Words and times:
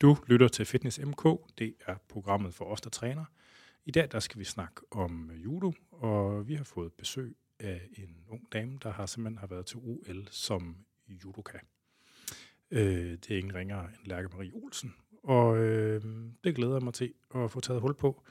Du 0.00 0.16
lytter 0.26 0.48
til 0.48 0.66
Fitness 0.66 1.00
MK. 1.04 1.24
Det 1.58 1.74
er 1.86 1.94
programmet 2.08 2.54
for 2.54 2.64
os, 2.64 2.80
der 2.80 2.90
træner. 2.90 3.24
I 3.84 3.90
dag 3.90 4.08
der 4.12 4.20
skal 4.20 4.38
vi 4.38 4.44
snakke 4.44 4.80
om 4.90 5.30
judo, 5.30 5.72
og 5.90 6.48
vi 6.48 6.54
har 6.54 6.64
fået 6.64 6.92
besøg 6.92 7.36
af 7.60 7.80
en 7.96 8.16
ung 8.28 8.52
dame, 8.52 8.78
der 8.82 8.92
har 8.92 9.06
simpelthen 9.06 9.38
har 9.38 9.46
været 9.46 9.66
til 9.66 9.76
OL 9.76 10.28
som 10.30 10.76
judoka. 11.08 11.58
Øh, 12.70 13.10
det 13.10 13.30
er 13.30 13.38
ingen 13.38 13.54
ringere 13.54 13.84
end 13.84 14.06
Lærke 14.06 14.28
Marie 14.28 14.52
Olsen, 14.54 14.94
og 15.22 15.58
øh, 15.58 16.02
det 16.44 16.54
glæder 16.54 16.72
jeg 16.72 16.82
mig 16.82 16.94
til 16.94 17.14
at 17.34 17.50
få 17.50 17.60
taget 17.60 17.80
hul 17.80 17.94
på. 17.94 18.22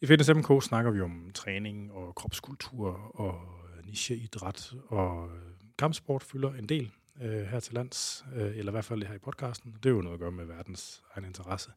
I 0.00 0.06
Fitness 0.06 0.30
MK 0.34 0.62
snakker 0.62 0.90
vi 0.90 1.00
om 1.00 1.30
træning 1.34 1.92
og 1.92 2.14
kropskultur 2.14 3.20
og 3.20 3.40
nicheidræt, 3.84 4.74
og 4.88 5.28
øh, 5.28 5.52
kampsport 5.78 6.22
fylder 6.22 6.54
en 6.54 6.68
del 6.68 6.92
øh, 7.22 7.46
her 7.46 7.60
til 7.60 7.74
lands, 7.74 8.24
øh, 8.34 8.56
eller 8.56 8.72
i 8.72 8.74
hvert 8.74 8.84
fald 8.84 9.02
her 9.02 9.14
i 9.14 9.18
podcasten. 9.18 9.76
Det 9.82 9.86
er 9.86 9.94
jo 9.94 10.02
noget 10.02 10.14
at 10.14 10.20
gøre 10.20 10.32
med 10.32 10.44
verdens 10.44 11.02
egen 11.14 11.24
interesse. 11.24 11.70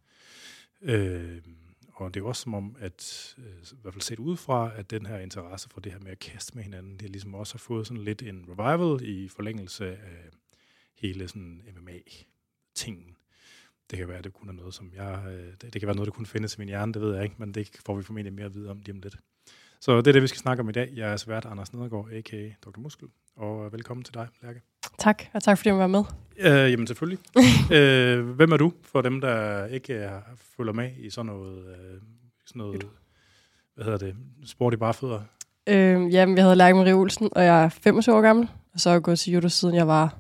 Øh, 0.82 1.42
og 1.94 2.14
det 2.14 2.20
er 2.20 2.24
jo 2.24 2.28
også 2.28 2.42
som 2.42 2.54
om, 2.54 2.76
at 2.80 3.36
øh, 3.38 3.62
i 3.72 3.82
hvert 3.82 3.94
fald 3.94 4.02
set 4.02 4.20
udefra, 4.20 4.72
at 4.76 4.92
den 4.92 5.06
her 5.06 5.20
interesse 5.20 5.70
for 5.70 5.80
det 5.80 5.92
her 5.92 6.00
med 6.00 6.12
at 6.12 6.20
kaste 6.20 6.56
med 6.56 6.64
hinanden, 6.64 6.98
det 6.98 7.10
ligesom 7.10 7.36
også 7.36 7.54
har 7.54 7.60
fået 7.60 7.88
sådan 7.88 8.04
lidt 8.04 8.22
en 8.22 8.46
revival 8.50 9.10
i 9.10 9.28
forlængelse 9.28 9.88
af 9.88 10.30
hele 10.96 11.28
sådan 11.28 11.62
MMA-tingen. 11.76 13.18
Det 13.90 14.00
kan 14.00 14.08
være, 14.08 14.22
det 14.22 14.34
kun 14.34 14.50
er 14.50 14.54
noget, 14.54 14.74
som 14.74 14.92
jeg... 14.94 15.24
Øh, 15.28 15.54
det, 15.62 15.74
det 15.74 15.82
kan 15.82 15.88
være 15.88 15.96
noget, 15.96 16.08
der 16.08 16.14
kunne 16.14 16.26
findes 16.26 16.56
i 16.56 16.60
min 16.60 16.68
hjerne, 16.68 16.94
det 16.94 17.02
ved 17.02 17.14
jeg 17.16 17.24
ikke, 17.24 17.36
men 17.38 17.54
det 17.54 17.82
får 17.86 17.96
vi 17.96 18.04
formentlig 18.04 18.34
mere 18.34 18.46
at 18.46 18.54
vide 18.54 18.70
om 18.70 18.80
lige 18.80 18.94
om 18.94 19.00
lidt. 19.00 19.18
Så 19.84 19.98
det 19.98 20.08
er 20.08 20.12
det, 20.12 20.22
vi 20.22 20.28
skal 20.28 20.40
snakke 20.40 20.62
om 20.62 20.70
i 20.70 20.72
dag. 20.72 20.90
Jeg 20.96 21.12
er 21.12 21.18
svært 21.18 21.46
Anders 21.46 21.74
Nedergaard, 21.74 22.08
a.k.a. 22.14 22.50
Dr. 22.66 22.80
Muskel, 22.80 23.08
og 23.38 23.72
velkommen 23.72 24.04
til 24.04 24.14
dig, 24.14 24.28
Lærke. 24.44 24.62
Tak, 24.98 25.24
og 25.34 25.44
tak 25.44 25.58
fordi 25.58 25.70
jeg 25.70 25.78
var 25.78 25.88
med. 25.88 26.04
Øh, 26.38 26.72
jamen 26.72 26.88
selvfølgelig. 26.88 27.20
øh, 27.78 28.30
hvem 28.30 28.52
er 28.52 28.58
du, 28.58 28.74
for 28.84 29.02
dem, 29.02 29.22
der 29.22 29.66
ikke 29.66 29.94
er, 29.94 30.20
følger 30.58 30.74
med 30.74 30.92
i 30.98 31.10
sådan 31.10 31.26
noget, 31.26 31.66
øh, 31.68 32.02
sådan 32.46 32.60
noget 32.60 32.88
hvad 33.76 33.86
hedder 33.86 33.98
det, 33.98 34.16
sport 34.46 34.74
i 34.74 34.78
barfødder? 34.78 35.22
Øh, 35.68 36.14
jamen, 36.14 36.38
jeg 36.38 36.44
hedder 36.44 36.56
Lærke 36.56 36.76
Marie 36.78 36.94
Olsen, 36.94 37.30
og 37.32 37.46
jeg 37.46 37.64
er 37.64 37.70
25 37.70 38.16
år 38.16 38.22
gammel, 38.22 38.50
og 38.74 38.80
så 38.80 38.90
har 38.90 38.96
jeg 38.96 39.02
gået 39.02 39.20
til 39.20 39.34
judo, 39.34 39.50
siden 39.50 39.76
jeg 39.76 39.88
var 39.88 40.16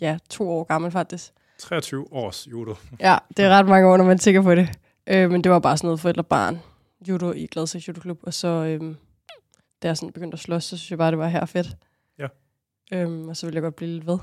ja, 0.00 0.18
to 0.30 0.50
år 0.50 0.64
gammel 0.64 0.90
faktisk. 0.90 1.32
23 1.58 2.12
års 2.12 2.48
judo. 2.50 2.74
ja, 3.00 3.18
det 3.36 3.44
er 3.44 3.50
ret 3.50 3.66
mange 3.66 3.88
år, 3.88 3.96
når 3.96 4.04
man 4.04 4.18
tænker 4.18 4.42
på 4.42 4.54
det. 4.54 4.68
Øh, 5.06 5.30
men 5.30 5.44
det 5.44 5.52
var 5.52 5.58
bare 5.58 5.76
sådan 5.76 5.86
noget 5.86 6.00
forældre-barn 6.00 6.58
judo 7.08 7.32
i 7.32 7.46
Gladsaxe 7.46 7.88
Judo 7.88 8.00
Klub, 8.00 8.18
og 8.22 8.34
så 8.34 8.48
øh, 8.48 8.94
da 9.82 9.88
jeg 9.88 9.96
sådan 9.96 10.12
begyndte 10.12 10.34
at 10.34 10.40
slås, 10.40 10.64
så 10.64 10.76
synes 10.76 10.90
jeg 10.90 10.98
bare, 10.98 11.10
det 11.10 11.18
var 11.18 11.28
her 11.28 11.46
fedt. 11.46 11.76
Ja. 12.18 12.28
Øhm, 12.92 13.28
og 13.28 13.36
så 13.36 13.46
ville 13.46 13.56
jeg 13.56 13.62
godt 13.62 13.76
blive 13.76 13.90
lidt 13.90 14.06
ved. 14.06 14.18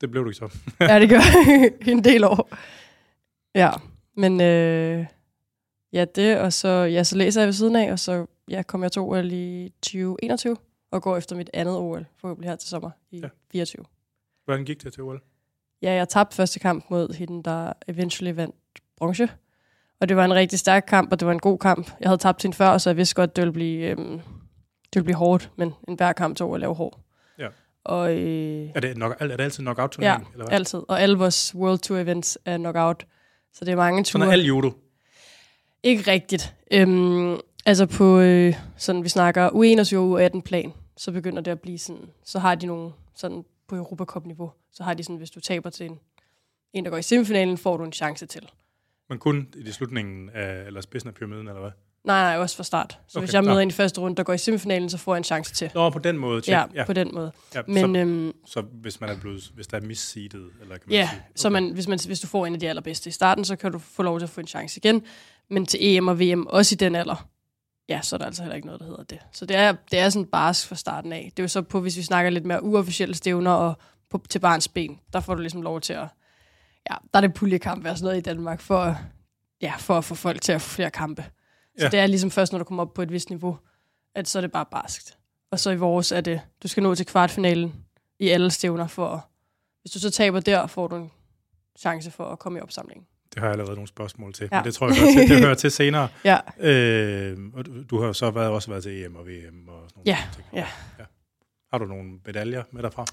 Det 0.00 0.10
blev 0.10 0.24
du 0.24 0.28
ikke 0.28 0.38
så. 0.38 0.58
ja, 0.80 1.00
det 1.00 1.08
gør 1.08 1.20
en 1.92 2.04
del 2.04 2.24
år. 2.24 2.48
Ja, 3.54 3.70
men 4.14 4.40
øh, 4.40 5.06
ja, 5.92 6.04
det, 6.04 6.38
og 6.38 6.52
så, 6.52 6.68
ja, 6.68 7.04
så 7.04 7.16
læser 7.16 7.40
jeg 7.40 7.46
ved 7.46 7.52
siden 7.52 7.76
af, 7.76 7.92
og 7.92 7.98
så 7.98 8.26
ja, 8.48 8.62
kom 8.62 8.82
jeg 8.82 8.92
til 8.92 9.02
OL 9.02 9.32
i 9.32 9.72
2021, 9.82 10.56
og 10.90 11.02
går 11.02 11.16
efter 11.16 11.36
mit 11.36 11.50
andet 11.54 11.76
OL, 11.76 12.06
forhåbentlig 12.16 12.50
her 12.50 12.56
til 12.56 12.68
sommer 12.68 12.90
i 13.10 13.18
ja. 13.18 13.28
24. 13.52 13.84
Hvordan 14.44 14.64
gik 14.64 14.82
det 14.82 14.92
til 14.92 15.02
OL? 15.02 15.22
Ja, 15.82 15.92
jeg 15.92 16.08
tabte 16.08 16.36
første 16.36 16.58
kamp 16.58 16.84
mod 16.90 17.14
hende, 17.14 17.42
der 17.42 17.72
eventually 17.88 18.34
vandt 18.36 18.56
bronze. 18.96 19.28
Og 20.00 20.08
det 20.08 20.16
var 20.16 20.24
en 20.24 20.34
rigtig 20.34 20.58
stærk 20.58 20.84
kamp, 20.88 21.12
og 21.12 21.20
det 21.20 21.26
var 21.26 21.32
en 21.32 21.38
god 21.38 21.58
kamp. 21.58 21.90
Jeg 22.00 22.08
havde 22.08 22.18
tabt 22.18 22.42
hende 22.42 22.56
før, 22.56 22.78
så 22.78 22.90
jeg 22.90 22.96
vidste 22.96 23.14
godt, 23.14 23.36
det 23.36 23.42
ville 23.42 23.52
blive, 23.52 23.90
øhm, 23.90 24.20
det 24.84 24.94
ville 24.94 25.04
blive 25.04 25.16
hårdt, 25.16 25.50
men 25.56 25.74
en 25.88 25.96
hver 25.96 26.12
kamp 26.12 26.36
tog 26.36 26.54
at 26.54 26.60
lave 26.60 26.74
hård. 26.74 27.00
Ja. 27.38 27.48
Og, 27.84 28.14
øh, 28.14 28.70
er, 28.74 28.80
det 28.80 28.96
nok, 28.96 29.16
er 29.20 29.26
det 29.26 29.40
altid 29.40 29.62
knockout 29.62 29.90
turnering? 29.90 30.22
Ja, 30.22 30.32
eller 30.32 30.44
hvad? 30.46 30.54
altid. 30.54 30.82
Og 30.88 31.02
alle 31.02 31.18
vores 31.18 31.54
World 31.54 31.78
Tour 31.78 31.98
events 31.98 32.38
er 32.44 32.56
knockout. 32.56 33.06
Så 33.52 33.64
det 33.64 33.72
er 33.72 33.76
mange 33.76 34.04
ture. 34.04 34.12
Sådan 34.12 34.28
er 34.28 34.32
al 34.32 34.40
judo? 34.44 34.72
Ikke 35.82 36.10
rigtigt. 36.10 36.54
Øhm, 36.70 37.36
altså 37.66 37.86
på, 37.86 38.18
øh, 38.18 38.54
sådan 38.76 39.04
vi 39.04 39.08
snakker 39.08 39.48
U21 39.48 39.96
og 39.96 40.22
U18 40.22 40.40
plan, 40.40 40.72
så 40.96 41.12
begynder 41.12 41.42
det 41.42 41.50
at 41.50 41.60
blive 41.60 41.78
sådan, 41.78 42.02
så 42.24 42.38
har 42.38 42.54
de 42.54 42.66
nogle, 42.66 42.92
sådan 43.14 43.44
på 43.68 43.76
Europacup-niveau, 43.76 44.52
så 44.72 44.82
har 44.82 44.94
de 44.94 45.02
sådan, 45.02 45.16
hvis 45.16 45.30
du 45.30 45.40
taber 45.40 45.70
til 45.70 45.86
en, 45.86 45.98
en, 46.72 46.84
der 46.84 46.90
går 46.90 46.96
i 46.96 47.02
semifinalen, 47.02 47.58
får 47.58 47.76
du 47.76 47.84
en 47.84 47.92
chance 47.92 48.26
til. 48.26 48.48
Men 49.08 49.18
kun 49.18 49.48
i 49.56 49.70
slutningen 49.70 50.30
af, 50.30 50.66
eller 50.66 50.80
spidsen 50.80 51.08
af 51.08 51.14
pyramiden, 51.14 51.48
eller 51.48 51.60
hvad? 51.60 51.70
Nej, 52.04 52.22
nej, 52.22 52.38
også 52.38 52.56
fra 52.56 52.64
start. 52.64 52.98
Så 53.06 53.18
okay, 53.18 53.26
hvis 53.26 53.34
jeg 53.34 53.44
møder 53.44 53.60
ind 53.60 53.70
i 53.70 53.74
første 53.74 54.00
runde, 54.00 54.16
der 54.16 54.22
går 54.22 54.32
i 54.32 54.38
semifinalen, 54.38 54.90
så 54.90 54.98
får 54.98 55.14
jeg 55.14 55.18
en 55.18 55.24
chance 55.24 55.54
til. 55.54 55.70
Nå, 55.74 55.90
på 55.90 55.98
den 55.98 56.18
måde. 56.18 56.42
Check. 56.42 56.54
Ja, 56.54 56.64
ja, 56.74 56.84
på 56.84 56.92
den 56.92 57.10
måde. 57.14 57.32
Ja, 57.54 57.62
Men, 57.66 57.94
så, 57.94 58.00
øhm, 58.00 58.32
så 58.46 58.60
hvis 58.60 59.00
man 59.00 59.10
er 59.10 59.20
blevet, 59.20 59.50
hvis 59.54 59.66
der 59.66 59.76
er 59.76 59.80
misseedet, 59.80 60.50
eller 60.60 60.74
kan 60.74 60.82
man 60.86 60.94
ja, 60.94 61.08
sige? 61.10 61.20
Okay. 61.20 61.32
så 61.36 61.50
man, 61.50 61.70
hvis, 61.70 61.88
man, 61.88 61.98
hvis 62.06 62.20
du 62.20 62.26
får 62.26 62.46
en 62.46 62.54
af 62.54 62.60
de 62.60 62.68
allerbedste 62.68 63.08
i 63.08 63.12
starten, 63.12 63.44
så 63.44 63.56
kan 63.56 63.72
du 63.72 63.78
få 63.78 64.02
lov 64.02 64.18
til 64.18 64.26
at 64.26 64.30
få 64.30 64.40
en 64.40 64.46
chance 64.46 64.80
igen. 64.84 65.02
Men 65.50 65.66
til 65.66 65.78
EM 65.82 66.08
og 66.08 66.20
VM, 66.20 66.46
også 66.46 66.74
i 66.74 66.76
den 66.76 66.94
alder, 66.94 67.28
ja, 67.88 68.00
så 68.02 68.16
er 68.16 68.18
der 68.18 68.26
altså 68.26 68.42
heller 68.42 68.56
ikke 68.56 68.66
noget, 68.66 68.80
der 68.80 68.86
hedder 68.86 69.02
det. 69.02 69.18
Så 69.32 69.46
det 69.46 69.56
er, 69.56 69.74
det 69.90 69.98
er 69.98 70.08
sådan 70.08 70.26
barsk 70.26 70.68
fra 70.68 70.76
starten 70.76 71.12
af. 71.12 71.32
Det 71.36 71.42
er 71.42 71.44
jo 71.44 71.48
så 71.48 71.62
på, 71.62 71.80
hvis 71.80 71.96
vi 71.96 72.02
snakker 72.02 72.30
lidt 72.30 72.44
mere 72.44 72.62
uofficielle 72.62 73.14
stævner 73.14 73.52
og 73.52 73.78
på, 74.10 74.22
til 74.28 74.38
barns 74.38 74.68
ben, 74.68 74.98
der 75.12 75.20
får 75.20 75.34
du 75.34 75.40
ligesom 75.40 75.62
lov 75.62 75.80
til 75.80 75.92
at, 75.92 76.06
ja, 76.90 76.96
der 77.12 77.16
er 77.16 77.20
det 77.20 77.34
puljekamp 77.34 77.86
og 77.86 77.98
sådan 77.98 78.04
noget 78.04 78.18
i 78.18 78.20
Danmark, 78.20 78.60
for, 78.60 78.96
ja, 79.62 79.74
for 79.78 79.98
at 79.98 80.04
få 80.04 80.14
folk 80.14 80.42
til 80.42 80.52
at 80.52 80.62
få 80.62 80.68
flere 80.68 80.90
kampe. 80.90 81.24
Så 81.78 81.84
ja. 81.84 81.90
det 81.90 82.00
er 82.00 82.06
ligesom 82.06 82.30
først, 82.30 82.52
når 82.52 82.58
du 82.58 82.64
kommer 82.64 82.82
op 82.82 82.94
på 82.94 83.02
et 83.02 83.12
vist 83.12 83.30
niveau, 83.30 83.58
at 84.14 84.28
så 84.28 84.38
er 84.38 84.40
det 84.40 84.52
bare 84.52 84.66
barskt. 84.70 85.18
Og 85.50 85.58
så 85.60 85.70
i 85.70 85.76
vores 85.76 86.12
er 86.12 86.20
det, 86.20 86.40
du 86.62 86.68
skal 86.68 86.82
nå 86.82 86.94
til 86.94 87.06
kvartfinalen 87.06 87.74
i 88.18 88.28
alle 88.28 88.50
stævner, 88.50 88.86
for 88.86 89.28
hvis 89.80 89.92
du 89.92 89.98
så 89.98 90.10
taber 90.10 90.40
der, 90.40 90.66
får 90.66 90.88
du 90.88 90.96
en 90.96 91.10
chance 91.78 92.10
for 92.10 92.24
at 92.24 92.38
komme 92.38 92.58
i 92.58 92.62
opsamlingen. 92.62 93.06
Det 93.34 93.40
har 93.40 93.46
jeg 93.46 93.52
allerede 93.52 93.74
nogle 93.74 93.88
spørgsmål 93.88 94.32
til, 94.32 94.48
ja. 94.52 94.58
men 94.58 94.64
det 94.64 94.74
tror 94.74 94.88
jeg, 94.88 94.96
hører 94.96 95.12
til, 95.12 95.28
det 95.28 95.40
hører 95.44 95.54
til 95.54 95.70
senere. 95.70 96.08
ja. 96.24 96.38
Øh, 96.60 97.38
og 97.54 97.66
du, 97.66 97.82
du 97.82 98.02
har 98.02 98.12
så 98.12 98.30
været, 98.30 98.50
også 98.50 98.70
været 98.70 98.82
til 98.82 99.04
EM 99.04 99.16
og 99.16 99.26
VM 99.26 99.68
og 99.68 99.90
sådan 99.90 100.02
noget. 100.04 100.06
Ja, 100.06 100.18
ting. 100.34 100.46
ja. 100.52 100.66
ja. 100.98 101.04
Har 101.70 101.78
du 101.78 101.84
nogle 101.84 102.18
medaljer 102.26 102.62
med 102.72 102.82
derfra? 102.82 103.04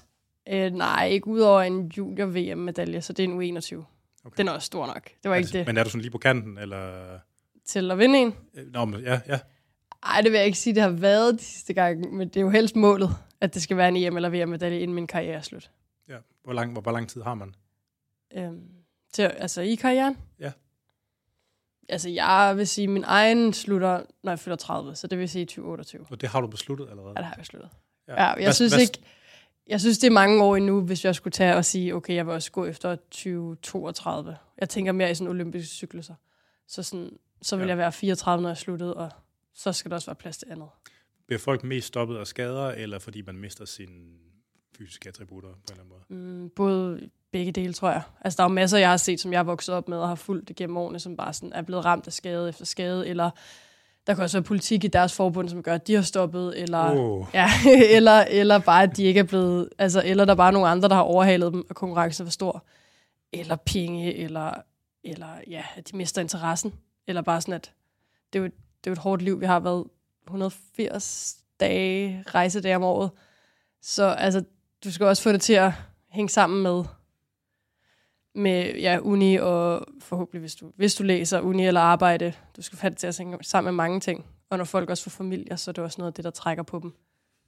Øh, 0.48 0.72
nej, 0.72 1.06
ikke 1.06 1.28
udover 1.28 1.62
en 1.62 1.86
junior-VM-medalje, 1.86 3.00
så 3.00 3.12
det 3.12 3.24
er 3.24 3.28
en 3.28 3.56
U21. 3.58 3.84
Okay. 4.24 4.36
Den 4.38 4.48
er 4.48 4.52
også 4.52 4.66
stor 4.66 4.86
nok. 4.86 5.04
Det 5.22 5.30
var 5.30 5.36
altså, 5.36 5.50
ikke 5.50 5.58
det. 5.58 5.66
Men 5.66 5.76
er 5.76 5.84
du 5.84 5.90
sådan 5.90 6.00
lige 6.00 6.10
på 6.10 6.18
kanten, 6.18 6.58
eller? 6.58 7.18
Til 7.64 7.90
at 7.90 7.98
vinde 7.98 8.18
en? 8.18 8.34
Øh, 8.54 8.72
nå, 8.72 8.84
men 8.84 9.00
ja, 9.00 9.20
ja. 9.28 9.38
Ej, 10.02 10.20
det 10.20 10.32
vil 10.32 10.38
jeg 10.38 10.46
ikke 10.46 10.58
sige, 10.58 10.74
det 10.74 10.82
har 10.82 10.90
været 10.90 11.34
de 11.38 11.44
sidste 11.44 11.74
gange, 11.74 12.10
men 12.10 12.28
det 12.28 12.36
er 12.36 12.40
jo 12.40 12.50
helst 12.50 12.76
målet, 12.76 13.10
at 13.40 13.54
det 13.54 13.62
skal 13.62 13.76
være 13.76 13.88
en 13.88 13.96
EM 13.96 14.16
eller 14.16 14.28
VM-medalje, 14.28 14.80
inden 14.80 14.94
min 14.94 15.06
karriere 15.06 15.36
er 15.36 15.40
slut. 15.40 15.70
Ja, 16.08 16.16
hvor 16.44 16.52
lang, 16.52 16.72
hvor, 16.72 16.80
hvor 16.80 16.92
lang 16.92 17.08
tid 17.08 17.22
har 17.22 17.34
man? 17.34 17.54
Øhm, 18.36 18.62
til, 19.12 19.22
altså 19.22 19.60
i 19.60 19.74
karrieren? 19.74 20.16
Ja. 20.40 20.52
Altså, 21.88 22.08
jeg 22.08 22.54
vil 22.56 22.66
sige, 22.66 22.84
at 22.84 22.90
min 22.90 23.04
egen 23.06 23.52
slutter, 23.52 24.02
når 24.22 24.32
jeg 24.32 24.38
fylder 24.38 24.56
30, 24.56 24.94
så 24.94 25.06
det 25.06 25.18
vil 25.18 25.28
sige 25.28 25.44
2028. 25.44 26.06
Og 26.10 26.20
det 26.20 26.28
har 26.28 26.40
du 26.40 26.46
besluttet 26.46 26.88
allerede? 26.90 27.12
Ja, 27.16 27.20
det 27.20 27.24
har 27.24 27.34
jeg 27.34 27.40
besluttet. 27.40 27.70
Ja, 28.08 28.22
ja 28.22 28.28
jeg 28.28 28.44
hvad, 28.44 28.52
synes 28.52 28.72
hvad, 28.72 28.82
ikke... 28.82 28.98
Jeg 29.66 29.80
synes, 29.80 29.98
det 29.98 30.06
er 30.06 30.12
mange 30.12 30.42
år 30.42 30.56
endnu, 30.56 30.80
hvis 30.80 31.04
jeg 31.04 31.14
skulle 31.14 31.32
tage 31.32 31.56
og 31.56 31.64
sige, 31.64 31.94
okay, 31.94 32.14
jeg 32.14 32.26
vil 32.26 32.34
også 32.34 32.52
gå 32.52 32.64
efter 32.66 32.96
2032. 32.96 34.36
Jeg 34.58 34.68
tænker 34.68 34.92
mere 34.92 35.10
i 35.10 35.14
sådan 35.14 35.30
olympiske 35.30 35.74
cykluser. 35.74 36.14
Så, 36.68 36.82
sådan, 36.82 37.10
så 37.42 37.56
vil 37.56 37.64
ja. 37.64 37.68
jeg 37.68 37.78
være 37.78 37.92
34, 37.92 38.42
når 38.42 38.48
jeg 38.48 38.54
er 38.54 38.58
sluttet, 38.58 38.94
og 38.94 39.10
så 39.54 39.72
skal 39.72 39.90
der 39.90 39.96
også 39.96 40.06
være 40.06 40.16
plads 40.16 40.36
til 40.36 40.48
andet. 40.50 40.68
Bliver 41.26 41.38
folk 41.38 41.64
mest 41.64 41.86
stoppet 41.86 42.16
af 42.16 42.26
skader, 42.26 42.68
eller 42.68 42.98
fordi 42.98 43.22
man 43.22 43.36
mister 43.38 43.64
sine 43.64 44.04
fysiske 44.78 45.08
attributter 45.08 45.48
på 45.48 45.56
en 45.56 45.62
eller 45.70 45.82
anden 45.82 45.94
måde? 46.10 46.42
Mm, 46.42 46.50
både 46.50 47.10
begge 47.30 47.52
dele, 47.52 47.72
tror 47.72 47.90
jeg. 47.90 48.02
Altså, 48.20 48.36
der 48.36 48.42
er 48.42 48.48
jo 48.48 48.54
masser, 48.54 48.78
jeg 48.78 48.90
har 48.90 48.96
set, 48.96 49.20
som 49.20 49.32
jeg 49.32 49.38
har 49.38 49.44
vokset 49.44 49.74
op 49.74 49.88
med 49.88 49.98
og 49.98 50.08
har 50.08 50.14
fulgt 50.14 50.48
det 50.48 50.56
gennem 50.56 50.76
årene, 50.76 51.00
som 51.00 51.16
bare 51.16 51.32
sådan 51.32 51.52
er 51.52 51.62
blevet 51.62 51.84
ramt 51.84 52.06
af 52.06 52.12
skade 52.12 52.48
efter 52.48 52.64
skade, 52.64 53.08
eller 53.08 53.30
der 54.06 54.14
kan 54.14 54.24
også 54.24 54.38
være 54.38 54.44
politik 54.44 54.84
i 54.84 54.88
deres 54.88 55.12
forbund, 55.12 55.48
som 55.48 55.62
gør, 55.62 55.74
at 55.74 55.86
de 55.86 55.94
har 55.94 56.02
stoppet, 56.02 56.62
eller, 56.62 56.98
oh. 56.98 57.26
ja, 57.34 57.50
eller, 57.96 58.20
eller 58.20 58.58
bare, 58.58 58.82
at 58.82 58.96
de 58.96 59.04
ikke 59.04 59.20
er 59.20 59.24
blevet, 59.24 59.68
altså, 59.78 60.02
eller 60.04 60.24
der 60.24 60.32
er 60.32 60.36
bare 60.36 60.52
nogle 60.52 60.68
andre, 60.68 60.88
der 60.88 60.94
har 60.94 61.02
overhalet 61.02 61.52
dem, 61.52 61.66
og 61.68 61.76
konkurrencen 61.76 62.22
er 62.22 62.26
for 62.26 62.32
stor. 62.32 62.64
Eller 63.32 63.56
penge, 63.56 64.14
eller, 64.14 64.54
eller 65.04 65.26
ja, 65.50 65.62
at 65.76 65.90
de 65.90 65.96
mister 65.96 66.20
interessen. 66.22 66.72
Eller 67.06 67.22
bare 67.22 67.40
sådan, 67.40 67.54
at 67.54 67.72
det 68.32 68.38
er 68.38 68.42
jo, 68.42 68.44
det 68.44 68.86
er 68.86 68.90
jo 68.90 68.92
et 68.92 68.98
hårdt 68.98 69.22
liv. 69.22 69.40
Vi 69.40 69.46
har 69.46 69.60
været 69.60 69.84
180 70.26 71.36
dage, 71.60 72.24
rejsedage 72.26 72.76
om 72.76 72.82
året. 72.82 73.10
Så 73.82 74.04
altså, 74.04 74.44
du 74.84 74.92
skal 74.92 75.06
også 75.06 75.22
få 75.22 75.32
det 75.32 75.40
til 75.40 75.52
at 75.52 75.72
hænge 76.10 76.28
sammen 76.28 76.62
med, 76.62 76.84
med 78.36 78.74
ja, 78.74 78.98
uni 78.98 79.36
og 79.36 79.86
forhåbentlig, 80.00 80.40
hvis 80.40 80.54
du, 80.54 80.72
hvis 80.76 80.94
du 80.94 81.02
læser 81.02 81.40
uni 81.40 81.66
eller 81.66 81.80
arbejde, 81.80 82.32
du 82.56 82.62
skal 82.62 82.90
det 82.90 82.96
til 82.96 83.06
at 83.06 83.18
hænge 83.18 83.38
sammen 83.42 83.74
med 83.74 83.84
mange 83.84 84.00
ting. 84.00 84.26
Og 84.50 84.58
når 84.58 84.64
folk 84.64 84.90
også 84.90 85.02
får 85.02 85.10
familier, 85.10 85.56
så 85.56 85.70
er 85.70 85.72
det 85.72 85.84
også 85.84 86.00
noget 86.00 86.10
af 86.10 86.14
det, 86.14 86.24
der 86.24 86.30
trækker 86.30 86.62
på 86.62 86.78
dem. 86.78 86.94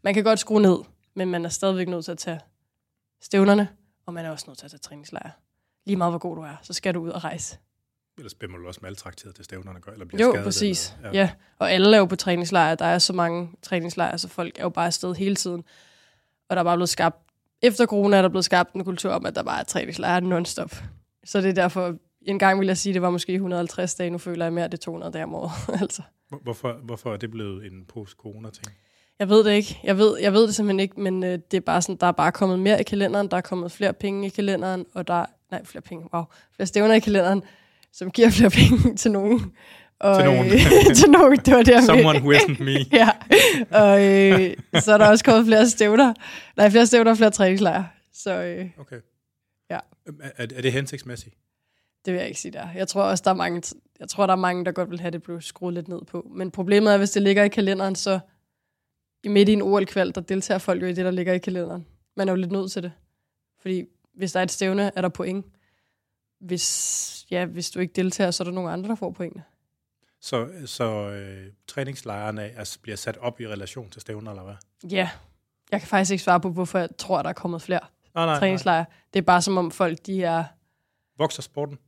Man 0.05 0.14
kan 0.14 0.25
godt 0.25 0.38
skrue 0.38 0.62
ned, 0.62 0.79
men 1.14 1.31
man 1.31 1.44
er 1.44 1.49
stadigvæk 1.49 1.88
nødt 1.88 2.05
til 2.05 2.12
at 2.12 2.19
tage 2.19 2.40
stævnerne, 3.20 3.69
og 4.06 4.14
man 4.14 4.25
er 4.25 4.31
også 4.31 4.44
nødt 4.49 4.58
til 4.58 4.67
at 4.67 4.70
tage 4.70 4.79
træningslejre. 4.79 5.31
Lige 5.87 5.96
meget 5.96 6.12
hvor 6.12 6.19
god 6.19 6.37
du 6.37 6.43
er, 6.43 6.56
så 6.62 6.73
skal 6.73 6.94
du 6.94 7.00
ud 7.00 7.11
og 7.11 7.25
rejse. 7.25 7.58
Ellers 8.19 8.35
bliver 8.35 8.52
man 8.52 8.67
også 8.67 8.81
maltrakteret 8.82 9.35
til 9.35 9.44
stævnerne, 9.44 9.81
eller 9.93 10.06
bliver 10.06 10.26
jo, 10.26 10.32
skadet. 10.32 10.44
præcis. 10.44 10.94
Eller, 10.96 11.11
ja. 11.12 11.19
ja. 11.19 11.31
og 11.58 11.73
alle 11.73 11.96
er 11.96 11.99
jo 11.99 12.05
på 12.05 12.17
træningslejre. 12.17 12.75
Der 12.75 12.85
er 12.85 12.99
så 12.99 13.12
mange 13.12 13.50
træningslejre, 13.62 14.19
så 14.19 14.29
folk 14.29 14.58
er 14.58 14.62
jo 14.62 14.69
bare 14.69 14.87
afsted 14.87 15.14
hele 15.14 15.37
tiden. 15.37 15.64
Og 16.49 16.56
der 16.56 16.61
er 16.61 16.64
bare 16.64 16.76
blevet 16.76 16.88
skabt, 16.88 17.28
efter 17.63 17.87
corona 17.87 18.17
er 18.17 18.23
der 18.23 18.29
blevet 18.29 18.45
skabt 18.45 18.75
en 18.75 18.85
kultur 18.85 19.11
om, 19.13 19.27
at 19.27 19.35
der 19.35 19.43
bare 19.43 19.61
er 19.61 19.65
træningslejre 19.65 20.21
non-stop. 20.21 20.75
Så 21.25 21.41
det 21.41 21.49
er 21.49 21.53
derfor, 21.55 21.95
en 22.23 22.39
gang 22.39 22.59
ville 22.59 22.69
jeg 22.69 22.77
sige, 22.77 22.91
at 22.91 22.95
det 22.95 23.03
var 23.03 23.11
måske 23.11 23.33
150 23.33 23.95
dage. 23.95 24.11
Nu 24.11 24.19
føler 24.19 24.45
jeg 24.45 24.53
mere, 24.53 24.65
at 24.65 24.73
det 24.73 24.79
er 24.79 24.83
200 24.83 25.13
dage 25.13 25.25
om 25.25 25.35
året. 25.35 25.51
altså. 25.83 26.03
Hvor- 26.29 26.39
Hvorfor, 26.43 26.73
hvorfor 26.85 27.13
er 27.13 27.17
det 27.17 27.31
blevet 27.31 27.67
en 27.67 27.85
post-corona-ting? 27.89 28.67
Jeg 29.19 29.29
ved 29.29 29.45
det 29.45 29.53
ikke. 29.53 29.81
Jeg 29.85 29.99
ved, 29.99 30.19
jeg 30.21 30.33
ved 30.33 30.47
det 30.47 30.55
simpelthen 30.55 30.81
ikke, 30.81 31.01
men 31.01 31.25
øh, 31.25 31.39
det 31.51 31.57
er 31.57 31.61
bare 31.61 31.83
sådan, 31.83 31.97
der 31.97 32.07
er 32.07 32.13
bare 32.13 32.33
kommet 32.33 32.59
mere 32.59 32.81
i 32.81 32.83
kalenderen, 32.83 33.29
der 33.29 33.37
er 33.37 33.41
kommet 33.41 33.73
flere 33.73 33.93
penge 33.93 34.27
i 34.27 34.31
kalenderen, 34.31 34.87
og 34.95 35.09
der 35.09 35.25
nej, 35.51 35.65
flere 35.65 35.83
penge, 35.83 36.09
wow, 36.15 36.23
flere 36.57 36.67
stævner 36.67 36.95
i 36.95 36.99
kalenderen, 37.01 37.43
som 37.93 38.11
giver 38.11 38.31
flere 38.31 38.51
penge 38.61 38.97
til 38.97 39.11
nogen. 39.11 39.53
Og, 40.00 40.17
Til 40.17 40.25
nogen. 40.25 40.47
Øh, 40.47 40.95
til 41.00 41.11
nogen, 41.11 41.39
det 41.39 41.55
var 41.55 41.62
det, 41.62 41.73
jeg 41.73 41.83
Someone 41.83 42.19
who 42.19 42.33
isn't 42.33 42.62
me. 42.62 42.79
ja, 43.00 43.11
og 43.71 44.05
øh, 44.05 44.56
så 44.81 44.93
er 44.93 44.99
der 44.99 45.09
også 45.09 45.25
kommet 45.25 45.47
flere 45.47 45.69
stævner. 45.69 46.15
Nej, 46.56 46.71
flere 46.71 46.87
stævner 46.87 47.11
og 47.11 47.17
flere 47.17 47.31
træningslejre. 47.31 47.89
Så 48.12 48.43
øh, 48.43 48.67
Okay. 48.79 49.00
Ja. 49.71 49.79
Er, 50.06 50.12
er 50.37 50.47
er 50.56 50.62
det 50.62 50.73
hensigtsmæssigt? 50.73 51.35
det 52.05 52.15
vil 52.15 52.19
jeg 52.19 52.29
ikke 52.29 52.41
sige 52.41 52.53
der. 52.53 52.69
Jeg 52.75 52.89
tror 52.89 53.03
også, 53.03 53.23
der 53.25 53.31
er 53.31 53.35
mange, 53.35 53.62
jeg 54.00 54.09
tror, 54.09 54.27
der 54.27 54.33
er 54.33 54.37
mange, 54.37 54.65
der 54.65 54.73
godt 54.73 54.91
vil 54.91 55.00
have 55.00 55.11
det 55.11 55.23
blevet 55.23 55.45
skruet 55.45 55.75
lidt 55.75 55.89
ned 55.89 56.05
på. 56.05 56.31
Men 56.35 56.50
problemet 56.50 56.93
er, 56.93 56.99
hvis 56.99 57.11
det 57.11 57.23
ligger 57.23 57.43
i 57.43 57.49
kalenderen, 57.49 57.95
så 57.95 58.19
i 59.25 59.29
midt 59.29 59.49
i 59.49 59.53
en 59.53 59.62
OL-kval, 59.62 60.15
der 60.15 60.21
deltager 60.21 60.59
folk 60.59 60.83
jo 60.83 60.87
i 60.87 60.93
det, 60.93 61.05
der 61.05 61.11
ligger 61.11 61.33
i 61.33 61.39
kalenderen. 61.39 61.87
Man 62.17 62.29
er 62.29 62.33
jo 62.33 62.37
lidt 62.37 62.53
nødt 62.53 62.73
til 62.73 62.83
det. 62.83 62.93
Fordi 63.61 63.85
hvis 64.15 64.33
der 64.33 64.39
er 64.41 64.43
et 64.43 64.50
stævne, 64.50 64.91
er 64.97 65.00
der 65.00 65.09
point. 65.09 65.47
Hvis, 66.41 67.27
ja, 67.31 67.45
hvis 67.45 67.71
du 67.71 67.81
ikke 67.81 67.93
deltager, 67.93 68.31
så 68.31 68.43
er 68.43 68.45
der 68.45 68.53
nogle 68.53 68.71
andre, 68.71 68.89
der 68.89 68.95
får 68.95 69.11
pointene. 69.11 69.43
Så, 70.20 70.49
så 70.67 70.85
øh, 71.11 71.47
træningslejrene 71.69 72.43
er, 72.43 72.76
bliver 72.82 72.97
sat 72.97 73.17
op 73.20 73.41
i 73.41 73.49
relation 73.49 73.91
til 73.91 74.00
stævner, 74.00 74.31
eller 74.31 74.43
hvad? 74.43 74.55
Ja, 74.91 75.09
jeg 75.73 75.81
kan 75.81 75.88
faktisk 75.88 76.11
ikke 76.12 76.25
svare 76.25 76.41
på, 76.41 76.50
hvorfor 76.50 76.79
jeg 76.79 76.88
tror, 76.99 77.23
der 77.23 77.29
er 77.29 77.32
kommet 77.32 77.62
flere 77.62 77.81
Nej, 78.15 78.25
nej, 78.25 78.26
nej. 78.26 78.38
træningslejre. 78.38 78.85
Det 79.12 79.19
er 79.19 79.23
bare 79.25 79.43
som 79.43 79.59
om 79.59 79.70
folk, 79.70 79.99
de 80.06 80.23
er... 80.25 80.44
Vokser 81.19 81.43
sporten? 81.43 81.79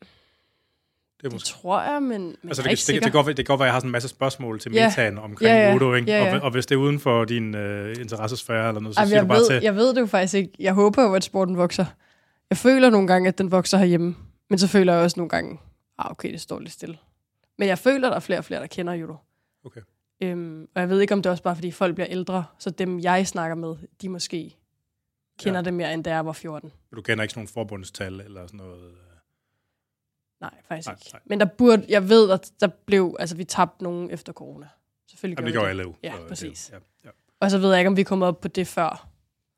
Det 0.00 1.24
er 1.24 1.28
Det 1.28 1.32
måske... 1.32 1.48
tror 1.48 1.82
jeg, 1.82 2.02
men, 2.02 2.10
men 2.10 2.36
Altså, 2.44 2.44
jeg 2.44 2.50
er 2.50 2.52
det, 2.52 2.56
ikke 2.56 2.70
det, 2.70 2.70
det, 2.70 2.78
sikker. 2.78 3.00
det, 3.02 3.12
kan 3.12 3.24
godt, 3.24 3.26
det 3.36 3.46
kan 3.46 3.52
godt 3.52 3.58
være, 3.58 3.66
at 3.66 3.68
jeg 3.68 3.74
har 3.74 3.80
sådan 3.80 3.88
en 3.88 3.92
masse 3.92 4.08
spørgsmål 4.08 4.60
til 4.60 4.72
Ja. 4.72 4.86
metaen 4.88 5.18
omkring 5.18 5.48
Ja, 5.50 5.66
ja. 5.66 5.72
judo, 5.72 5.94
ikke? 5.94 6.10
Ja, 6.12 6.24
ja. 6.24 6.34
Og, 6.36 6.40
og 6.42 6.50
hvis 6.50 6.66
det 6.66 6.74
er 6.74 6.78
uden 6.78 7.00
for 7.00 7.24
din 7.24 7.54
øh, 7.54 7.96
interessesfære 8.00 8.68
eller 8.68 8.80
noget, 8.80 8.94
så 8.94 9.00
Ej, 9.00 9.04
men 9.04 9.08
siger 9.08 9.20
du 9.20 9.24
jeg, 9.24 9.28
bare 9.28 9.38
ved, 9.38 9.46
til. 9.46 9.62
jeg 9.62 9.76
ved 9.76 9.94
det 9.94 10.00
jo 10.00 10.06
faktisk 10.06 10.34
ikke. 10.34 10.52
Jeg 10.58 10.72
håber 10.72 11.02
jo, 11.02 11.14
at 11.14 11.24
sporten 11.24 11.56
vokser. 11.56 11.84
Jeg 12.50 12.58
føler 12.58 12.90
nogle 12.90 13.06
gange, 13.06 13.28
at 13.28 13.38
den 13.38 13.50
vokser 13.50 13.78
herhjemme. 13.78 14.16
Men 14.50 14.58
så 14.58 14.68
føler 14.68 14.92
jeg 14.92 15.02
også 15.02 15.20
nogle 15.20 15.28
gange, 15.30 15.58
ah, 15.98 16.10
okay, 16.10 16.32
det 16.32 16.40
står 16.40 16.60
lidt 16.60 16.72
stille. 16.72 16.98
Men 17.58 17.68
jeg 17.68 17.78
føler, 17.78 18.08
at 18.08 18.10
der 18.10 18.16
er 18.16 18.20
flere 18.20 18.38
og 18.38 18.44
flere, 18.44 18.60
der 18.60 18.66
kender 18.66 18.92
judo. 18.92 19.16
Okay. 19.64 19.80
Øhm, 20.20 20.68
og 20.74 20.80
jeg 20.80 20.88
ved 20.88 21.00
ikke, 21.00 21.14
om 21.14 21.22
det 21.22 21.26
er 21.26 21.30
også 21.30 21.42
bare, 21.42 21.54
fordi 21.54 21.70
folk 21.70 21.94
bliver 21.94 22.08
ældre, 22.10 22.44
så 22.58 22.70
dem, 22.70 23.00
jeg 23.00 23.26
snakker 23.26 23.54
med, 23.54 23.76
de 24.02 24.08
måske 24.08 24.56
kender 25.38 25.58
Ja. 25.60 25.64
det 25.64 25.74
mere, 25.74 25.94
end 25.94 26.04
da 26.04 26.10
jeg 26.14 26.26
var 26.26 26.32
14. 26.32 26.72
Du 26.96 27.02
kender 27.02 27.22
ikke 27.22 27.32
sådan 27.32 27.38
nogle 27.40 27.48
forbundstal 27.48 28.20
eller 28.20 28.46
sådan 28.46 28.58
noget? 28.58 28.84
øh, 28.90 28.96
Nej, 30.40 30.54
faktisk 30.68 30.88
Nej, 30.88 30.94
ikke. 30.94 31.10
nej. 31.12 31.20
Men 31.26 31.40
der 31.40 31.46
burde, 31.46 31.86
jeg 31.88 32.08
ved, 32.08 32.30
at 32.30 32.52
der 32.60 32.66
blev, 32.86 33.16
altså 33.18 33.36
vi 33.36 33.44
tabte 33.44 33.84
nogen 33.84 34.10
efter 34.10 34.32
corona. 34.32 34.68
Selvfølgelig 35.06 35.38
Jamen, 35.38 35.46
det 35.46 35.52
gjorde 35.54 35.68
alle 35.70 35.82
jo. 35.82 35.94
Ja, 36.02 36.14
det- 36.20 36.28
præcis. 36.28 36.70
Ja, 36.72 36.78
ja. 37.04 37.10
Og 37.40 37.50
så 37.50 37.58
ved 37.58 37.70
jeg 37.70 37.78
ikke, 37.80 37.88
om 37.88 37.96
vi 37.96 38.02
kommer 38.02 38.26
op 38.26 38.40
på 38.40 38.48
det 38.48 38.66
før. 38.66 39.08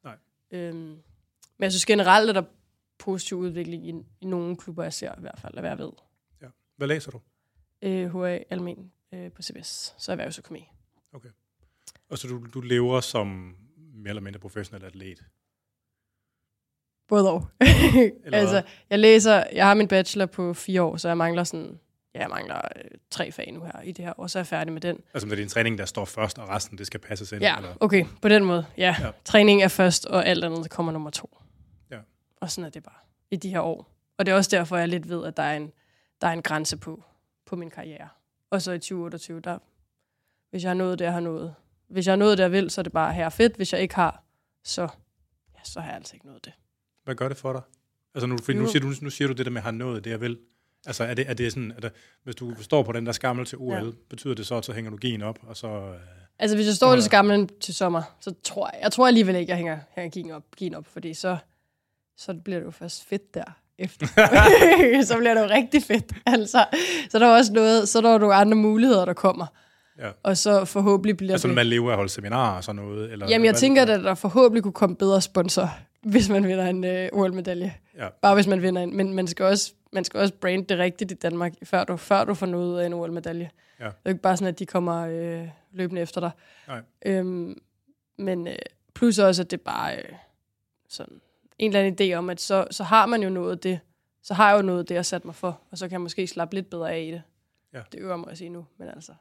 Nej. 0.04 0.16
Øhm, 0.50 0.76
men 0.76 1.00
jeg 1.60 1.72
synes 1.72 1.86
generelt, 1.86 2.28
at 2.28 2.34
der 2.34 2.40
er 2.42 2.46
positiv 2.98 3.36
udvikling 3.38 3.86
i, 3.88 3.92
i 4.20 4.26
nogle 4.26 4.56
klubber, 4.56 4.82
jeg 4.82 4.92
ser 4.92 5.12
i 5.18 5.20
hvert 5.20 5.38
fald, 5.38 5.54
af 5.54 5.62
hvad 5.62 5.70
jeg 5.70 5.78
ved. 5.78 5.90
Hvad 6.76 6.88
læser 6.88 7.10
du? 7.10 7.20
Øh, 7.82 8.22
HA 8.22 8.38
Almen 8.50 8.92
øh, 9.14 9.32
på 9.32 9.42
CBS, 9.42 9.94
så 9.98 10.12
erhvervsøkonomi. 10.12 10.68
Og 12.10 12.18
så 12.18 12.28
du, 12.28 12.46
du 12.54 12.60
lever 12.60 13.00
som 13.00 13.56
mere 13.94 14.08
eller 14.08 14.22
mindre 14.22 14.40
professionel 14.40 14.84
atlet? 14.84 15.24
Både 17.08 17.32
og. 17.32 17.46
Altså, 18.32 18.62
jeg 18.90 18.98
læser, 18.98 19.44
jeg 19.52 19.66
har 19.66 19.74
min 19.74 19.88
bachelor 19.88 20.26
på 20.26 20.54
fire 20.54 20.82
år, 20.82 20.96
så 20.96 21.08
jeg 21.08 21.16
mangler 21.16 21.44
sådan, 21.44 21.80
ja, 22.14 22.20
jeg 22.20 22.28
mangler 22.28 22.60
øh, 22.76 22.84
tre 23.10 23.32
fag 23.32 23.52
nu 23.52 23.64
her 23.64 23.80
i 23.82 23.92
det 23.92 24.04
her, 24.04 24.12
og 24.12 24.30
så 24.30 24.38
er 24.38 24.40
jeg 24.40 24.46
færdig 24.46 24.72
med 24.72 24.80
den. 24.80 25.00
Altså, 25.14 25.26
det 25.26 25.32
er 25.32 25.36
din 25.36 25.48
træning, 25.48 25.78
der 25.78 25.84
står 25.84 26.04
først, 26.04 26.38
og 26.38 26.48
resten, 26.48 26.78
det 26.78 26.86
skal 26.86 27.00
passes 27.00 27.32
ind? 27.32 27.42
Ja, 27.42 27.56
Eller? 27.56 27.74
okay, 27.80 28.04
på 28.22 28.28
den 28.28 28.44
måde, 28.44 28.66
ja. 28.76 28.96
Ja. 28.98 29.06
ja. 29.06 29.10
Træning 29.24 29.62
er 29.62 29.68
først, 29.68 30.06
og 30.06 30.26
alt 30.26 30.44
andet 30.44 30.70
kommer 30.70 30.92
nummer 30.92 31.10
to. 31.10 31.38
Ja. 31.90 31.98
Og 32.36 32.50
sådan 32.50 32.66
er 32.66 32.70
det 32.70 32.82
bare 32.82 32.98
i 33.30 33.36
de 33.36 33.50
her 33.50 33.60
år. 33.60 33.94
Og 34.18 34.26
det 34.26 34.32
er 34.32 34.36
også 34.36 34.56
derfor, 34.56 34.76
jeg 34.76 34.88
lidt 34.88 35.08
ved, 35.08 35.24
at 35.26 35.36
der 35.36 35.42
er 35.42 35.56
en, 35.56 35.72
der 36.20 36.28
er 36.28 36.32
en 36.32 36.42
grænse 36.42 36.76
på, 36.76 37.04
på 37.48 37.56
min 37.56 37.70
karriere. 37.70 38.08
Og 38.50 38.62
så 38.62 38.72
i 38.72 38.78
2028, 38.78 39.40
der, 39.40 39.58
hvis 40.50 40.62
jeg 40.62 40.70
har 40.70 40.74
nået 40.74 40.98
det, 40.98 41.04
jeg 41.04 41.12
har 41.12 41.20
nået. 41.20 41.54
Hvis 41.88 42.06
jeg 42.06 42.12
har 42.12 42.16
nået 42.16 42.38
det, 42.38 42.42
jeg 42.42 42.52
vil, 42.52 42.70
så 42.70 42.80
er 42.80 42.82
det 42.82 42.92
bare 42.92 43.12
her 43.14 43.28
fedt. 43.28 43.56
Hvis 43.56 43.72
jeg 43.72 43.82
ikke 43.82 43.94
har, 43.94 44.22
så, 44.64 44.82
ja, 45.54 45.60
så 45.64 45.80
har 45.80 45.88
jeg 45.88 45.96
altså 45.96 46.16
ikke 46.16 46.26
nået 46.26 46.44
det. 46.44 46.52
Hvad 47.04 47.14
gør 47.14 47.28
det 47.28 47.36
for 47.36 47.52
dig? 47.52 47.62
Altså, 48.14 48.26
nu, 48.26 48.38
fordi 48.38 48.58
nu, 48.58 48.66
siger 48.66 48.80
du, 48.80 48.92
nu 49.00 49.10
siger 49.10 49.28
du 49.28 49.34
det 49.34 49.46
der 49.46 49.50
med, 49.52 49.58
at 49.60 49.64
har 49.64 49.70
nået 49.70 50.04
det, 50.04 50.10
jeg 50.10 50.20
vil. 50.20 50.38
Altså, 50.86 51.04
er 51.04 51.14
det, 51.14 51.30
er 51.30 51.34
det 51.34 51.52
sådan, 51.52 51.72
at 51.72 51.82
der, 51.82 51.90
hvis 52.22 52.34
du 52.34 52.62
står 52.62 52.82
på 52.82 52.92
den 52.92 53.06
der 53.06 53.12
skammel 53.12 53.46
til 53.46 53.58
OL, 53.58 53.72
ja. 53.72 53.90
Betyder 54.10 54.34
det 54.34 54.46
så, 54.46 54.54
at 54.54 54.64
så 54.64 54.72
hænger 54.72 54.90
du 54.90 54.98
gen 55.00 55.22
op, 55.22 55.38
og 55.42 55.56
så... 55.56 55.68
Øh, 55.68 56.00
Altså, 56.40 56.56
hvis 56.56 56.66
jeg 56.66 56.74
står 56.74 56.94
til 56.94 57.04
skamlen 57.04 57.48
til 57.60 57.74
sommer, 57.74 58.02
så 58.20 58.34
tror 58.42 58.70
jeg, 58.72 58.80
jeg 58.82 58.92
tror 58.92 59.06
alligevel 59.06 59.36
ikke, 59.36 59.50
jeg 59.50 59.56
hænger, 59.56 59.78
hænger 59.90 60.10
gin 60.10 60.30
op, 60.30 60.44
gin 60.56 60.74
op, 60.74 60.86
fordi 60.86 61.14
så, 61.14 61.36
så 62.16 62.34
bliver 62.34 62.58
det 62.58 62.66
jo 62.66 62.70
først 62.70 63.04
fedt 63.04 63.34
der 63.34 63.44
efter. 63.78 64.06
så 65.08 65.18
bliver 65.18 65.34
det 65.34 65.40
jo 65.40 65.46
rigtig 65.54 65.82
fedt. 65.82 66.12
Altså, 66.26 66.64
så 67.10 67.18
er 67.18 67.18
der 67.18 67.28
også 67.36 67.52
noget, 67.52 67.88
så 67.88 67.98
er 67.98 68.02
der 68.02 68.12
jo 68.12 68.18
nogle 68.18 68.34
andre 68.34 68.56
muligheder, 68.56 69.04
der 69.04 69.12
kommer. 69.12 69.46
Ja. 69.98 70.10
Og 70.22 70.36
så 70.36 70.64
forhåbentlig 70.64 71.16
bliver 71.16 71.32
altså, 71.32 71.48
det... 71.48 71.54
man 71.56 71.66
lever 71.66 71.88
af 71.88 71.92
at 71.92 71.96
holde 71.96 72.10
seminarer 72.10 72.56
og 72.56 72.64
sådan 72.64 72.82
noget? 72.82 73.12
Eller, 73.12 73.28
Jamen, 73.28 73.44
jeg 73.44 73.52
hvad- 73.52 73.60
tænker, 73.60 73.82
at 73.82 73.88
der 73.88 74.14
forhåbentlig 74.14 74.62
kunne 74.62 74.72
komme 74.72 74.96
bedre 74.96 75.20
sponsor, 75.22 75.70
hvis 76.12 76.28
man 76.28 76.46
vinder 76.46 76.66
en 76.66 76.84
øh, 76.84 77.08
OL-medalje. 77.12 77.74
Ja. 77.98 78.08
Bare 78.22 78.34
hvis 78.34 78.46
man 78.46 78.62
vinder 78.62 78.82
en. 78.82 78.96
Men 78.96 79.14
man 79.14 79.26
skal 79.26 79.44
også, 79.44 79.72
man 79.92 80.04
skal 80.04 80.20
også 80.20 80.34
brande 80.34 80.64
det 80.68 80.78
rigtigt 80.78 81.10
i 81.10 81.14
Danmark, 81.14 81.52
før 81.64 81.84
du, 81.84 81.96
før 81.96 82.24
du 82.24 82.34
får 82.34 82.46
noget 82.46 82.80
af 82.82 82.86
en 82.86 82.92
OL-medalje. 82.92 83.50
Ja. 83.80 83.84
Det 83.84 83.92
er 84.04 84.08
ikke 84.10 84.22
bare 84.22 84.36
sådan, 84.36 84.48
at 84.54 84.58
de 84.58 84.66
kommer 84.66 85.06
øh, 85.06 85.48
løbende 85.72 86.02
efter 86.02 86.20
dig. 86.20 86.30
Nej. 86.68 86.80
Øhm, 87.06 87.58
men 88.18 88.48
øh, 88.48 88.54
plus 88.94 89.18
også, 89.18 89.42
at 89.42 89.50
det 89.50 89.60
bare 89.60 89.96
øh, 89.96 90.02
sådan 90.88 91.20
en 91.58 91.70
eller 91.76 91.80
anden 91.86 92.12
idé 92.12 92.14
om, 92.14 92.30
at 92.30 92.40
så, 92.40 92.66
så 92.70 92.84
har 92.84 93.06
man 93.06 93.22
jo 93.22 93.28
noget 93.28 93.62
det. 93.62 93.80
Så 94.22 94.34
har 94.34 94.50
jeg 94.50 94.56
jo 94.56 94.62
noget 94.62 94.88
det, 94.88 94.94
jeg 94.94 95.06
sat 95.06 95.24
mig 95.24 95.34
for. 95.34 95.60
Og 95.70 95.78
så 95.78 95.84
kan 95.88 95.92
jeg 95.92 96.00
måske 96.00 96.26
slappe 96.26 96.54
lidt 96.54 96.70
bedre 96.70 96.92
af 96.92 97.00
i 97.02 97.10
det. 97.10 97.22
Ja. 97.74 97.80
Det 97.92 98.00
øver 98.00 98.16
mig 98.16 98.30
at 98.30 98.38
sige 98.38 98.50
nu, 98.50 98.66
men 98.78 98.88
altså. 98.88 99.12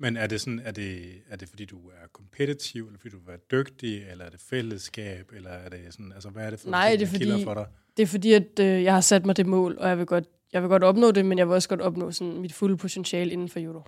Men 0.00 0.16
er 0.16 0.26
det 0.26 0.40
sådan, 0.40 0.60
er 0.64 0.70
det, 0.70 1.12
er 1.28 1.36
det 1.36 1.48
fordi, 1.48 1.64
du 1.64 1.88
er 1.88 2.06
kompetitiv, 2.12 2.86
eller 2.86 2.98
fordi 2.98 3.14
du 3.16 3.18
er 3.32 3.36
dygtig, 3.36 4.02
eller 4.10 4.24
er 4.24 4.30
det 4.30 4.40
fællesskab, 4.40 5.32
eller 5.36 5.50
er 5.50 5.68
det 5.68 5.78
sådan, 5.90 6.12
altså 6.12 6.28
hvad 6.28 6.46
er 6.46 6.50
det 6.50 6.60
for 6.60 6.70
Nej, 6.70 6.88
ting, 6.96 7.00
det 7.00 7.06
er 7.28 7.30
fordi- 7.32 7.44
for 7.44 7.54
dig? 7.54 7.66
Det 7.96 8.02
er 8.02 8.06
fordi, 8.06 8.32
at 8.32 8.58
øh, 8.60 8.82
jeg 8.82 8.94
har 8.94 9.00
sat 9.00 9.26
mig 9.26 9.36
det 9.36 9.46
mål, 9.46 9.76
og 9.78 9.88
jeg 9.88 9.98
vil, 9.98 10.06
godt, 10.06 10.24
jeg 10.52 10.62
vil 10.62 10.68
godt 10.68 10.84
opnå 10.84 11.10
det, 11.10 11.26
men 11.26 11.38
jeg 11.38 11.48
vil 11.48 11.54
også 11.54 11.68
godt 11.68 11.80
opnå 11.80 12.10
sådan 12.12 12.38
mit 12.40 12.52
fulde 12.52 12.76
potentiale 12.76 13.32
inden 13.32 13.48
for 13.48 13.60
judo. 13.60 13.82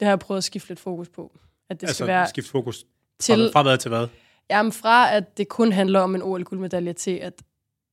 Det 0.00 0.06
har 0.06 0.10
jeg 0.10 0.18
prøvet 0.18 0.38
at 0.38 0.44
skifte 0.44 0.68
lidt 0.68 0.80
fokus 0.80 1.08
på. 1.08 1.38
At 1.68 1.80
det 1.80 1.86
altså 1.86 1.94
skal 1.96 2.06
være 2.06 2.28
skift 2.28 2.48
fokus 2.48 2.86
til, 3.18 3.34
fra, 3.52 3.58
fra 3.58 3.62
hvad 3.62 3.78
til 3.78 3.88
hvad? 3.88 4.06
Jamen 4.50 4.72
fra, 4.72 5.14
at 5.16 5.36
det 5.36 5.48
kun 5.48 5.72
handler 5.72 6.00
om 6.00 6.14
en 6.14 6.22
OL-guldmedalje, 6.22 6.92
til 6.92 7.10
at 7.10 7.42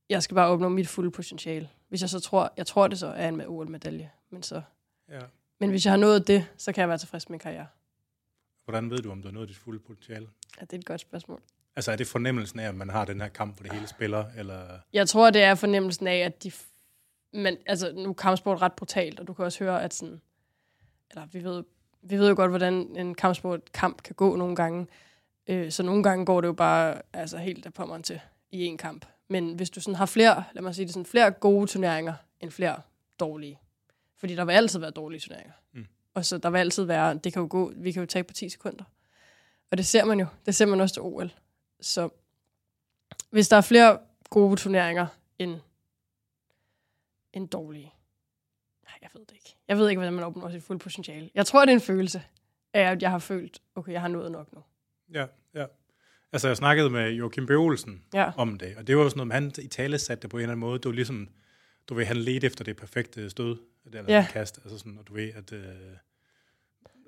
jeg 0.09 0.23
skal 0.23 0.35
bare 0.35 0.47
opnå 0.47 0.69
mit 0.69 0.87
fulde 0.87 1.11
potentiale. 1.11 1.69
Hvis 1.89 2.01
jeg 2.01 2.09
så 2.09 2.19
tror, 2.19 2.53
jeg 2.57 2.67
tror 2.67 2.87
det 2.87 2.99
så 2.99 3.07
er 3.07 3.27
en 3.27 3.35
med 3.35 3.45
OL-medalje, 3.47 4.11
men 4.29 4.43
så... 4.43 4.61
Ja. 5.09 5.19
Men 5.59 5.69
hvis 5.69 5.85
jeg 5.85 5.91
har 5.91 5.97
nået 5.97 6.27
det, 6.27 6.45
så 6.57 6.71
kan 6.71 6.81
jeg 6.81 6.89
være 6.89 6.97
tilfreds 6.97 7.29
med 7.29 7.33
min 7.33 7.39
karriere. 7.39 7.67
Hvordan 8.63 8.89
ved 8.89 8.97
du, 8.97 9.11
om 9.11 9.21
du 9.21 9.27
har 9.27 9.33
nået 9.33 9.47
dit 9.47 9.57
fulde 9.57 9.79
potentiale? 9.79 10.27
Ja, 10.59 10.61
det 10.61 10.73
er 10.73 10.77
et 10.77 10.85
godt 10.85 11.01
spørgsmål. 11.01 11.41
Altså 11.75 11.91
er 11.91 11.95
det 11.95 12.07
fornemmelsen 12.07 12.59
af, 12.59 12.67
at 12.67 12.75
man 12.75 12.89
har 12.89 13.05
den 13.05 13.21
her 13.21 13.27
kamp, 13.27 13.55
hvor 13.55 13.63
det 13.63 13.71
hele 13.71 13.87
spiller, 13.87 14.25
eller... 14.37 14.79
Jeg 14.93 15.09
tror, 15.09 15.29
det 15.29 15.43
er 15.43 15.55
fornemmelsen 15.55 16.07
af, 16.07 16.17
at 16.17 16.43
de... 16.43 16.51
Men, 17.33 17.57
altså, 17.65 17.93
nu 17.95 18.09
er 18.09 18.13
kampsport 18.13 18.61
ret 18.61 18.73
brutalt, 18.73 19.19
og 19.19 19.27
du 19.27 19.33
kan 19.33 19.45
også 19.45 19.63
høre, 19.63 19.83
at 19.83 19.93
sådan... 19.93 20.21
Eller 21.09 21.25
vi 21.25 21.43
ved, 21.43 21.63
vi 22.01 22.17
ved 22.17 22.29
jo 22.29 22.35
godt, 22.35 22.51
hvordan 22.51 22.73
en 22.73 23.15
kampsport 23.15 23.71
kamp 23.71 24.03
kan 24.03 24.15
gå 24.15 24.35
nogle 24.35 24.55
gange. 24.55 24.87
Øh, 25.47 25.71
så 25.71 25.83
nogle 25.83 26.03
gange 26.03 26.25
går 26.25 26.41
det 26.41 26.47
jo 26.47 26.53
bare 26.53 27.01
altså, 27.13 27.37
helt 27.37 27.63
der 27.63 27.69
på 27.69 27.97
til 28.03 28.19
i 28.51 28.65
en 28.65 28.77
kamp. 28.77 29.05
Men 29.27 29.53
hvis 29.53 29.69
du 29.69 29.81
sådan 29.81 29.95
har 29.95 30.05
flere, 30.05 30.43
lad 30.53 30.63
mig 30.63 30.75
sige 30.75 30.85
det 30.85 30.93
sådan, 30.93 31.05
flere 31.05 31.31
gode 31.31 31.67
turneringer 31.67 32.13
end 32.39 32.51
flere 32.51 32.81
dårlige. 33.19 33.59
Fordi 34.17 34.35
der 34.35 34.45
vil 34.45 34.53
altid 34.53 34.79
være 34.79 34.91
dårlige 34.91 35.19
turneringer. 35.19 35.53
Mm. 35.71 35.87
Og 36.13 36.25
så 36.25 36.37
der 36.37 36.49
vil 36.49 36.59
altid 36.59 36.83
være, 36.83 37.13
det 37.13 37.33
kan 37.33 37.41
jo 37.41 37.47
gå, 37.51 37.71
vi 37.75 37.91
kan 37.91 38.01
jo 38.01 38.05
tage 38.05 38.23
på 38.23 38.33
10 38.33 38.49
sekunder. 38.49 38.83
Og 39.71 39.77
det 39.77 39.85
ser 39.85 40.05
man 40.05 40.19
jo. 40.19 40.25
Det 40.45 40.55
ser 40.55 40.65
man 40.65 40.81
også 40.81 40.93
til 40.93 41.01
OL. 41.01 41.31
Så 41.79 42.09
hvis 43.29 43.49
der 43.49 43.57
er 43.57 43.61
flere 43.61 43.99
gode 44.29 44.55
turneringer 44.55 45.07
end, 45.39 45.59
end 47.33 47.49
dårlige. 47.49 47.93
Nej, 48.83 48.93
jeg 49.01 49.09
ved 49.13 49.21
det 49.25 49.33
ikke. 49.33 49.55
Jeg 49.67 49.77
ved 49.77 49.89
ikke, 49.89 49.99
hvordan 49.99 50.13
man 50.13 50.23
opnår 50.23 50.49
sit 50.49 50.63
fulde 50.63 50.79
potentiale. 50.79 51.29
Jeg 51.35 51.45
tror, 51.45 51.65
det 51.65 51.71
er 51.71 51.75
en 51.75 51.81
følelse 51.81 52.23
af, 52.73 52.81
at 52.81 53.01
jeg 53.01 53.11
har 53.11 53.19
følt, 53.19 53.61
okay, 53.75 53.91
jeg 53.91 54.01
har 54.01 54.07
nået 54.07 54.31
nok 54.31 54.53
nu. 54.53 54.63
Ja, 55.13 55.25
ja. 55.55 55.65
Altså 56.33 56.47
jeg 56.47 56.57
snakkede 56.57 56.89
med 56.89 57.11
Joachim 57.11 57.45
B. 57.47 57.49
Olsen 57.49 58.01
Ja. 58.13 58.31
om 58.37 58.57
det, 58.57 58.73
og 58.77 58.87
det 58.87 58.97
var 58.97 59.03
jo 59.03 59.09
sådan 59.09 59.27
noget, 59.27 59.33
han 59.33 59.51
i 59.65 59.67
tale 59.67 59.97
satte 59.97 60.21
det 60.21 60.29
på 60.29 60.37
en 60.37 60.41
eller 60.41 60.51
anden 60.51 60.59
måde. 60.59 60.79
Det 60.79 60.85
var 60.85 60.91
ligesom, 60.91 61.27
du 61.89 61.93
ved, 61.93 62.05
han 62.05 62.17
ledte 62.17 62.47
efter 62.47 62.63
det 62.63 62.75
perfekte 62.77 63.29
stød, 63.29 63.57
eller 63.85 64.03
Ja. 64.07 64.27
kast, 64.31 64.59
altså 64.63 64.77
sådan, 64.77 64.97
og 64.99 65.07
du 65.07 65.13
ved, 65.13 65.29
at... 65.35 65.53
Øh, 65.53 65.63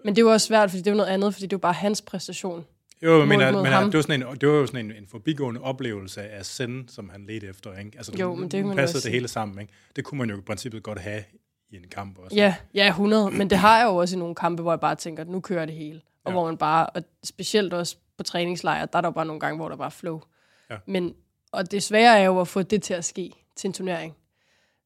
Men 0.06 0.15
det 0.15 0.22
jo 0.22 0.32
også 0.32 0.48
svært, 0.48 0.70
fordi 0.70 0.82
det 0.84 0.91
jo 0.91 0.96
noget 0.96 1.10
andet, 1.10 1.34
fordi 1.34 1.46
det 1.46 1.53
jo 1.53 1.58
bare 1.58 1.74
hans 1.74 2.01
præstation. 2.01 2.65
Jo, 3.03 3.20
men, 3.25 3.27
men, 3.39 3.53
mod 3.53 3.63
men 3.63 3.72
ham. 3.72 3.84
det 3.91 3.98
var, 3.98 4.01
sådan 4.01 4.22
en, 4.27 4.36
det 4.41 4.50
var 4.50 4.56
jo 4.56 4.65
sådan 4.65 4.86
en, 4.86 4.91
en 4.91 5.08
forbigående 5.08 5.62
oplevelse 5.62 6.22
af 6.22 6.46
send, 6.46 6.89
som 6.89 7.10
han 7.10 7.25
ledte 7.25 7.48
efter. 7.48 7.77
Ikke? 7.77 7.91
Altså, 7.98 8.12
Jo, 8.20 8.36
men 8.36 8.51
det 8.51 8.65
man 8.65 8.75
passede 8.75 8.98
også 8.98 9.08
det 9.08 9.13
hele 9.13 9.27
sammen. 9.27 9.62
Ikke? 9.62 9.74
Det 9.96 10.03
kunne 10.03 10.18
man 10.18 10.29
jo 10.29 10.38
i 10.38 10.41
princippet 10.41 10.84
godt 10.84 11.00
have 11.00 11.24
i 11.70 11.75
en 11.75 11.86
kamp 11.91 12.18
også. 12.20 12.36
Ja, 12.36 12.56
ja, 12.74 12.88
100. 12.88 13.32
Men 13.32 13.50
det 13.50 13.58
har 13.58 13.77
jeg 13.79 13.86
jo 13.86 13.96
også 13.96 14.15
i 14.15 14.20
nogle 14.20 14.36
kampe, 14.36 14.62
hvor 14.62 14.72
jeg 14.72 14.79
bare 14.79 14.96
tænker, 14.96 15.24
at 15.24 15.29
nu 15.29 15.39
kører 15.39 15.65
det 15.65 15.75
hele. 15.75 16.01
Og 16.25 16.31
Ja. 16.31 16.33
hvor 16.33 16.45
man 16.45 16.57
bare, 16.57 16.85
og 16.88 17.03
specielt 17.23 17.73
også 17.73 17.95
på 18.17 18.23
træningslejre, 18.23 18.88
der 18.93 18.97
er 18.97 19.01
der 19.01 19.09
bare 19.11 19.25
nogle 19.25 19.39
gange, 19.39 19.57
hvor 19.57 19.69
der 19.69 19.75
bare 19.75 19.85
er 19.85 19.89
flow. 19.89 20.21
Ja. 20.69 20.75
Men, 20.85 21.13
og 21.51 21.71
det 21.71 21.83
svære 21.83 22.19
er 22.19 22.23
jo 22.25 22.41
at 22.41 22.47
få 22.47 22.61
det 22.61 22.83
til 22.83 22.93
at 22.93 23.05
ske 23.05 23.31
til 23.55 23.67
en 23.67 23.73
turnering. 23.73 24.15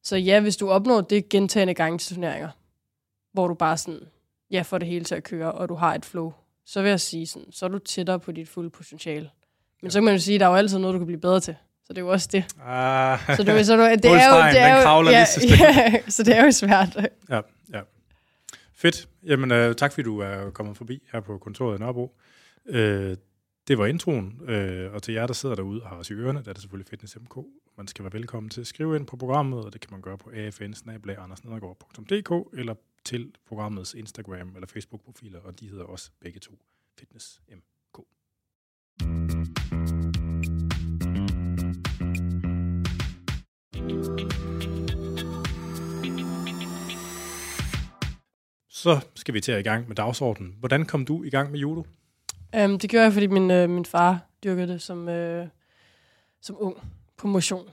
Så 0.02 0.16
ja, 0.16 0.40
hvis 0.40 0.56
du 0.56 0.70
opnår 0.70 1.00
det 1.00 1.28
gentagende 1.28 1.74
gange 1.74 1.98
til 1.98 2.14
turneringer, 2.16 2.48
hvor 3.32 3.48
du 3.48 3.54
bare 3.54 3.76
sådan, 3.76 4.00
ja, 4.50 4.62
får 4.62 4.78
det 4.78 4.88
hele 4.88 5.04
til 5.04 5.14
at 5.14 5.22
køre, 5.24 5.52
og 5.52 5.68
du 5.68 5.74
har 5.74 5.94
et 5.94 6.04
flow, 6.04 6.32
så 6.66 6.82
vil 6.82 6.88
jeg 6.88 7.00
sige 7.00 7.26
sådan, 7.26 7.52
så 7.52 7.64
er 7.64 7.68
du 7.68 7.78
tættere 7.78 8.18
på 8.20 8.32
dit 8.32 8.48
fulde 8.48 8.70
potentiale. 8.70 9.30
Men 9.82 9.90
så 9.90 9.98
kan 9.98 10.04
man 10.04 10.14
jo 10.14 10.20
sige, 10.20 10.34
at 10.34 10.40
der 10.40 10.46
er 10.46 10.50
jo 10.50 10.56
altid 10.56 10.78
noget, 10.78 10.94
du 10.94 10.98
kan 10.98 11.06
blive 11.06 11.20
bedre 11.20 11.40
til. 11.40 11.56
Så 11.84 11.92
det 11.92 11.98
er 11.98 12.02
jo 12.02 12.08
også 12.12 12.28
det. 12.32 12.44
Ah, 12.64 13.18
Så 13.36 13.42
det, 13.42 13.48
er 13.48 13.56
jo- 13.58 13.64
så 13.64 13.76
det, 13.76 14.02
det 14.02 14.10
er 14.10 14.28
jo, 14.28 14.42
det 14.52 14.60
er 14.60 14.74
jo, 14.98 15.10
ja, 15.10 15.18
ja, 15.92 16.00
så 16.08 16.22
det 16.22 16.36
er 16.36 16.44
jo 16.44 16.50
svært. 16.50 16.96
ja, 17.30 17.40
ja. 17.72 17.80
Fedt. 18.84 19.08
Jamen, 19.22 19.50
øh, 19.50 19.74
tak 19.74 19.92
fordi 19.92 20.02
du 20.02 20.18
er 20.18 20.50
kommet 20.50 20.76
forbi 20.76 21.02
her 21.12 21.20
på 21.20 21.38
kontoret 21.38 21.76
i 21.76 21.80
Nørrebro. 21.80 22.16
Øh, 22.66 23.16
det 23.68 23.78
var 23.78 23.86
introen, 23.86 24.40
øh, 24.48 24.92
og 24.94 25.02
til 25.02 25.14
jer, 25.14 25.26
der 25.26 25.34
sidder 25.34 25.54
derude 25.54 25.82
og 25.82 25.88
har 25.88 25.96
os 25.96 26.10
i 26.10 26.12
ørerne, 26.12 26.42
der 26.42 26.48
er 26.48 26.52
det 26.52 26.62
selvfølgelig 26.62 26.88
Fitness 26.90 27.16
MK. 27.16 27.36
Man 27.76 27.86
skal 27.88 28.02
være 28.04 28.12
velkommen 28.12 28.50
til 28.50 28.60
at 28.60 28.66
skrive 28.66 28.96
ind 28.96 29.06
på 29.06 29.16
programmet, 29.16 29.64
og 29.64 29.72
det 29.72 29.80
kan 29.80 29.88
man 29.90 30.00
gøre 30.02 30.18
på 30.18 30.30
afn 30.30 31.34
eller 32.58 32.74
til 33.04 33.34
programmets 33.46 33.94
Instagram 33.94 34.54
eller 34.54 34.66
Facebook-profiler, 34.66 35.40
og 35.40 35.60
de 35.60 35.68
hedder 35.68 35.84
også 35.84 36.10
begge 36.20 36.40
to 36.40 36.58
Fitness 36.98 37.40
MK. 37.48 37.73
Så 48.84 49.00
skal 49.14 49.34
vi 49.34 49.40
til 49.40 49.52
at 49.52 49.60
i 49.60 49.62
gang 49.62 49.88
med 49.88 49.96
dagsordenen. 49.96 50.54
Hvordan 50.58 50.84
kom 50.84 51.04
du 51.04 51.22
i 51.22 51.30
gang 51.30 51.50
med 51.50 51.60
judo? 51.60 51.86
Um, 52.64 52.78
det 52.78 52.90
gjorde 52.90 53.04
jeg, 53.04 53.12
fordi 53.12 53.26
min, 53.26 53.50
øh, 53.50 53.70
min 53.70 53.84
far 53.84 54.20
dyrkede 54.44 54.68
det 54.68 54.82
som, 54.82 55.08
øh, 55.08 55.46
som 56.42 56.56
ung 56.58 56.76
på 57.16 57.26
motion. 57.26 57.68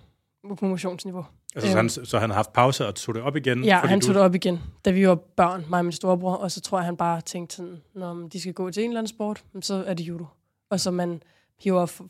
På 0.60 0.66
motionsniveau. 0.66 1.26
Altså, 1.56 1.72
så, 1.72 1.78
Øhm. 1.78 1.78
han, 1.78 1.90
så 1.90 2.20
han 2.20 2.30
har 2.30 2.36
haft 2.36 2.54
pause 2.54 2.88
og 2.88 2.96
tog 2.96 3.16
det 3.16 3.24
op 3.24 3.36
igen? 3.36 3.64
Ja, 3.64 3.80
fordi 3.80 3.90
han 3.90 4.00
du, 4.00 4.06
tog 4.06 4.16
det 4.16 4.24
op 4.24 4.36
igen, 4.36 4.60
da 4.86 4.92
vi 4.92 5.08
var 5.08 5.16
børn, 5.16 5.66
mig 5.70 5.78
og 5.80 5.86
min 5.86 5.92
storebror. 5.92 6.36
Og 6.36 6.52
så 6.52 6.62
tror 6.62 6.78
jeg, 6.78 6.86
han 6.86 6.98
bare 6.98 7.22
tænkte 7.22 7.56
sådan, 7.56 7.82
når 7.94 8.14
de 8.14 8.42
skal 8.42 8.54
gå 8.54 8.72
til 8.72 8.84
en 8.84 8.90
eller 8.90 9.00
anden 9.00 9.16
sport, 9.16 9.44
så 9.62 9.84
er 9.88 9.94
det 9.94 10.04
judo. 10.04 10.26
Og 10.70 10.80
så 10.80 10.92
man 10.92 11.24
hiver, 11.60 12.02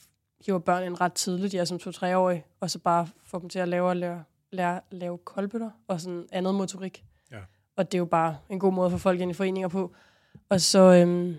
hiver 0.45 0.59
børn 0.59 0.83
ind 0.83 1.01
ret 1.01 1.13
tidligt, 1.13 1.51
de 1.51 1.57
er 1.57 1.65
som 1.65 1.79
to-treårige, 1.79 2.43
og 2.59 2.69
så 2.71 2.79
bare 2.79 3.07
får 3.25 3.39
dem 3.39 3.49
til 3.49 3.59
at 3.59 3.67
lave, 3.67 3.95
lære, 3.95 4.23
lære 4.51 4.81
lave 4.91 5.17
koldbøtter 5.17 5.69
og 5.87 6.01
sådan 6.01 6.25
andet 6.31 6.55
motorik. 6.55 7.03
Og 7.77 7.91
det 7.91 7.97
er 7.97 7.99
jo 7.99 8.05
bare 8.05 8.37
en 8.49 8.59
god 8.59 8.73
måde 8.73 8.85
at 8.85 8.91
få 8.91 8.97
folk 8.97 9.19
ind 9.19 9.31
i 9.31 9.33
foreninger 9.33 9.67
på. 9.67 9.91
Og 10.49 10.61
så, 10.61 10.79
øhm, 10.79 11.35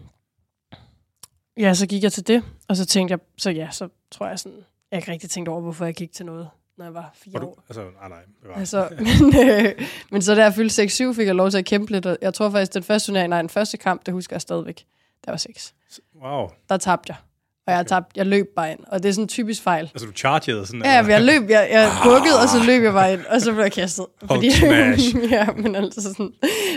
ja, 1.57 1.75
så 1.75 1.87
gik 1.87 2.03
jeg 2.03 2.13
til 2.13 2.27
det, 2.27 2.45
og 2.69 2.77
så 2.77 2.87
tænkte 2.87 3.13
jeg, 3.13 3.19
så 3.39 3.51
ja, 3.51 3.71
så 3.71 3.89
tror 4.11 4.29
jeg 4.29 4.39
sådan, 4.39 4.59
jeg 4.91 4.99
ikke 4.99 5.13
rigtig 5.13 5.31
tænkt 5.31 5.49
over, 5.49 5.61
hvorfor 5.61 5.85
jeg 5.85 5.95
gik 5.95 6.13
til 6.13 6.27
noget, 6.27 6.49
når 6.77 6.85
jeg 6.85 6.95
var 6.95 7.11
fire 7.15 7.33
Var 7.35 7.47
år. 7.47 7.55
du, 7.55 7.61
altså, 7.69 7.91
nej, 8.01 8.09
nej. 8.09 8.23
Det 8.43 8.49
var, 8.49 8.55
Altså, 8.55 8.89
men, 9.21 9.51
øh, 9.51 9.89
men 10.11 10.23
så 10.23 10.35
da 10.35 10.43
jeg 10.43 10.55
fyldte 10.55 10.83
6-7, 10.83 11.15
fik 11.17 11.27
jeg 11.27 11.35
lov 11.35 11.51
til 11.51 11.59
at 11.59 11.65
kæmpe 11.65 11.93
lidt. 11.93 12.07
Og 12.07 12.19
jeg 12.23 12.35
tror 12.35 12.51
faktisk, 12.51 12.75
den 12.75 12.83
første 12.83 13.07
turnering, 13.07 13.29
nej, 13.29 13.43
den 13.43 13.49
første 13.49 13.77
kamp, 13.77 14.07
det 14.07 14.15
husker 14.15 14.37
jeg 14.37 14.41
stadigvæk. 14.41 14.87
Der 15.25 15.31
var 15.33 15.37
6. 15.39 15.75
wow. 16.23 16.49
Der 16.69 16.77
tabte 16.77 17.11
jeg. 17.11 17.17
Og 17.67 17.73
jeg, 17.73 17.87
tabte, 17.87 18.11
jeg 18.17 18.27
løb 18.27 18.47
bare 18.57 18.73
ind. 18.73 18.81
Og 18.87 19.03
det 19.03 19.09
er 19.09 19.13
sådan 19.13 19.25
en 19.25 19.29
typisk 19.29 19.63
fejl. 19.63 19.85
Altså, 19.95 20.07
du 20.07 20.13
chargede 20.13 20.67
sådan? 20.67 20.83
Ja, 20.85 20.91
jeg 21.07 21.23
løb, 21.25 21.51
jeg, 21.51 21.69
jeg 21.71 21.91
bukkede, 22.05 22.41
og 22.43 22.49
så 22.49 22.63
løb 22.67 22.83
jeg 22.83 22.93
bare 22.93 23.13
ind, 23.13 23.25
og 23.27 23.41
så 23.41 23.53
blev 23.53 23.63
jeg 23.63 23.73
kastet. 23.73 24.07
Smash. 24.53 25.17
ja, 25.33 25.47
men 25.53 25.75
altså 25.75 26.03
sådan. 26.03 26.33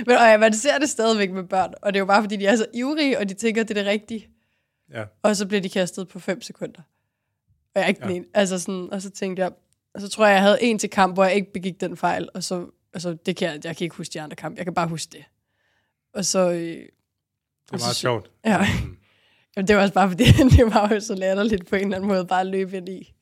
Men, 0.08 0.16
og 0.18 0.24
jeg, 0.24 0.50
ser 0.54 0.78
det 0.78 0.90
stadigvæk 0.90 1.32
med 1.32 1.44
børn, 1.44 1.74
og 1.82 1.94
det 1.94 1.98
er 1.98 2.02
jo 2.02 2.06
bare, 2.06 2.22
fordi 2.24 2.36
de 2.36 2.46
er 2.46 2.56
så 2.56 2.66
ivrige, 2.74 3.20
og 3.20 3.30
de 3.30 3.34
tænker, 3.34 3.64
det 3.64 3.78
er 3.78 3.82
det 3.84 3.86
rigtige. 3.92 4.28
Ja. 4.94 5.04
Og 5.24 5.36
så 5.36 5.46
bliver 5.48 5.62
de 5.62 5.70
kastet 5.70 6.08
på 6.08 6.20
5 6.20 6.42
sekunder. 6.42 6.82
Og 7.76 7.76
jeg 7.76 7.84
er 7.84 7.88
ikke 7.88 8.00
Ja. 8.04 8.08
den 8.08 8.16
ene. 8.16 8.26
Altså 8.34 8.60
sådan, 8.60 8.90
og 8.92 9.02
så 9.02 9.10
tænkte 9.10 9.44
jeg, 9.44 9.52
og 9.94 10.02
så 10.02 10.10
tror 10.10 10.26
jeg, 10.26 10.34
jeg 10.34 10.42
havde 10.42 10.58
en 10.64 10.80
til 10.80 10.90
kamp, 10.90 11.14
hvor 11.16 11.24
jeg 11.24 11.36
ikke 11.36 11.54
begik 11.54 11.82
den 11.82 11.98
fejl, 11.98 12.30
og 12.34 12.44
så, 12.44 12.66
altså 12.94 13.18
det 13.26 13.36
kan 13.36 13.48
jeg, 13.50 13.66
jeg 13.66 13.78
kan 13.78 13.86
ikke 13.86 13.96
huske 13.96 14.14
de 14.14 14.22
andre 14.22 14.36
kampe, 14.36 14.58
jeg 14.58 14.66
kan 14.66 14.74
bare 14.74 14.88
huske 14.88 15.10
det. 15.12 15.24
Og 16.14 16.26
så, 16.26 16.50
øh, 16.50 16.58
Det 16.60 16.78
er 16.78 16.84
og 17.74 17.80
så- 17.80 17.86
meget 17.86 17.96
sjovt. 17.96 18.32
ja, 18.46 18.58
Mm. 18.84 18.98
Jamen, 19.56 19.68
det 19.68 19.76
var 19.76 19.82
også 19.82 19.94
bare 19.94 20.10
fordi, 20.10 20.24
det 20.58 20.66
var 20.66 20.94
jo 20.94 21.00
så 21.00 21.16
latterligt 21.16 21.68
på 21.70 21.76
en 21.76 21.82
eller 21.82 21.96
anden 21.96 22.08
måde, 22.08 22.26
bare 22.26 22.42
at 22.42 22.48
løbe 22.48 22.78
ind 22.78 22.90
i. 22.90 23.14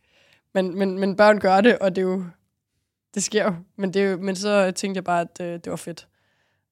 Men, 0.54 0.78
men, 0.78 1.00
men 1.00 1.16
børn 1.16 1.40
gør 1.40 1.62
det, 1.62 1.80
og 1.80 1.96
det 1.96 2.02
er 2.02 2.06
jo, 2.06 2.26
det 3.14 3.24
sker 3.24 3.44
jo. 3.46 3.56
Men, 3.76 3.94
det 3.94 4.02
er 4.02 4.10
jo, 4.10 4.18
men 4.18 4.36
så 4.36 4.72
tænkte 4.72 4.98
jeg 4.98 5.04
bare, 5.04 5.22
at 5.22 5.42
øh, 5.42 5.54
det 5.54 5.70
var 5.70 5.76
fedt. 5.76 6.08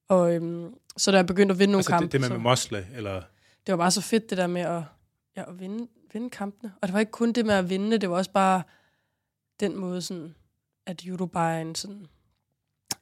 Og 0.08 0.36
øhm, 0.36 0.75
så 0.98 1.12
da 1.12 1.18
jeg 1.18 1.25
begyndte 1.25 1.53
at 1.53 1.60
vinde 1.60 1.72
nogle 1.72 1.80
Altså, 1.80 1.91
kampe, 1.91 2.06
det, 2.06 2.12
det 2.12 2.22
med, 2.22 2.27
så, 2.27 2.34
med 2.34 2.41
mosle, 2.41 2.88
eller... 2.96 3.22
det 3.68 3.72
var 3.72 3.77
bare 3.77 3.91
så 3.91 4.01
fedt 4.01 4.30
det 4.30 4.38
der 4.38 4.48
med 4.48 4.62
at, 4.62 4.84
ja, 5.36 5.50
at 5.50 5.60
vinde, 5.60 5.88
vinde 6.13 6.30
kampene. 6.30 6.74
Og 6.82 6.88
det 6.88 6.94
var 6.94 7.00
ikke 7.00 7.12
kun 7.12 7.32
det 7.32 7.46
med 7.46 7.56
at 7.56 7.70
vinde, 7.70 7.98
det 7.98 8.10
var 8.10 8.15
også 8.15 8.32
bare 8.32 8.63
den 9.60 9.77
måde, 9.77 10.01
sådan, 10.01 10.36
at 10.86 11.03
judo 11.03 11.25
bare 11.25 11.58
er 11.58 11.62
en 11.62 11.75
sådan... 11.75 12.06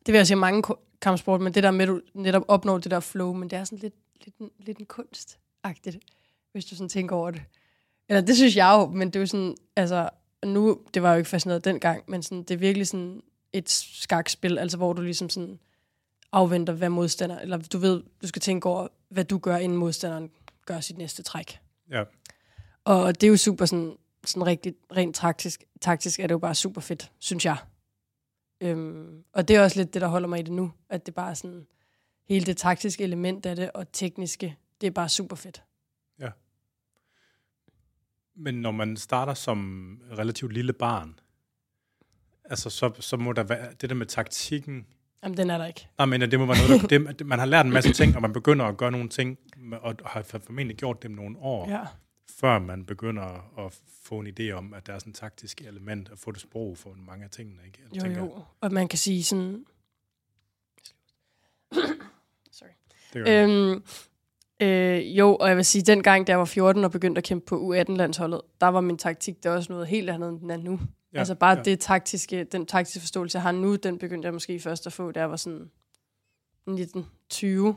Det 0.06 0.14
vil 0.14 0.16
jeg 0.16 0.28
sige 0.28 0.38
mange 0.38 0.64
kampsport, 1.02 1.42
men 1.42 1.54
det 1.54 1.64
der 1.64 1.72
med, 1.72 1.82
at 1.82 1.88
du 1.88 2.02
netop 2.14 2.44
opnår 2.48 2.78
det 2.78 2.92
der 2.92 3.00
flow, 3.00 3.34
men 3.34 3.50
det 3.50 3.60
er 3.60 3.64
sådan 3.64 3.80
lidt, 3.80 3.96
lidt, 4.26 4.38
en, 4.38 4.52
lidt 4.60 4.78
en 4.78 4.86
kunst-agtigt, 4.94 6.00
hvis 6.52 6.66
du 6.66 6.76
sådan 6.76 6.90
tænker 6.90 7.16
over 7.16 7.32
det. 7.32 7.42
Eller 8.10 8.22
det 8.22 8.36
synes 8.36 8.56
jeg 8.56 8.76
jo, 8.80 8.86
men 8.86 9.08
det 9.08 9.16
er 9.16 9.20
jo 9.20 9.26
sådan, 9.26 9.56
altså, 9.76 10.10
nu, 10.46 10.82
det 10.94 11.04
var 11.04 11.12
jo 11.12 11.18
ikke 11.18 11.30
fascineret 11.30 11.66
dengang, 11.66 12.04
men 12.08 12.24
sådan, 12.24 12.44
det 12.44 12.52
er 12.52 12.58
virkelig 12.58 12.88
sådan 12.88 13.22
et 13.54 13.70
skakspil, 13.70 14.58
altså 14.58 14.78
hvor 14.78 14.94
du 14.94 15.02
ligesom 15.02 15.30
sådan 15.30 15.60
afventer, 16.32 16.74
hvad 16.74 16.90
modstander, 16.90 17.40
eller 17.40 17.58
du 17.58 17.78
ved, 17.78 18.04
du 18.22 18.28
skal 18.28 18.42
tænke 18.42 18.70
over, 18.70 18.88
hvad 19.10 19.24
du 19.26 19.38
gør, 19.38 19.58
inden 19.58 19.78
modstanderen 19.78 20.32
gør 20.66 20.80
sit 20.80 20.98
næste 20.98 21.24
træk. 21.24 21.60
Ja. 21.92 22.04
Og 22.84 23.22
det 23.22 23.28
er 23.28 23.32
jo 23.32 23.38
super 23.38 23.66
sådan, 23.66 23.98
sådan 24.26 24.46
rigtig, 24.46 24.76
rent 24.96 25.16
taktisk, 25.16 25.64
taktisk 25.82 26.20
er 26.20 26.28
det 26.28 26.34
jo 26.34 26.40
bare 26.40 26.56
super 26.56 26.82
fedt, 26.82 27.12
synes 27.20 27.46
jeg. 27.46 27.58
Øhm, 28.62 29.24
og 29.34 29.48
det 29.48 29.56
er 29.56 29.64
også 29.64 29.78
lidt 29.78 29.94
det, 29.94 30.02
der 30.02 30.08
holder 30.08 30.28
mig 30.28 30.40
i 30.40 30.44
det 30.44 30.52
nu, 30.52 30.72
at 30.90 31.06
det 31.06 31.14
bare 31.14 31.30
er 31.30 31.34
sådan, 31.34 31.68
hele 32.30 32.46
det 32.46 32.58
taktiske 32.58 33.04
element 33.04 33.46
af 33.46 33.56
det, 33.56 33.72
og 33.72 33.92
tekniske, 33.92 34.56
det 34.82 34.88
er 34.88 34.92
bare 34.92 35.10
super 35.10 35.36
fedt. 35.36 35.64
Men 38.42 38.54
når 38.62 38.72
man 38.72 38.98
starter 38.98 39.34
som 39.34 40.00
relativt 40.18 40.54
lille 40.54 40.74
barn, 40.74 41.20
altså 42.46 42.70
så, 42.70 42.92
så 43.00 43.18
må 43.18 43.34
der 43.34 43.44
være 43.44 43.74
det 43.82 43.90
der 43.90 43.96
med 43.96 44.06
taktikken. 44.06 44.86
Jamen, 45.24 45.38
den 45.38 45.50
er 45.50 45.58
der 45.58 45.66
ikke. 45.66 45.88
Nej, 45.98 46.06
men 46.06 46.22
det 46.22 46.40
må 46.40 46.46
være 46.46 46.58
noget, 46.68 46.90
der, 46.90 47.12
det, 47.12 47.28
man 47.28 47.40
har 47.40 47.46
lært 47.46 47.66
en 47.66 47.72
masse 47.72 47.94
ting, 47.94 48.16
og 48.16 48.22
man 48.22 48.34
begynder 48.34 48.66
at 48.66 48.78
gøre 48.78 48.92
nogle 48.92 49.10
ting, 49.10 49.38
og 49.82 49.96
har 50.06 50.22
formentlig 50.24 50.78
gjort 50.78 51.04
dem 51.04 51.12
nogle 51.12 51.38
år, 51.40 51.70
Ja. 51.70 51.86
før 52.40 52.60
man 52.60 52.86
begynder 52.86 53.24
at 53.66 53.80
få 54.04 54.20
en 54.20 54.28
idé 54.40 54.52
om, 54.52 54.74
at 54.74 54.88
der 54.88 54.94
er 54.94 55.00
sådan 55.00 55.12
et 55.12 55.16
taktisk 55.16 55.62
element, 55.62 56.10
at 56.12 56.20
få 56.20 56.32
det 56.32 56.42
sprog 56.42 56.78
for 56.78 56.94
mange 57.08 57.24
af 57.24 57.30
tingene. 57.30 57.62
Ikke? 57.66 57.80
Jeg 57.84 57.96
Jo, 57.96 58.02
tænker, 58.02 58.22
jo. 58.22 58.44
Og 58.62 58.72
man 58.74 58.88
kan 58.88 59.00
sige 59.00 59.24
sådan... 59.24 59.66
Sorry. 62.52 62.70
Det. 63.14 63.28
Øhm, 63.28 63.84
øh, 64.62 65.18
jo, 65.18 65.36
og 65.36 65.48
jeg 65.48 65.58
vil 65.58 65.66
sige, 65.66 65.82
dengang, 65.82 66.28
da 66.28 66.32
jeg 66.32 66.40
var 66.40 66.46
14 66.46 66.84
og 66.84 66.92
begyndte 66.92 67.20
at 67.20 67.24
kæmpe 67.24 67.46
på 67.46 67.74
U18-landsholdet, 67.74 68.42
der 68.62 68.68
var 68.68 68.82
min 68.82 68.98
taktik 68.98 69.44
der 69.44 69.50
også 69.52 69.72
noget 69.74 69.88
helt 69.88 70.10
andet, 70.10 70.30
end 70.30 70.40
den 70.40 70.52
er 70.52 70.58
nu. 70.58 70.80
Ja, 71.14 71.20
altså 71.20 71.36
bare 71.36 71.58
ja. 71.58 71.64
det 71.64 71.80
taktiske, 71.80 72.44
den 72.44 72.66
taktiske 72.66 73.00
forståelse, 73.00 73.36
jeg 73.36 73.42
har 73.44 73.52
nu, 73.52 73.76
den 73.76 73.98
begyndte 73.98 74.26
jeg 74.26 74.34
måske 74.34 74.60
først 74.60 74.88
at 74.88 74.94
få, 74.94 75.12
da 75.12 75.20
jeg 75.20 75.30
var 75.30 75.36
sådan 75.36 75.72
19-20. 76.70 77.74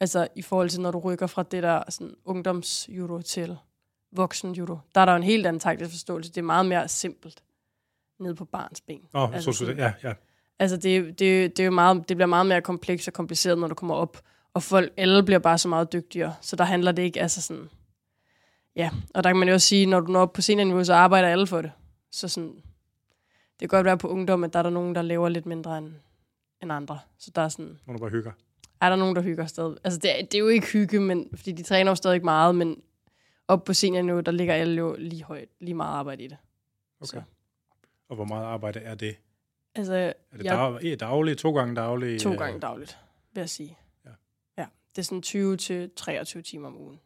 Altså 0.00 0.28
i 0.36 0.42
forhold 0.42 0.68
til, 0.70 0.80
når 0.80 0.90
du 0.90 0.98
rykker 0.98 1.26
fra 1.26 1.42
det 1.42 1.62
der 1.62 1.82
sådan, 1.88 2.14
ungdomsjudo 2.24 3.22
til 3.22 3.56
voksen 4.12 4.52
judo. 4.52 4.78
Der 4.94 5.00
er 5.00 5.04
der 5.04 5.12
jo 5.12 5.16
en 5.16 5.22
helt 5.22 5.46
anden 5.46 5.60
taktisk 5.60 5.90
forståelse. 5.90 6.30
Det 6.30 6.38
er 6.38 6.42
meget 6.42 6.66
mere 6.66 6.88
simpelt 6.88 7.42
nede 8.20 8.34
på 8.34 8.44
barns 8.44 8.80
ben. 8.80 9.00
Nå, 9.12 9.26
altså 9.32 9.52
så, 9.52 9.58
sådan- 9.58 9.78
ja, 9.78 9.92
ja. 10.02 10.12
Altså, 10.58 10.76
det, 10.76 11.04
det, 11.18 11.56
det, 11.56 11.60
er 11.60 11.64
jo 11.64 11.70
meget, 11.70 12.08
det 12.08 12.16
bliver 12.16 12.26
meget 12.26 12.46
mere 12.46 12.62
komplekst 12.62 13.08
og 13.08 13.14
kompliceret, 13.14 13.58
når 13.58 13.68
du 13.68 13.74
kommer 13.74 13.94
op. 13.94 14.18
Og 14.54 14.62
folk, 14.62 14.92
alle 14.96 15.22
bliver 15.22 15.38
bare 15.38 15.58
så 15.58 15.68
meget 15.68 15.92
dygtigere. 15.92 16.34
Så 16.40 16.56
der 16.56 16.64
handler 16.64 16.92
det 16.92 17.02
ikke, 17.02 17.20
altså 17.20 17.42
sådan... 17.42 17.68
Ja, 18.76 18.90
og 19.14 19.24
der 19.24 19.30
kan 19.30 19.36
man 19.36 19.48
jo 19.48 19.54
også 19.54 19.66
sige, 19.68 19.86
når 19.86 20.00
du 20.00 20.12
når 20.12 20.20
op 20.20 20.32
på 20.32 20.42
seniorniveau, 20.42 20.84
så 20.84 20.94
arbejder 20.94 21.28
alle 21.28 21.46
for 21.46 21.62
det. 21.62 21.72
Så 22.10 22.28
sådan... 22.28 22.54
Det 23.60 23.70
kan 23.70 23.76
godt 23.76 23.84
være 23.84 23.98
på 23.98 24.08
ungdom, 24.08 24.44
at 24.44 24.52
der 24.52 24.58
er 24.58 24.62
der 24.62 24.70
nogen, 24.70 24.94
der 24.94 25.02
lever 25.02 25.28
lidt 25.28 25.46
mindre 25.46 25.78
end, 25.78 25.92
end 26.62 26.72
andre. 26.72 26.98
Så 27.18 27.30
der 27.34 27.42
er 27.42 27.48
sådan... 27.48 27.78
Når 27.86 27.92
du 27.94 27.98
bare 27.98 28.10
hygger. 28.10 28.32
Er 28.80 28.88
der 28.88 28.96
nogen, 28.96 29.16
der 29.16 29.22
hygger 29.22 29.46
stadig? 29.46 29.76
Altså, 29.84 29.98
det 29.98 30.18
er, 30.18 30.22
det 30.24 30.34
er 30.34 30.38
jo 30.38 30.48
ikke 30.48 30.66
hygge, 30.66 31.00
men, 31.00 31.28
fordi 31.34 31.52
de 31.52 31.62
træner 31.62 31.90
jo 31.90 31.94
stadig 31.94 32.24
meget, 32.24 32.54
men 32.54 32.82
op 33.48 33.64
på 33.64 33.74
seniorniveau, 33.74 34.20
der 34.20 34.32
ligger 34.32 34.54
alle 34.54 34.76
jo 34.76 34.96
lige 34.98 35.24
højt, 35.24 35.48
lige 35.60 35.74
meget 35.74 35.94
arbejde 35.98 36.22
i 36.24 36.28
det. 36.28 36.36
Okay. 37.00 37.06
Så. 37.06 37.22
Og 38.08 38.16
hvor 38.16 38.24
meget 38.24 38.44
arbejde 38.44 38.78
er 38.80 38.94
det? 38.94 39.16
Altså, 39.74 39.94
Er 39.94 40.12
det 40.36 40.44
jeg- 40.44 40.78
dag, 40.82 41.00
dagligt, 41.00 41.38
to 41.38 41.54
gange 41.54 41.76
dagligt? 41.76 42.22
To 42.22 42.32
øh, 42.32 42.38
gange 42.38 42.60
dagligt, 42.60 42.98
vil 43.32 43.40
jeg 43.40 43.48
sige. 43.50 43.76
Ja. 44.88 44.96
ja. 44.96 44.96
Det 44.96 44.98
er 44.98 45.02
sådan 45.02 45.22
20 45.22 45.56
til 45.56 45.90
23 45.96 46.42
timer 46.42 46.68
om 46.68 46.76
ugen. 46.76 47.00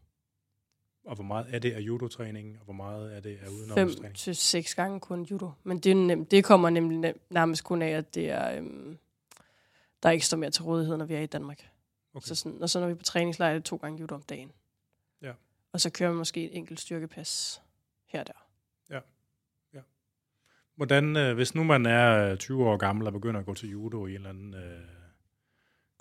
og 1.05 1.15
hvor 1.15 1.25
meget 1.25 1.47
er 1.55 1.59
det 1.59 1.73
af 1.73 1.81
judo-træning, 1.81 2.59
og 2.59 2.65
hvor 2.65 2.75
meget 2.75 3.17
er 3.17 3.21
det 3.21 3.39
af 3.43 3.49
udenomstræning? 3.49 4.17
til 4.17 4.37
seks 4.37 4.75
gange 4.75 5.01
kun 5.01 5.23
judo. 5.23 5.51
Men 5.65 5.79
det, 5.79 5.91
er 5.91 5.97
nem, 5.97 6.27
det 6.27 6.45
kommer 6.45 6.71
nemlig 6.71 6.99
nem, 6.99 7.21
nærmest 7.31 7.65
kun 7.65 7.83
af, 7.83 7.91
at 7.91 8.15
det 8.15 8.31
er, 8.31 8.57
øhm, 8.57 8.99
der 10.03 10.11
ikke 10.11 10.27
står 10.27 10.37
mere 10.37 10.51
til 10.51 10.63
rådighed, 10.63 10.97
når 10.97 11.05
vi 11.05 11.15
er 11.15 11.21
i 11.21 11.27
Danmark. 11.27 11.69
Okay. 12.15 12.27
Så 12.27 12.35
sådan, 12.35 12.63
og 12.63 12.71
så 12.71 12.81
når 12.81 12.87
vi 12.87 12.93
er 12.93 12.97
på 12.97 13.03
træningslejr, 13.03 13.51
er 13.51 13.55
det 13.55 13.65
to 13.65 13.77
gange 13.77 14.01
judo 14.01 14.15
om 14.15 14.23
dagen. 14.23 14.53
Ja. 15.23 15.33
Og 15.73 15.81
så 15.81 15.91
kører 15.91 16.11
vi 16.11 16.17
måske 16.17 16.45
et 16.45 16.57
enkelt 16.57 16.81
styrkepas 16.81 17.63
her 18.07 18.21
og 18.21 18.27
der. 18.27 18.43
Hvordan, 20.77 21.17
øh, 21.17 21.35
hvis 21.35 21.55
nu 21.55 21.65
man 21.65 21.87
er 21.87 22.31
øh, 22.31 22.39
20 22.39 22.65
år 22.65 22.77
gammel 22.77 23.07
og 23.07 23.13
begynder 23.13 23.41
at 23.41 23.47
gå 23.47 23.55
til 23.55 23.71
judo 23.71 24.07
i 24.07 24.11
en 24.11 24.17
eller 24.17 24.29
anden 24.29 24.55
øh, 24.55 24.81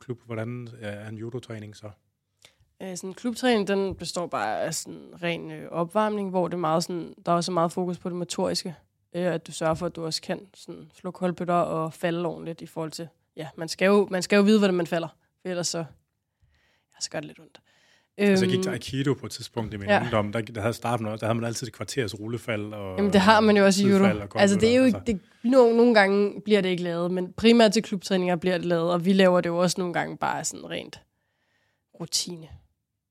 klub, 0.02 0.20
hvordan 0.26 0.68
øh, 0.82 0.88
er 0.88 1.10
en 1.10 1.18
judotræning 1.18 1.76
så? 1.76 1.92
Øh, 2.82 2.98
sådan, 2.98 3.14
klubtræning, 3.14 3.68
den 3.68 3.96
består 3.96 4.28
bare 4.28 4.62
af 4.62 4.74
sådan 4.74 5.10
ren 5.24 5.52
øh, 5.52 5.72
opvarmning, 5.72 6.30
hvor 6.30 6.48
det 6.48 6.54
er 6.54 6.60
meget 6.60 6.84
sådan, 6.84 7.14
der 7.26 7.32
er 7.32 7.36
også 7.36 7.52
meget 7.52 7.72
fokus 7.72 8.00
på 8.00 8.10
det 8.10 8.18
motoriske. 8.18 8.76
Øh, 9.16 9.26
at 9.26 9.48
du 9.48 9.52
sørger 9.52 9.74
for, 9.74 9.86
at 9.86 9.96
du 9.96 10.06
også 10.06 10.22
kan 10.22 10.48
sådan, 10.54 10.92
slå 10.94 11.12
koldbøtter 11.12 11.54
og 11.54 11.94
falde 11.94 12.26
ordentligt 12.26 12.62
i 12.62 12.66
forhold 12.66 12.92
til... 12.92 13.08
Ja, 13.36 13.50
man 13.56 13.68
skal 13.68 13.86
jo, 13.86 14.08
man 14.12 14.22
skal 14.22 14.38
jo 14.38 14.44
vide, 14.44 14.60
hvordan 14.60 14.76
man 14.76 14.88
falder. 14.88 15.08
For 15.42 15.50
ellers 15.50 15.68
så, 15.68 15.78
ja, 15.78 17.00
så 17.00 17.10
gør 17.10 17.20
det 17.20 17.28
lidt 17.28 17.40
ondt. 17.40 17.62
Altså, 18.18 18.46
jeg 18.46 18.50
gik 18.50 18.58
Øhm, 18.58 18.64
til 18.64 18.70
Aikido 18.70 19.14
på 19.14 19.26
et 19.26 19.32
tidspunkt 19.32 19.74
i 19.74 19.78
min 19.78 19.90
ja. 19.90 20.02
ungdom, 20.02 20.32
der, 20.32 20.42
der 20.42 20.62
havde 20.62 20.74
starten 20.74 21.06
der 21.06 21.18
havde 21.22 21.36
man 21.36 21.44
altid 21.44 21.68
et 21.68 21.74
kvarters 21.74 22.20
rullefald. 22.20 22.74
Og, 22.74 22.98
Jamen, 22.98 23.14
det 23.14 23.22
har 23.22 23.40
man 23.40 23.58
jo 23.58 23.66
også 23.66 23.88
i 23.88 23.90
judo. 23.90 24.06
Altså, 24.36 24.56
det 24.60 24.70
er 24.72 24.76
jo 24.76 24.84
ikke, 24.84 24.94
koldbøtter, 24.94 25.20
det, 25.44 25.52
no, 25.52 25.74
nogle 25.74 25.94
gange 25.94 26.42
bliver 26.42 26.62
det 26.62 26.70
ikke 26.70 26.84
lavet, 26.84 27.12
men 27.12 27.34
primært 27.34 27.74
til 27.74 27.84
klubtræninger 27.84 28.36
bliver 28.36 28.58
det 28.58 28.66
lavet, 28.66 28.92
og 28.92 29.06
vi 29.06 29.14
laver 29.14 29.42
det 29.42 29.50
jo 29.50 29.58
også 29.58 29.76
nogle 29.82 29.94
gange 29.94 30.18
bare 30.18 30.44
sådan 30.44 30.70
rent 30.70 31.02
rutine. 32.00 32.48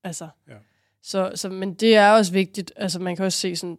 Altså, 0.05 0.29
Ja. 0.49 0.55
så, 1.03 1.33
så, 1.35 1.49
men 1.49 1.75
det 1.75 1.97
er 1.97 2.11
også 2.11 2.33
vigtigt, 2.33 2.73
altså 2.77 2.99
man 3.01 3.17
kan 3.17 3.25
også 3.25 3.39
se 3.39 3.57
sådan, 3.57 3.79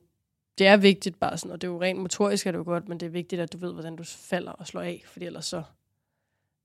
det 0.58 0.68
er 0.68 0.78
vigtigt 0.78 1.20
bare 1.20 1.38
sådan, 1.38 1.51
og 1.51 1.62
det 1.62 1.68
er 1.68 1.72
jo 1.72 1.82
rent 1.82 2.00
motorisk 2.00 2.48
er 2.48 2.51
det 2.51 2.58
jo 2.60 2.63
godt, 2.63 2.90
men 2.90 3.00
det 3.00 3.06
er 3.06 3.10
vigtigt, 3.10 3.42
at 3.42 3.54
du 3.54 3.58
ved, 3.58 3.74
hvordan 3.74 3.96
du 3.96 4.04
falder 4.04 4.51
og 4.51 4.68
slår 4.68 4.82
af, 4.82 5.04
fordi 5.06 5.25
ellers 5.25 5.46
så, 5.46 5.63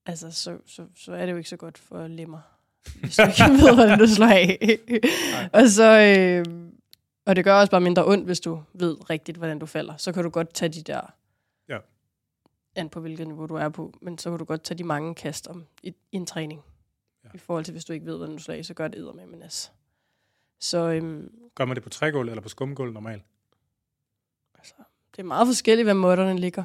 altså, 0.06 0.30
så, 0.30 0.58
så, 0.66 0.86
så 0.96 1.12
er 1.12 1.26
det 1.26 1.32
jo 1.32 1.36
ikke 1.36 1.48
så 1.48 1.56
godt 1.56 1.78
for 1.78 2.06
lemmer, 2.06 2.38
hvis 3.00 3.16
du 3.16 3.22
ikke 3.22 3.52
ved, 3.64 3.74
hvordan 3.74 3.98
du 3.98 4.06
slår 4.06 4.26
af. 4.26 4.78
og 5.52 5.68
så, 5.68 6.00
øh, 6.18 6.44
og 7.26 7.36
det 7.36 7.44
gør 7.44 7.54
også 7.54 7.70
bare 7.70 7.80
mindre 7.80 8.06
ondt, 8.06 8.24
hvis 8.24 8.40
du 8.40 8.62
ved 8.72 9.10
rigtigt, 9.10 9.38
hvordan 9.38 9.58
du 9.58 9.66
falder. 9.66 9.96
Så 9.96 10.12
kan 10.12 10.22
du 10.22 10.30
godt 10.30 10.54
tage 10.54 10.68
de 10.68 10.82
der, 10.82 11.00
Ja. 11.68 11.78
an 12.74 12.88
på 12.88 13.00
hvilket 13.00 13.26
niveau 13.26 13.46
du 13.46 13.54
er 13.54 13.68
på, 13.68 13.94
men 14.02 14.18
så 14.18 14.30
kan 14.30 14.38
du 14.38 14.44
godt 14.44 14.62
tage 14.62 14.78
de 14.78 14.84
mange 14.84 15.14
kast 15.14 15.46
om 15.48 15.64
i, 15.82 15.88
i 15.88 16.16
en 16.16 16.26
træning. 16.26 16.62
Ja. 17.24 17.28
I 17.34 17.38
forhold 17.38 17.64
til, 17.64 17.72
hvis 17.72 17.84
du 17.84 17.92
ikke 17.92 18.06
ved, 18.06 18.16
hvordan 18.16 18.36
du 18.36 18.42
slår 18.42 18.54
af, 18.54 18.64
så 18.64 18.74
gør 18.74 18.88
det 18.88 19.14
med 19.14 19.26
men 19.26 19.42
altså. 19.42 19.70
Så 20.60 20.78
øhm, 20.78 21.30
Gør 21.54 21.64
man 21.64 21.74
det 21.74 21.82
på 21.82 21.88
trægulv 21.88 22.28
eller 22.28 22.42
på 22.42 22.48
skumgulv 22.48 22.92
normalt? 22.92 23.22
altså, 24.58 24.74
det 25.16 25.18
er 25.18 25.26
meget 25.26 25.46
forskelligt, 25.46 25.86
hvad 25.86 25.94
måtterne 25.94 26.38
ligger 26.40 26.64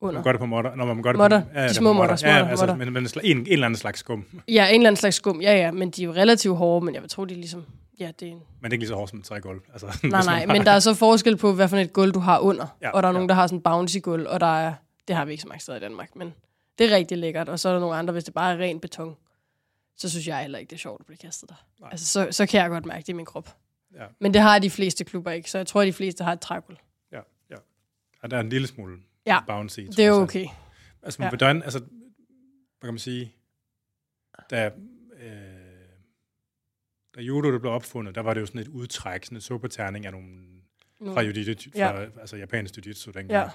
under. 0.00 0.14
Man 0.14 0.24
gør 0.24 0.32
det 0.32 0.38
på 0.38 0.46
modder. 0.46 0.74
Når 0.74 0.84
man 0.84 1.02
gør 1.02 1.12
det 1.12 1.18
Modder. 1.18 1.40
På, 1.40 1.48
De 1.54 1.54
det 1.54 1.64
er 1.64 1.72
små 1.72 1.92
små 1.92 2.02
Ja, 2.04 2.48
altså, 2.48 2.74
men, 2.74 2.92
men 2.92 3.06
en, 3.22 3.38
en 3.38 3.46
eller 3.46 3.66
anden 3.66 3.78
slags 3.78 4.00
skum. 4.00 4.26
Men 4.32 4.42
Ja, 4.48 4.68
en 4.68 4.74
eller 4.74 4.88
anden 4.88 4.96
slags 4.96 5.16
skum. 5.16 5.40
Ja, 5.42 5.56
ja, 5.56 5.70
men 5.70 5.90
de 5.90 6.02
er 6.02 6.06
jo 6.06 6.12
relativt 6.12 6.56
hårde, 6.56 6.84
men 6.84 6.94
jeg 6.94 7.02
vil 7.02 7.10
tro, 7.10 7.24
de 7.24 7.34
er 7.34 7.38
ligesom... 7.38 7.64
Ja, 8.00 8.10
det 8.20 8.28
er 8.28 8.32
en... 8.32 8.38
det 8.38 8.66
er 8.66 8.72
ikke 8.72 8.78
lige 8.78 8.88
så 8.88 8.94
hårdt 8.94 9.10
som 9.10 9.18
et 9.18 9.24
trægulv. 9.24 9.60
Altså, 9.72 9.86
Nej, 10.04 10.24
nej, 10.24 10.46
men 10.46 10.64
der 10.64 10.70
er 10.70 10.78
så 10.78 10.94
forskel 10.94 11.36
på, 11.36 11.52
hvad 11.52 11.68
for 11.68 11.76
et 11.76 11.92
gulv 11.92 12.12
du 12.12 12.18
har 12.18 12.38
under. 12.38 12.66
Ja, 12.82 12.86
Ja, 12.86 12.90
og 12.90 13.02
der 13.02 13.08
er 13.08 13.12
ja. 13.12 13.14
nogen, 13.14 13.28
der 13.28 13.34
har 13.34 13.46
sådan 13.46 13.60
bouncy 13.60 13.98
gulv, 14.02 14.26
og 14.28 14.40
der 14.40 14.58
er... 14.58 14.74
Det 15.08 15.16
har 15.16 15.24
vi 15.24 15.30
ikke 15.30 15.42
så 15.42 15.48
mange 15.48 15.60
steder 15.60 15.78
i 15.78 15.80
Danmark, 15.80 16.16
men 16.16 16.34
det 16.78 16.92
er 16.92 16.96
rigtig 16.96 17.18
lækkert. 17.18 17.48
Og 17.48 17.60
så 17.60 17.68
er 17.68 17.72
der 17.72 17.80
nogle 17.80 17.96
andre, 17.96 18.12
hvis 18.12 18.24
det 18.24 18.34
bare 18.34 18.54
er 18.54 18.58
ren 18.58 18.80
beton, 18.80 19.16
så 19.96 20.10
synes 20.10 20.28
jeg 20.28 20.38
heller 20.38 20.58
ikke, 20.58 20.70
det 20.70 20.76
er 20.76 20.80
sjovt 20.80 21.00
at 21.00 21.06
blive 21.06 21.16
kastet 21.16 21.48
der. 21.48 21.54
Nej. 21.80 21.88
Altså, 21.92 22.06
så, 22.06 22.28
så 22.30 22.46
kan 22.46 22.60
jeg 22.60 22.70
godt 22.70 22.86
mærke 22.86 23.00
det 23.00 23.08
i 23.08 23.12
min 23.12 23.24
krop. 23.24 23.56
Ja, 23.94 24.04
Men 24.20 24.34
det 24.34 24.42
har 24.42 24.58
de 24.58 24.70
fleste 24.70 25.04
klubber 25.04 25.30
ikke, 25.30 25.50
så 25.50 25.58
jeg 25.58 25.66
tror, 25.66 25.80
at 25.80 25.86
de 25.86 25.92
fleste 25.92 26.24
har 26.24 26.32
et 26.32 26.40
trægulv. 26.40 26.76
ja, 27.12 27.20
ja. 27.50 27.56
ja. 28.22 28.28
der 28.28 28.36
er 28.36 28.40
en 28.40 28.48
lille 28.48 28.66
smule 28.66 28.96
Ja, 29.26 29.44
bouncy. 29.46 29.80
Det 29.80 29.98
er 29.98 30.10
okay. 30.12 30.46
Altså, 31.02 31.22
men 31.22 31.24
Ja. 31.24 31.30
hvordan, 31.30 31.62
altså, 31.62 31.78
hvad 31.78 32.88
kan 32.88 32.94
man 32.94 32.98
sige, 32.98 33.34
da, 34.50 34.70
øh, 35.20 35.30
da 37.16 37.20
judo 37.20 37.52
det 37.52 37.60
blev 37.60 37.72
opfundet, 37.72 38.14
der 38.14 38.20
var 38.20 38.34
det 38.34 38.40
jo 38.40 38.46
sådan 38.46 38.60
et 38.60 38.68
udtræk, 38.68 39.24
sådan 39.24 39.36
et 39.36 39.42
superterning 39.42 40.06
af 40.06 40.12
nogle, 40.12 40.44
Nu. 41.00 41.12
fra, 41.14 41.22
jiu-jitsu, 41.22 41.70
Ja. 41.74 41.90
fra 41.90 42.20
altså 42.20 42.36
japansk 42.36 42.74
jiu-jitsu 42.78 43.12
dengang, 43.12 43.50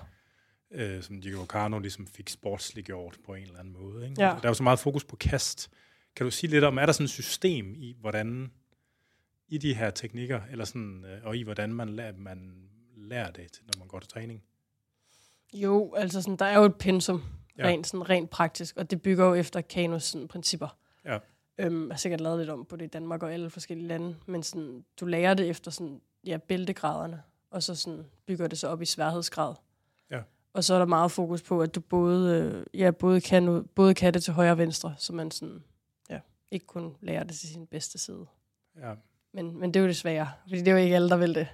Ja, 0.71 0.95
øh, 0.95 1.03
som 1.03 1.15
Jigoro 1.15 1.45
Kano 1.45 1.79
ligesom 1.79 2.07
fik 2.07 2.29
sportsliggjort 2.29 3.17
på 3.25 3.33
en 3.33 3.43
eller 3.43 3.59
anden 3.59 3.73
måde. 3.73 4.09
Ikke? 4.09 4.21
Ja. 4.21 4.27
Der 4.27 4.43
er 4.43 4.47
jo 4.49 4.53
så 4.53 4.63
meget 4.63 4.79
fokus 4.79 5.03
på 5.03 5.15
kast. 5.15 5.69
Kan 6.15 6.23
du 6.25 6.31
sige 6.31 6.49
lidt 6.51 6.63
om, 6.63 6.77
er 6.77 6.85
der 6.85 6.93
sådan 6.93 7.03
et 7.05 7.09
system 7.09 7.73
i, 7.75 7.95
hvordan 7.99 8.51
i 9.47 9.57
de 9.57 9.73
her 9.73 9.89
teknikker, 9.89 10.41
eller 10.51 10.65
sådan, 10.65 11.05
øh, 11.05 11.25
og 11.25 11.37
i 11.37 11.41
hvordan 11.43 11.73
man 11.73 11.89
lærer, 11.89 12.13
man 12.17 12.69
lærer 12.95 13.31
det, 13.31 13.61
når 13.65 13.79
man 13.79 13.87
går 13.87 13.99
til 13.99 14.09
træning? 14.09 14.43
Jo, 15.53 15.93
altså 15.93 16.21
sådan, 16.21 16.35
der 16.35 16.45
er 16.45 16.57
jo 16.59 16.65
et 16.65 16.75
pensum, 16.75 17.23
Ja. 17.57 17.65
rent, 17.65 17.87
sådan, 17.87 18.09
rent 18.09 18.29
praktisk, 18.29 18.77
og 18.77 18.91
det 18.91 19.01
bygger 19.01 19.25
jo 19.25 19.33
efter 19.33 19.61
Kanos 19.61 20.03
sådan, 20.03 20.27
principper. 20.27 20.77
Ja. 21.05 21.17
Øhm, 21.57 21.87
jeg 21.87 21.93
har 21.93 21.97
sikkert 21.97 22.21
lavet 22.21 22.39
lidt 22.39 22.49
om 22.49 22.65
på 22.65 22.75
det 22.75 22.85
i 22.85 22.87
Danmark 22.87 23.23
og 23.23 23.33
alle 23.33 23.49
forskellige 23.49 23.87
lande, 23.87 24.15
men 24.25 24.43
sådan, 24.43 24.83
du 24.99 25.05
lærer 25.05 25.33
det 25.33 25.49
efter 25.49 25.71
sådan, 25.71 26.01
ja, 26.25 26.37
bæltegraderne, 26.37 27.21
og 27.51 27.63
så 27.63 27.75
sådan, 27.75 28.05
bygger 28.27 28.47
det 28.47 28.59
så 28.59 28.67
op 28.67 28.81
i 28.81 28.85
sværhedsgrad. 28.85 29.55
Ja. 30.11 30.21
Og 30.53 30.63
så 30.63 30.73
er 30.73 30.79
der 30.79 30.85
meget 30.85 31.11
fokus 31.11 31.41
på, 31.41 31.61
at 31.61 31.75
du 31.75 31.79
både, 31.79 32.35
øh, 32.73 32.79
ja, 32.81 32.91
både, 32.91 33.21
kan, 33.21 33.67
både 33.75 33.93
kan 33.93 34.13
det 34.13 34.23
til 34.23 34.33
højre 34.33 34.51
og 34.51 34.57
venstre, 34.57 34.95
så 34.97 35.13
man 35.13 35.31
sådan, 35.31 35.63
ja, 36.09 36.19
ikke 36.51 36.65
kun 36.65 36.95
lærer 37.01 37.23
det 37.23 37.35
til 37.35 37.49
sin 37.49 37.67
bedste 37.67 37.97
side. 37.97 38.25
Ja. 38.81 38.93
Men, 39.33 39.59
men 39.59 39.73
det 39.73 39.79
er 39.79 39.81
jo 39.83 39.87
det 39.87 39.97
svære, 39.97 40.29
fordi 40.47 40.59
det 40.59 40.67
er 40.67 40.71
jo 40.71 40.77
ikke 40.77 40.95
alle, 40.95 41.09
der 41.09 41.17
vil 41.17 41.35
det. 41.35 41.47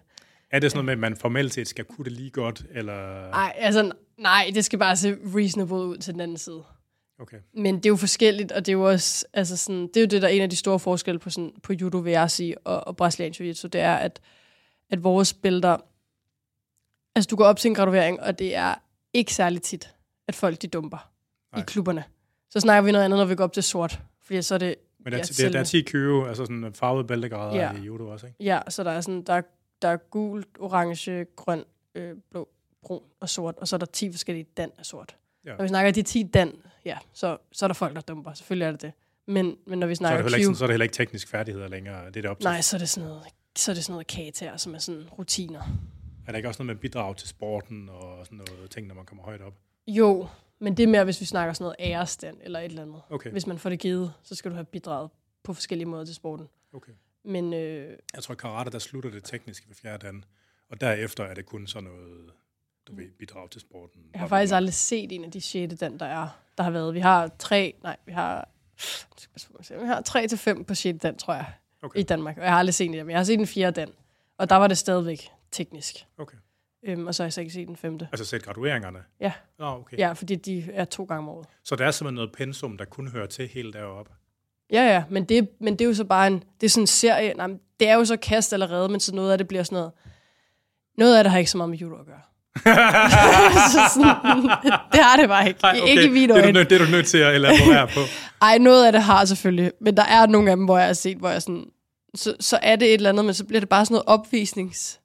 Er 0.51 0.59
det 0.59 0.71
sådan 0.71 0.85
noget 0.85 0.85
med, 0.85 1.07
at 1.07 1.11
man 1.11 1.17
formelt 1.19 1.53
set 1.53 1.67
skal 1.67 1.85
kunne 1.85 2.05
det 2.05 2.11
lige 2.11 2.29
godt, 2.29 2.65
eller... 2.71 3.29
Nej, 3.29 3.53
altså, 3.57 3.91
nej, 4.17 4.51
det 4.53 4.65
skal 4.65 4.79
bare 4.79 4.95
se 4.95 5.17
reasonable 5.35 5.75
ud 5.75 5.97
til 5.97 6.13
den 6.13 6.21
anden 6.21 6.37
side. 6.37 6.63
Okay. 7.19 7.37
Men 7.53 7.75
det 7.75 7.85
er 7.85 7.89
jo 7.89 7.95
forskelligt, 7.95 8.51
og 8.51 8.65
det 8.65 8.71
er 8.71 8.73
jo 8.77 8.83
også, 8.89 9.25
altså 9.33 9.57
sådan, 9.57 9.81
det 9.87 9.97
er 9.97 10.01
jo 10.01 10.07
det, 10.07 10.21
der 10.21 10.27
er 10.27 10.31
en 10.31 10.41
af 10.41 10.49
de 10.49 10.55
store 10.55 10.79
forskelle 10.79 11.19
på, 11.19 11.29
sådan, 11.29 11.51
på 11.63 11.73
judo, 11.73 11.97
vil 11.97 12.11
jeg 12.11 12.31
sige, 12.31 12.57
og, 12.57 12.87
og 12.87 12.95
brasiliansk 12.97 13.41
jiu-jitsu, 13.41 13.67
det 13.67 13.81
er, 13.81 13.95
at, 13.95 14.19
at 14.89 15.03
vores 15.03 15.33
bælter, 15.33 15.77
altså 17.15 17.27
du 17.31 17.35
går 17.35 17.45
op 17.45 17.57
til 17.57 17.69
en 17.69 17.75
graduering, 17.75 18.19
og 18.21 18.39
det 18.39 18.55
er 18.55 18.75
ikke 19.13 19.33
særlig 19.33 19.61
tit, 19.61 19.93
at 20.27 20.35
folk 20.35 20.61
de 20.61 20.67
dumper 20.67 21.11
Nej. 21.53 21.61
I 21.61 21.63
klubberne. 21.67 22.03
Så 22.49 22.59
snakker 22.59 22.81
vi 22.81 22.91
noget 22.91 23.05
andet, 23.05 23.17
når 23.19 23.25
vi 23.25 23.35
går 23.35 23.43
op 23.43 23.53
til 23.53 23.63
sort, 23.63 23.99
fordi 24.23 24.41
så 24.41 24.53
er 24.53 24.59
det, 24.59 24.75
Men 24.99 25.11
der, 25.13 25.17
Ja, 25.17 25.23
ja, 25.39 25.43
det, 25.45 25.53
der 25.53 25.59
er 25.59 25.63
selve- 25.63 25.81
10 25.83 25.91
køve, 25.91 26.27
altså 26.29 26.45
sådan 26.45 26.73
farvede 26.73 27.07
bæltegrader 27.07 27.55
Ja. 27.55 27.71
i 27.73 27.79
judo 27.85 28.07
også, 28.07 28.25
ikke? 28.27 28.37
ja, 28.43 28.59
så 28.69 28.83
der 28.83 28.91
er 28.91 29.01
sådan, 29.01 29.21
der, 29.23 29.41
der 29.85 29.91
er 29.91 29.97
gult, 29.97 30.47
orange, 30.59 31.25
grøn, 31.35 31.63
øh, 31.95 32.17
blå, 32.31 32.49
brun 32.81 33.03
og 33.19 33.29
sort, 33.29 33.55
og 33.57 33.67
så 33.67 33.75
er 33.75 33.77
der 33.77 33.85
10 33.85 34.11
forskellige 34.11 34.47
dan 34.57 34.71
af 34.77 34.85
sort. 34.85 35.15
Ja. 35.45 35.55
Når 35.55 35.61
vi 35.61 35.67
snakker 35.67 35.91
de 35.91 36.01
10 36.01 36.23
dan, 36.23 36.53
ja, 36.85 36.97
så, 37.13 37.37
så 37.51 37.65
er 37.65 37.67
der 37.67 37.73
folk, 37.73 37.95
der 37.95 38.01
dumper. 38.01 38.33
Selvfølgelig 38.33 38.65
er 38.65 38.71
det 38.71 38.81
det. 38.81 38.91
Men, 39.25 39.57
men 39.67 39.79
når 39.79 39.87
vi 39.87 39.95
Så 39.95 39.97
er, 39.97 40.07
snakker 40.07 40.17
det 40.17 40.23
heller 40.25 40.37
ikke, 40.37 40.45
Q, 40.45 40.47
sådan, 40.47 40.55
så 40.55 40.63
er 40.63 40.67
det 40.67 40.73
heller 40.73 40.83
ikke 40.83 40.93
teknisk 40.93 41.27
færdigheder 41.27 41.67
længere. 41.67 41.99
Det 42.07 42.17
er 42.17 42.21
det 42.21 42.25
op 42.25 42.39
til. 42.39 42.43
nej, 42.43 42.61
så 42.61 42.75
er 42.75 42.79
det 42.79 42.89
sådan 42.89 43.09
noget, 43.09 43.23
så 43.55 43.71
er 43.71 43.73
det 43.75 43.83
sådan 43.83 43.93
noget 43.93 44.07
kater, 44.07 44.57
som 44.57 44.75
er 44.75 44.79
sådan 44.79 45.03
rutiner. 45.19 45.61
Er 46.27 46.31
der 46.31 46.37
ikke 46.37 46.49
også 46.49 46.63
noget 46.63 46.75
med 46.75 46.81
bidrag 46.81 47.17
til 47.17 47.27
sporten 47.27 47.89
og 47.89 48.25
sådan 48.25 48.37
noget 48.37 48.71
ting, 48.71 48.87
når 48.87 48.95
man 48.95 49.05
kommer 49.05 49.23
højt 49.23 49.41
op? 49.41 49.53
Jo, 49.87 50.27
men 50.59 50.77
det 50.77 50.83
er 50.83 50.87
mere, 50.87 51.03
hvis 51.03 51.21
vi 51.21 51.25
snakker 51.25 51.53
sådan 51.53 51.63
noget 51.63 51.75
ærestand 51.79 52.37
eller 52.41 52.59
et 52.59 52.65
eller 52.65 52.81
andet. 52.81 53.01
Okay, 53.09 53.31
Hvis 53.31 53.47
man 53.47 53.59
får 53.59 53.69
det 53.69 53.79
givet, 53.79 54.13
så 54.23 54.35
skal 54.35 54.51
du 54.51 54.55
have 54.55 54.65
bidraget 54.65 55.09
på 55.43 55.53
forskellige 55.53 55.87
måder 55.87 56.05
til 56.05 56.15
sporten. 56.15 56.47
okay. 56.73 56.91
Men 57.25 57.53
øh, 57.53 57.97
Jeg 58.15 58.23
tror, 58.23 58.35
karate, 58.35 58.71
der 58.71 58.79
slutter 58.79 59.09
det 59.09 59.23
tekniske 59.23 59.67
ved 59.69 59.75
fjerde 59.75 60.07
dan, 60.07 60.23
og 60.69 60.81
derefter 60.81 61.23
er 61.23 61.33
det 61.33 61.45
kun 61.45 61.67
sådan 61.67 61.89
noget, 61.89 62.31
du 62.87 62.95
ved, 62.95 63.05
bidrag 63.19 63.49
til 63.49 63.61
sporten. 63.61 64.01
jeg 64.13 64.19
har 64.21 64.27
faktisk 64.27 64.53
aldrig 64.53 64.73
set 64.73 65.11
en 65.11 65.23
af 65.23 65.31
de 65.31 65.41
6. 65.41 65.73
dan, 65.79 65.97
der 65.99 66.05
er, 66.05 66.27
der 66.57 66.63
har 66.63 66.71
været. 66.71 66.93
Vi 66.93 66.99
har 66.99 67.27
tre, 67.39 67.75
nej, 67.83 67.97
vi 68.05 68.11
har, 68.11 68.49
vi 69.81 69.85
har 69.87 70.01
tre 70.01 70.27
til 70.27 70.37
fem 70.37 70.65
på 70.65 70.75
6. 70.75 70.99
dan, 71.01 71.17
tror 71.17 71.33
jeg, 71.33 71.45
Okay. 71.81 71.99
i 71.99 72.03
Danmark. 72.03 72.37
Og 72.37 72.43
jeg 72.43 72.51
har 72.51 72.59
aldrig 72.59 72.73
set 72.73 72.85
en 72.85 72.93
af 72.93 72.97
dem. 72.99 73.09
Jeg 73.09 73.19
har 73.19 73.23
set 73.23 73.39
den 73.39 73.47
4. 73.47 73.71
dan, 73.71 73.89
og 74.37 74.49
der 74.49 74.55
var 74.55 74.67
det 74.67 74.77
stadigvæk 74.77 75.29
teknisk. 75.51 75.95
Okay. 76.17 76.37
Øhm, 76.83 77.07
og 77.07 77.15
så 77.15 77.23
har 77.23 77.25
jeg 77.25 77.33
så 77.33 77.41
ikke 77.41 77.53
set 77.53 77.67
den 77.67 77.75
femte. 77.75 78.07
Altså 78.11 78.25
set 78.25 78.43
gradueringerne? 78.43 79.03
Ja. 79.19 79.33
Nå, 79.59 79.65
okay. 79.65 79.97
Ja, 79.97 80.11
fordi 80.13 80.35
de 80.35 80.71
er 80.73 80.85
to 80.85 81.03
gange 81.03 81.19
om 81.19 81.29
året. 81.29 81.47
Så 81.63 81.75
der 81.75 81.85
er 81.85 81.91
simpelthen 81.91 82.15
noget 82.15 82.31
pensum, 82.31 82.77
der 82.77 82.85
kun 82.85 83.07
hører 83.07 83.27
til 83.27 83.47
helt 83.47 83.73
deroppe. 83.73 84.11
Ja, 84.71 84.93
ja, 84.93 85.03
men 85.09 85.23
det, 85.23 85.49
men 85.59 85.73
det 85.73 85.81
er 85.81 85.85
jo 85.85 85.93
så 85.93 86.03
bare 86.03 86.27
en, 86.27 86.43
det 86.61 86.65
er 86.65 86.69
sådan 86.69 86.83
en 86.83 86.87
serie, 86.87 87.33
nej, 87.33 87.47
det 87.79 87.89
er 87.89 87.95
jo 87.95 88.05
så 88.05 88.17
kast 88.17 88.53
allerede, 88.53 88.89
men 88.89 88.99
så 88.99 89.15
noget 89.15 89.31
af 89.31 89.37
det 89.37 89.47
bliver 89.47 89.63
sådan 89.63 89.75
noget, 89.75 89.91
noget 90.97 91.17
af 91.17 91.23
det 91.23 91.31
har 91.31 91.39
ikke 91.39 91.51
så 91.51 91.57
meget 91.57 91.69
med 91.69 91.77
judo 91.77 91.95
at 91.95 92.05
gøre. 92.05 92.21
så 93.73 93.79
sådan, 93.93 94.41
det 94.91 94.99
har 95.03 95.17
det 95.17 95.29
bare 95.29 95.47
ikke. 95.47 95.59
Ej, 95.63 95.79
okay. 95.81 95.91
Ikke 95.91 96.23
i 96.23 96.27
det, 96.27 96.37
er 96.37 96.45
du 96.45 96.51
nødt, 96.51 96.69
det 96.69 96.81
er 96.81 96.85
du 96.85 96.91
nødt 96.91 97.07
til 97.07 97.17
at 97.17 97.35
elaborere 97.35 97.87
på. 97.87 97.99
Ej, 98.41 98.57
noget 98.57 98.85
af 98.85 98.91
det 98.91 99.01
har 99.03 99.25
selvfølgelig, 99.25 99.71
men 99.81 99.97
der 99.97 100.03
er 100.03 100.25
nogle 100.25 100.51
af 100.51 100.57
dem, 100.57 100.65
hvor 100.65 100.77
jeg 100.77 100.87
har 100.87 100.93
set, 100.93 101.17
hvor 101.17 101.29
jeg 101.29 101.41
sådan, 101.41 101.65
så, 102.15 102.35
så 102.39 102.59
er 102.61 102.75
det 102.75 102.87
et 102.87 102.93
eller 102.93 103.09
andet, 103.09 103.25
men 103.25 103.33
så 103.33 103.45
bliver 103.45 103.59
det 103.59 103.69
bare 103.69 103.85
sådan 103.85 103.93
noget 103.93 104.05
opvisnings 104.07 104.99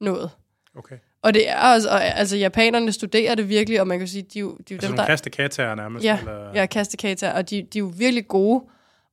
noget. 0.00 0.30
Okay. 0.78 0.96
Og 1.22 1.34
det 1.34 1.48
er 1.50 1.60
også, 1.60 1.88
og, 1.90 2.04
altså 2.04 2.36
japanerne 2.36 2.92
studerer 2.92 3.34
det 3.34 3.48
virkelig, 3.48 3.80
og 3.80 3.86
man 3.86 3.98
kan 3.98 4.08
sige, 4.08 4.22
de 4.22 4.28
de 4.34 4.38
er 4.38 4.42
jo 4.42 4.50
Altså 4.50 4.66
dem, 4.70 4.80
nogle 4.80 4.96
der... 4.96 5.06
kastekataer 5.06 5.74
nærmest? 5.74 6.04
Ja, 6.04 6.18
eller? 6.18 6.50
Ja, 6.54 6.66
kastekata, 6.66 7.30
og 7.30 7.50
de, 7.50 7.56
de 7.56 7.78
er 7.78 7.80
jo 7.80 7.92
virkelig 7.96 8.28
gode, 8.28 8.64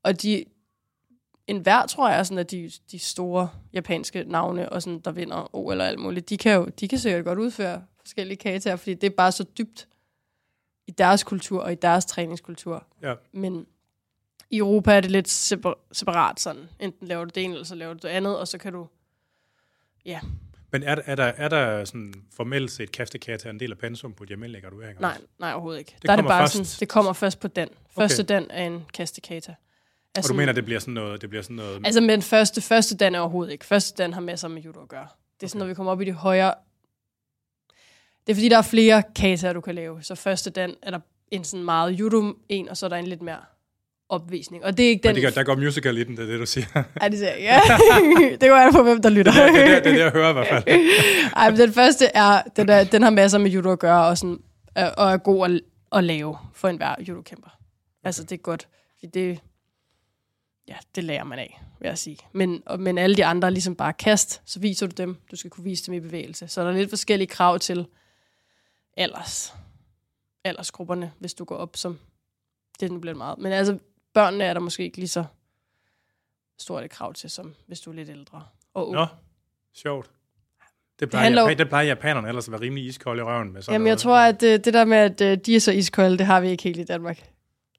og 0.04 0.22
de, 0.22 0.46
en 1.48 1.58
hver, 1.58 1.86
tror 1.86 2.10
jeg, 2.10 2.26
sådan, 2.26 2.38
at 2.38 2.52
de, 2.52 2.72
de 2.92 3.00
store 3.00 3.50
japanske 3.74 4.24
navne, 4.24 4.70
og 4.70 4.82
sådan, 4.82 5.00
der 5.00 5.12
vinder 5.12 5.56
OL 5.56 5.82
og 5.82 5.88
alt 5.88 6.00
muligt, 6.00 6.30
de 6.30 6.38
kan 6.38 6.56
jo 6.56 6.66
de 6.80 6.88
kan 6.88 7.00
sikkert 7.00 7.26
godt 7.26 7.40
udføre 7.40 7.84
forskellige 8.00 8.38
kataer, 8.38 8.76
fordi 8.76 8.94
det 8.94 9.08
er 9.08 9.16
bare 9.18 9.32
så 9.32 9.44
dybt 9.58 9.88
i 10.88 10.92
deres 10.92 11.24
kultur 11.24 11.62
og 11.62 11.72
i 11.72 11.76
deres 11.76 12.06
træningskultur. 12.06 12.86
Ja. 13.02 13.14
Men 13.32 13.66
i 14.50 14.58
Europa 14.58 14.94
er 14.96 15.02
det 15.02 15.12
lidt 15.12 15.28
separ- 15.30 15.88
separat 15.92 16.40
sådan. 16.40 16.70
Enten 16.80 17.08
laver 17.08 17.26
du 17.26 17.32
det 17.36 17.44
ene, 17.44 17.54
eller 17.54 17.66
så 17.66 17.76
laver 17.76 17.94
du 17.94 18.00
det 18.04 18.08
andet, 18.14 18.38
og 18.38 18.48
så 18.48 18.58
kan 18.58 18.74
du... 18.74 18.88
Ja, 20.06 20.20
Men 20.72 20.84
er, 20.84 20.96
er, 21.06 21.16
der, 21.16 21.24
er 21.24 21.48
der 21.48 21.86
sådan 21.86 22.14
formelt 22.36 22.72
set 22.72 22.92
kastekata 22.92 23.50
en 23.50 23.60
del 23.60 23.72
af 23.72 23.78
pensum 23.78 24.14
på 24.14 24.26
de 24.26 24.34
almindelige 24.34 24.62
gradueringer? 24.62 25.02
nej, 25.02 25.18
nej 25.40 25.54
overhovedet 25.54 25.80
ikke. 25.80 25.96
Det 25.96 26.06
der 26.08 26.12
er 26.12 26.16
det 26.16 26.24
kommer 26.24 26.32
bare 26.32 26.42
først. 26.42 26.54
sådan, 26.54 26.80
det 26.80 26.90
kommer 26.90 27.14
først 27.14 27.40
på 27.40 27.48
den. 27.48 27.70
Første 27.96 28.22
Okay. 28.22 28.36
den 28.36 28.52
er 28.52 28.66
en 28.66 28.86
kastekata. 28.94 29.56
Og 30.18 30.24
du 30.30 30.34
mener, 30.34 30.54
det 30.54 30.66
bliver 30.66 30.80
sådan 30.80 30.94
noget... 30.94 31.22
Det 31.22 31.30
bliver 31.30 31.44
sådan 31.44 31.56
noget 31.56 31.82
Altså, 31.86 32.02
men 32.02 32.22
første, 32.22 32.62
første 32.62 32.98
dan 32.98 33.16
er 33.16 33.20
overhovedet 33.20 33.52
ikke. 33.54 33.66
Første 33.66 34.04
dan 34.04 34.14
har 34.14 34.22
masser 34.22 34.48
med 34.48 34.62
judo 34.62 34.82
at 34.82 34.88
gøre. 34.88 35.08
Det 35.40 35.46
er 35.46 35.50
sådan, 35.50 35.62
Okay. 35.62 35.66
når 35.66 35.68
vi 35.68 35.76
kommer 35.76 35.92
op 35.92 36.02
i 36.02 36.06
de 36.06 36.12
højere... 36.12 36.54
Det 38.28 38.34
er 38.34 38.36
fordi, 38.36 38.50
der 38.50 38.58
er 38.58 38.62
flere 38.62 39.04
kataer, 39.16 39.54
du 39.54 39.62
kan 39.62 39.76
lave. 39.76 40.04
Så 40.04 40.16
første 40.16 40.50
dan 40.50 40.76
er 40.82 40.92
der 40.92 41.00
en 41.32 41.44
sådan 41.44 41.66
meget 41.66 41.92
judo 41.92 42.34
en, 42.50 42.70
og 42.70 42.78
så 42.78 42.86
er 42.86 42.90
der 42.90 42.98
en 42.98 43.08
lidt 43.08 43.22
mere 43.22 43.38
opvisning. 44.10 44.66
Og 44.66 44.78
det 44.78 44.86
er 44.86 44.90
ikke 44.90 45.02
Men 45.08 45.16
den... 45.16 45.24
det, 45.24 45.34
gør- 45.34 45.42
der 45.42 45.44
går 45.44 45.56
musical 45.56 45.98
i 45.98 46.04
den, 46.04 46.18
det 46.18 46.24
er 46.24 46.28
det, 46.32 46.40
du 46.40 46.46
siger. 46.46 46.66
Ja, 47.02 47.08
det 47.10 47.18
siger 47.18 47.36
jeg. 47.36 47.62
Ja. 47.70 48.30
det 48.42 48.50
går 48.50 48.56
an 48.56 48.74
på, 48.74 48.84
hvem 48.84 49.02
der 49.02 49.10
lytter. 49.10 49.32
det, 49.32 49.42
er, 49.42 49.52
det, 49.52 49.62
er, 49.62 49.66
det 49.68 49.78
er 49.78 49.92
det, 49.92 50.00
jeg 50.00 50.12
hører 50.12 50.30
i 50.30 50.34
hvert 50.34 50.48
fald. 50.48 50.64
Ej, 51.36 51.50
men 51.50 51.60
den 51.60 51.74
første 51.74 52.06
er, 52.06 52.42
den, 52.56 52.70
er, 52.70 52.84
den 52.84 53.04
har 53.04 53.10
masser 53.10 53.38
med 53.38 53.52
judo 53.52 53.72
at 53.72 53.80
gøre, 53.80 54.06
og, 54.08 54.18
sådan, 54.18 54.40
og 54.76 55.12
er 55.12 55.18
god 55.18 55.46
at, 55.50 55.62
at 55.98 56.04
lave 56.04 56.38
for 56.54 56.68
enhver 56.68 56.96
judokæmper. 57.08 57.50
Altså, 58.04 58.24
det 58.24 58.32
er 58.32 58.38
godt. 58.42 58.68
Det, 59.14 59.40
ja, 60.68 60.76
det 60.96 61.04
lærer 61.04 61.24
man 61.24 61.40
af, 61.40 61.62
vil 61.80 61.88
jeg 61.88 61.98
sige. 61.98 62.18
Men, 62.32 62.64
og, 62.66 62.80
men 62.80 62.98
alle 62.98 63.16
de 63.16 63.26
andre 63.26 63.46
er 63.48 63.50
ligesom 63.50 63.76
bare 63.76 63.94
kast, 63.94 64.42
så 64.46 64.60
viser 64.60 64.88
du 64.88 64.94
dem. 64.98 65.18
Du 65.32 65.36
skal 65.36 65.52
kunne 65.52 65.64
vise 65.64 65.86
dem 65.86 65.94
i 65.94 66.00
bevægelse. 66.00 66.48
Så 66.48 66.62
der 66.64 66.68
er 66.70 66.74
lidt 66.74 66.90
forskellige 66.90 67.28
krav 67.28 67.60
til 67.60 67.88
alders, 68.98 69.54
aldersgrupperne, 70.44 71.12
hvis 71.20 71.34
du 71.34 71.44
går 71.46 71.56
op 71.56 71.78
som... 71.78 72.00
Det 72.80 72.90
den 72.90 73.02
bliver 73.02 73.16
meget. 73.16 73.38
Men 73.40 73.52
altså, 73.52 73.78
børnene 74.14 74.44
er 74.44 74.54
der 74.54 74.60
måske 74.62 74.84
ikke 74.84 74.98
lige 74.98 75.08
så 75.08 75.24
stort 76.60 76.84
et 76.84 76.92
krav 76.92 77.14
til, 77.14 77.30
som 77.30 77.56
hvis 77.68 77.80
du 77.82 77.90
er 77.92 77.96
lidt 77.96 78.10
ældre. 78.10 78.44
Og. 78.74 78.92
Nå, 78.92 79.08
sjovt. 79.74 80.12
Det 81.00 81.10
plejer, 81.10 81.24
handler 81.24 81.42
jo- 81.42 81.48
Japan, 81.48 81.58
det 81.60 81.68
plejer 81.68 81.86
japanerne 81.88 82.28
ellers 82.28 82.48
at 82.48 82.52
være 82.52 82.62
rimelig 82.62 82.86
iskolde 82.86 83.20
i 83.20 83.24
røven 83.24 83.54
med. 83.54 83.62
Sådan 83.62 83.74
Jamen, 83.74 83.88
jeg 83.88 83.92
noget. 83.92 84.00
tror, 84.00 84.18
at 84.18 84.44
øh, 84.44 84.66
det 84.66 84.74
der 84.74 84.86
med, 84.86 84.98
at 84.98 85.22
øh, 85.22 85.38
de 85.38 85.56
er 85.56 85.60
så 85.60 85.72
iskolde, 85.72 86.18
det 86.18 86.26
har 86.26 86.42
vi 86.42 86.50
ikke 86.50 86.64
helt 86.64 86.80
i 86.80 86.84
Danmark. 86.84 87.33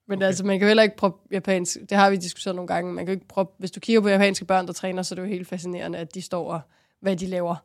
Men 0.06 0.18
Okay. 0.18 0.26
altså, 0.26 0.44
man 0.44 0.58
kan 0.58 0.68
heller 0.68 0.82
ikke 0.82 0.96
proppe 0.96 1.28
japansk, 1.34 1.76
det 1.88 1.96
har 1.98 2.10
vi 2.10 2.16
diskuteret 2.16 2.56
nogle 2.56 2.66
gange, 2.66 2.92
man 2.92 3.06
kan 3.06 3.12
jo 3.14 3.16
ikke 3.16 3.28
proppe, 3.28 3.54
hvis 3.58 3.70
du 3.70 3.80
kigger 3.80 4.00
på 4.00 4.08
japanske 4.08 4.44
børn, 4.44 4.66
der 4.66 4.72
træner, 4.72 5.02
så 5.02 5.14
er 5.14 5.16
det 5.16 5.22
jo 5.22 5.28
helt 5.28 5.48
fascinerende, 5.48 5.98
at 5.98 6.14
de 6.14 6.22
står 6.22 6.52
og, 6.52 6.60
hvad 7.00 7.16
de 7.16 7.26
laver. 7.26 7.56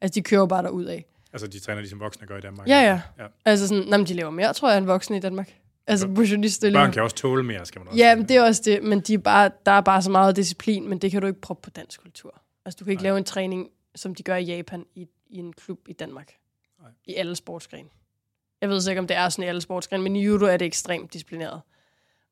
Altså, 0.00 0.14
de 0.14 0.22
kører 0.22 0.46
bare 0.46 0.62
derud 0.62 0.84
af. 0.84 1.04
Altså, 1.32 1.46
de 1.46 1.58
træner 1.58 1.80
ligesom 1.80 2.00
voksne 2.00 2.26
gør 2.26 2.38
i 2.38 2.40
Danmark. 2.40 2.68
Ja, 2.68 2.80
ja. 2.80 3.00
ja. 3.18 3.26
Altså 3.44 3.68
sådan, 3.68 3.84
nej, 3.88 3.98
men 3.98 4.06
de 4.06 4.14
laver 4.14 4.30
mere, 4.30 4.52
tror 4.52 4.68
jeg, 4.70 4.78
end 4.78 4.86
voksne 4.86 5.16
i 5.16 5.20
Danmark. 5.20 5.54
Altså, 5.86 6.08
motioniststilling. 6.08 6.82
Børn 6.82 6.92
kan 6.92 7.02
også 7.02 7.16
tåle 7.16 7.42
mere, 7.42 7.66
skal 7.66 7.78
man 7.80 7.88
også 7.88 7.98
Ja, 7.98 8.14
men 8.16 8.28
det 8.28 8.36
er 8.36 8.42
også 8.42 8.62
det, 8.64 8.82
men 8.82 9.00
de 9.00 9.14
er 9.14 9.18
bare, 9.18 9.50
der 9.66 9.72
er 9.72 9.80
bare 9.80 10.02
så 10.02 10.10
meget 10.10 10.36
disciplin, 10.36 10.88
men 10.88 10.98
det 10.98 11.10
kan 11.10 11.20
du 11.20 11.26
ikke 11.26 11.40
proppe 11.40 11.62
på 11.62 11.70
dansk 11.70 12.00
kultur. 12.02 12.42
Altså, 12.64 12.76
du 12.80 12.84
kan 12.84 12.90
ikke 12.90 13.02
Nej. 13.02 13.08
lave 13.08 13.18
en 13.18 13.24
træning, 13.24 13.68
som 13.94 14.14
de 14.14 14.22
gør 14.22 14.36
i 14.36 14.44
Japan, 14.44 14.84
i, 14.94 15.06
i 15.30 15.38
en 15.38 15.52
klub 15.52 15.78
i 15.88 15.92
Danmark. 15.92 16.32
Nej. 16.80 16.90
I 17.04 17.14
alle 17.14 17.36
sportsgrene. 17.36 17.88
Jeg 18.60 18.68
ved 18.68 18.80
så 18.80 18.90
ikke, 18.90 19.00
om 19.00 19.06
det 19.06 19.16
er 19.16 19.28
sådan 19.28 19.44
i 19.44 19.48
alle 19.48 19.60
sportsgrene, 19.60 20.02
men 20.02 20.16
i 20.16 20.24
judo 20.24 20.44
er 20.44 20.56
det 20.56 20.66
ekstremt 20.66 21.12
disciplineret. 21.12 21.60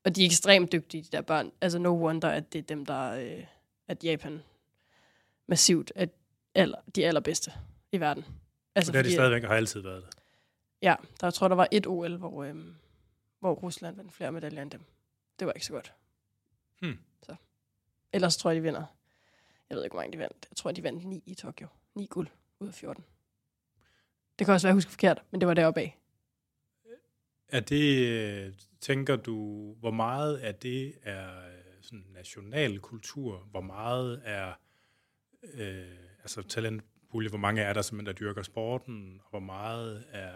Og 0.04 0.16
de 0.16 0.22
er 0.22 0.26
ekstremt 0.26 0.72
dygtige, 0.72 1.02
de 1.02 1.08
der 1.12 1.20
børn. 1.22 1.52
Altså, 1.60 1.78
no 1.78 1.88
wonder, 2.04 2.28
at 2.28 2.52
det 2.52 2.58
er 2.58 2.62
dem, 2.62 2.86
der 2.86 3.10
øh, 3.10 3.44
at 3.88 4.04
Japan 4.04 4.42
massivt 5.46 5.92
er 5.94 6.06
aller, 6.54 6.78
de 6.94 7.06
allerbedste 7.06 7.52
i 7.92 8.00
verden. 8.00 8.24
Altså, 8.74 8.92
det 8.92 8.96
har 8.96 9.02
de 9.02 9.06
fordi- 9.06 9.14
stadigvæk 9.14 9.42
har 9.42 9.54
altid 9.54 9.80
været 9.80 10.02
det. 10.02 10.14
Ja, 10.82 10.94
der 11.20 11.26
jeg 11.26 11.34
tror 11.34 11.48
der 11.48 11.54
var 11.56 11.68
et 11.70 11.86
OL, 11.86 12.16
hvor, 12.16 12.44
øhm, 12.44 12.74
hvor 13.40 13.54
Rusland 13.54 13.96
vandt 13.96 14.12
flere 14.12 14.32
medaljer 14.32 14.62
end 14.62 14.70
dem. 14.70 14.84
Det 15.38 15.46
var 15.46 15.52
ikke 15.52 15.66
så 15.66 15.72
godt. 15.72 15.94
Hmm. 16.80 16.98
Så. 17.22 17.36
Ellers 18.12 18.36
tror 18.36 18.50
jeg, 18.50 18.56
de 18.56 18.62
vinder. 18.62 18.84
Jeg 19.70 19.76
ved 19.76 19.84
ikke, 19.84 19.94
hvor 19.94 20.00
mange 20.02 20.12
de 20.12 20.18
vandt. 20.18 20.46
Jeg 20.50 20.56
tror, 20.56 20.72
de 20.72 20.82
vandt 20.82 21.04
9 21.04 21.22
i 21.26 21.34
Tokyo. 21.34 21.66
9 21.94 22.06
guld 22.06 22.28
ud 22.60 22.68
af 22.68 22.74
14. 22.74 23.04
Det 24.38 24.44
kan 24.46 24.54
også 24.54 24.66
være, 24.66 24.70
jeg 24.70 24.74
husker 24.76 24.90
forkert, 24.90 25.22
men 25.30 25.40
det 25.40 25.48
var 25.48 25.54
deroppe 25.54 25.80
af. 25.80 25.98
Er 27.54 27.60
det, 27.60 28.08
øh, 28.08 28.52
tænker 28.80 29.16
du, 29.16 29.36
hvor 29.80 29.90
meget 29.90 30.36
af 30.36 30.54
det 30.54 30.92
er 31.02 31.28
øh, 31.28 31.82
sådan 31.82 32.04
national 32.14 32.78
kultur? 32.78 33.48
Hvor 33.50 33.60
meget 33.60 34.20
er 34.24 34.52
øh, 35.54 35.84
altså 36.22 36.42
talentpulje? 36.42 37.28
Hvor 37.28 37.38
mange 37.38 37.62
er 37.62 37.72
der 37.72 37.82
simpelthen, 37.82 38.06
der 38.06 38.12
dyrker 38.12 38.42
sporten? 38.42 39.20
Og 39.24 39.30
hvor 39.30 39.40
meget 39.40 40.04
er 40.12 40.32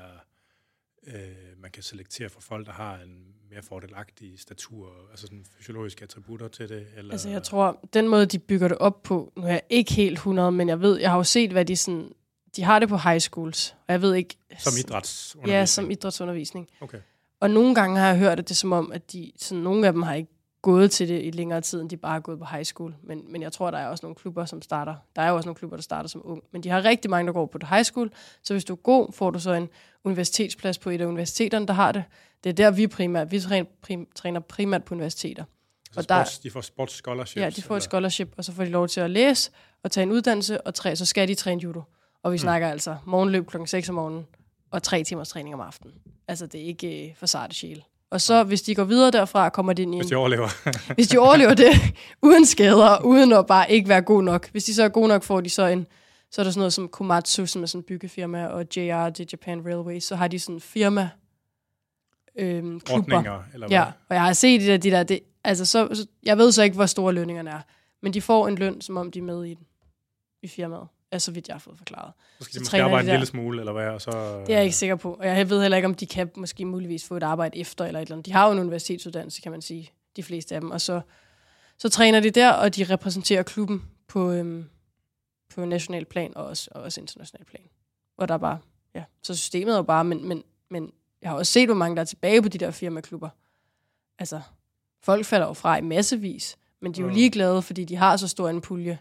øh, 1.06 1.60
man 1.62 1.70
kan 1.70 1.82
selektere 1.82 2.28
for 2.28 2.40
folk, 2.40 2.66
der 2.66 2.72
har 2.72 2.98
en 2.98 3.34
mere 3.50 3.62
fordelagtig 3.62 4.40
statur, 4.40 4.92
altså 5.10 5.26
sådan 5.26 5.44
fysiologiske 5.56 6.02
attributter 6.02 6.48
til 6.48 6.68
det? 6.68 6.86
Eller? 6.96 7.12
Altså, 7.12 7.28
jeg 7.28 7.42
tror, 7.42 7.88
den 7.94 8.08
måde, 8.08 8.26
de 8.26 8.38
bygger 8.38 8.68
det 8.68 8.78
op 8.78 9.02
på, 9.02 9.32
nu 9.36 9.42
er 9.42 9.48
jeg 9.48 9.62
ikke 9.70 9.92
helt 9.92 10.12
100, 10.12 10.52
men 10.52 10.68
jeg 10.68 10.80
ved, 10.80 11.00
jeg 11.00 11.10
har 11.10 11.16
jo 11.16 11.24
set, 11.24 11.50
hvad 11.52 11.64
de 11.64 11.76
sådan, 11.76 12.12
de 12.58 12.64
har 12.64 12.78
det 12.78 12.88
på 12.88 12.96
high 12.96 13.20
schools, 13.20 13.74
og 13.86 13.92
jeg 13.92 14.02
ved 14.02 14.14
ikke... 14.14 14.36
Som 14.58 14.72
idrætsundervisning? 14.78 15.58
Ja, 15.58 15.66
som 15.66 15.90
idrætsundervisning. 15.90 16.68
Okay. 16.80 16.98
Og 17.40 17.50
nogle 17.50 17.74
gange 17.74 18.00
har 18.00 18.06
jeg 18.08 18.18
hørt, 18.18 18.38
at 18.38 18.48
det 18.48 18.50
er 18.50 18.54
som 18.54 18.72
om, 18.72 18.92
at 18.92 19.12
de, 19.12 19.32
sådan, 19.36 19.62
nogle 19.62 19.86
af 19.86 19.92
dem 19.92 20.02
har 20.02 20.14
ikke 20.14 20.30
gået 20.62 20.90
til 20.90 21.08
det 21.08 21.24
i 21.24 21.30
længere 21.30 21.60
tid, 21.60 21.80
end 21.80 21.90
de 21.90 21.96
bare 21.96 22.12
har 22.12 22.20
gået 22.20 22.38
på 22.38 22.44
high 22.44 22.64
school. 22.64 22.94
Men, 23.02 23.32
men 23.32 23.42
jeg 23.42 23.52
tror, 23.52 23.70
der 23.70 23.78
er 23.78 23.86
også 23.86 24.06
nogle 24.06 24.14
klubber, 24.16 24.44
som 24.44 24.62
starter. 24.62 24.94
Der 25.16 25.22
er 25.22 25.28
jo 25.28 25.36
også 25.36 25.46
nogle 25.46 25.54
klubber, 25.58 25.76
der 25.76 25.82
starter 25.82 26.08
som 26.08 26.20
ung. 26.24 26.42
Men 26.52 26.62
de 26.62 26.68
har 26.68 26.84
rigtig 26.84 27.10
mange, 27.10 27.26
der 27.26 27.32
går 27.32 27.46
på 27.46 27.58
det 27.58 27.68
high 27.68 27.84
school. 27.84 28.10
Så 28.42 28.54
hvis 28.54 28.64
du 28.64 28.72
er 28.72 28.76
god, 28.76 29.12
får 29.12 29.30
du 29.30 29.38
så 29.40 29.52
en 29.52 29.68
universitetsplads 30.04 30.78
på 30.78 30.90
et 30.90 31.00
af 31.00 31.06
universiteterne, 31.06 31.66
der 31.66 31.74
har 31.74 31.92
det. 31.92 32.04
Det 32.44 32.50
er 32.50 32.54
der, 32.54 32.70
vi 32.70 32.86
primært, 32.86 33.30
vi 33.30 33.40
træner, 33.40 33.68
prim, 33.82 34.08
træner 34.14 34.40
primært 34.40 34.84
på 34.84 34.94
universiteter. 34.94 35.44
Og 35.96 36.08
der- 36.08 36.24
sports, 36.24 36.38
de 36.38 36.50
får 36.50 36.60
sports 36.60 36.94
scholarships? 36.94 37.42
Ja, 37.42 37.50
de 37.50 37.62
får 37.62 37.74
et 37.74 37.78
eller? 37.78 37.88
scholarship, 37.88 38.34
og 38.36 38.44
så 38.44 38.52
får 38.52 38.64
de 38.64 38.70
lov 38.70 38.88
til 38.88 39.00
at 39.00 39.10
læse 39.10 39.50
og 39.82 39.90
tage 39.90 40.02
en 40.02 40.12
uddannelse, 40.12 40.60
og 40.60 40.74
tre, 40.74 40.96
så 40.96 41.04
skal 41.04 41.28
de 41.28 41.34
træne 41.34 41.62
judo. 41.62 41.82
Og 42.22 42.32
vi 42.32 42.34
Mm. 42.34 42.38
snakker 42.38 42.68
altså 42.68 42.96
morgenløb 43.04 43.46
klokken 43.46 43.66
6 43.66 43.88
om 43.88 43.94
morgenen, 43.94 44.26
og 44.70 44.82
tre 44.82 45.04
timers 45.04 45.28
træning 45.28 45.54
om 45.54 45.60
aftenen. 45.60 45.94
Altså, 46.28 46.46
det 46.46 46.60
er 46.60 46.64
ikke 46.64 47.08
øh, 47.08 47.16
for 47.16 47.26
sarte 47.26 47.54
sjæl. 47.54 47.84
Og 48.10 48.20
så, 48.20 48.44
hvis 48.44 48.62
de 48.62 48.74
går 48.74 48.84
videre 48.84 49.10
derfra, 49.10 49.48
kommer 49.48 49.72
de 49.72 49.82
ind 49.82 49.94
i 49.94 49.96
en 49.96 50.00
Hvis 50.02 50.10
de 50.10 50.16
overlever. 50.16 50.48
hvis 50.94 51.08
de 51.08 51.18
overlever 51.18 51.54
det, 51.54 51.72
uden 52.22 52.46
skader, 52.46 53.04
uden 53.04 53.32
at 53.32 53.46
bare 53.46 53.70
ikke 53.72 53.88
være 53.88 54.02
god 54.02 54.22
nok. 54.22 54.50
Hvis 54.50 54.64
de 54.64 54.74
så 54.74 54.82
er 54.82 54.88
gode 54.88 55.08
nok, 55.08 55.22
får 55.22 55.40
de 55.40 55.50
så 55.50 55.66
en, 55.66 55.86
så 56.30 56.40
er 56.40 56.44
der 56.44 56.50
sådan 56.50 56.60
noget 56.60 56.72
som 56.72 56.88
Komatsu, 56.88 57.46
som 57.46 57.62
er 57.62 57.66
sådan 57.66 57.80
en 57.80 57.84
byggefirma, 57.84 58.46
og 58.46 58.66
JR, 58.76 59.08
det 59.10 59.32
Japan 59.32 59.64
Railways, 59.66 60.04
så 60.04 60.16
har 60.16 60.28
de 60.28 60.38
sådan 60.38 60.60
firma 60.60 61.08
øhm, 62.38 62.80
klubber. 62.80 63.16
Ordninger, 63.16 63.42
eller 63.54 63.66
Ja, 63.70 63.84
hvad? 63.84 63.92
og 64.08 64.14
jeg 64.14 64.22
har 64.24 64.32
set 64.32 64.60
de 64.60 64.66
der, 64.66 64.76
de 64.76 64.90
der 64.90 65.02
det, 65.02 65.20
altså 65.44 65.64
så, 65.64 65.88
så, 65.94 66.06
jeg 66.22 66.38
ved 66.38 66.52
så 66.52 66.62
ikke, 66.62 66.74
hvor 66.74 66.86
store 66.86 67.12
lønningerne 67.12 67.50
er, 67.50 67.60
men 68.02 68.14
de 68.14 68.20
får 68.22 68.48
en 68.48 68.54
løn, 68.54 68.80
som 68.80 68.96
om 68.96 69.10
de 69.10 69.18
er 69.18 69.22
med 69.22 69.44
i, 69.44 69.54
den, 69.54 69.66
i 70.42 70.48
firmaet. 70.48 70.86
Altså, 71.12 71.26
så 71.26 71.32
vidt 71.32 71.48
jeg 71.48 71.54
har 71.54 71.58
fået 71.58 71.78
forklaret. 71.78 72.12
Så 72.38 72.44
skal 72.44 72.52
så 72.52 72.58
de 72.58 72.60
måske 72.60 72.70
træner 72.70 72.84
de 72.84 72.90
arbejde 72.90 73.08
en 73.08 73.12
lille 73.12 73.26
smule, 73.26 73.60
eller 73.60 73.72
hvad? 73.72 73.88
Og 73.88 74.00
så, 74.00 74.10
Det 74.46 74.48
er 74.52 74.54
jeg 74.56 74.64
ikke 74.64 74.76
sikker 74.76 74.96
på. 74.96 75.12
Og 75.14 75.26
jeg 75.26 75.50
ved 75.50 75.62
heller 75.62 75.76
ikke, 75.76 75.86
om 75.86 75.94
de 75.94 76.06
kan 76.06 76.30
måske 76.36 76.64
muligvis 76.64 77.04
få 77.04 77.16
et 77.16 77.22
arbejde 77.22 77.58
efter 77.58 77.84
eller 77.84 78.00
et 78.00 78.02
eller 78.06 78.14
andet. 78.14 78.26
De 78.26 78.32
har 78.32 78.46
jo 78.46 78.52
en 78.52 78.58
universitetsuddannelse, 78.58 79.40
kan 79.42 79.52
man 79.52 79.62
sige, 79.62 79.90
de 80.16 80.22
fleste 80.22 80.54
af 80.54 80.60
dem. 80.60 80.70
Og 80.70 80.80
så, 80.80 81.00
så 81.78 81.88
træner 81.88 82.20
de 82.20 82.30
der, 82.30 82.50
og 82.52 82.76
de 82.76 82.84
repræsenterer 82.84 83.42
klubben 83.42 83.84
på, 84.08 84.30
øhm, 84.30 84.68
på 85.54 85.64
national 85.64 86.04
plan 86.04 86.36
og 86.36 86.46
også, 86.46 86.68
og 86.74 86.82
også 86.82 87.00
international 87.00 87.46
plan. 87.46 87.62
Og 88.18 88.28
der 88.28 88.34
er 88.34 88.38
bare, 88.38 88.58
ja, 88.94 89.04
så 89.22 89.36
systemet 89.36 89.72
er 89.72 89.76
jo 89.76 89.82
bare, 89.82 90.04
men, 90.04 90.28
men, 90.28 90.42
men 90.70 90.92
jeg 91.22 91.30
har 91.30 91.36
også 91.36 91.52
set, 91.52 91.66
hvor 91.68 91.74
mange 91.74 91.96
der 91.96 92.00
er 92.00 92.06
tilbage 92.06 92.42
på 92.42 92.48
de 92.48 92.58
der 92.58 92.70
firmaklubber. 92.70 93.28
Altså, 94.18 94.40
folk 95.02 95.24
falder 95.24 95.46
jo 95.46 95.52
fra 95.52 95.76
i 95.76 95.80
massevis, 95.80 96.56
men 96.82 96.92
de 96.92 97.00
er 97.00 97.02
jo 97.04 97.08
Mm. 97.08 97.14
ligeglade, 97.14 97.62
fordi 97.62 97.84
de 97.84 97.96
har 97.96 98.16
så 98.16 98.28
stor 98.28 98.48
en 98.48 98.60
pulje 98.60 98.98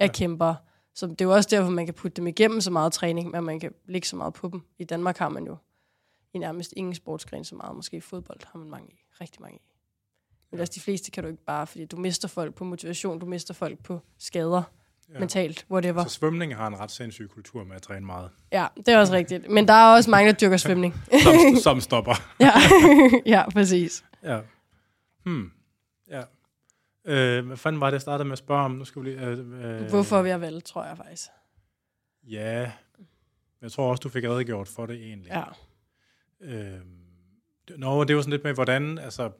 af 0.00 0.04
Ja. 0.04 0.06
ja. 0.06 0.54
Så 0.96 1.06
det 1.06 1.20
er 1.20 1.24
jo 1.24 1.34
også 1.34 1.48
derfor, 1.52 1.70
man 1.70 1.84
kan 1.84 1.94
putte 1.94 2.16
dem 2.16 2.26
igennem 2.26 2.60
så 2.60 2.70
meget 2.70 2.92
træning, 2.92 3.30
men 3.30 3.44
man 3.44 3.60
kan 3.60 3.72
lægge 3.86 4.08
så 4.08 4.16
meget 4.16 4.34
på 4.34 4.48
dem. 4.48 4.62
I 4.78 4.84
Danmark 4.84 5.18
har 5.18 5.28
man 5.28 5.46
jo 5.46 5.56
i 6.34 6.38
nærmest 6.38 6.74
ingen 6.76 6.94
sportsgren 6.94 7.44
så 7.44 7.54
meget. 7.54 7.76
Måske 7.76 8.00
fodbold 8.00 8.40
har 8.52 8.58
man 8.58 8.70
mange 8.70 8.88
i. 8.90 8.98
Rigtig 9.20 9.42
mange 9.42 9.56
i. 9.56 9.60
Men 10.50 10.60
altså 10.60 10.72
de 10.74 10.80
fleste 10.80 11.10
kan 11.10 11.22
du 11.22 11.28
ikke 11.28 11.44
bare, 11.44 11.66
fordi 11.66 11.84
du 11.84 11.96
mister 11.96 12.28
folk 12.28 12.54
på 12.54 12.64
motivation, 12.64 13.18
du 13.18 13.26
mister 13.26 13.54
folk 13.54 13.78
på 13.78 14.00
skader, 14.18 14.62
ja. 15.14 15.18
mentalt, 15.18 15.66
whatever. 15.70 16.04
Så 16.04 16.10
svømning 16.10 16.56
har 16.56 16.66
en 16.66 16.78
ret 16.78 16.90
sindssyg 16.90 17.28
kultur 17.30 17.64
med 17.64 17.76
at 17.76 17.82
træne 17.82 18.06
meget. 18.06 18.30
Ja, 18.52 18.66
det 18.76 18.88
er 18.88 18.98
også 18.98 19.12
rigtigt. 19.12 19.50
Men 19.50 19.68
der 19.68 19.74
er 19.74 19.94
også 19.96 20.10
mange, 20.10 20.30
der 20.30 20.36
dyrker 20.36 20.56
svømning. 20.56 20.94
Som, 21.22 21.34
som 21.62 21.80
stopper. 21.80 22.14
ja. 22.40 22.52
ja, 23.36 23.50
præcis. 23.50 24.04
Ja. 24.22 24.40
Hmm. 25.24 25.50
Ja. 26.10 26.22
Øh, 27.06 27.46
hvad 27.46 27.56
fanden 27.56 27.80
var 27.80 27.86
det, 27.86 27.92
jeg 27.92 28.00
startede 28.00 28.24
med 28.24 28.32
at 28.32 28.38
spørge 28.38 28.64
om? 28.64 28.70
Nu 28.70 28.84
skal 28.84 29.02
vi 29.02 29.08
lige... 29.08 29.20
Øh, 29.20 29.80
øh, 29.82 29.88
Hvorfor 29.88 30.22
vi 30.22 30.28
har 30.28 30.38
valgt, 30.38 30.64
tror 30.64 30.84
jeg 30.84 30.96
faktisk. 30.96 31.28
Ja. 32.22 32.72
Jeg 33.60 33.72
tror 33.72 33.90
også, 33.90 34.00
du 34.00 34.08
fik 34.08 34.24
redegjort 34.24 34.68
for 34.68 34.86
det 34.86 34.96
egentlig. 34.96 35.28
Ja. 35.30 35.44
Øh, 36.40 36.80
Nå, 37.76 38.04
det 38.04 38.14
jo 38.14 38.20
sådan 38.22 38.30
lidt 38.30 38.44
med, 38.44 38.54
hvordan, 38.54 38.98
altså, 38.98 39.30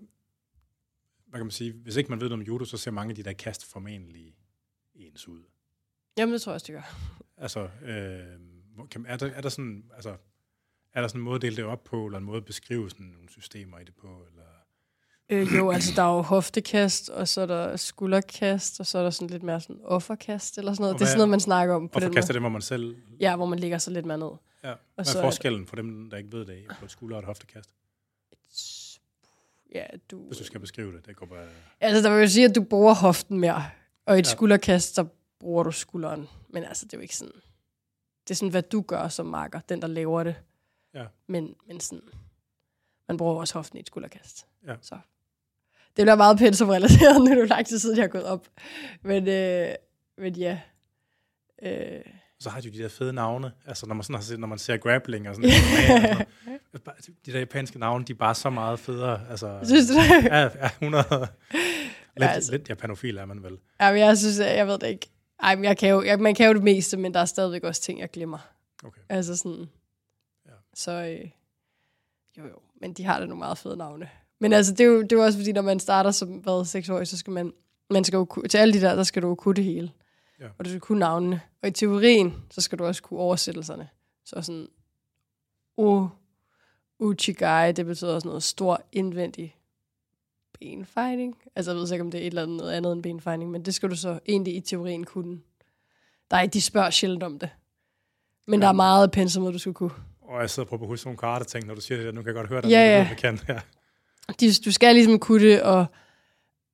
hvad 1.26 1.40
kan 1.40 1.46
man 1.46 1.50
sige, 1.50 1.72
hvis 1.72 1.96
ikke 1.96 2.10
man 2.10 2.20
ved 2.20 2.28
noget 2.28 2.40
om 2.40 2.46
judo, 2.46 2.64
så 2.64 2.76
ser 2.76 2.90
mange 2.90 3.10
af 3.10 3.16
de 3.16 3.22
der 3.22 3.32
kast 3.32 3.72
formentlig 3.72 4.36
ens 4.94 5.28
ud. 5.28 5.42
Jamen, 6.18 6.32
det 6.32 6.42
tror 6.42 6.52
jeg 6.52 6.54
også, 6.54 6.66
det 6.66 6.74
gør. 6.74 6.96
Altså, 7.36 7.68
øh, 7.82 8.40
kan, 8.90 9.06
er, 9.06 9.16
der, 9.16 9.26
er 9.26 9.40
der 9.40 9.48
sådan, 9.48 9.90
altså, 9.94 10.16
er 10.92 11.00
der 11.00 11.08
sådan 11.08 11.20
en 11.20 11.24
måde 11.24 11.36
at 11.36 11.42
dele 11.42 11.56
det 11.56 11.64
op 11.64 11.84
på, 11.84 12.06
eller 12.06 12.18
en 12.18 12.24
måde 12.24 12.36
at 12.36 12.44
beskrive 12.44 12.90
sådan 12.90 13.06
nogle 13.06 13.28
systemer 13.28 13.78
i 13.78 13.84
det 13.84 13.94
på, 13.94 14.26
eller? 14.30 14.42
Øh, 15.28 15.54
jo, 15.56 15.70
altså 15.70 15.92
der 15.96 16.02
er 16.02 16.14
jo 16.16 16.22
hoftekast, 16.22 17.08
og 17.10 17.28
så 17.28 17.40
er 17.40 17.46
der 17.46 17.76
skulderkast, 17.76 18.80
og 18.80 18.86
så 18.86 18.98
er 18.98 19.02
der 19.02 19.10
sådan 19.10 19.28
lidt 19.28 19.42
mere 19.42 19.60
sådan 19.60 19.80
offerkast, 19.84 20.58
eller 20.58 20.72
sådan 20.72 20.82
noget. 20.82 20.94
Og 20.94 20.98
Det 20.98 21.04
er 21.04 21.06
hvad- 21.06 21.10
sådan 21.10 21.18
noget, 21.18 21.30
man 21.30 21.40
snakker 21.40 21.74
om 21.74 21.88
på 21.88 21.94
Og 21.94 22.00
den 22.00 22.08
forkaster 22.08 22.32
måde. 22.32 22.34
det, 22.34 22.42
hvor 22.42 22.48
man 22.48 22.62
selv... 22.62 22.96
Ja, 23.20 23.36
hvor 23.36 23.46
man 23.46 23.58
ligger 23.58 23.78
så 23.78 23.90
lidt 23.90 24.06
mere 24.06 24.18
ned. 24.18 24.30
Ja. 24.64 24.74
Hvad 24.94 25.04
så 25.04 25.18
er 25.18 25.22
er 25.22 25.26
forskellen 25.26 25.66
for 25.66 25.76
dem, 25.76 26.10
der 26.10 26.16
ikke 26.16 26.32
ved 26.32 26.46
det, 26.46 26.64
på 26.78 26.84
et 26.84 26.90
skulder 26.90 27.16
og 27.16 27.20
et 27.20 27.26
hoftekast? 27.26 27.70
Ja, 29.74 29.86
du... 30.10 30.26
Hvis 30.26 30.38
du 30.38 30.44
skal 30.44 30.60
beskrive 30.60 30.92
det, 30.96 31.06
det 31.06 31.16
går 31.16 31.26
bare... 31.26 31.48
Altså, 31.80 32.02
der 32.08 32.14
vil 32.14 32.20
jo 32.22 32.28
sige, 32.28 32.44
at 32.48 32.54
du 32.54 32.62
bruger 32.62 32.94
hoften 32.94 33.40
mere. 33.40 33.64
Og 34.06 34.16
i 34.16 34.18
et 34.20 34.26
ja. 34.26 34.30
skulderkast, 34.30 34.94
så 34.94 35.06
bruger 35.40 35.62
du 35.62 35.70
skulderen. 35.72 36.28
Men 36.48 36.64
altså, 36.64 36.84
det 36.86 36.92
er 36.92 36.98
jo 36.98 37.02
ikke 37.02 37.16
sådan... 37.16 37.32
Det 38.24 38.30
er 38.30 38.34
sådan, 38.34 38.50
hvad 38.50 38.62
du 38.62 38.80
gør 38.80 39.08
som 39.08 39.26
marker, 39.26 39.60
den 39.60 39.82
der 39.82 39.88
laver 39.88 40.24
det. 40.24 40.34
Ja. 40.94 41.04
Men, 41.26 41.54
men 41.66 41.80
sådan... 41.80 42.02
Man 43.08 43.16
bruger 43.16 43.34
også 43.40 43.54
hoften 43.54 43.76
i 43.76 43.80
et 43.80 43.86
skulderkast. 43.86 44.46
Ja. 44.66 44.74
Så. 44.80 44.98
Det 45.96 46.04
bliver 46.04 46.14
meget 46.16 46.38
pensumrelateret, 46.38 47.16
nu 47.24 47.24
er 47.30 47.34
det 47.34 47.40
jo 47.40 47.46
lang 47.46 47.66
tid 47.66 47.78
siden, 47.78 47.96
jeg 47.96 48.02
har 48.02 48.08
gået 48.08 48.24
op. 48.24 48.46
Men, 49.02 49.28
øh, 49.28 49.68
men 50.18 50.36
ja. 50.36 50.60
Øh, 51.62 52.00
Så 52.40 52.50
har 52.50 52.60
de 52.60 52.68
jo 52.68 52.72
de 52.72 52.82
der 52.82 52.88
fede 52.88 53.12
navne, 53.12 53.52
altså 53.66 53.86
når 53.86 53.94
man, 53.94 54.02
sådan 54.02 54.14
har 54.14 54.22
set, 54.22 54.40
når 54.40 54.46
man 54.46 54.58
ser 54.58 54.76
grappling 54.76 55.28
og 55.28 55.34
sådan 55.34 55.50
noget. 55.50 56.26
noget. 56.70 57.10
De 57.26 57.32
der 57.32 57.38
japanske 57.38 57.78
navne, 57.78 58.04
de 58.04 58.12
er 58.12 58.16
bare 58.16 58.34
så 58.34 58.50
meget 58.50 58.78
federe. 58.78 59.20
Altså, 59.30 59.60
synes 59.64 59.86
du 59.88 59.94
det? 59.94 60.24
Ja, 60.24 60.42
ja 60.42 60.66
100. 60.66 61.04
Lidt, 61.10 61.28
Ja, 62.20 62.26
altså. 62.26 62.52
lidt 62.52 62.68
japanofil 62.68 63.16
er 63.16 63.24
man 63.24 63.42
vel. 63.42 63.58
Jamen, 63.80 64.00
jeg 64.00 64.18
synes, 64.18 64.38
jeg, 64.38 64.56
jeg 64.56 64.66
ved 64.66 64.78
det 64.78 64.86
ikke. 64.86 65.10
Ej, 65.42 65.54
men 65.54 65.64
jeg 65.64 65.76
kan 65.78 65.88
jo, 65.90 66.02
jeg, 66.02 66.20
man 66.20 66.34
kan 66.34 66.46
jo 66.46 66.54
det 66.54 66.62
meste, 66.62 66.96
men 66.96 67.14
der 67.14 67.20
er 67.20 67.24
stadigvæk 67.24 67.64
også 67.64 67.82
ting, 67.82 68.00
jeg 68.00 68.10
glemmer. 68.10 68.38
Okay. 68.84 69.00
Altså 69.08 69.36
sådan... 69.36 69.66
Ja. 70.46 70.50
Så 70.74 70.92
øh, 70.92 71.30
jo 72.38 72.46
jo, 72.46 72.58
men 72.80 72.92
de 72.92 73.04
har 73.04 73.20
da 73.20 73.26
nogle 73.26 73.38
meget 73.38 73.58
fede 73.58 73.76
navne. 73.76 74.08
Men 74.38 74.52
altså, 74.52 74.72
det 74.72 74.80
er 74.80 74.84
jo, 74.84 75.02
det 75.02 75.12
er 75.12 75.16
jo 75.16 75.22
også 75.24 75.38
fordi, 75.38 75.52
når 75.52 75.62
man 75.62 75.80
starter 75.80 76.10
som, 76.10 76.28
hvad, 76.28 76.64
seksårig, 76.64 77.06
så 77.08 77.18
skal 77.18 77.32
man, 77.32 77.52
man 77.90 78.04
skal 78.04 78.16
jo, 78.16 78.26
til 78.50 78.58
alle 78.58 78.74
de 78.74 78.80
der, 78.80 78.94
der 78.94 79.02
skal 79.02 79.22
du 79.22 79.28
jo 79.28 79.34
kunne 79.34 79.54
det 79.54 79.64
hele. 79.64 79.90
Ja. 80.40 80.46
Og 80.58 80.64
du 80.64 80.70
skal 80.70 80.80
kunne 80.80 80.98
navnene. 80.98 81.40
Og 81.62 81.68
i 81.68 81.70
teorien, 81.72 82.34
så 82.50 82.60
skal 82.60 82.78
du 82.78 82.84
også 82.84 83.02
kunne 83.02 83.20
oversættelserne. 83.20 83.88
Så 84.24 84.42
sådan, 84.42 84.68
u, 85.76 86.08
uchigai, 86.98 87.72
det 87.72 87.86
betyder 87.86 88.14
også 88.14 88.28
noget 88.28 88.42
stor 88.42 88.82
indvendig 88.92 89.56
benfejning. 90.60 91.36
Altså, 91.56 91.70
jeg 91.70 91.78
ved 91.80 91.92
ikke, 91.92 92.02
om 92.04 92.10
det 92.10 92.18
er 92.18 92.22
et 92.22 92.26
eller 92.26 92.42
andet, 92.42 92.56
noget 92.56 92.72
andet 92.72 92.92
end 92.92 93.02
benfejning, 93.02 93.50
men 93.50 93.62
det 93.64 93.74
skal 93.74 93.90
du 93.90 93.96
så 93.96 94.18
egentlig 94.28 94.56
i 94.56 94.60
teorien 94.60 95.04
kunne. 95.04 95.40
Der 96.30 96.36
er, 96.36 96.46
de 96.46 96.60
spørger 96.62 96.90
sjældent 96.90 97.22
om 97.22 97.38
det. 97.38 97.48
Men 98.46 98.60
Ja. 98.60 98.64
der 98.64 98.68
er 98.68 98.72
meget 98.76 99.10
pensum, 99.10 99.52
du 99.52 99.58
skal 99.58 99.72
kunne. 99.74 99.90
Og 100.22 100.40
jeg 100.40 100.50
sidder 100.50 100.64
og 100.64 100.68
prøver 100.68 100.78
på 100.78 100.84
at 100.84 100.88
huske 100.88 101.06
nogle 101.06 101.18
karate-ting, 101.18 101.66
når 101.66 101.74
du 101.74 101.80
siger 101.80 101.96
det 101.98 102.06
der. 102.06 102.12
Nu 102.12 102.22
kan 102.22 102.26
jeg 102.26 102.34
godt 102.34 102.48
høre 102.48 102.62
dig. 102.62 102.68
Ja, 102.68 102.80
ja. 102.98 103.06
Jeg 103.08 103.16
kan. 103.18 103.40
Ja. 103.48 103.60
De, 104.40 104.52
du 104.64 104.72
skal 104.72 104.94
ligesom 104.94 105.18
kunne 105.18 105.48
det, 105.48 105.62
og, 105.62 105.86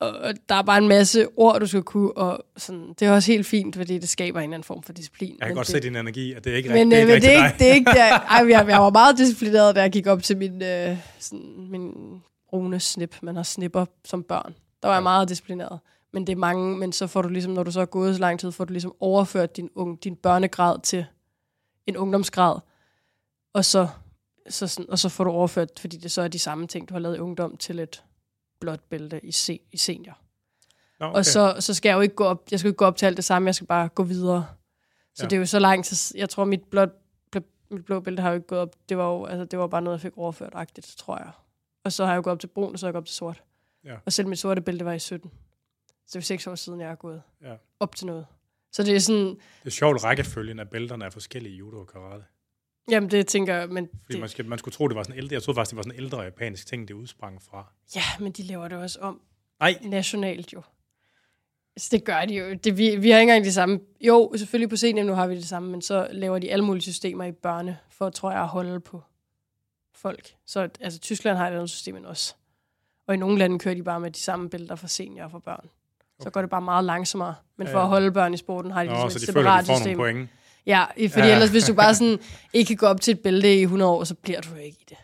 og, 0.00 0.34
der 0.48 0.54
er 0.54 0.62
bare 0.62 0.78
en 0.78 0.88
masse 0.88 1.26
ord, 1.36 1.60
du 1.60 1.66
skal 1.66 1.82
kunne, 1.82 2.16
og 2.16 2.44
sådan, 2.56 2.94
det 3.00 3.08
er 3.08 3.12
også 3.12 3.32
helt 3.32 3.46
fint, 3.46 3.76
fordi 3.76 3.98
det 3.98 4.08
skaber 4.08 4.40
en 4.40 4.44
eller 4.44 4.54
anden 4.54 4.64
form 4.64 4.82
for 4.82 4.92
disciplin. 4.92 5.36
Jeg 5.40 5.46
kan 5.46 5.56
godt 5.56 5.66
det, 5.66 5.72
se 5.72 5.80
din 5.80 5.96
energi, 5.96 6.32
at 6.32 6.44
det 6.44 6.52
er 6.52 6.56
ikke 6.56 6.68
men, 6.68 6.92
rigtigt. 6.92 7.00
øh, 7.00 7.08
men 7.08 7.22
det 7.22 7.34
er 7.34 7.44
rigtigt 7.44 7.54
ikke, 7.54 7.58
det 7.58 7.70
er 7.70 7.74
ikke 7.74 7.90
der. 7.90 8.20
Ej, 8.34 8.46
jeg, 8.48 8.68
jeg 8.68 8.80
var 8.80 8.90
meget 8.90 9.18
disciplineret, 9.18 9.76
da 9.76 9.80
jeg 9.80 9.92
gik 9.92 10.06
op 10.06 10.22
til 10.22 10.36
min, 10.36 10.62
øh, 10.62 10.96
sådan, 11.18 11.66
min 11.70 11.92
brune 12.50 12.80
snip. 12.80 13.16
Man 13.22 13.36
har 13.36 13.42
snipper 13.42 13.84
som 14.04 14.22
børn. 14.22 14.54
Der 14.82 14.88
var 14.88 14.94
jeg 14.94 15.02
meget 15.02 15.28
disciplineret. 15.28 15.78
Men 16.12 16.26
det 16.26 16.32
er 16.32 16.36
mange, 16.36 16.78
men 16.78 16.92
så 16.92 17.06
får 17.06 17.22
du 17.22 17.28
ligesom, 17.28 17.52
når 17.52 17.62
du 17.62 17.70
så 17.70 17.80
er 17.80 17.84
gået 17.84 18.14
så 18.14 18.20
lang 18.20 18.40
tid, 18.40 18.52
får 18.52 18.64
du 18.64 18.72
ligesom 18.72 18.94
overført 19.00 19.56
din, 19.56 19.70
ung, 19.74 20.04
din 20.04 20.16
børnegrad 20.16 20.80
til 20.82 21.04
en 21.86 21.96
ungdomsgrad. 21.96 22.58
Og 23.52 23.64
så, 23.64 23.88
så, 24.48 24.66
sådan, 24.66 24.90
og 24.90 24.98
så 24.98 25.08
får 25.08 25.24
du 25.24 25.30
overført, 25.30 25.68
fordi 25.80 25.96
det 25.96 26.10
så 26.10 26.22
er 26.22 26.28
de 26.28 26.38
samme 26.38 26.66
ting, 26.66 26.88
du 26.88 26.94
har 26.94 26.98
lavet 26.98 27.16
i 27.16 27.20
ungdom, 27.20 27.56
til 27.56 27.78
et 27.78 28.04
blåt 28.60 28.80
bælte 28.80 29.20
i, 29.24 29.32
se, 29.32 29.60
i 29.72 29.76
senior. 29.76 30.18
Nå, 31.00 31.06
Okay. 31.06 31.16
Og 31.18 31.24
så, 31.24 31.56
så 31.60 31.74
skal 31.74 31.88
jeg 31.88 31.96
jo 31.96 32.00
ikke 32.00 32.14
gå 32.14 32.24
op, 32.24 32.44
jeg 32.50 32.58
skal 32.58 32.68
ikke 32.68 32.76
gå 32.76 32.84
op 32.84 32.96
til 32.96 33.06
alt 33.06 33.16
det 33.16 33.24
samme, 33.24 33.46
jeg 33.46 33.54
skal 33.54 33.66
bare 33.66 33.88
gå 33.88 34.02
videre. 34.02 34.46
Så 35.14 35.24
Ja. 35.24 35.28
det 35.28 35.36
er 35.36 35.40
jo 35.40 35.46
så 35.46 35.58
lang 35.58 35.84
tid, 35.84 36.18
jeg 36.18 36.28
tror 36.30 36.44
mit, 36.44 36.64
blå, 36.64 36.84
bl- 37.36 37.66
mit 37.70 37.84
blå 37.84 38.00
bælte 38.00 38.20
har 38.22 38.28
jo 38.30 38.34
ikke 38.34 38.46
gået 38.46 38.60
op, 38.60 38.76
det 38.88 38.96
var 38.98 39.04
jo 39.08 39.24
altså, 39.24 39.44
det 39.44 39.58
var 39.58 39.66
bare 39.66 39.82
noget, 39.82 39.96
jeg 39.96 40.00
fik 40.02 40.18
overført 40.18 40.52
agtigt, 40.54 40.94
tror 40.98 41.18
jeg. 41.18 41.30
Og 41.84 41.92
så 41.92 42.04
har 42.04 42.12
jeg 42.12 42.16
jo 42.16 42.22
gået 42.24 42.32
op 42.32 42.40
til 42.40 42.46
brun, 42.46 42.72
og 42.72 42.78
så 42.78 42.86
har 42.86 42.88
jeg 42.88 42.92
gået 42.92 43.02
op 43.02 43.06
til 43.06 43.14
sort. 43.16 43.42
Ja. 43.84 43.96
Og 44.06 44.12
selv 44.12 44.28
mit 44.28 44.38
sorte 44.38 44.60
bælte 44.60 44.84
var 44.84 44.92
i 44.92 44.98
17. 44.98 45.30
Så 46.06 46.12
det 46.12 46.16
er 46.16 46.20
seks 46.26 46.46
år 46.46 46.54
siden, 46.54 46.80
jeg 46.80 46.88
har 46.88 46.94
gået 46.94 47.22
Ja. 47.42 47.54
op 47.80 47.96
til 47.96 48.06
noget. 48.06 48.26
Så 48.72 48.82
det 48.82 48.94
er 48.96 48.98
sådan, 49.00 49.26
Det 49.26 49.66
er 49.66 49.70
sjovt, 49.70 50.04
rækkefølgen 50.04 50.58
af 50.58 50.68
bælterne 50.70 51.04
er 51.04 51.10
forskellige 51.10 51.54
i 51.54 51.56
judo 51.58 51.78
og 51.80 51.86
karate. 51.88 52.24
Jamen 52.90 53.10
det 53.10 53.26
tænker 53.26 53.54
jeg, 53.54 53.68
men 53.68 53.88
Fordi 54.02 54.12
det, 54.12 54.20
man, 54.20 54.28
skal, 54.28 54.44
man 54.46 54.58
skulle 54.58 54.72
tro, 54.72 54.88
det 54.88 54.96
var 54.96 55.02
sådan 55.02 55.18
ældre. 55.18 55.34
Jeg 55.34 55.42
troede 55.42 55.56
faktisk, 55.56 55.70
det 55.70 55.76
var 55.76 55.82
sådan 55.82 55.98
en 55.98 56.04
ældre 56.04 56.20
japansk 56.20 56.66
ting, 56.66 56.88
det 56.88 56.94
udsprang 56.94 57.42
fra. 57.42 57.72
ja, 57.96 58.02
men 58.20 58.32
de 58.32 58.42
laver 58.42 58.68
det 58.68 58.78
også 58.78 58.98
om 59.00 59.20
Nej, 59.60 59.78
nationalt 59.82 60.52
jo. 60.52 60.62
Altså, 61.76 61.88
det 61.92 62.04
gør 62.04 62.24
de 62.24 62.34
jo. 62.34 62.54
Det, 62.54 62.78
vi, 62.78 62.96
vi 62.96 63.10
har 63.10 63.18
ikke 63.18 63.30
engang 63.30 63.44
det 63.44 63.54
samme. 63.54 63.80
Jo, 64.00 64.32
selvfølgelig 64.36 64.68
på 64.70 64.76
scenen 64.76 65.06
nu 65.06 65.12
har 65.14 65.26
vi 65.26 65.36
det 65.36 65.44
samme, 65.44 65.70
men 65.70 65.82
så 65.82 66.08
laver 66.12 66.38
de 66.38 66.52
alle 66.52 66.64
mulige 66.64 66.82
systemer 66.82 67.24
i 67.24 67.32
børne, 67.32 67.78
for 67.90 68.10
tror 68.10 68.30
jeg 68.30 68.40
at 68.40 68.48
holde 68.48 68.80
på 68.80 69.02
folk. 69.94 70.34
Så 70.46 70.68
altså, 70.80 71.00
Tyskland 71.00 71.36
har 71.38 71.48
et 71.48 71.52
andet 71.54 71.70
system 71.70 71.96
end 71.96 72.06
os. 72.06 72.36
Og 73.06 73.14
i 73.14 73.16
nogle 73.16 73.38
lande 73.38 73.58
kører 73.58 73.74
de 73.74 73.82
bare 73.82 74.00
med 74.00 74.10
de 74.10 74.20
samme 74.20 74.50
billeder 74.50 74.74
for 74.76 74.86
senior 74.86 75.24
og 75.24 75.30
for 75.30 75.38
børn. 75.38 75.68
Så 76.20 76.28
Okay. 76.28 76.30
går 76.30 76.40
det 76.40 76.50
bare 76.50 76.62
meget 76.62 76.84
langsommere. 76.84 77.34
Men 77.56 77.66
Ja, 77.66 77.72
for 77.74 77.78
ja. 77.78 77.84
at 77.84 77.88
holde 77.88 78.12
børn 78.12 78.34
i 78.34 78.36
sporten 78.36 78.70
har 78.70 78.80
de 78.84 78.86
Nå, 78.88 78.94
ligesom 78.94 79.10
så 79.10 79.16
et 79.16 79.20
de 79.26 79.32
føler, 79.32 79.42
separat 79.42 79.58
at 79.60 79.66
de 79.66 79.70
får 79.70 79.76
system. 79.76 79.96
nogle 79.98 80.12
point. 80.12 80.30
Ja, 80.66 80.84
fordi 80.84 81.26
Ja. 81.26 81.32
ellers 81.32 81.50
hvis 81.50 81.64
du 81.64 81.74
bare 81.74 81.94
sådan 81.94 82.18
ikke 82.52 82.68
kan 82.68 82.76
gå 82.76 82.86
op 82.86 83.00
til 83.00 83.12
et 83.12 83.20
bælte 83.20 83.58
i 83.58 83.62
100 83.62 83.90
år, 83.90 84.04
så 84.04 84.14
bliver 84.14 84.40
du 84.40 84.54
ikke 84.54 84.78
i 84.80 84.84
det. 84.88 84.96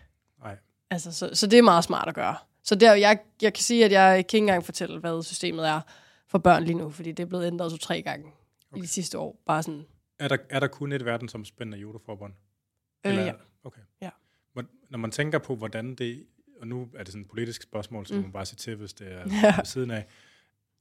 Nej. 0.43 0.57
Altså, 0.91 1.13
så, 1.13 1.31
så 1.33 1.47
det 1.47 1.59
er 1.59 1.63
meget 1.63 1.85
smart 1.85 2.09
at 2.09 2.15
gøre. 2.15 2.37
Så 2.65 2.75
der, 2.75 2.95
jeg, 2.95 3.19
jeg 3.43 3.55
kan 3.55 3.63
sige, 3.63 3.85
at 3.85 3.93
jeg 3.93 4.11
kan 4.13 4.19
ikke 4.19 4.39
engang 4.39 4.65
fortælle, 4.65 4.99
hvad 5.01 5.23
systemet 5.23 5.69
er 5.69 5.81
for 6.29 6.39
børn 6.39 6.65
lige 6.65 6.77
nu, 6.79 6.91
fordi 6.91 7.13
det 7.13 7.23
er 7.23 7.27
blevet 7.27 7.47
ændret 7.47 7.71
to-tre 7.71 8.03
gange 8.03 8.27
okay. 8.73 8.79
I 8.79 8.83
de 8.83 8.89
sidste 8.89 9.19
år. 9.19 9.43
Bare 9.47 9.63
sådan, 9.63 9.85
Er 10.19 10.29
der, 10.29 10.37
er 10.51 10.61
der 10.61 10.67
kun 10.67 10.93
et 10.93 11.05
verdensomspændende 11.05 11.79
judoforbund? 11.79 12.33
øh, 13.07 13.15
ja. 13.15 13.33
Okay. 13.65 13.81
Ja. 14.03 14.11
Når 14.91 14.99
man 14.99 15.11
tænker 15.11 15.39
på, 15.39 15.57
hvordan 15.57 15.95
det, 15.95 16.27
og 16.61 16.67
nu 16.69 16.89
er 16.97 16.99
det 17.05 17.09
sådan 17.13 17.23
et 17.23 17.29
politisk 17.29 17.63
spørgsmål, 17.63 18.07
så 18.07 18.15
mm. 18.15 18.21
Man 18.21 18.33
bare 18.33 18.47
sige 18.47 18.57
til, 18.57 18.77
hvis 18.77 18.93
det 18.93 19.13
er 19.13 19.19
Ja. 19.43 19.57
ved 19.57 19.65
siden 19.65 19.91
af, 19.91 20.07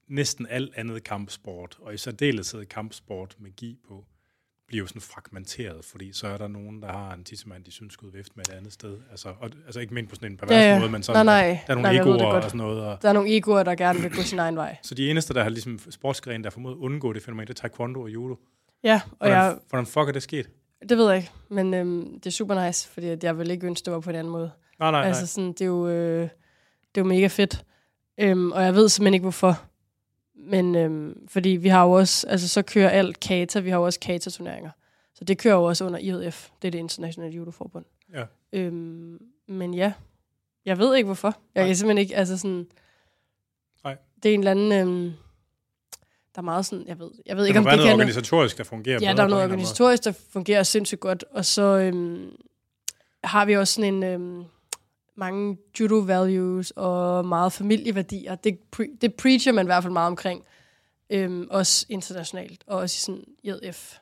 næsten 0.08 0.48
alt 0.50 0.76
andet 0.76 1.04
kampsport, 1.04 1.78
og 1.82 1.94
i 1.94 1.98
særdeleshed 1.98 2.66
kampsport 2.66 3.36
med 3.40 3.52
gi 3.52 3.78
på, 3.88 4.06
bliver 4.68 4.84
jo 4.84 4.88
sådan 4.88 5.02
fragmenteret, 5.02 5.86
fordi 5.86 6.14
så 6.14 6.28
er 6.28 6.38
der 6.38 6.48
nogen, 6.48 6.82
der 6.82 6.88
har 6.92 7.14
en 7.14 7.24
tissemand, 7.24 7.64
de 7.64 7.72
synes 7.72 7.94
skulle 7.94 8.18
vifte 8.18 8.32
med 8.36 8.46
et 8.50 8.54
andet 8.54 8.74
sted. 8.74 8.98
Altså, 9.12 9.30
og, 9.40 9.50
altså 9.66 9.80
ikke 9.80 9.94
mindst 9.94 10.10
på 10.10 10.16
sådan 10.16 10.32
en 10.32 10.38
pervers 10.38 10.54
Ja, 10.56 10.74
ja. 10.74 10.80
måde, 10.80 10.92
men 10.92 11.04
sådan, 11.04 11.26
Nej, 11.26 11.42
nej. 11.52 11.60
der 11.68 11.72
er 11.74 11.76
nogle 11.76 11.90
Nej, 11.98 12.02
egoer 12.02 12.26
og 12.34 12.44
sådan 12.44 12.58
noget. 12.58 12.82
Og, 12.82 13.02
Der 13.02 13.10
er 13.10 13.14
nogle 13.14 13.38
egoer, 13.38 13.64
der 13.64 13.76
gerne 13.76 14.00
vil 14.00 14.16
gå 14.16 14.22
sin 14.22 14.40
egen 14.40 14.56
vej. 14.56 14.78
så 14.84 14.96
de 14.96 15.10
eneste, 15.10 15.34
der 15.34 15.44
har 15.44 15.50
ligesom 15.50 15.80
sportsgren, 15.90 16.44
der 16.44 16.50
formået 16.50 16.74
at 16.74 16.78
undgå 16.78 17.14
det 17.14 17.24
fænomen, 17.24 17.48
det 17.48 17.54
er 17.54 17.62
taekwondo 17.62 18.02
og 18.02 18.10
judo. 18.10 18.36
Ja, 18.84 19.02
og 19.12 19.18
Hvordan, 19.18 19.38
jeg, 19.38 19.58
hvordan 19.70 19.86
fuck 19.86 20.08
er 20.08 20.12
det 20.12 20.24
sket? 20.24 20.50
det 20.90 20.98
ved 20.98 21.08
jeg 21.08 21.18
ikke, 21.18 21.32
men 21.50 21.74
øhm, 21.74 22.14
det 22.20 22.26
er 22.26 22.32
super 22.32 22.66
nice, 22.66 22.90
fordi 22.90 23.16
jeg 23.24 23.38
vil 23.38 23.52
ikke 23.52 23.68
ønske, 23.68 23.86
det 23.86 23.94
var 23.94 24.00
på 24.00 24.10
en 24.10 24.16
anden 24.16 24.32
måde. 24.34 24.52
Nej, 24.80 24.92
nej, 24.92 25.00
nej. 25.02 25.08
Altså 25.08 25.28
sådan, 25.28 25.50
det 25.54 25.62
er 25.62 25.66
jo, 25.66 25.88
øh, 25.88 26.22
det 26.22 26.30
er 26.96 27.02
jo 27.02 27.04
mega 27.04 27.28
fedt. 27.28 27.66
Øhm, 28.20 28.52
og 28.52 28.64
jeg 28.64 28.76
ved 28.76 28.90
simpelthen 28.90 29.14
ikke, 29.14 29.24
hvorfor. 29.24 29.62
Men 30.40 30.76
øhm, 30.76 31.28
fordi 31.28 31.50
vi 31.50 31.68
har 31.70 31.84
jo 31.84 31.92
også, 31.92 32.28
altså 32.28 32.48
så 32.48 32.62
kører 32.62 32.90
alt 32.90 33.20
kata, 33.20 33.60
vi 33.60 33.70
har 33.70 33.78
jo 33.78 33.86
også 33.86 34.00
kata-turneringer. 34.00 34.72
Så 35.14 35.24
det 35.24 35.38
kører 35.38 35.56
jo 35.56 35.64
også 35.64 35.86
under 35.86 36.00
IHF, 36.00 36.50
det 36.62 36.68
er 36.68 36.72
det 36.72 36.80
internationale 36.80 37.36
judoforbund. 37.36 37.86
Ja. 38.14 38.24
Øhm, 38.54 39.18
men 39.48 39.74
ja, 39.74 39.94
jeg 40.66 40.78
ved 40.78 40.96
ikke, 40.96 41.06
hvorfor. 41.06 41.28
Jeg 41.56 41.62
Nej. 41.62 41.70
kan 41.70 41.76
simpelthen 41.76 41.98
ikke, 41.98 42.16
altså 42.16 42.38
sådan... 42.38 42.68
Nej. 43.84 43.98
Det 44.24 44.30
er 44.30 44.34
en 44.34 44.40
eller 44.40 44.52
anden... 44.52 44.72
Øhm, 44.72 45.14
der 46.36 46.42
er 46.42 46.46
meget 46.46 46.66
sådan, 46.66 46.88
jeg 46.88 47.00
ved, 47.00 47.10
jeg 47.26 47.36
ved 47.38 47.44
Der 47.44 47.48
ikke, 47.48 47.60
om 47.60 47.66
det 47.66 47.72
noget 47.72 47.88
kan... 47.88 47.94
organisatorisk, 47.94 48.58
der 48.58 48.64
fungerer 48.64 49.00
Ja, 49.02 49.14
der 49.14 49.24
er 49.24 49.28
noget 49.28 49.44
organisatorisk, 49.44 50.04
der 50.04 50.12
fungerer 50.30 50.64
sindssygt 50.64 51.02
godt. 51.02 51.24
Og 51.32 51.46
så 51.46 51.62
øhm, 51.62 52.32
har 53.24 53.46
vi 53.46 53.56
også 53.56 53.74
sådan 53.74 53.94
en... 53.94 54.04
Øhm, 54.04 54.44
mange 55.18 55.58
judo 55.80 55.96
values 55.96 56.72
og 56.76 57.26
meget 57.26 57.54
familieværdier. 57.54 58.36
Det, 58.36 58.60
pre- 58.76 58.98
det 59.02 59.14
preacher 59.16 59.52
man 59.52 59.66
i 59.66 59.70
hvert 59.70 59.84
fald 59.84 59.94
meget 59.94 60.08
omkring. 60.08 60.44
Øhm, 61.10 61.48
også 61.52 61.86
internationalt, 61.90 62.64
og 62.68 62.78
også 62.78 62.96
i 62.96 63.02
sådan 63.02 63.24
IDF. 63.44 63.98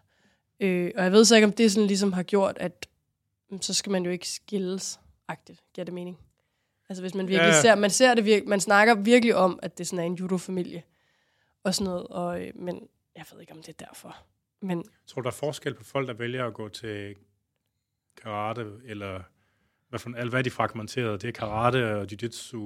Øh, 0.59 0.91
og 0.97 1.03
jeg 1.03 1.11
ved 1.11 1.25
så 1.25 1.35
ikke, 1.35 1.45
om 1.45 1.51
det 1.53 1.71
sådan 1.71 1.87
ligesom 1.87 2.13
har 2.13 2.23
gjort, 2.23 2.57
at 2.59 2.87
mm, 3.51 3.61
så 3.61 3.73
skal 3.73 3.91
man 3.91 4.05
jo 4.05 4.11
ikke 4.11 4.29
skilles 4.29 4.99
agtigt. 5.27 5.63
Giver 5.73 5.85
det 5.85 5.93
mening? 5.93 6.17
Altså 6.89 7.03
hvis 7.03 7.13
man 7.15 7.27
virkelig 7.27 7.51
Ja, 7.51 7.61
ser, 7.61 7.75
man 7.75 7.89
ser 7.89 8.13
det 8.13 8.25
virkelig, 8.25 8.49
man 8.49 8.59
snakker 8.59 8.95
virkelig 8.95 9.35
om, 9.35 9.59
at 9.63 9.77
det 9.77 9.87
sådan 9.87 9.99
er 9.99 10.03
en 10.03 10.13
judo-familie 10.15 10.83
og 11.63 11.75
sådan 11.75 11.85
noget, 11.91 12.07
og, 12.07 12.41
øh, 12.41 12.51
men 12.55 12.87
jeg 13.15 13.25
ved 13.31 13.41
ikke, 13.41 13.53
om 13.53 13.61
det 13.61 13.69
er 13.69 13.85
derfor. 13.85 14.17
Men 14.61 14.83
Tror 15.07 15.21
du, 15.21 15.25
der 15.25 15.31
er 15.31 15.35
forskel 15.35 15.73
på 15.73 15.83
folk, 15.83 16.07
der 16.07 16.13
vælger 16.13 16.45
at 16.47 16.53
gå 16.53 16.69
til 16.69 17.15
karate, 18.21 18.65
eller 18.85 19.21
hvad, 19.95 20.13
for, 20.13 20.19
alt, 20.19 20.29
hvad 20.29 20.43
de 20.43 20.49
fragmenteret? 20.49 21.21
Det 21.21 21.27
er 21.27 21.31
karate 21.31 21.95
og 21.95 22.07
jiu-jitsu 22.11 22.57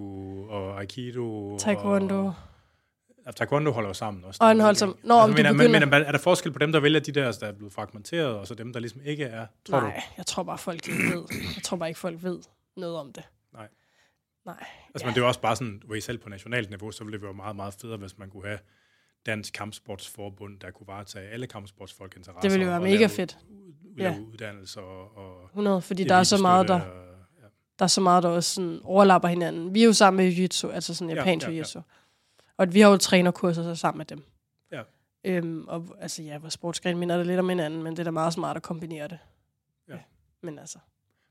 og 0.52 0.80
aikido. 0.80 1.58
Taekwondo. 1.58 2.26
Og, 2.26 2.34
ja, 3.26 3.32
taekwondo 3.32 3.72
holder 3.72 3.90
jo 3.90 3.94
sammen 3.94 4.24
også. 4.24 4.44
Og 4.44 4.50
den 4.50 4.60
holder 4.62 4.74
sammen. 4.78 4.98
Nå, 5.04 5.14
om 5.14 5.30
du 5.30 5.36
men, 5.36 5.46
begynder- 5.46 5.80
men, 5.80 5.90
men, 5.90 6.02
er 6.02 6.12
der 6.12 6.20
forskel 6.20 6.52
på 6.52 6.60
dem, 6.60 6.72
der 6.72 6.80
vælger 6.80 7.00
de 7.00 7.12
der, 7.12 7.32
der 7.32 7.48
er 7.48 7.52
blevet 7.52 7.74
fragmenteret, 7.74 8.26
og 8.38 8.48
så 8.48 8.56
dem, 8.56 8.74
der 8.74 8.80
ligesom 8.80 9.02
ikke 9.06 9.24
er? 9.24 9.46
Tror 9.70 9.80
Nej, 9.80 10.02
jeg 10.18 10.26
tror 10.26 10.44
bare, 10.44 10.58
folk 10.58 10.88
ikke 10.88 11.04
ved. 11.16 11.24
Jeg 11.56 11.64
tror 11.64 11.78
bare 11.78 11.90
ikke, 11.90 12.00
folk 12.00 12.24
ved 12.24 12.40
noget 12.78 12.96
om 12.98 13.12
det. 13.14 13.24
Nej. 13.54 13.68
Nej. 14.46 14.56
Altså, 14.94 15.06
Ja. 15.06 15.06
men 15.06 15.14
det 15.14 15.20
er 15.20 15.24
jo 15.24 15.28
også 15.28 15.42
bare 15.42 15.56
sådan, 15.56 15.82
hvor 15.86 15.96
I 15.96 16.02
selv 16.02 16.18
på 16.18 16.30
nationalt 16.30 16.70
niveau, 16.70 16.92
så 16.92 17.04
ville 17.04 17.18
det 17.18 17.24
være 17.24 17.34
meget, 17.34 17.56
meget 17.56 17.74
federe, 17.82 17.98
hvis 17.98 18.18
man 18.18 18.30
kunne 18.30 18.46
have 18.48 18.60
Dansk 19.26 19.54
Kampsportsforbund, 19.54 20.60
der 20.60 20.72
kunne 20.72 20.88
varetage 20.88 21.30
alle 21.30 21.48
kampsportsfolk 21.48 22.16
interesser. 22.18 22.42
Det 22.42 22.52
ville 22.52 22.66
jo 22.66 22.72
være 22.72 22.82
mega 22.82 22.96
lave, 22.96 23.10
fedt. 23.10 23.38
Lave 23.98 24.14
Ja. 24.14 24.20
uddannelser 24.20 24.82
og, 24.82 25.18
og 25.18 25.44
100, 25.46 25.82
fordi 25.82 26.04
der 26.04 26.16
er 26.16 26.24
så 26.24 26.38
meget, 26.42 26.68
der, 26.68 26.82
og-. 26.82 27.09
Der 27.80 27.84
er 27.84 27.88
så 27.88 28.02
meget, 28.02 28.24
der 28.24 28.30
også 28.30 28.54
sådan 28.54 28.80
overlapper 28.84 29.28
hinanden. 29.30 29.74
Vi 29.74 29.82
er 29.82 29.86
jo 29.86 29.94
sammen 29.94 30.26
med 30.26 30.34
jiu-jitsu, 30.34 30.68
altså 30.74 30.94
sådan 30.96 31.10
Ja, 31.10 31.16
japansk 31.16 31.48
ja, 31.48 31.52
ja. 31.52 31.62
jiu-jitsu. 31.62 31.82
Og 32.58 32.74
vi 32.74 32.80
har 32.80 32.90
jo 32.90 32.98
trænerkurser 32.98 33.64
så 33.64 33.76
sammen 33.76 33.98
med 33.98 34.06
dem. 34.06 34.24
Ja. 34.72 34.82
Øhm, 35.24 35.66
og 35.68 35.98
altså 36.02 36.24
ja, 36.24 36.38
vores 36.38 36.54
sportsgren 36.54 36.98
minder 36.98 37.18
det 37.18 37.28
lidt 37.28 37.40
om 37.40 37.50
hinanden, 37.50 37.84
men 37.84 37.94
det 37.94 38.00
er 38.00 38.04
da 38.04 38.12
meget 38.12 38.34
smart 38.34 38.58
at 38.58 38.64
kombinere 38.64 39.08
det. 39.08 39.20
Ja. 39.90 39.98
Men 40.44 40.60
altså, 40.60 40.78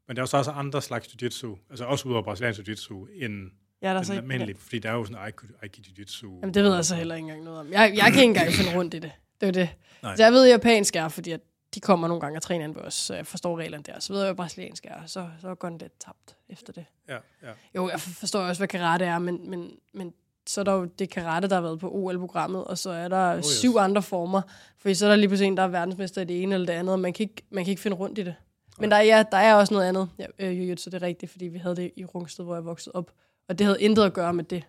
Men 0.09 0.17
der 0.17 0.21
er 0.21 0.23
jo 0.23 0.27
så 0.27 0.37
også 0.37 0.51
andre 0.51 0.83
slags 0.83 1.07
jiu-jitsu, 1.07 1.67
altså 1.71 1.85
også 1.85 2.09
ud 2.09 2.13
over 2.15 2.23
brasiliansk 2.23 2.61
jiu-jitsu, 2.61 3.25
end 3.25 3.51
ja, 3.83 3.89
der 3.89 3.99
er 3.99 4.03
så 4.03 4.13
ikke... 4.13 4.23
almindelige, 4.23 4.57
fordi 4.59 4.79
der 4.79 4.89
er 4.91 4.95
jo 4.95 5.05
sådan 5.05 5.23
aiki, 5.23 5.47
aiki 5.63 5.81
jiu-jitsu. 5.81 6.27
Jamen, 6.41 6.55
det 6.55 6.63
ved 6.65 6.75
jeg 6.75 6.85
så 6.85 6.95
heller 6.95 7.15
ikke 7.15 7.25
engang 7.25 7.45
noget 7.45 7.61
om. 7.61 7.73
Jeg, 7.73 7.93
jeg 7.97 8.05
kan 8.13 8.23
ikke 8.23 8.23
engang 8.23 8.53
finde 8.53 8.79
rundt 8.79 8.95
i 8.95 8.99
det. 8.99 9.13
Det 9.41 9.47
er 9.47 9.53
det. 9.53 9.69
Nej. 10.03 10.17
Så 10.17 10.23
jeg 10.23 10.33
ved, 10.33 10.45
at 10.45 10.51
japansk 10.51 10.97
er, 10.97 11.09
fordi 11.09 11.31
at 11.31 11.41
de 11.75 11.81
kommer 11.81 12.09
nogle 12.09 12.21
gange 12.21 12.39
og 12.39 12.43
træner 12.43 12.65
ind 12.65 12.75
på 12.75 12.81
os, 12.81 13.11
jeg 13.11 13.27
forstår 13.27 13.59
reglerne 13.59 13.85
der. 13.85 14.01
Så 14.01 14.13
ved 14.13 14.21
jeg, 14.21 14.27
hvad 14.27 14.37
brasiliansk 14.37 14.87
er, 14.87 15.07
så, 15.07 15.29
så 15.41 15.55
går 15.55 15.69
den 15.69 15.79
lidt 15.79 16.01
tabt 16.01 16.37
efter 16.49 16.73
det. 16.73 16.85
Ja, 17.09 17.19
ja. 17.43 17.53
Jo, 17.75 17.89
jeg 17.89 18.01
forstår 18.01 18.41
også, 18.41 18.61
hvad 18.61 18.69
karate 18.69 19.05
er, 19.05 19.19
men, 19.19 19.51
men, 19.51 19.71
men 19.95 20.15
så 20.47 20.61
er 20.61 20.65
der 20.65 20.73
jo 20.73 20.85
det 20.85 21.11
karate, 21.11 21.49
der 21.49 21.55
har 21.55 21.63
været 21.63 21.79
på 21.79 21.91
OL-programmet, 21.91 22.65
og 22.65 22.79
så 22.79 22.91
er 22.91 23.09
der 23.09 23.33
oh, 23.33 23.39
yes. 23.39 23.47
syv 23.47 23.77
andre 23.77 24.03
former. 24.03 24.43
For 24.79 24.95
så 24.95 25.07
er 25.07 25.11
der 25.11 25.17
lige 25.17 25.29
pludselig 25.29 25.49
en, 25.49 25.57
der 25.57 25.63
er 25.63 25.69
verdensmester 25.69 26.23
i 26.23 26.25
det 26.25 26.43
ene 26.43 26.55
eller 26.55 26.67
det 26.67 26.73
andet, 26.73 26.93
og 26.93 27.01
man 27.01 27.13
kan 27.13 27.25
ikke, 27.25 27.43
man 27.51 27.65
kan 27.65 27.71
ikke 27.71 27.83
finde 27.83 27.97
rundt 27.97 28.19
i 28.19 28.23
det. 28.23 28.35
Men 28.79 28.91
der 28.91 28.97
er, 28.97 29.03
ja, 29.03 29.25
der 29.31 29.37
er 29.37 29.55
også 29.55 29.75
noget 29.75 29.89
andet, 29.89 30.11
ja, 30.19 30.27
øh, 30.39 30.59
jiu-jitsu, 30.59 30.85
det 30.85 30.95
er 30.95 31.03
rigtigt, 31.03 31.33
fordi 31.33 31.45
vi 31.45 31.59
havde 31.59 31.77
det 31.77 31.93
i 31.97 32.05
Rungsted, 32.05 32.45
hvor 32.45 32.55
jeg 32.55 32.65
voksede 32.65 32.95
op. 32.95 33.13
Og 33.49 33.59
det 33.59 33.67
havde 33.67 33.83
intet 33.83 34.05
at 34.05 34.13
gøre 34.13 34.33
med 34.33 34.45
det, 34.45 34.65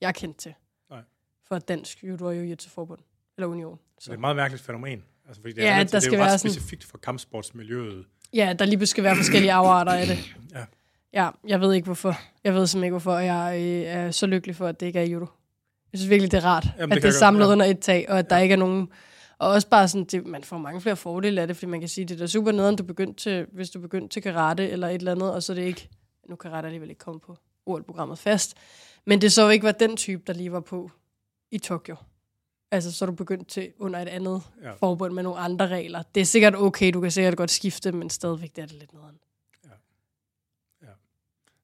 jeg 0.00 0.14
kendte 0.14 0.40
til. 0.40 0.54
Nej. 0.90 1.00
For 1.48 1.58
Dansk 1.58 2.04
Judo 2.04 2.26
og 2.26 2.34
Jiu-Jitsu 2.34 2.68
Forbund, 2.68 3.00
eller 3.36 3.48
Union. 3.48 3.78
Så 3.98 4.04
det 4.04 4.08
er 4.08 4.12
et 4.12 4.20
meget 4.20 4.36
mærkeligt 4.36 4.62
fænomen. 4.64 5.04
Altså, 5.30 5.42
fordi 5.42 5.54
det 5.54 5.64
er, 5.64 5.68
Ja, 5.68 5.74
relativt- 5.74 5.92
der 5.92 5.98
det 5.98 6.06
er 6.06 6.10
skal 6.10 6.16
jo 6.16 6.22
ret 6.24 6.28
være 6.30 6.38
sådan- 6.38 6.52
specifikt 6.52 6.84
for 6.84 6.98
kampsportsmiljøet. 6.98 8.04
Ja, 8.34 8.54
der 8.58 8.64
lige 8.64 8.76
pludselig 8.76 8.88
skal 8.88 9.04
være 9.04 9.16
forskellige 9.16 9.52
afarter 9.52 9.92
af 9.92 10.06
det. 10.06 10.18
Ja. 10.54 10.64
Ja, 11.14 11.30
jeg 11.46 11.60
ved 11.60 11.72
ikke 11.72 11.84
hvorfor. 11.84 12.20
Jeg 12.44 12.54
ved 12.54 12.66
simpelthen 12.66 12.84
ikke 12.84 12.92
hvorfor, 12.92 13.18
jeg 13.18 13.56
øh, 13.60 13.82
er 13.82 14.10
så 14.10 14.26
lykkelig 14.26 14.56
for, 14.56 14.66
at 14.66 14.80
det 14.80 14.86
ikke 14.86 14.98
er 14.98 15.04
judo. 15.04 15.26
Jeg 15.92 15.98
synes 15.98 16.10
virkelig, 16.10 16.30
det 16.32 16.38
er 16.38 16.44
rart, 16.44 16.66
Jamen, 16.78 16.90
det 16.90 16.96
at 16.96 17.02
det 17.02 17.08
er 17.08 17.12
samlet 17.18 17.46
ja. 17.46 17.52
under 17.52 17.66
et 17.66 17.78
tag, 17.80 18.06
og 18.08 18.18
at 18.18 18.30
der 18.30 18.38
ikke 18.38 18.52
er 18.52 18.56
nogen... 18.56 18.88
Og 19.38 19.48
også 19.48 19.68
bare 19.68 19.88
sådan, 19.88 20.04
det, 20.04 20.26
man 20.26 20.44
får 20.44 20.58
mange 20.58 20.80
flere 20.80 20.96
fordele 20.96 21.40
af 21.40 21.46
det, 21.46 21.56
fordi 21.56 21.70
man 21.70 21.80
kan 21.80 21.88
sige, 21.88 22.04
det 22.04 22.14
er 22.14 22.18
da 22.18 22.26
super 22.26 22.52
nederen, 22.52 22.76
du 22.76 22.82
begyndte 22.82 23.22
til, 23.22 23.46
hvis 23.52 23.70
du 23.70 23.80
begyndte 23.80 24.08
til 24.14 24.22
karate 24.22 24.68
eller 24.70 24.88
et 24.88 24.94
eller 24.94 25.12
andet, 25.12 25.32
og 25.34 25.42
så 25.42 25.52
er 25.52 25.54
det 25.54 25.62
ikke... 25.62 25.88
Nu 26.28 26.36
kan 26.36 26.50
karate 26.50 26.66
alligevel 26.66 26.90
ikke 26.90 26.98
komme 26.98 27.20
på 27.20 27.36
OL-programmet 27.66 28.18
fast. 28.18 28.54
Men 29.06 29.20
det 29.20 29.32
så 29.32 29.48
ikke 29.48 29.66
var 29.66 29.72
den 29.72 29.96
type, 29.96 30.22
der 30.26 30.32
lige 30.32 30.52
var 30.52 30.60
på 30.60 30.90
i 31.50 31.58
Tokyo. 31.58 31.96
Altså, 32.70 32.92
så 32.92 33.04
er 33.04 33.06
du 33.06 33.12
begyndt 33.12 33.48
til 33.48 33.72
under 33.78 34.00
et 34.00 34.08
andet 34.08 34.42
Ja. 34.62 34.68
ja. 34.68 34.74
forbund 34.74 35.14
med 35.14 35.22
nogle 35.22 35.38
andre 35.38 35.68
regler. 35.68 36.02
Det 36.14 36.20
er 36.20 36.24
sikkert 36.24 36.54
okay, 36.54 36.92
du 36.92 37.00
kan 37.00 37.10
sikkert 37.10 37.36
godt 37.36 37.50
skifte, 37.50 37.92
men 37.92 38.10
stadigvæk 38.10 38.56
det 38.56 38.62
er 38.62 38.66
det 38.66 38.76
lidt 38.76 38.92
nederen. 38.92 39.16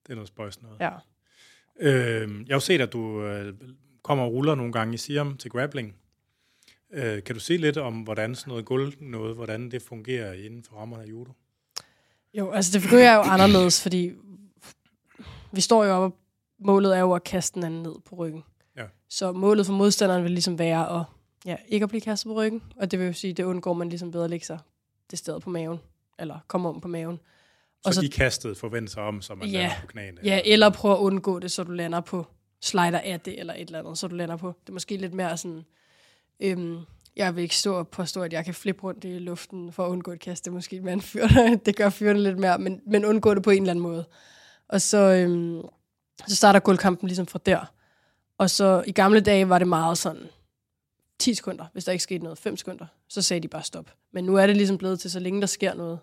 Det 0.07 0.12
er 0.12 0.14
noget 0.14 0.29
spøjs 0.29 0.62
noget. 0.62 0.77
Ja. 0.81 0.90
Øh, 1.81 2.31
jeg 2.31 2.55
har 2.55 2.57
jo 2.57 2.61
set, 2.61 2.81
at 2.81 2.92
du 2.92 3.23
øh, 3.23 3.55
kommer 4.03 4.25
og 4.25 4.33
ruller 4.33 4.55
nogle 4.55 4.73
gange 4.73 4.95
i 4.95 4.97
Siam 4.97 5.37
til 5.37 5.51
grappling. 5.51 5.95
Øh, 6.92 7.23
kan 7.23 7.35
du 7.35 7.40
sige 7.40 7.59
lidt 7.59 7.77
om, 7.77 8.01
hvordan 8.01 8.35
sådan 8.35 8.51
noget 8.51 8.64
gulv 8.64 8.92
noget, 9.01 9.35
hvordan 9.35 9.71
det 9.71 9.83
fungerer 9.83 10.33
inden 10.33 10.62
for 10.62 10.77
rammerne 10.77 11.03
af 11.03 11.07
judo? 11.07 11.33
Jo, 12.35 12.51
altså 12.51 12.73
det 12.79 12.83
fungerer 12.88 13.14
jo 13.14 13.21
anderledes, 13.21 13.83
fordi 13.83 14.12
vi 15.53 15.61
står 15.61 15.85
jo 15.85 15.92
op, 15.92 16.03
og 16.12 16.19
målet 16.59 16.97
er 16.97 17.01
jo 17.01 17.12
at 17.12 17.25
kaste 17.25 17.55
den 17.55 17.64
anden 17.64 17.83
ned 17.83 17.95
på 18.05 18.14
ryggen. 18.14 18.45
Så 19.11 19.33
målet 19.33 19.66
for 19.66 19.73
modstanderen 19.73 20.23
vil 20.23 20.33
ligesom 20.33 20.59
være 20.59 20.99
at 21.01 21.05
ja, 21.47 21.57
ikke 21.69 21.85
at 21.85 21.88
blive 21.88 22.01
kastet 22.01 22.29
på 22.29 22.35
ryggen, 22.35 22.62
og 22.77 22.90
det 22.90 22.99
vil 22.99 23.07
jo 23.07 23.12
sige, 23.12 23.33
det 23.33 23.45
undgår 23.45 23.73
man 23.73 23.88
ligesom 23.88 24.11
bedre 24.11 24.25
at 24.25 24.31
lægge 24.31 24.47
sig 24.47 24.59
det 25.11 25.19
sted 25.19 25.40
på 25.40 25.51
maven, 25.51 25.79
eller 26.19 26.38
komme 26.49 26.69
om 26.69 26.81
på 26.81 26.88
maven. 26.88 27.16
Så, 27.16 27.81
Og 27.85 27.95
så 27.95 28.01
så- 28.01 28.03
de 28.07 28.09
kastede 28.11 28.55
forventer 28.55 28.90
sig 28.92 29.03
om, 29.03 29.23
så 29.23 29.35
man 29.35 29.49
Ja. 29.49 29.59
lander 29.59 29.75
på 29.81 29.87
knæene? 29.87 30.19
Ja, 30.25 30.40
eller 30.45 30.71
prøve 30.71 30.95
at 30.95 30.99
undgå 31.01 31.38
det, 31.38 31.53
så 31.53 31.62
du 31.64 31.73
lander 31.73 32.01
på 32.01 32.27
slider 32.62 32.99
af 32.99 33.21
det, 33.21 33.40
eller 33.40 33.55
et 33.55 33.61
eller 33.61 33.79
andet, 33.79 33.99
så 33.99 34.09
du 34.09 34.14
lander 34.14 34.37
på. 34.37 34.47
Det 34.62 34.69
er 34.69 34.73
måske 34.73 34.97
lidt 34.97 35.14
mere 35.14 35.37
sådan, 35.37 35.64
øhm, 36.40 36.79
jeg 37.16 37.37
vil 37.37 37.42
ikke 37.42 37.57
stå 37.57 37.75
og 37.75 37.88
påstå, 37.88 38.23
at 38.23 38.33
jeg 38.33 38.45
kan 38.45 38.55
flippe 38.55 38.83
rundt 38.83 39.05
i 39.05 39.19
luften 39.19 39.73
for 39.73 39.87
at 39.87 39.90
undgå 39.90 40.12
et 40.12 40.21
kast. 40.21 40.45
Det 40.45 40.51
er 40.51 40.55
måske 40.55 40.81
med 40.81 40.92
en 40.92 41.01
fyr, 41.01 41.27
det 41.66 41.77
gør 41.77 41.88
fyrene 41.90 42.23
lidt 42.23 42.38
mere, 42.38 42.59
men, 42.59 42.81
men 42.87 43.05
undgå 43.05 43.35
det 43.35 43.42
på 43.42 43.51
en 43.51 43.62
eller 43.62 43.71
anden 43.71 43.83
måde. 43.83 44.05
Og 44.69 44.81
så, 44.81 44.99
øhm, 44.99 45.62
så 46.27 46.37
starter 46.37 46.61
guldkampen 46.61 47.09
ligesom 47.09 47.27
fra 47.27 47.38
der. 47.47 47.73
Og 48.38 48.51
så 48.51 48.85
i 48.87 48.92
gamle 48.92 49.20
dage 49.20 49.49
var 49.49 49.59
det 49.59 49.68
meget 49.68 49.99
sådan 49.99 50.22
10 51.18 51.35
sekunder, 51.35 51.64
hvis 51.72 51.85
der 51.85 51.92
ikke 51.92 52.03
skete 52.03 52.25
noget, 52.25 52.38
5 52.38 52.57
sekunder, 52.57 52.87
så 53.09 53.22
sagde 53.22 53.40
de 53.40 53.49
bare 53.49 53.62
stop. 53.62 53.90
Men 54.12 54.25
nu 54.25 54.37
er 54.37 54.46
det 54.46 54.57
ligesom 54.57 54.79
blevet 54.79 55.01
til, 55.01 55.11
så 55.11 55.20
længe 55.20 55.40
der 55.40 55.46
sker 55.46 55.75
noget, 55.75 55.99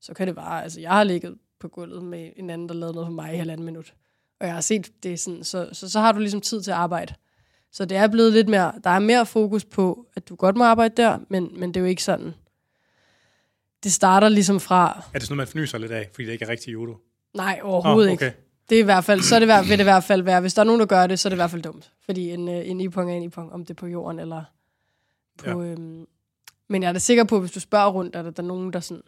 så 0.00 0.14
kan 0.14 0.26
det 0.26 0.34
bare, 0.34 0.62
altså 0.62 0.80
jeg 0.80 0.90
har 0.90 1.04
ligget 1.04 1.38
på 1.60 1.68
gulvet 1.68 2.04
med 2.04 2.30
en 2.36 2.50
anden, 2.50 2.68
der 2.68 2.74
lavede 2.74 2.94
noget 2.94 3.06
for 3.06 3.12
mig 3.12 3.34
i 3.34 3.36
halvanden 3.36 3.64
minut. 3.64 3.94
Og 4.40 4.46
jeg 4.46 4.54
har 4.54 4.60
set 4.60 5.02
det 5.02 5.20
sådan, 5.20 5.44
så, 5.44 5.68
så, 5.72 5.90
så 5.90 6.00
har 6.00 6.12
du 6.12 6.18
ligesom 6.18 6.40
tid 6.40 6.62
til 6.62 6.70
at 6.70 6.76
arbejde. 6.76 7.14
Så 7.72 7.84
det 7.84 7.96
er 7.96 8.08
blevet 8.08 8.32
lidt 8.32 8.48
mere, 8.48 8.72
der 8.84 8.90
er 8.90 8.98
mere 8.98 9.26
fokus 9.26 9.64
på, 9.64 10.06
at 10.14 10.28
du 10.28 10.34
godt 10.36 10.56
må 10.56 10.64
arbejde 10.64 11.02
der, 11.02 11.18
men, 11.28 11.60
men 11.60 11.68
det 11.68 11.76
er 11.76 11.80
jo 11.80 11.86
ikke 11.86 12.02
sådan. 12.02 12.34
Det 13.82 13.92
starter 13.92 14.28
ligesom 14.28 14.60
fra, 14.60 15.04
Er 15.14 15.18
det 15.18 15.22
sådan 15.22 15.36
noget, 15.36 15.48
man 15.48 15.52
fnyser 15.52 15.78
lidt 15.78 15.92
af, 15.92 16.08
fordi 16.14 16.26
det 16.26 16.32
ikke 16.32 16.44
er 16.44 16.48
rigtig 16.48 16.72
judo? 16.72 16.96
nej 17.34 17.60
overhovedet 17.62 18.08
Nå, 18.08 18.12
ikke. 18.12 18.36
Det 18.70 18.76
er 18.76 18.80
i 18.80 18.84
hvert 18.84 19.04
fald, 19.04 19.20
så 19.20 19.34
er 19.34 19.38
det, 19.38 19.48
hver- 19.48 19.62
vil 19.62 19.70
det 19.70 19.80
i 19.80 19.82
hvert 19.82 20.04
fald 20.04 20.22
være, 20.22 20.40
hvis 20.40 20.54
der 20.54 20.62
er 20.62 20.64
nogen, 20.66 20.80
der 20.80 20.86
gør 20.86 21.06
det, 21.06 21.18
så 21.18 21.28
er 21.28 21.30
det 21.30 21.34
i 21.36 21.40
hvert 21.42 21.50
fald 21.50 21.62
dumt. 21.62 21.92
Fordi 22.04 22.30
en, 22.30 22.48
øh, 22.48 22.68
en 22.68 22.80
ipong 22.80 23.10
er 23.10 23.14
en 23.16 23.22
ipong, 23.22 23.52
om 23.52 23.60
det 23.64 23.70
er 23.70 23.74
på 23.74 23.86
jorden 23.86 24.18
eller 24.18 24.44
på... 25.38 25.62
Ja. 25.62 25.68
Øhm, 25.68 26.06
men 26.68 26.82
jeg 26.82 26.88
er 26.88 26.92
da 26.92 26.98
sikker 26.98 27.24
på, 27.24 27.34
at 27.36 27.42
hvis 27.42 27.52
du 27.52 27.60
spørger 27.60 27.90
rundt, 27.90 28.16
er 28.16 28.22
der, 28.22 28.30
der 28.30 28.42
er 28.42 28.46
nogen, 28.46 28.72
der 28.72 28.80
sådan... 28.80 29.02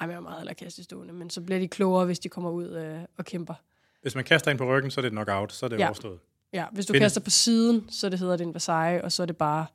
Ej, 0.00 0.08
jeg 0.08 0.16
er 0.16 0.20
meget 0.20 0.38
heller 0.38 0.52
kaste 0.54 0.84
stående, 0.84 1.14
men 1.14 1.30
så 1.30 1.40
bliver 1.40 1.58
de 1.58 1.68
klogere, 1.68 2.04
hvis 2.06 2.18
de 2.18 2.28
kommer 2.28 2.50
ud 2.50 2.68
øh, 2.68 2.98
og 3.18 3.24
kæmper. 3.24 3.54
Hvis 4.02 4.14
man 4.14 4.24
kaster 4.24 4.50
ind 4.50 4.58
på 4.58 4.64
ryggen, 4.76 4.90
så 4.90 5.00
er 5.00 5.02
det 5.02 5.06
et 5.06 5.12
knockout, 5.12 5.52
så 5.52 5.66
er 5.66 5.70
det 5.70 5.78
Ja. 5.78 5.86
overstået. 5.86 6.18
Ja, 6.52 6.64
hvis 6.72 6.86
du 6.86 6.92
Finde- 6.92 7.04
kaster 7.04 7.20
på 7.20 7.30
siden, 7.30 7.86
så 7.90 8.08
det 8.08 8.18
hedder 8.18 8.36
det 8.36 8.46
en 8.46 8.54
Versailles, 8.54 9.04
og 9.04 9.12
så 9.12 9.22
er 9.22 9.26
det 9.26 9.36
bare 9.36 9.66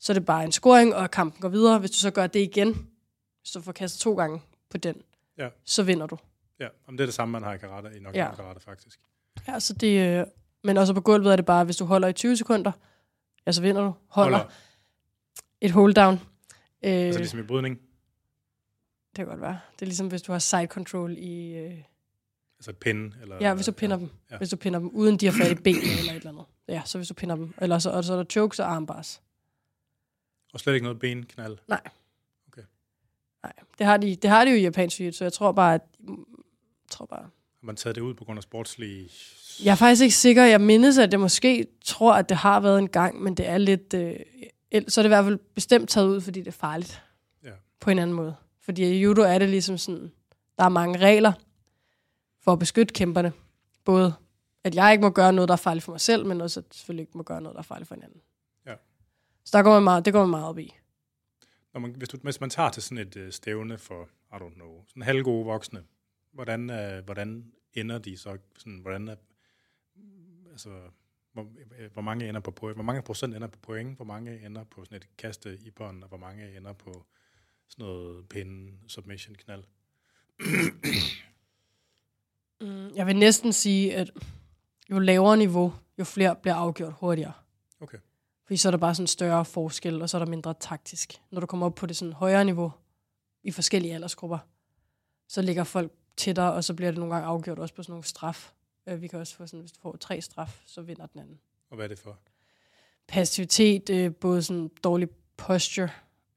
så 0.00 0.12
er 0.12 0.14
det 0.14 0.24
bare 0.26 0.44
en 0.44 0.52
scoring, 0.52 0.94
og 0.94 1.10
kampen 1.10 1.40
går 1.40 1.48
videre. 1.48 1.78
Hvis 1.78 1.90
du 1.90 1.96
så 1.96 2.10
gør 2.10 2.26
det 2.26 2.40
igen, 2.40 2.86
du 3.54 3.60
får 3.60 3.72
kastet 3.72 4.00
to 4.00 4.14
gange 4.14 4.40
på 4.70 4.76
den, 4.78 4.96
Ja. 5.38 5.48
så 5.64 5.82
vinder 5.82 6.06
du. 6.06 6.18
Ja, 6.60 6.68
om 6.86 6.96
det 6.96 7.04
er 7.04 7.06
det 7.06 7.14
samme, 7.14 7.32
man 7.32 7.42
har 7.42 7.54
i 7.54 7.58
karate, 7.58 7.88
i 7.96 7.98
knockout 7.98 8.16
Ja. 8.16 8.34
karate 8.34 8.60
faktisk. 8.60 9.00
Ja, 9.48 9.60
så 9.60 9.74
det, 9.74 10.18
øh, 10.20 10.26
men 10.64 10.76
også 10.76 10.94
på 10.94 11.00
gulvet 11.00 11.32
er 11.32 11.36
det 11.36 11.44
bare, 11.46 11.64
hvis 11.64 11.76
du 11.76 11.84
holder 11.84 12.08
i 12.08 12.12
20 12.12 12.36
sekunder, 12.36 12.72
ja, 13.46 13.52
så 13.52 13.62
vinder 13.62 13.82
du. 13.82 13.94
Holder, 14.08 14.38
Holder, 14.38 14.52
et 15.60 15.70
hold 15.70 15.94
down. 15.94 16.14
Øh, 16.14 16.20
altså 16.92 17.18
ligesom 17.18 17.38
i 17.40 17.42
brydning, 17.42 17.76
Det 17.76 19.16
kan 19.16 19.26
godt 19.26 19.40
være. 19.40 19.60
Det 19.72 19.82
er 19.82 19.86
ligesom, 19.86 20.08
hvis 20.08 20.22
du 20.22 20.32
har 20.32 20.38
side 20.38 20.66
control 20.66 21.14
i... 21.18 21.56
Øh, 21.56 21.78
altså 22.58 22.70
et 22.70 22.76
pinde. 22.76 23.16
Eller, 23.22 23.36
ja, 23.40 23.54
hvis 23.54 23.66
du 23.66 23.72
pinder 23.72 23.96
dem. 23.96 24.10
ja. 24.30 24.38
Hvis 24.38 24.48
du 24.50 24.56
pinder 24.56 24.78
dem, 24.78 24.88
uden 24.88 25.16
de 25.16 25.26
har 25.26 25.32
fat 25.32 25.50
i 25.58 25.62
benene 25.62 25.98
eller 25.98 26.12
et 26.12 26.16
eller 26.16 26.30
andet. 26.30 26.44
Ja, 26.68 26.82
så 26.84 26.98
hvis 26.98 27.08
du 27.08 27.14
pinder 27.14 27.36
dem. 27.36 27.54
Eller 27.58 27.78
så, 27.78 27.90
og 27.90 28.04
så 28.04 28.12
er 28.12 28.16
der 28.16 28.24
chokes 28.24 28.60
og 28.60 28.72
armbars. 28.72 29.22
Og 30.52 30.60
slet 30.60 30.74
ikke 30.74 30.84
noget 30.84 30.98
benknald. 31.00 31.58
Nej, 31.68 31.80
det 33.78 33.86
har 33.86 33.96
de, 33.96 34.16
det 34.16 34.30
har 34.30 34.44
de 34.44 34.50
jo 34.50 34.56
i 34.56 34.60
japansk 34.60 35.00
jiu 35.00 35.12
så 35.12 35.24
jeg 35.24 35.32
tror 35.32 35.52
bare, 35.52 35.74
at... 35.74 35.80
Tror 36.94 37.06
bare... 37.06 37.22
Har 37.22 37.66
man 37.66 37.76
taget 37.76 37.96
det 37.96 38.02
ud 38.02 38.14
på 38.14 38.24
grund 38.24 38.38
af 38.38 38.42
sportslige... 38.42 39.10
Jeg 39.64 39.70
er 39.70 39.76
faktisk 39.76 40.02
ikke 40.02 40.14
sikker. 40.14 40.44
Jeg 40.44 40.60
mindes, 40.60 40.98
at 40.98 41.12
jeg 41.12 41.20
måske 41.20 41.66
tror, 41.84 42.14
at 42.14 42.28
det 42.28 42.36
har 42.36 42.60
været 42.60 42.78
en 42.78 42.88
gang, 42.88 43.22
men 43.22 43.34
det 43.34 43.48
er 43.48 43.58
lidt... 43.58 43.94
Øh, 43.94 44.16
så 44.88 45.00
er 45.00 45.02
det 45.02 45.08
i 45.08 45.08
hvert 45.08 45.24
fald 45.24 45.38
bestemt 45.54 45.90
taget 45.90 46.08
ud, 46.08 46.20
fordi 46.20 46.40
det 46.40 46.46
er 46.46 46.52
farligt. 46.52 47.02
Ja. 47.44 47.50
På 47.80 47.90
en 47.90 47.98
anden 47.98 48.16
måde. 48.16 48.36
Fordi 48.60 48.84
i 48.84 49.02
judo 49.02 49.22
er 49.22 49.38
det 49.38 49.48
ligesom 49.48 49.78
sådan... 49.78 50.12
Der 50.58 50.64
er 50.64 50.68
mange 50.68 50.98
regler 50.98 51.32
for 52.42 52.52
at 52.52 52.58
beskytte 52.58 52.94
kæmperne. 52.94 53.32
Både 53.84 54.14
at 54.64 54.74
jeg 54.74 54.92
ikke 54.92 55.02
må 55.02 55.10
gøre 55.10 55.32
noget, 55.32 55.48
der 55.48 55.52
er 55.52 55.56
farligt 55.56 55.84
for 55.84 55.92
mig 55.92 56.00
selv, 56.00 56.26
men 56.26 56.40
også 56.40 56.60
at 56.60 56.64
jeg 56.64 56.74
selvfølgelig 56.74 57.02
ikke 57.02 57.18
må 57.18 57.22
gøre 57.22 57.40
noget, 57.40 57.54
der 57.54 57.60
er 57.60 57.62
farligt 57.62 57.88
for 57.88 57.94
en 57.94 58.02
anden. 58.02 58.20
Ja. 58.66 58.74
Så 59.44 59.58
der 59.58 59.62
går 59.62 59.72
man 59.72 59.82
meget, 59.82 60.04
det 60.04 60.12
går 60.12 60.20
man 60.20 60.30
meget 60.30 60.46
op 60.46 60.58
i. 60.58 60.74
Når 61.72 61.80
man, 61.80 61.94
hvis, 61.96 62.08
du, 62.08 62.18
hvis 62.22 62.40
man 62.40 62.50
tager 62.50 62.70
til 62.70 62.82
sådan 62.82 62.98
et 62.98 63.16
øh, 63.16 63.32
stævne 63.32 63.78
for, 63.78 64.08
I 64.32 64.36
don't 64.36 64.54
know, 64.54 64.84
sådan 64.88 65.02
halvgode 65.02 65.44
voksne, 65.44 65.82
hvordan, 66.34 66.70
øh, 66.70 67.04
hvordan 67.04 67.52
ender 67.72 67.98
de 67.98 68.16
så? 68.16 68.38
Sådan, 68.58 68.78
hvordan 68.78 69.08
er, 69.08 69.16
altså, 70.50 70.80
hvor, 71.32 71.46
øh, 71.78 71.92
hvor 71.92 72.02
mange 72.02 72.28
ender 72.28 72.40
på 72.40 72.50
point, 72.50 72.76
hvor 72.76 72.84
mange 72.84 73.02
procent 73.02 73.34
ender 73.34 73.48
på 73.48 73.58
point, 73.58 73.96
hvor 73.96 74.04
mange 74.04 74.46
ender 74.46 74.64
på 74.64 74.84
sådan 74.84 74.96
et 74.96 75.16
kaste 75.16 75.58
i 75.62 75.70
bånd, 75.70 76.02
og 76.02 76.08
hvor 76.08 76.18
mange 76.18 76.56
ender 76.56 76.72
på 76.72 77.06
sådan 77.68 77.84
noget 77.84 78.28
pinde, 78.28 78.72
submission, 78.88 79.34
knald. 79.34 79.64
Jeg 82.96 83.06
vil 83.06 83.16
næsten 83.16 83.52
sige, 83.52 83.96
at 83.96 84.10
jo 84.90 84.98
lavere 84.98 85.36
niveau, 85.36 85.74
jo 85.98 86.04
flere 86.04 86.36
bliver 86.36 86.54
afgjort 86.54 86.92
hurtigere. 86.92 87.32
Okay. 87.80 87.98
Fordi 88.44 88.56
så 88.56 88.68
er 88.68 88.70
der 88.70 88.78
bare 88.78 88.94
sådan 88.94 89.06
større 89.06 89.44
forskel, 89.44 90.02
og 90.02 90.10
så 90.10 90.16
er 90.16 90.24
der 90.24 90.30
mindre 90.30 90.54
taktisk. 90.60 91.12
Når 91.30 91.40
du 91.40 91.46
kommer 91.46 91.66
op 91.66 91.74
på 91.74 91.86
det 91.86 91.96
sådan 91.96 92.12
højere 92.12 92.44
niveau, 92.44 92.72
i 93.42 93.50
forskellige 93.50 93.94
aldersgrupper, 93.94 94.38
så 95.28 95.42
ligger 95.42 95.64
folk 95.64 95.92
tættere, 96.16 96.52
og 96.52 96.64
så 96.64 96.74
bliver 96.74 96.90
det 96.90 96.98
nogle 96.98 97.14
gange 97.14 97.26
afgjort 97.28 97.58
også 97.58 97.74
på 97.74 97.82
sådan 97.82 97.92
nogle 97.92 98.04
straf. 98.04 98.52
Øh, 98.86 99.02
Vi 99.02 99.08
kan 99.08 99.18
også 99.18 99.36
få 99.36 99.46
sådan, 99.46 99.60
hvis 99.60 99.72
du 99.72 99.80
får 99.80 99.96
tre 99.96 100.20
straf, 100.20 100.62
så 100.66 100.82
vinder 100.82 101.06
den 101.06 101.20
anden. 101.20 101.40
Og 101.70 101.76
hvad 101.76 101.84
er 101.84 101.88
det 101.88 101.98
for? 101.98 102.18
Passivitet, 103.06 103.90
øh, 103.90 104.14
både 104.14 104.42
sådan 104.42 104.70
dårlig 104.84 105.08
posture. 105.36 105.88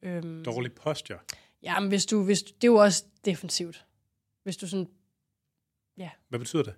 Øhm, 0.01 0.43
Dårlig 0.43 0.73
posture. 0.73 1.19
Ja, 1.63 1.79
men 1.79 1.89
hvis 1.89 2.05
du, 2.05 2.23
hvis, 2.23 2.43
det 2.43 2.63
er 2.63 2.67
jo 2.67 2.75
også 2.75 3.05
defensivt. 3.25 3.85
Hvis 4.43 4.57
du 4.57 4.67
sådan, 4.67 4.87
Hvad 6.29 6.39
betyder 6.39 6.63
det? 6.63 6.73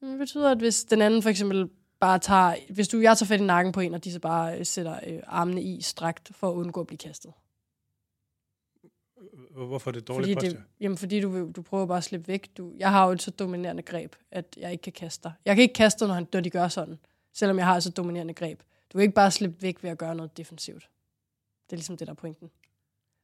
det 0.00 0.18
betyder, 0.18 0.50
at 0.50 0.58
hvis 0.58 0.84
den 0.84 1.02
anden 1.02 1.22
for 1.22 1.30
eksempel 1.30 1.70
bare 2.00 2.18
tager, 2.18 2.54
hvis 2.70 2.88
du, 2.88 2.98
jeg 3.00 3.16
tager 3.18 3.26
fat 3.28 3.40
i 3.40 3.44
nakken 3.44 3.72
på 3.72 3.80
en, 3.80 3.94
og 3.94 4.04
de 4.04 4.12
så 4.12 4.20
bare 4.20 4.58
øh, 4.58 4.66
sætter 4.66 5.00
øh, 5.06 5.20
armene 5.26 5.62
i 5.62 5.80
strakt 5.82 6.30
for 6.34 6.50
at 6.50 6.54
undgå 6.54 6.80
at 6.80 6.86
blive 6.86 6.98
kastet. 6.98 7.32
Hvorfor 9.50 9.90
er 9.90 9.92
det 9.92 10.08
dårlig 10.08 10.24
Fordi, 10.24 10.34
posture? 10.34 10.50
det, 10.50 10.62
jamen, 10.80 10.98
fordi 10.98 11.20
du, 11.20 11.50
du 11.56 11.62
prøver 11.62 11.86
bare 11.86 11.98
at 11.98 12.04
slippe 12.04 12.28
væk. 12.28 12.50
Du, 12.56 12.72
jeg 12.78 12.90
har 12.90 13.06
jo 13.06 13.12
et 13.12 13.22
så 13.22 13.30
dominerende 13.30 13.82
greb, 13.82 14.12
at 14.30 14.44
jeg 14.56 14.72
ikke 14.72 14.82
kan 14.82 14.92
kaste 14.92 15.22
dig. 15.24 15.32
Jeg 15.44 15.56
kan 15.56 15.62
ikke 15.62 15.74
kaste 15.74 16.00
dig, 16.00 16.08
når, 16.08 16.14
han, 16.14 16.26
når 16.32 16.40
de 16.40 16.50
gør 16.50 16.68
sådan, 16.68 16.98
selvom 17.34 17.58
jeg 17.58 17.66
har 17.66 17.76
et 17.76 17.82
så 17.82 17.90
dominerende 17.90 18.34
greb. 18.34 18.60
Du 18.92 18.98
kan 18.98 19.02
ikke 19.02 19.14
bare 19.14 19.30
slippe 19.30 19.62
væk 19.62 19.82
ved 19.82 19.90
at 19.90 19.98
gøre 19.98 20.14
noget 20.14 20.36
defensivt. 20.36 20.88
Det 21.66 21.72
er 21.72 21.76
ligesom 21.76 21.96
det, 21.96 22.06
der 22.06 22.12
er 22.12 22.16
pointen. 22.16 22.50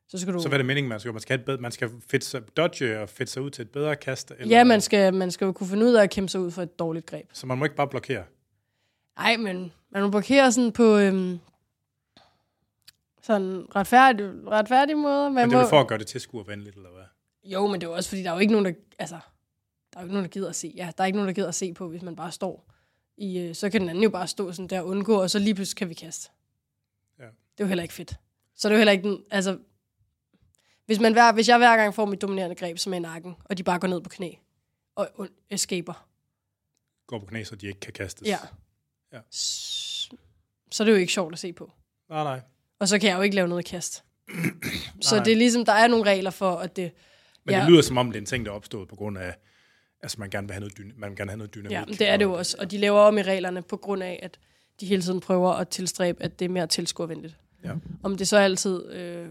Så 0.09 0.19
skal 0.19 0.35
du... 0.35 0.41
Så 0.41 0.49
hvad 0.49 0.57
er 0.57 0.59
det 0.59 0.67
meningen, 0.67 0.89
man 0.89 1.01
skal? 1.01 1.13
Man 1.13 1.21
skal, 1.21 1.33
have 1.37 1.41
et 1.41 1.47
bedre, 1.47 1.61
man 1.61 1.73
skal 1.73 1.91
fedt 2.09 2.25
sig, 2.25 2.57
dodge 2.57 3.01
og 3.01 3.09
fedt 3.09 3.31
sig 3.31 3.43
ud 3.43 3.51
til 3.51 3.63
et 3.63 3.71
bedre 3.71 3.97
kast? 3.97 4.33
Eller, 4.39 4.57
Ja, 4.57 4.65
man 4.65 4.81
skal, 4.81 5.15
man 5.15 5.31
skal 5.31 5.45
jo 5.45 5.53
kunne 5.53 5.67
finde 5.67 5.87
ud 5.87 5.95
af 5.95 6.03
at 6.03 6.11
kæmpe 6.11 6.29
sig 6.29 6.41
ud 6.41 6.51
for 6.51 6.63
et 6.63 6.79
dårligt 6.79 7.07
greb. 7.07 7.27
Så 7.33 7.47
man 7.47 7.59
må 7.59 7.65
ikke 7.65 7.77
bare 7.77 7.89
blokere? 7.89 8.25
Nej, 9.19 9.37
men 9.37 9.73
man 9.91 10.03
må 10.03 10.11
blokere 10.11 10.53
sådan 10.53 10.73
på 10.73 10.97
øhm, 10.99 11.39
sådan 13.25 13.67
retfærdig, 13.77 14.47
retfærdig 14.47 14.97
måde. 14.97 15.31
Man 15.31 15.49
Men 15.49 15.59
det 15.59 15.65
er 15.65 15.69
for 15.69 15.81
at 15.81 15.89
gøre 15.89 15.99
det 15.99 16.07
tilskuervenligt, 16.07 16.77
eller 16.77 16.91
hvad? 16.91 17.05
Jo, 17.45 17.67
men 17.67 17.81
det 17.81 17.87
er 17.87 17.91
også 17.91 18.09
fordi, 18.09 18.23
der 18.23 18.31
er 18.31 18.35
jo 18.35 18.41
ikke 18.41 18.53
nogen, 18.53 18.67
der, 18.67 18.73
altså, 18.99 19.19
der 19.93 19.99
er 19.99 20.03
jo 20.03 20.07
ikke 20.07 20.15
nogen, 20.15 20.25
der 20.25 20.31
gider 20.31 20.49
at 20.49 20.57
se. 20.57 20.73
Ja, 20.77 20.93
der 20.99 21.03
er 21.05 21.07
ikke 21.07 21.17
nogen, 21.17 21.29
der 21.29 21.35
gider 21.35 21.49
at 21.49 21.55
se 21.55 21.73
på, 21.75 21.89
hvis 21.89 22.03
man 22.03 22.17
bare 22.17 22.33
står 22.33 22.71
i, 23.17 23.39
øh, 23.39 23.55
så 23.55 23.71
kan 23.71 23.81
den 23.81 23.89
anden 23.89 24.05
jo 24.05 24.11
bare 24.11 24.27
stå 24.27 24.53
sådan 24.53 24.69
der 24.69 24.81
og 24.81 24.87
undgå, 24.87 25.23
og 25.23 25.31
så 25.31 25.39
lige 25.39 25.55
pludselig 25.55 25.77
kan 25.77 25.89
vi 25.89 25.95
kaste. 25.95 26.31
Ja. 27.19 27.25
Det 27.25 27.31
er 27.59 27.65
jo 27.65 27.67
heller 27.67 27.83
ikke 27.83 27.95
fedt. 27.95 28.17
Så 28.55 28.69
det 28.69 28.73
er 28.73 28.77
jo 28.77 28.79
heller 28.79 28.93
ikke 28.93 29.09
den, 29.09 29.25
altså, 29.31 29.59
hvis, 30.87 31.01
man 31.01 31.13
hver, 31.13 31.33
hvis 31.33 31.49
jeg 31.49 31.59
hver 31.59 31.77
gang 31.77 31.95
får 31.95 32.05
mit 32.05 32.23
dominerende 32.23 32.57
greb, 32.57 32.79
som 32.79 32.93
er 32.93 32.97
i 32.97 33.01
nakken, 33.01 33.37
og 33.45 33.59
de 33.59 33.63
bare 33.63 33.79
går 33.79 33.89
ned 33.89 34.01
på 34.01 34.09
knæ, 34.09 34.33
og, 34.95 35.09
og 35.15 35.29
escaper, 35.51 36.09
Går 37.07 37.19
på 37.19 37.27
knæ, 37.27 37.45
så 37.45 37.57
de 37.57 37.67
ikke 37.67 37.81
kan 37.81 37.93
kastes? 37.93 38.29
ja, 38.29 38.39
Ja. 39.13 39.21
Så 39.31 40.83
er 40.83 40.85
det 40.85 40.93
jo 40.93 40.97
ikke 40.97 41.13
sjovt 41.13 41.33
at 41.33 41.39
se 41.39 41.53
på. 41.53 41.73
Nej, 42.09 42.25
nej. 42.25 42.41
Og 42.85 42.89
så 42.89 42.99
kan 42.99 43.11
jeg 43.11 43.17
jo 43.17 43.23
ikke 43.23 43.37
lave 43.37 43.49
noget 43.49 43.65
kast. 43.65 44.05
så 45.01 45.23
det 45.25 45.33
er 45.33 45.37
ligesom, 45.37 45.65
der 45.65 45.73
er 45.73 45.87
nogle 45.89 46.05
regler 46.11 46.31
for, 46.31 46.51
at 46.57 46.77
det... 46.77 46.93
Men 47.45 47.55
Ja. 47.55 47.61
det 47.61 47.71
lyder 47.71 47.83
som 47.83 47.99
om, 47.99 48.07
det 48.07 48.17
er 48.17 48.21
en 48.21 48.27
ting, 48.27 48.45
der 48.47 48.51
er 48.53 48.57
opstået 48.57 48.89
på 48.89 48.97
grund 48.97 49.19
af, 49.19 49.35
altså 50.03 50.17
man 50.21 50.31
gerne 50.31 50.47
vil 50.47 50.53
have 50.55 50.61
noget, 50.61 50.79
dyna- 50.81 50.95
man 50.99 51.11
vil 51.11 51.17
gerne 51.17 51.31
have 51.31 51.39
noget 51.39 51.55
dynamik. 51.55 51.73
Ja, 51.73 51.85
det 51.99 52.09
er 52.09 52.17
det 52.17 52.25
jo 52.25 52.33
også. 52.33 52.57
Og 52.61 52.71
de 52.71 52.79
laver 52.79 53.01
om 53.01 53.19
i 53.19 53.23
reglerne 53.23 53.63
på 53.63 53.77
grund 53.77 54.03
af, 54.03 54.21
at 54.23 54.39
de 54.81 54.87
hele 54.87 55.03
tiden 55.03 55.21
prøver 55.21 55.53
at 55.53 55.69
tilstræbe, 55.69 56.23
at 56.23 56.39
det 56.39 56.45
er 56.45 56.49
mere 56.49 56.67
tilskuervenligt. 56.67 57.37
Ja. 57.65 57.73
Om 58.03 58.17
det 58.17 58.29
så 58.29 58.37
altid 58.37 58.91
øh, 58.93 59.29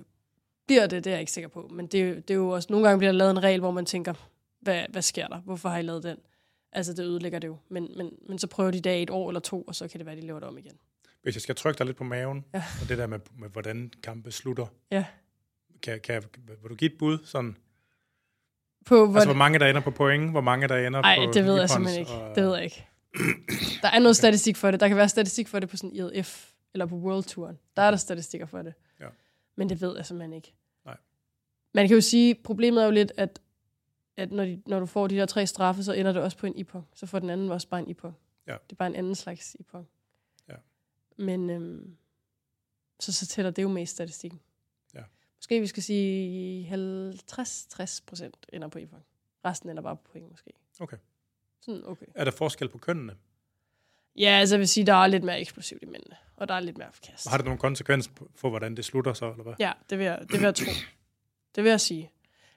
bliver 0.68 0.88
det, 0.88 1.04
det 1.04 1.10
er 1.10 1.14
jeg 1.14 1.20
ikke 1.20 1.32
sikker 1.32 1.48
på. 1.50 1.70
Men 1.74 1.88
det, 1.88 2.00
er 2.02 2.06
jo- 2.06 2.16
det 2.16 2.30
er 2.30 2.36
jo 2.36 2.50
også, 2.50 2.68
nogle 2.72 2.88
gange 2.88 2.98
bliver 2.98 3.12
der 3.12 3.18
lavet 3.18 3.32
en 3.32 3.44
regel, 3.44 3.60
hvor 3.60 3.72
man 3.72 3.86
tænker, 3.86 4.14
hvad, 4.62 4.84
hvad 4.90 5.02
sker 5.02 5.28
der? 5.28 5.38
Hvorfor 5.40 5.70
har 5.70 5.78
I 5.78 5.82
lavet 5.82 6.04
den? 6.04 6.18
Altså, 6.72 6.94
det 6.94 7.04
ødelægger 7.04 7.40
det 7.40 7.48
jo. 7.48 7.58
Men, 7.70 7.88
men, 7.98 8.10
men 8.30 8.40
så 8.40 8.48
prøver 8.48 8.72
de 8.72 8.80
det 8.82 8.96
i 9.00 9.04
et 9.04 9.10
år 9.10 9.30
eller 9.30 9.40
to, 9.40 9.62
og 9.62 9.76
så 9.76 9.88
kan 9.88 9.98
det 10.00 10.06
være, 10.06 10.16
de 10.16 10.22
laver 10.22 10.40
det 10.40 10.48
om 10.50 10.58
igen. 10.58 10.78
Hvis 11.24 11.36
jeg 11.36 11.42
skal 11.42 11.56
trykke 11.56 11.78
dig 11.78 11.86
lidt 11.86 11.98
på 11.98 12.04
maven, 12.04 12.46
Ja. 12.54 12.64
og 12.82 12.90
det 12.90 12.98
der 12.98 13.08
med, 13.08 13.20
med 13.38 13.50
hvordan 13.50 13.92
kampe 14.04 14.32
slutter, 14.32 14.66
Ja. 14.92 15.06
kan, 15.82 16.00
kan, 16.00 16.24
vil 16.62 16.70
du 16.70 16.76
give 16.76 16.92
et 16.92 16.98
bud? 17.00 17.18
Sådan, 17.26 17.58
På, 18.86 18.96
altså, 18.96 19.06
hvor 19.06 19.12
hvordan, 19.12 19.38
mange 19.38 19.60
der 19.60 19.68
ender 19.68 19.82
på 19.82 19.92
point, 19.92 20.32
hvor 20.32 20.42
mange 20.42 20.68
der 20.68 20.88
ender 20.88 21.02
ej, 21.02 21.26
på 21.26 21.32
det 21.32 21.46
ved 21.46 21.60
jeg 21.60 21.70
simpelthen 21.70 22.00
ikke. 22.00 22.12
Og, 22.12 22.36
Det 22.36 22.44
ved 22.44 22.56
jeg 22.56 22.64
ikke. 22.64 22.88
Der 23.82 23.88
er 23.90 24.00
noget 24.00 24.16
statistik 24.16 24.58
for 24.58 24.72
det. 24.72 24.80
Der 24.80 24.88
kan 24.88 24.98
være 24.98 25.10
statistik 25.10 25.48
for 25.48 25.60
det 25.60 25.70
på 25.70 25.78
sådan 25.78 25.92
IEF 25.92 26.52
eller 26.74 26.86
på 26.86 26.96
World 26.96 27.24
Touren. 27.24 27.60
Der 27.76 27.82
er 27.82 27.90
der 27.92 27.98
statistikker 27.98 28.46
for 28.48 28.62
det. 28.62 28.74
Ja. 29.00 29.08
Men 29.56 29.70
det 29.70 29.82
ved 29.82 29.96
jeg 29.96 30.06
simpelthen 30.06 30.34
ikke. 30.34 30.54
Nej. 30.86 30.98
Man 31.74 31.88
kan 31.88 31.96
jo 31.96 32.02
sige, 32.02 32.36
problemet 32.44 32.82
er 32.82 32.86
jo 32.86 32.92
lidt, 32.92 33.12
at, 33.18 33.40
at 34.18 34.32
når, 34.32 34.46
de, 34.46 34.62
når 34.66 34.80
du 34.80 34.86
får 34.86 35.08
de 35.08 35.16
der 35.16 35.26
tre 35.26 35.48
straffe, 35.48 35.84
så 35.84 35.94
ender 35.94 36.12
det 36.12 36.22
også 36.22 36.38
på 36.38 36.46
en 36.48 36.56
ipong. 36.56 36.88
Så 36.94 37.06
får 37.06 37.20
den 37.20 37.30
anden 37.30 37.52
også 37.52 37.68
bare 37.68 37.80
en 37.80 37.90
ipong. 37.90 38.16
Ja. 38.48 38.52
Det 38.54 38.72
er 38.72 38.76
bare 38.76 38.88
en 38.90 38.96
anden 38.96 39.16
slags 39.16 39.56
ipong. 39.60 39.88
Men 41.18 41.50
øhm, 41.50 41.98
så, 43.00 43.14
så 43.14 43.28
tæller 43.28 43.52
det 43.52 43.64
jo 43.64 43.68
med 43.70 43.82
i 43.82 43.86
statistikken. 43.86 44.40
Ja. 44.94 45.02
Måske 45.38 45.60
vi 45.60 45.68
skal 45.68 45.84
sige 45.84 46.70
50-60 46.76 48.00
procent 48.06 48.46
ender 48.54 48.68
på 48.68 48.80
ipong. 48.80 49.04
Resten 49.46 49.70
ender 49.70 49.84
bare 49.84 49.96
på 49.98 50.02
point 50.12 50.30
måske. 50.30 50.52
Okay. 50.80 50.98
Sådan, 51.62 51.82
okay. 51.86 52.06
Er 52.16 52.24
der 52.24 52.32
forskel 52.32 52.70
på 52.70 52.78
kønnene? 52.78 53.16
Ja, 54.16 54.30
altså 54.30 54.56
jeg 54.56 54.60
vil 54.60 54.68
sige, 54.68 54.86
der 54.86 54.94
er 54.94 55.08
lidt 55.08 55.24
mere 55.24 55.40
eksplosivt 55.40 55.84
i 55.84 55.86
mændene, 55.86 56.16
og 56.36 56.48
der 56.48 56.54
er 56.54 56.60
lidt 56.60 56.78
mere 56.78 56.90
kast. 57.04 57.28
Har 57.30 57.38
det 57.38 57.46
nogen 57.46 57.60
konsekvens 57.60 58.08
på- 58.08 58.32
for, 58.36 58.50
hvordan 58.50 58.76
det 58.78 58.86
slutter 58.86 59.14
så, 59.14 59.32
eller 59.32 59.44
hvad? 59.44 59.54
Ja, 59.60 59.72
det 59.90 59.98
vil, 59.98 60.06
jeg, 60.06 60.20
det 60.22 60.32
vil 60.32 60.42
jeg 60.42 60.56
tro. 60.56 60.72
Det 61.56 61.64
vil 61.64 61.70
jeg 61.70 61.82
sige, 61.82 62.12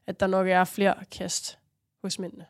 at 0.07 0.21
der 0.21 0.27
nok 0.27 0.49
er 0.49 0.65
flere 0.65 1.05
kast 1.11 1.59
hos 2.03 2.19
mændene. 2.19 2.47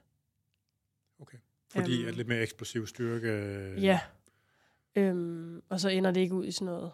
Okay. 1.21 1.39
Fordi 1.69 1.99
Øhm. 2.01 2.09
at 2.09 2.15
lidt 2.17 2.29
mere 2.29 2.41
eksplosiv 2.43 2.87
styrke... 2.87 3.29
Ja. 3.81 4.01
Øhm, 4.97 5.63
og 5.69 5.81
så 5.81 5.89
ender 5.89 6.11
det 6.11 6.21
ikke 6.21 6.35
ud 6.35 6.45
i 6.45 6.51
sådan 6.53 6.67
noget, 6.67 6.91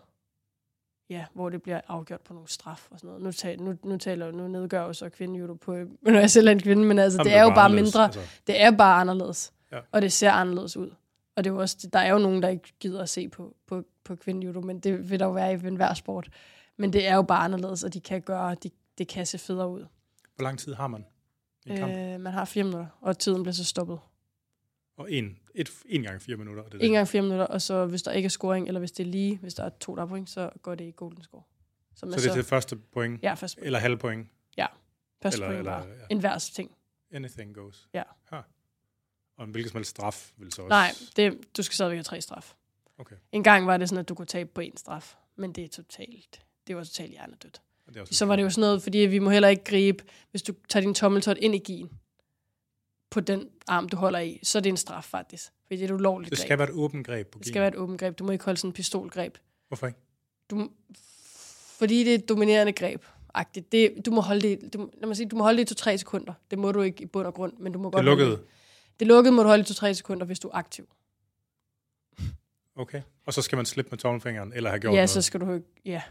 ja, 1.11 1.26
hvor 1.34 1.48
det 1.48 1.62
bliver 1.62 1.80
afgjort 1.88 2.20
på 2.20 2.32
nogle 2.34 2.48
straf 2.48 2.88
og 2.90 2.98
sådan 2.98 3.09
noget. 3.09 3.22
Nu, 3.22 3.32
tal, 3.32 3.62
nu, 3.62 3.76
nu 3.84 3.96
taler 3.96 4.30
nu 4.30 4.48
nedgør 4.48 4.80
jeg 4.80 4.88
jo 4.88 4.92
så 4.92 5.09
kvindejudo 5.09 5.55
på, 5.55 5.72
når 6.03 6.18
jeg 6.18 6.30
selv 6.30 6.48
er 6.48 6.53
en 6.53 6.61
kvinde, 6.61 6.84
men 6.84 6.98
altså, 6.98 7.18
Jamen, 7.18 7.30
det 7.32 7.38
er 7.38 7.42
jo 7.42 7.55
bare 7.55 7.70
mindre, 7.70 8.05
Altså, 8.05 8.20
det 8.46 8.62
er 8.62 8.70
bare 8.70 9.00
anderledes. 9.00 9.53
Ja. 9.72 9.78
Og 9.92 10.03
det 10.03 10.12
ser 10.12 10.30
anderledes 10.30 10.76
ud. 10.76 10.90
Og 11.36 11.44
det 11.44 11.50
er 11.50 11.55
jo 11.55 11.61
også, 11.61 11.88
der 11.92 11.98
er 11.98 12.12
jo 12.12 12.18
nogen, 12.18 12.42
der 12.42 12.48
ikke 12.48 12.72
gider 12.80 13.03
at 13.03 13.09
se 13.09 13.28
på, 13.28 13.57
på, 13.66 13.84
på 14.05 14.16
kvindejudo, 14.16 14.61
men 14.61 14.80
det 14.80 15.11
vil 15.11 15.20
der 15.20 15.26
jo 15.26 15.32
være 15.32 15.53
i 15.53 15.55
enhver 15.55 15.94
sport. 15.94 16.28
Men 16.76 16.92
det 16.92 17.07
er 17.07 17.14
jo 17.14 17.22
bare 17.22 17.44
anderledes, 17.44 17.84
og 17.84 17.94
de 17.94 18.00
kan 18.00 18.20
gøre, 18.20 18.55
de, 18.55 18.70
det 18.98 19.09
kan 19.09 19.26
se 19.26 19.38
federe 19.38 19.68
ud. 19.68 19.86
hvor 20.36 20.42
lang 20.42 20.59
tid 20.59 20.74
har 20.74 20.86
man 20.86 21.05
i? 21.66 21.72
Øh, 21.72 22.20
man 22.20 22.32
har 22.32 22.44
fire 22.44 22.64
minutter, 22.64 22.86
og 23.00 23.18
tiden 23.18 23.42
bliver 23.42 23.55
så 23.55 23.64
stoppet. 23.64 23.98
Og 24.97 25.12
en, 25.12 25.38
et, 25.55 25.70
en 25.86 26.03
gang 26.03 26.22
fire 26.22 26.36
minutter. 26.36 26.62
og 26.62 26.72
Det 26.72 26.78
er 26.78 26.84
En 26.84 26.90
det. 26.90 26.97
gang 26.97 27.09
fire 27.09 27.22
minutter, 27.22 27.47
og 27.47 27.62
så 27.62 27.86
hvis 27.86 28.03
der 28.03 28.12
ikke 28.12 28.26
er 28.26 28.30
scoring, 28.30 28.66
eller 28.68 28.78
hvis 28.78 28.93
det 28.93 29.07
er 29.07 29.11
lige, 29.11 29.36
hvis 29.38 29.55
der 29.55 29.64
er 29.64 29.68
to, 29.80 29.97
der 29.97 30.03
er 30.03 30.07
point, 30.07 30.30
så 30.30 30.51
går 30.62 30.74
det 30.74 30.84
i 30.84 30.93
golden 30.97 31.22
score. 31.22 31.43
Som 31.95 32.11
Så 32.12 32.16
det 32.20 32.26
er 32.26 32.32
til 32.34 32.45
første 32.45 32.76
point, 32.76 33.22
Ja, 33.22 33.34
først, 33.34 33.59
eller 33.62 33.78
halv 33.78 33.97
point, 33.97 34.28
først 35.22 35.34
eller- 35.34 35.47
point 35.47 35.59
eller- 35.59 35.72
bare. 35.72 35.86
ja. 35.88 35.95
En 36.11 36.18
hver 36.20 36.38
ting. 36.38 36.70
anything 37.12 37.55
goes. 37.55 37.88
Ja. 37.95 38.03
Ha. 38.32 38.36
Og 39.36 39.45
en 39.45 39.51
hvilken 39.51 39.70
som 39.70 39.78
helst 39.78 39.90
straf 39.90 40.32
vil 40.36 40.53
så 40.53 40.62
også... 40.62 40.68
Nej, 40.68 40.90
det, 41.16 41.57
du 41.57 41.62
skal 41.62 41.74
stadigvæk 41.74 41.97
have 41.97 42.03
tre 42.05 42.20
straf. 42.20 42.55
Okay. 42.99 43.16
En 43.32 43.43
gang 43.43 43.66
var 43.66 43.76
det 43.76 43.88
sådan, 43.88 44.01
at 44.01 44.09
du 44.09 44.14
kunne 44.14 44.26
tabe 44.26 44.51
på 44.55 44.61
en 44.61 44.76
straf, 44.76 45.14
men 45.36 45.53
det 45.53 45.64
er 45.64 45.68
totalt, 45.68 46.43
det 46.66 46.76
var 46.76 46.84
totalt 46.84 47.11
hjernedødt. 47.11 47.62
Det 47.95 48.14
Så 48.16 48.26
var 48.26 48.36
det 48.36 48.43
jo 48.43 48.51
sådan 48.51 48.61
noget, 48.61 48.82
fordi 48.82 48.99
vi 48.99 49.18
må 49.18 49.30
heller 49.30 49.49
ikke 49.49 49.64
gribe, 49.64 50.05
hvis 50.30 50.43
du 50.43 50.53
tager 50.68 50.84
din 50.84 50.95
tommeltot 50.95 51.36
ind 51.36 51.55
i 51.55 51.59
gien 51.59 51.90
på 53.13 53.21
den 53.21 53.49
arm, 53.67 53.89
du 53.89 53.97
holder 53.97 54.19
i, 54.19 54.41
så 54.43 54.59
er 54.59 54.63
det 54.63 54.71
en 54.71 54.77
straf 54.77 55.05
faktisk. 55.05 55.53
Fordi 55.67 55.77
det 55.81 55.91
er 55.91 55.95
et 55.95 55.99
ulovligt 55.99 56.31
Det 56.31 56.39
greb. 56.39 56.47
skal 56.47 56.59
være 56.59 56.69
et 56.69 56.75
åbent 56.75 57.07
greb 57.07 57.27
på 57.27 57.39
det 57.39 57.47
skal 57.47 57.61
være 57.61 57.69
et 57.69 57.77
åbent 57.77 58.01
greb. 58.01 58.19
Du 58.19 58.25
må 58.25 58.33
ikke 58.33 58.45
holde 58.45 58.59
sådan 58.59 58.69
en 58.69 58.73
pistolgreb. 58.73 59.39
Hvorfor 59.69 59.87
ikke? 59.87 59.99
Du, 60.51 60.71
fordi 61.79 62.05
det 62.05 62.11
er 62.11 62.15
et 62.15 62.29
dominerende 62.29 62.73
greb. 62.73 63.05
-agtigt. 63.39 63.65
Det, 63.73 64.07
du 64.07 64.11
må 64.11 64.21
holde 64.21 64.41
det, 64.41 64.75
du, 64.75 64.91
lad 65.01 65.07
mig 65.07 65.17
sige, 65.17 65.29
du 65.29 65.37
må 65.37 65.43
holde 65.43 65.59
det 65.59 65.71
i 65.71 65.75
to-tre 65.75 65.99
sekunder. 65.99 66.33
Det 66.51 66.59
må 66.59 66.73
du 66.73 66.81
ikke 66.83 67.03
i 67.03 67.07
bund 67.07 67.27
og 67.27 67.35
grund, 67.35 67.53
men 67.59 67.73
du 67.73 67.79
må 67.79 67.89
Det 67.89 67.95
er 67.95 67.99
godt 67.99 68.09
holde 68.09 68.23
lukket. 68.25 68.39
Det. 68.39 69.01
det 69.01 69.07
lukkede 69.07 69.35
må 69.35 69.43
du 69.43 69.49
holde 69.49 69.63
i 69.63 69.65
to-tre 69.65 69.95
sekunder, 69.95 70.27
hvis 70.27 70.39
du 70.39 70.49
er 70.49 70.55
aktiv. 70.55 70.89
Okay. 72.77 73.03
Og 73.27 73.35
så 73.35 73.43
skal 73.43 73.57
man 73.57 73.67
slippe 73.67 73.91
med 73.91 73.99
tommelfingeren, 73.99 74.53
eller 74.53 74.71
have 74.71 74.81
gjort 74.81 74.93
ja, 74.93 74.97
noget. 74.97 75.11
så 75.11 75.23
skal 75.23 75.41
du 75.41 75.53
ikke, 75.55 75.67
ja. 75.85 76.03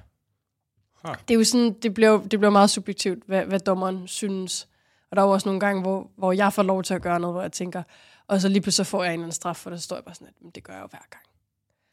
Ha. 1.06 1.14
Det 1.28 1.34
er 1.34 1.38
jo 1.38 1.44
sådan, 1.44 1.74
det 1.74 1.94
bliver, 1.94 2.22
det 2.22 2.40
bliver 2.40 2.50
meget 2.50 2.70
subjektivt, 2.70 3.24
hvad, 3.26 3.46
hvad 3.46 3.60
dommeren 3.60 4.08
synes. 4.08 4.68
Og 5.12 5.18
der 5.18 5.22
er 5.24 5.26
jo 5.26 5.32
også 5.32 5.48
nogle 5.48 5.60
gange, 5.60 5.82
hvor, 5.82 6.12
hvor 6.16 6.32
jeg 6.32 6.54
får 6.54 6.64
lov 6.64 6.84
til 6.84 6.94
at 6.94 7.02
gøre 7.02 7.20
noget, 7.20 7.34
hvor 7.34 7.42
jeg 7.42 7.52
tænker, 7.52 7.84
og 8.28 8.42
så 8.42 8.48
lige 8.48 8.62
pludselig 8.62 8.88
får 8.88 9.04
jeg 9.04 9.10
en 9.10 9.20
eller 9.20 9.24
anden 9.24 9.36
straf, 9.36 9.56
for 9.56 9.70
der 9.70 9.78
står 9.78 9.96
jeg 9.96 10.04
bare 10.06 10.16
sådan, 10.16 10.28
at 10.28 10.34
"Men 10.42 10.52
det 10.52 10.64
gør 10.64 10.74
jeg 10.74 10.82
jo 10.82 10.88
hver 10.88 11.06
gang. 11.10 11.24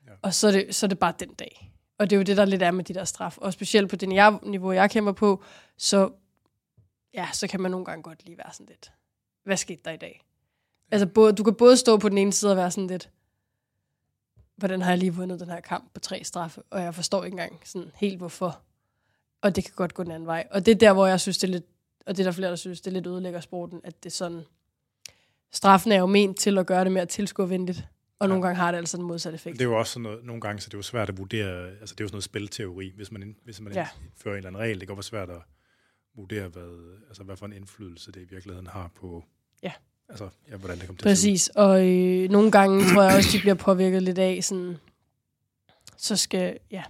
Ja. 0.07 0.13
Og 0.23 0.35
så 0.35 0.47
er, 0.49 0.53
det, 0.53 0.75
så 0.75 0.87
er 0.87 0.89
det 0.89 0.99
bare 0.99 1.15
den 1.19 1.35
dag. 1.35 1.73
Og 1.99 2.11
det 2.11 2.17
er 2.17 2.19
jo 2.19 2.23
det, 2.23 2.37
der 2.37 2.45
lidt 2.45 2.63
er 2.63 2.71
med 2.71 2.85
de 2.85 2.95
der 2.95 3.05
straf. 3.05 3.39
Og 3.39 3.53
specielt 3.53 3.91
på 3.91 3.97
det 3.97 4.09
niveau, 4.43 4.73
jeg 4.73 4.91
kæmper 4.91 5.13
på, 5.13 5.43
så, 5.77 6.11
ja, 7.15 7.29
så 7.33 7.47
kan 7.49 7.61
man 7.61 7.71
nogle 7.71 7.87
gange 7.87 8.03
godt 8.03 8.25
lige 8.25 8.39
være 8.39 8.53
sådan 8.53 8.67
lidt, 8.67 8.93
hvad 9.45 9.57
skete 9.57 9.81
der 9.85 9.91
i 9.91 9.97
dag? 9.97 10.25
Altså, 10.91 11.07
både, 11.07 11.33
du 11.33 11.45
kan 11.45 11.55
både 11.55 11.77
stå 11.77 11.97
på 11.97 12.09
den 12.09 12.19
ene 12.19 12.33
side 12.33 12.51
og 12.53 12.57
være 12.57 12.71
sådan 12.71 12.87
lidt, 12.87 13.11
hvordan 14.57 14.83
har 14.83 14.91
jeg 14.91 14.99
lige 14.99 15.15
vundet 15.15 15.41
den 15.41 15.49
her 15.49 15.61
kamp 15.61 15.95
på 15.95 16.01
tre 16.01 16.25
straffe, 16.25 16.63
og 16.71 16.83
jeg 16.83 16.95
forstår 16.95 17.25
ikke 17.25 17.35
engang 17.35 17.61
sådan 17.65 17.91
helt 17.95 18.19
hvorfor. 18.19 18.61
Og 19.43 19.57
det 19.57 19.65
kan 19.65 19.73
godt 19.77 19.95
gå 19.95 20.03
den 20.03 20.13
anden 20.13 20.27
vej. 20.27 20.47
Og 20.51 20.67
det 20.67 20.73
er 20.73 20.79
der, 20.79 20.93
hvor 20.93 21.07
jeg 21.07 21.21
synes, 21.21 21.39
det 21.39 21.49
er 21.49 21.53
lidt, 21.53 21.65
og 22.09 22.17
det 22.17 22.23
er 22.23 22.25
der 22.25 22.33
flere, 22.33 22.51
der 22.51 22.57
synes, 22.57 22.81
det 22.81 22.91
er 22.91 22.95
lidt 22.95 23.07
ødelægger 23.07 23.41
sporten, 23.41 23.81
at 23.85 24.05
det 24.05 24.11
er 24.11 24.15
sådan, 24.15 24.43
straffen 25.53 25.93
er 25.93 25.99
jo 25.99 26.07
ment 26.07 26.39
til 26.39 26.59
at 26.59 26.67
gøre 26.67 26.85
det 26.85 26.93
mere 26.93 27.07
tilskuervenligt, 27.07 27.89
og 28.19 28.27
ja. 28.27 28.29
nogle 28.29 28.43
gange 28.43 28.57
har 28.57 28.71
det 28.71 28.79
altså 28.79 28.97
den 28.97 29.07
modsatte 29.07 29.35
effekt. 29.35 29.59
Det 29.59 29.65
er 29.65 29.69
jo 29.69 29.79
også 29.79 29.93
sådan 29.93 30.03
noget, 30.03 30.25
nogle 30.25 30.41
gange, 30.41 30.61
så 30.61 30.69
det 30.69 30.75
er 30.75 30.79
jo 30.79 30.83
svært 30.83 31.09
at 31.09 31.19
vurdere, 31.19 31.69
altså 31.69 31.95
det 31.95 32.01
er 32.01 32.05
jo 32.05 32.09
sådan 32.09 32.15
noget 32.15 32.25
spilteori, 32.25 32.93
hvis 32.97 33.13
man, 33.13 33.37
hvis 33.45 33.61
man 33.61 33.73
ja. 33.73 33.89
indfører 34.05 34.35
en 34.35 34.37
eller 34.37 34.49
anden 34.49 34.63
regel, 34.63 34.81
det 34.81 34.89
kan 34.89 34.97
være 34.97 35.03
svært 35.03 35.31
at 35.31 35.41
vurdere, 36.17 36.49
hvad, 36.49 36.99
altså 37.09 37.23
hvad 37.23 37.37
for 37.37 37.47
en 37.47 37.53
indflydelse 37.53 38.13
det 38.13 38.21
i 38.21 38.25
virkeligheden 38.31 38.67
har 38.67 38.91
på, 38.95 39.25
ja. 39.63 39.73
altså, 40.09 40.29
ja, 40.51 40.57
hvordan 40.57 40.79
det 40.79 40.87
kommer 40.87 40.99
til 40.99 41.05
Præcis, 41.05 41.49
og 41.49 41.89
øh, 41.89 42.31
nogle 42.31 42.51
gange 42.51 42.85
tror 42.93 43.03
jeg 43.03 43.17
også, 43.17 43.31
de 43.33 43.41
bliver 43.41 43.55
påvirket 43.55 44.03
lidt 44.03 44.19
af, 44.19 44.39
sådan, 44.43 44.77
så 45.97 46.17
skal, 46.17 46.59
ja, 46.71 46.83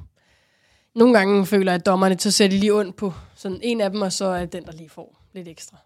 nogle 0.95 1.19
gange 1.19 1.47
føler 1.47 1.73
jeg, 1.73 1.81
at 1.81 1.87
dommerne, 1.87 2.19
så 2.19 2.31
sætter 2.31 2.57
de 2.57 2.61
lige 2.61 2.75
ondt 2.75 2.97
på 2.97 3.13
sådan 3.35 3.61
en 3.63 3.81
af 3.81 3.91
dem, 3.91 4.03
og 4.03 4.13
så 4.13 4.25
er 4.25 4.45
den, 4.45 4.65
der 4.65 4.73
lige 4.73 4.89
får 4.89 5.23
lidt 5.35 5.49
ekstra. 5.49 5.77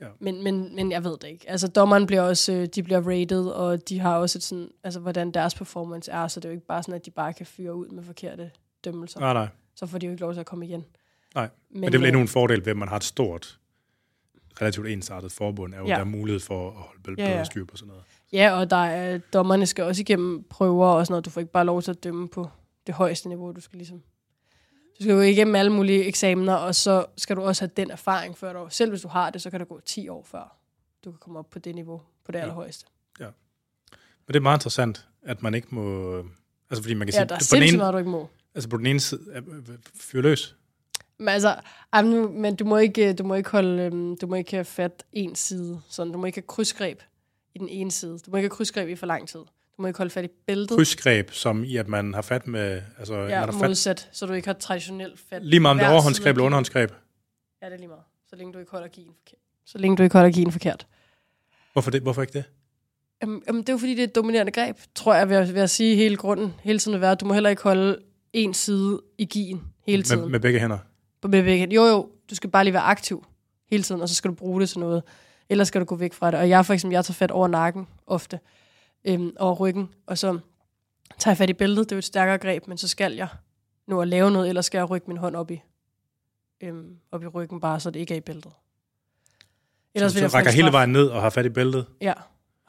Ja. 0.00 0.06
Men, 0.20 0.42
men, 0.42 0.76
men 0.76 0.92
jeg 0.92 1.04
ved 1.04 1.10
det 1.10 1.28
ikke. 1.28 1.50
Altså, 1.50 1.68
dommeren 1.68 2.06
bliver 2.06 2.22
også, 2.22 2.52
øh, 2.52 2.66
de 2.74 2.82
bliver 2.82 3.00
rated, 3.00 3.46
og 3.46 3.88
de 3.88 3.98
har 3.98 4.16
også 4.16 4.38
et 4.38 4.42
sådan, 4.42 4.68
altså, 4.84 5.00
hvordan 5.00 5.30
deres 5.30 5.54
performance 5.54 6.10
er, 6.10 6.28
så 6.28 6.40
det 6.40 6.44
er 6.44 6.48
jo 6.48 6.54
ikke 6.54 6.66
bare 6.66 6.82
sådan, 6.82 6.94
at 6.94 7.06
de 7.06 7.10
bare 7.10 7.32
kan 7.32 7.46
fyre 7.46 7.74
ud 7.74 7.88
med 7.88 8.02
forkerte 8.02 8.50
dømmelser. 8.84 9.20
Nej, 9.20 9.32
nej. 9.32 9.48
Så 9.76 9.86
får 9.86 9.98
de 9.98 10.06
jo 10.06 10.12
ikke 10.12 10.20
lov 10.20 10.32
til 10.32 10.40
at 10.40 10.46
komme 10.46 10.66
igen. 10.66 10.84
Nej, 11.34 11.48
men, 11.70 11.80
men 11.80 11.92
det 11.92 11.94
er 11.94 11.98
vel 11.98 12.08
endnu 12.08 12.20
en 12.20 12.28
fordel 12.28 12.64
ved, 12.64 12.72
at 12.72 12.76
man 12.76 12.88
har 12.88 12.96
et 12.96 13.04
stort, 13.04 13.58
relativt 14.60 14.86
ensartet 14.86 15.32
forbund, 15.32 15.74
er 15.74 15.78
jo, 15.78 15.86
ja. 15.86 15.92
der 15.92 16.00
er 16.00 16.04
mulighed 16.04 16.40
for 16.40 16.68
at 16.68 16.74
holde 16.74 17.02
bedre 17.02 17.22
ja, 17.22 17.36
ja. 17.36 17.44
styr 17.44 17.64
på 17.64 17.76
sådan 17.76 17.88
noget. 17.88 18.04
Ja, 18.32 18.52
og 18.52 18.70
der 18.70 18.76
er, 18.76 19.18
dommerne 19.18 19.66
skal 19.66 19.84
også 19.84 20.00
igennem 20.00 20.44
prøver 20.50 20.86
og 20.86 21.06
sådan 21.06 21.12
noget. 21.12 21.24
Du 21.24 21.30
får 21.30 21.40
ikke 21.40 21.52
bare 21.52 21.64
lov 21.64 21.82
til 21.82 21.90
at 21.90 22.04
dømme 22.04 22.28
på 22.28 22.48
det 22.86 22.94
højeste 22.94 23.28
niveau. 23.28 23.52
Du 23.52 23.60
skal 23.60 23.76
ligesom 23.76 24.02
du 24.98 25.04
skal 25.04 25.12
jo 25.12 25.20
igennem 25.20 25.54
alle 25.54 25.72
mulige 25.72 26.04
eksamener, 26.04 26.54
og 26.54 26.74
så 26.74 27.06
skal 27.16 27.36
du 27.36 27.42
også 27.42 27.62
have 27.62 27.70
den 27.76 27.90
erfaring 27.90 28.38
før 28.38 28.52
du, 28.52 28.66
selv 28.70 28.90
hvis 28.90 29.00
du 29.00 29.08
har 29.08 29.30
det, 29.30 29.42
så 29.42 29.50
kan 29.50 29.60
det 29.60 29.68
gå 29.68 29.80
10 29.80 30.08
år 30.08 30.22
før 30.22 30.56
du 31.04 31.10
kan 31.10 31.18
komme 31.20 31.38
op 31.38 31.50
på 31.50 31.58
det 31.58 31.74
niveau, 31.74 32.02
på 32.24 32.32
det 32.32 32.38
ja. 32.38 32.42
allerhøjeste. 32.42 32.86
Ja. 33.20 33.26
Men 34.26 34.28
det 34.28 34.36
er 34.36 34.40
meget 34.40 34.58
interessant, 34.58 35.06
at 35.22 35.42
man 35.42 35.54
ikke 35.54 35.74
må... 35.74 36.16
Altså 36.70 36.82
fordi 36.82 36.94
man 36.94 37.06
kan 37.06 37.14
ja, 37.14 37.20
sige... 37.20 37.28
der 37.28 37.34
er 37.34 37.38
sindssygt 37.38 37.78
meget, 37.78 37.92
du 37.92 37.98
ikke 37.98 38.10
må. 38.10 38.28
Altså 38.54 38.68
på 38.68 38.76
den 38.76 38.86
ene 38.86 39.00
side, 39.00 39.20
fyr 39.94 40.20
løs. 40.20 40.56
Men 41.18 41.28
altså, 41.28 41.60
nu, 42.04 42.28
men 42.28 42.56
du 42.56 42.64
må 42.64 42.76
ikke, 42.76 43.12
du 43.12 43.24
må 43.24 43.34
ikke 43.34 43.50
holde, 43.50 43.82
øhm, 43.82 44.16
du 44.16 44.26
må 44.26 44.34
ikke 44.34 44.50
have 44.50 44.64
fat 44.64 45.04
en 45.12 45.34
side, 45.34 45.80
sådan, 45.88 46.12
du 46.12 46.18
må 46.18 46.26
ikke 46.26 46.36
have 46.36 46.46
krydsgreb 46.46 47.02
i 47.54 47.58
den 47.58 47.68
ene 47.68 47.90
side. 47.90 48.18
Du 48.18 48.30
må 48.30 48.36
ikke 48.36 48.44
have 48.44 48.56
krydsgreb 48.56 48.88
i 48.88 48.96
for 48.96 49.06
lang 49.06 49.28
tid. 49.28 49.40
Du 49.76 49.82
må 49.82 49.86
ikke 49.88 49.98
holde 49.98 50.10
fat 50.10 50.24
i 50.24 50.28
bæltet. 50.46 50.76
Krydsgreb, 50.76 51.30
som 51.30 51.64
i 51.64 51.76
at 51.76 51.88
man 51.88 52.14
har 52.14 52.22
fat 52.22 52.46
med... 52.46 52.82
Altså, 52.98 53.14
ja, 53.14 53.40
man 53.40 53.54
har 53.54 53.68
modsat, 53.68 54.00
fat... 54.00 54.16
så 54.16 54.26
du 54.26 54.32
ikke 54.32 54.48
har 54.48 54.54
traditionelt 54.54 55.20
fat. 55.30 55.44
Lige 55.44 55.60
meget 55.60 55.70
om 55.70 55.78
det 55.78 55.86
er 55.86 55.90
overhåndskab 55.90 56.34
eller 56.34 56.44
underhåndskab. 56.44 56.92
Ja, 57.62 57.66
det 57.66 57.72
er 57.72 57.78
lige 57.78 57.88
meget. 57.88 58.02
Så 58.28 58.36
længe 58.36 58.52
du 58.52 58.58
ikke 58.58 58.70
holder 58.70 58.88
kigen 58.88 59.12
forkert. 59.18 59.40
Så 59.66 59.78
længe 59.78 59.96
du 59.96 60.02
ikke 60.02 60.12
holder 60.12 60.32
kigen 60.32 60.52
forkert. 60.52 60.86
Hvorfor, 61.72 61.90
det? 61.90 62.02
Hvorfor 62.02 62.22
ikke 62.22 62.32
det? 62.32 62.44
Jamen, 63.22 63.42
jamen, 63.46 63.62
det 63.62 63.68
er 63.68 63.72
jo 63.72 63.78
fordi, 63.78 63.94
det 63.94 64.00
er 64.00 64.04
et 64.04 64.14
dominerende 64.14 64.52
greb, 64.52 64.76
tror 64.94 65.14
jeg, 65.14 65.28
vil 65.28 65.36
jeg, 65.36 65.48
vil 65.48 65.54
jeg 65.54 65.70
sige 65.70 65.96
hele 65.96 66.16
grunden. 66.16 66.54
Hele 66.62 66.78
tiden 66.78 66.92
vil 66.92 67.00
være, 67.00 67.14
du 67.14 67.26
må 67.26 67.34
heller 67.34 67.50
ikke 67.50 67.62
holde 67.62 67.98
en 68.32 68.54
side 68.54 69.00
i 69.18 69.24
gien 69.24 69.62
hele 69.86 70.02
tiden. 70.02 70.20
Med, 70.20 70.28
med 70.28 70.40
begge 70.40 70.60
hænder? 70.60 70.78
Med 71.22 71.30
begge 71.30 71.58
hænder. 71.58 71.74
Jo, 71.74 71.84
jo, 71.84 72.10
du 72.30 72.34
skal 72.34 72.50
bare 72.50 72.64
lige 72.64 72.74
være 72.74 72.82
aktiv 72.82 73.26
hele 73.70 73.82
tiden, 73.82 74.00
og 74.00 74.08
så 74.08 74.14
skal 74.14 74.30
du 74.30 74.34
bruge 74.34 74.60
det 74.60 74.68
til 74.68 74.78
noget. 74.78 75.02
Ellers 75.48 75.68
skal 75.68 75.80
du 75.80 75.84
gå 75.84 75.96
væk 75.96 76.12
fra 76.12 76.30
det. 76.30 76.40
Og 76.40 76.48
jeg 76.48 76.66
for 76.66 76.74
eksempel, 76.74 76.94
jeg 76.94 77.04
tager 77.04 77.14
fat 77.14 77.30
over 77.30 77.48
nakken 77.48 77.86
ofte 78.06 78.38
øhm, 79.04 79.36
over 79.38 79.54
ryggen, 79.54 79.88
og 80.06 80.18
så 80.18 80.38
tager 81.18 81.32
jeg 81.32 81.38
fat 81.38 81.50
i 81.50 81.52
bæltet. 81.52 81.84
Det 81.84 81.92
er 81.92 81.96
jo 81.96 81.98
et 81.98 82.04
stærkere 82.04 82.38
greb, 82.38 82.66
men 82.66 82.78
så 82.78 82.88
skal 82.88 83.12
jeg 83.12 83.28
nu 83.86 84.00
at 84.00 84.08
lave 84.08 84.30
noget, 84.30 84.48
ellers 84.48 84.66
skal 84.66 84.78
jeg 84.78 84.90
rykke 84.90 85.06
min 85.08 85.16
hånd 85.16 85.36
op 85.36 85.50
i, 85.50 85.62
øhm, 86.60 86.96
op 87.12 87.22
i 87.22 87.26
ryggen, 87.26 87.60
bare 87.60 87.80
så 87.80 87.90
det 87.90 88.00
ikke 88.00 88.14
er 88.14 88.18
i 88.18 88.20
bæltet. 88.20 88.52
Ellers 89.94 90.12
så, 90.12 90.28
så 90.28 90.36
rækker 90.36 90.50
hele 90.50 90.72
vejen 90.72 90.92
ned 90.92 91.06
og 91.06 91.22
har 91.22 91.30
fat 91.30 91.46
i 91.46 91.48
bæltet? 91.48 91.86
Ja, 92.00 92.12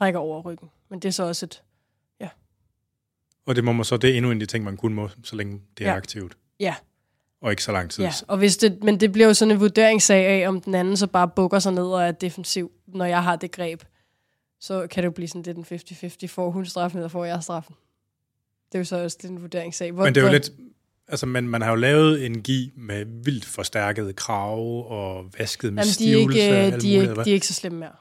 rækker 0.01 0.19
over 0.19 0.41
ryggen. 0.41 0.69
Men 0.89 0.99
det 0.99 1.07
er 1.07 1.13
så 1.13 1.23
også 1.23 1.45
et, 1.45 1.63
ja. 2.19 2.29
Og 3.45 3.55
det 3.55 3.63
må 3.63 3.71
man 3.71 3.85
så, 3.85 3.97
det 3.97 4.09
er 4.09 4.13
endnu 4.13 4.31
en 4.31 4.37
af 4.37 4.39
de 4.39 4.45
ting, 4.45 4.63
man 4.63 4.77
kun 4.77 4.93
må, 4.93 5.09
så 5.23 5.35
længe 5.35 5.61
det 5.77 5.87
er 5.87 5.91
ja. 5.91 5.97
aktivt? 5.97 6.37
Ja. 6.59 6.75
Og 7.41 7.51
ikke 7.51 7.63
så 7.63 7.71
lang 7.71 7.91
tid? 7.91 8.03
Ja, 8.03 8.11
og 8.27 8.37
hvis 8.37 8.57
det, 8.57 8.83
men 8.83 8.99
det 8.99 9.11
bliver 9.11 9.27
jo 9.27 9.33
sådan 9.33 9.51
en 9.51 9.59
vurderingssag 9.59 10.25
af, 10.25 10.47
om 10.47 10.61
den 10.61 10.75
anden 10.75 10.97
så 10.97 11.07
bare 11.07 11.27
bukker 11.27 11.59
sig 11.59 11.73
ned 11.73 11.85
og 11.85 12.03
er 12.03 12.11
defensiv, 12.11 12.71
når 12.87 13.05
jeg 13.05 13.23
har 13.23 13.35
det 13.35 13.51
greb 13.51 13.81
så 14.59 14.87
kan 14.87 15.03
det 15.03 15.05
jo 15.05 15.11
blive 15.11 15.27
sådan 15.27 15.41
lidt 15.41 15.71
en 15.71 16.25
50-50. 16.25 16.27
Får 16.27 16.51
hun 16.51 16.65
straffen, 16.65 16.99
eller 16.99 17.09
får 17.09 17.25
jeg 17.25 17.43
straffen? 17.43 17.75
Det 18.71 18.75
er 18.75 18.79
jo 18.79 18.85
så 18.85 19.03
også 19.03 19.17
lidt 19.21 19.31
en 19.31 19.41
vurderingssag. 19.41 19.91
Hvor, 19.91 20.03
Men 20.03 20.15
det 20.15 20.21
er 20.21 20.25
jo 20.25 20.31
lidt... 20.31 20.51
Altså, 21.07 21.25
man, 21.25 21.47
man 21.47 21.61
har 21.61 21.69
jo 21.69 21.75
lavet 21.75 22.25
en 22.25 22.41
gi 22.41 22.71
med 22.75 23.05
vildt 23.23 23.45
forstærket 23.45 24.15
krav 24.15 24.91
og 24.91 25.25
vasket 25.37 25.73
med 25.73 25.83
Jamen, 25.83 25.93
stivelse. 25.93 26.39
De 26.39 26.45
er, 26.45 26.65
ikke, 26.65 26.77
de, 26.79 26.97
er 26.97 27.23
de 27.23 27.29
er 27.29 27.33
ikke 27.33 27.47
så 27.47 27.53
slemme 27.53 27.79
mere. 27.79 27.91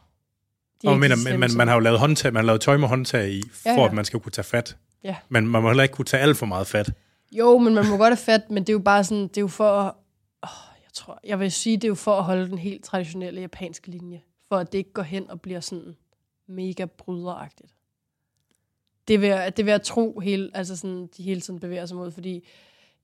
De 0.83 0.89
og 0.89 0.99
mener, 0.99 1.17
man, 1.25 1.41
man, 1.41 1.51
man 1.57 1.69
har 1.69 1.75
jo 1.75 1.81
lavet 1.81 1.99
håndtag, 1.99 2.33
man 2.33 2.41
har 2.41 2.47
lavet 2.47 2.61
tøj 2.61 2.77
med 2.77 2.89
håndtag 2.89 3.31
i, 3.31 3.43
for 3.53 3.71
ja, 3.71 3.81
ja. 3.81 3.87
at 3.87 3.93
man 3.93 4.05
skal 4.05 4.21
kunne 4.21 4.33
tage 4.33 4.45
fat. 4.45 4.77
Ja. 5.05 5.17
Men 5.29 5.47
man 5.47 5.63
må 5.63 5.69
heller 5.69 5.83
ikke 5.83 5.93
kunne 5.93 6.05
tage 6.05 6.23
alt 6.23 6.37
for 6.37 6.47
meget 6.47 6.67
fat. 6.67 6.93
Jo, 7.33 7.59
men 7.59 7.75
man 7.75 7.89
må 7.89 7.97
godt 7.97 8.11
have 8.11 8.17
fat, 8.17 8.51
men 8.51 8.63
det 8.63 8.69
er 8.69 8.73
jo 8.73 8.79
bare 8.79 9.05
sådan, 9.05 9.23
det 9.23 9.37
er 9.37 9.41
jo 9.41 9.49
for 9.49 9.81
at, 9.81 9.95
oh, 10.43 10.49
jeg 10.85 10.93
tror, 10.95 11.21
jeg 11.25 11.41
vil 11.41 11.53
sige, 11.53 11.77
det 11.77 11.85
er 11.85 11.89
jo 11.89 11.95
for 11.95 12.19
at 12.19 12.25
holde 12.25 12.49
den 12.49 12.59
helt 12.59 12.85
traditionelle 12.85 13.41
japanske 13.41 13.91
linje. 13.91 14.21
For 14.49 14.57
at 14.57 14.73
det 14.73 14.79
ikke 14.79 14.93
går 14.93 15.03
hen 15.03 15.31
og 15.31 15.41
bliver 15.41 15.61
sådan 15.61 15.97
mega 16.47 16.85
bryderagtigt. 16.85 17.75
Det 19.09 19.21
vil, 19.21 19.29
jeg, 19.29 19.57
det 19.57 19.65
vil 19.65 19.71
jeg 19.71 19.83
tro, 19.83 20.21
hele, 20.21 20.51
altså 20.55 20.77
sådan, 20.77 21.07
de 21.17 21.23
hele 21.23 21.41
tiden 21.41 21.61
bevæger 21.61 21.87
sig 21.87 21.97
mod, 21.97 22.11
fordi 22.11 22.47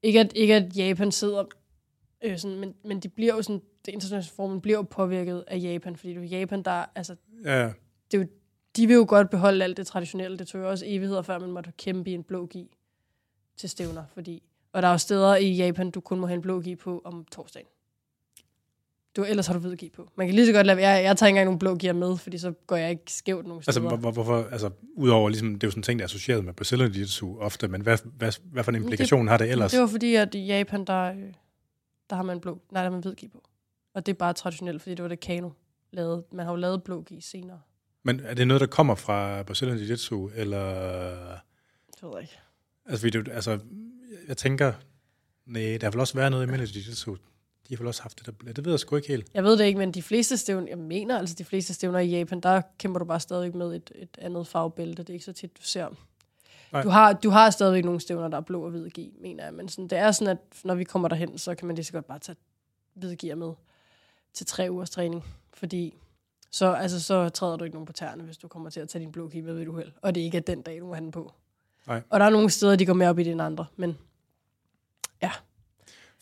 ikke 0.03 0.21
at, 0.21 0.33
ikke 0.35 0.55
at 0.55 0.77
Japan 0.77 1.13
sidder, 1.13 1.45
øh, 2.23 2.39
sådan, 2.39 2.59
men, 2.59 2.75
men 2.85 3.01
de 3.01 3.09
bliver 3.09 3.35
jo 3.35 3.43
sådan, 3.43 3.63
det 3.87 3.93
internationale 3.93 4.37
formen 4.37 4.61
bliver 4.61 4.79
jo 4.79 4.83
påvirket 4.83 5.45
af 5.47 5.59
Japan, 5.63 5.97
fordi 5.97 6.15
det 6.15 6.25
er 6.25 6.39
Japan, 6.39 6.63
der, 6.63 6.85
altså, 6.95 7.17
ja. 7.45 7.73
det 8.11 8.15
er 8.15 8.19
jo, 8.19 8.27
de 8.77 8.87
vil 8.87 8.95
jo 8.95 9.05
godt 9.09 9.31
beholde 9.31 9.65
alt 9.65 9.77
det 9.77 9.87
traditionelle. 9.87 10.39
Det 10.39 10.49
tog 10.49 10.61
jo 10.61 10.71
også 10.71 10.85
evigheder, 10.89 11.23
før 11.23 11.39
man 11.39 11.51
måtte 11.51 11.73
kæmpe 11.79 12.11
i 12.11 12.15
en 12.15 12.23
blå 12.23 12.47
gi 12.47 12.71
til 13.57 13.71
stævner, 13.71 14.05
fordi, 14.15 14.43
og 14.73 14.83
der 14.83 14.89
er 14.89 14.93
jo 14.93 14.99
steder 14.99 15.37
i 15.37 15.53
Japan, 15.53 15.91
du 15.91 16.01
kun 16.01 16.21
må 16.21 16.27
have 16.27 16.35
en 16.35 16.43
blå 16.43 16.61
gi 16.61 16.77
på 16.77 17.03
om 17.05 17.25
torsdagen. 17.25 17.69
Du, 19.17 19.25
ellers 19.25 19.47
har 19.47 19.55
du 19.55 19.61
hvid 19.61 19.77
gear 19.77 19.91
på. 19.97 20.09
Man 20.17 20.27
kan 20.27 20.35
lige 20.35 20.47
så 20.47 20.53
godt 20.53 20.67
lade 20.67 20.89
jeg, 20.89 21.05
jeg 21.05 21.17
tager 21.17 21.27
ikke 21.27 21.35
engang 21.35 21.45
nogle 21.45 21.59
blå 21.59 21.77
gear 21.77 21.93
med, 21.93 22.17
fordi 22.17 22.39
så 22.39 22.53
går 22.67 22.77
jeg 22.77 22.91
ikke 22.91 23.13
skævt 23.13 23.47
nogen 23.47 23.59
altså, 23.59 23.73
steder. 23.73 23.91
Altså, 23.91 24.11
hvorfor, 24.11 24.49
altså, 24.53 24.71
udover, 24.95 25.29
ligesom, 25.29 25.55
det 25.55 25.65
er 25.65 25.67
jo 25.67 25.71
sådan 25.71 25.79
en 25.79 25.83
ting, 25.83 25.99
der 25.99 26.03
er 26.03 26.07
associeret 26.07 26.45
med 26.45 26.53
Brazilian 26.53 26.91
Jiu-Jitsu 26.91 27.41
ofte, 27.41 27.69
men 27.69 27.81
hvad, 27.81 27.99
hvad, 28.17 28.33
hvad 28.45 28.65
for 28.65 28.73
en 28.73 28.83
implikation 28.83 29.21
det, 29.21 29.31
har 29.31 29.39
det 29.39 29.51
ellers? 29.51 29.71
Det 29.71 29.81
var 29.81 29.87
fordi, 29.87 30.15
at 30.15 30.35
i 30.35 30.47
Japan, 30.47 30.85
der, 30.85 31.13
øh, 31.13 31.33
der 32.11 32.17
har 32.17 32.23
man 32.23 32.41
blå, 32.41 32.61
nej, 32.73 32.83
der 32.83 32.91
har 32.91 32.91
man 32.91 33.01
hvid 33.01 33.15
gear 33.15 33.31
på. 33.31 33.43
Og 33.95 34.07
det 34.07 34.13
er 34.13 34.17
bare 34.17 34.33
traditionelt, 34.33 34.83
fordi 34.83 34.95
det 34.95 35.03
var 35.03 35.09
det 35.09 35.21
Kano 35.21 35.51
lavede. 35.93 36.25
Man 36.33 36.47
har 36.47 36.53
jo 36.53 36.57
lavet 36.57 36.83
blå 36.83 37.05
gear 37.09 37.21
senere. 37.21 37.61
Men 38.03 38.21
er 38.21 38.35
det 38.35 38.47
noget, 38.47 38.61
der 38.61 38.67
kommer 38.67 38.95
fra 38.95 39.43
Brazilian 39.43 39.79
Jiu-Jitsu, 39.79 40.31
eller... 40.35 40.71
Det 41.95 42.03
ved 42.03 42.11
jeg 42.15 42.23
ikke. 42.23 42.39
Altså, 42.87 43.07
fordi 43.07 43.19
du, 43.19 43.31
altså, 43.31 43.59
jeg 44.29 44.37
tænker, 44.37 44.73
nej, 45.47 45.79
der 45.81 45.91
vel 45.91 46.01
også 46.01 46.15
været 46.15 46.31
noget 46.31 46.47
i 46.47 46.51
Military 46.51 46.79
Jiu-Jitsu, 46.79 47.30
de 47.71 47.77
har 47.77 47.79
vel 47.79 47.89
også 47.89 48.03
haft 48.03 48.19
det 48.19 48.27
der 48.27 48.53
Det 48.53 48.65
ved 48.65 48.73
jeg 48.73 48.81
sgu 48.81 48.97
ikke 48.97 49.09
helt. 49.09 49.27
Jeg 49.35 49.45
ved 49.45 49.59
det 49.59 49.65
ikke, 49.65 49.79
men 49.79 49.93
de 49.93 50.03
fleste 50.03 50.37
stævner, 50.37 50.69
jeg 50.69 50.79
mener 50.79 51.19
altså 51.19 51.35
de 51.39 51.45
fleste 51.45 51.75
stævner 51.75 51.99
i 51.99 52.09
Japan, 52.09 52.41
der 52.41 52.63
kæmper 52.79 52.99
du 52.99 53.05
bare 53.05 53.21
stadig 53.21 53.57
med 53.57 53.75
et, 53.77 53.93
et 53.95 54.19
andet 54.19 54.47
farvebælte. 54.47 55.03
Det 55.03 55.11
er 55.11 55.15
ikke 55.15 55.25
så 55.25 55.33
tit, 55.33 55.57
du 55.59 55.63
ser. 55.63 55.89
Du 56.83 56.89
har, 56.89 57.13
du 57.13 57.31
har 57.31 57.51
stadigvæk 57.51 57.85
nogle 57.85 58.01
stævner, 58.01 58.29
der 58.29 58.37
er 58.37 58.41
blå 58.41 58.65
og 58.65 58.71
hvid 58.71 58.89
gi, 58.89 59.13
mener 59.21 59.45
jeg. 59.45 59.55
Men 59.55 59.69
sådan, 59.69 59.89
det 59.89 59.99
er 59.99 60.13
sådan, 60.13 60.39
at 60.39 60.61
når 60.65 60.75
vi 60.75 60.85
kommer 60.85 61.09
derhen, 61.09 61.39
så 61.39 61.55
kan 61.55 61.67
man 61.67 61.77
lige 61.77 61.85
så 61.85 61.93
godt 61.93 62.07
bare 62.07 62.19
tage 62.19 62.37
hvid 62.95 63.17
gear 63.17 63.37
med 63.37 63.53
til 64.33 64.47
tre 64.47 64.71
ugers 64.71 64.91
træning. 64.91 65.25
Fordi 65.53 65.95
så, 66.51 66.73
altså, 66.73 67.01
så 67.01 67.29
træder 67.29 67.57
du 67.57 67.65
ikke 67.65 67.77
nogen 67.77 67.87
på 67.87 67.93
tæerne, 67.93 68.23
hvis 68.23 68.39
du 68.39 68.49
kommer 68.49 68.71
til 68.71 68.81
at 68.81 68.89
tage 68.89 69.03
din 69.03 69.13
blå 69.13 69.29
gi 69.29 69.41
med 69.41 69.55
ved 69.55 69.65
du 69.65 69.73
uheld. 69.73 69.93
Og 70.03 70.15
det 70.15 70.21
ikke 70.21 70.37
er 70.37 70.43
den 70.43 70.63
dag, 70.63 70.81
du 70.81 70.87
må 70.87 70.95
have 70.95 71.05
den 71.05 71.11
på. 71.11 71.33
Nej. 71.87 72.03
Og 72.11 72.21
der 72.21 72.27
er 72.27 72.31
nogle 72.31 72.51
steder, 72.51 72.77
de 72.77 72.87
går 72.87 72.93
mere 72.93 73.09
op 73.09 73.19
i 73.19 73.25
det 73.25 73.33
end 73.33 73.43
andre. 73.43 73.67
Men 73.77 73.99
ja, 75.23 75.31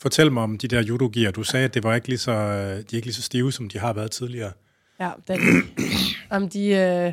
Fortæl 0.01 0.33
mig 0.33 0.43
om 0.43 0.59
de 0.59 0.69
der 0.69 0.83
judogier. 0.83 1.31
Du 1.31 1.43
sagde, 1.43 1.65
at 1.65 1.75
det 1.75 1.85
var 1.85 1.95
ikke 1.95 2.09
lige 2.09 2.19
så, 2.19 2.33
de 2.33 2.37
er 2.79 2.95
ikke 2.95 3.07
lige 3.07 3.15
så 3.15 3.23
stive, 3.23 3.53
som 3.53 3.69
de 3.69 3.79
har 3.79 3.93
været 3.93 4.11
tidligere. 4.11 4.53
Ja, 5.01 5.11
det 5.29 5.37
er 5.37 5.63
Jamen, 6.33 6.49
de, 6.49 6.69
øh, 6.69 7.13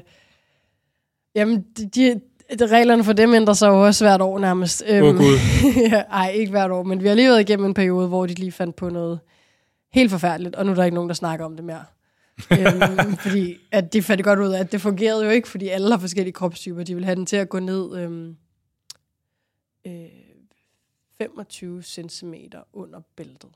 jamen, 1.35 1.65
de, 1.77 1.89
de, 1.89 2.21
de, 2.59 2.67
reglerne 2.67 3.03
for 3.03 3.13
dem 3.13 3.33
ændrer 3.33 3.53
sig 3.53 3.67
jo 3.67 3.85
også 3.85 4.05
hvert 4.05 4.21
år 4.21 4.39
nærmest. 4.39 4.83
Åh 4.89 5.03
oh, 5.03 5.15
gud. 5.15 5.37
ja, 5.91 6.01
ej, 6.01 6.29
ikke 6.29 6.51
hvert 6.51 6.71
år, 6.71 6.83
men 6.83 7.03
vi 7.03 7.07
har 7.07 7.15
lige 7.15 7.27
været 7.27 7.41
igennem 7.41 7.65
en 7.65 7.73
periode, 7.73 8.07
hvor 8.07 8.25
de 8.25 8.33
lige 8.33 8.51
fandt 8.51 8.75
på 8.75 8.89
noget 8.89 9.19
helt 9.93 10.11
forfærdeligt, 10.11 10.55
og 10.55 10.65
nu 10.65 10.71
er 10.71 10.75
der 10.75 10.83
ikke 10.83 10.95
nogen, 10.95 11.09
der 11.09 11.15
snakker 11.15 11.45
om 11.45 11.55
det 11.55 11.65
mere. 11.65 11.85
øhm, 12.51 13.17
fordi 13.25 13.57
at 13.71 13.93
de 13.93 14.01
fandt 14.01 14.23
godt 14.23 14.39
ud 14.39 14.49
af, 14.53 14.59
at 14.59 14.71
det 14.71 14.81
fungerede 14.81 15.25
jo 15.25 15.29
ikke, 15.29 15.47
fordi 15.47 15.67
alle 15.67 15.91
har 15.91 15.97
forskellige 15.97 16.33
kropstyper. 16.33 16.83
De 16.83 16.95
vil 16.95 17.05
have 17.05 17.15
den 17.15 17.25
til 17.25 17.37
at 17.37 17.49
gå 17.49 17.59
ned 17.59 17.97
øhm, 17.97 18.35
øh, 19.87 19.93
25 21.17 21.83
cm 21.83 22.33
under 22.73 23.01
bæltet. 23.15 23.49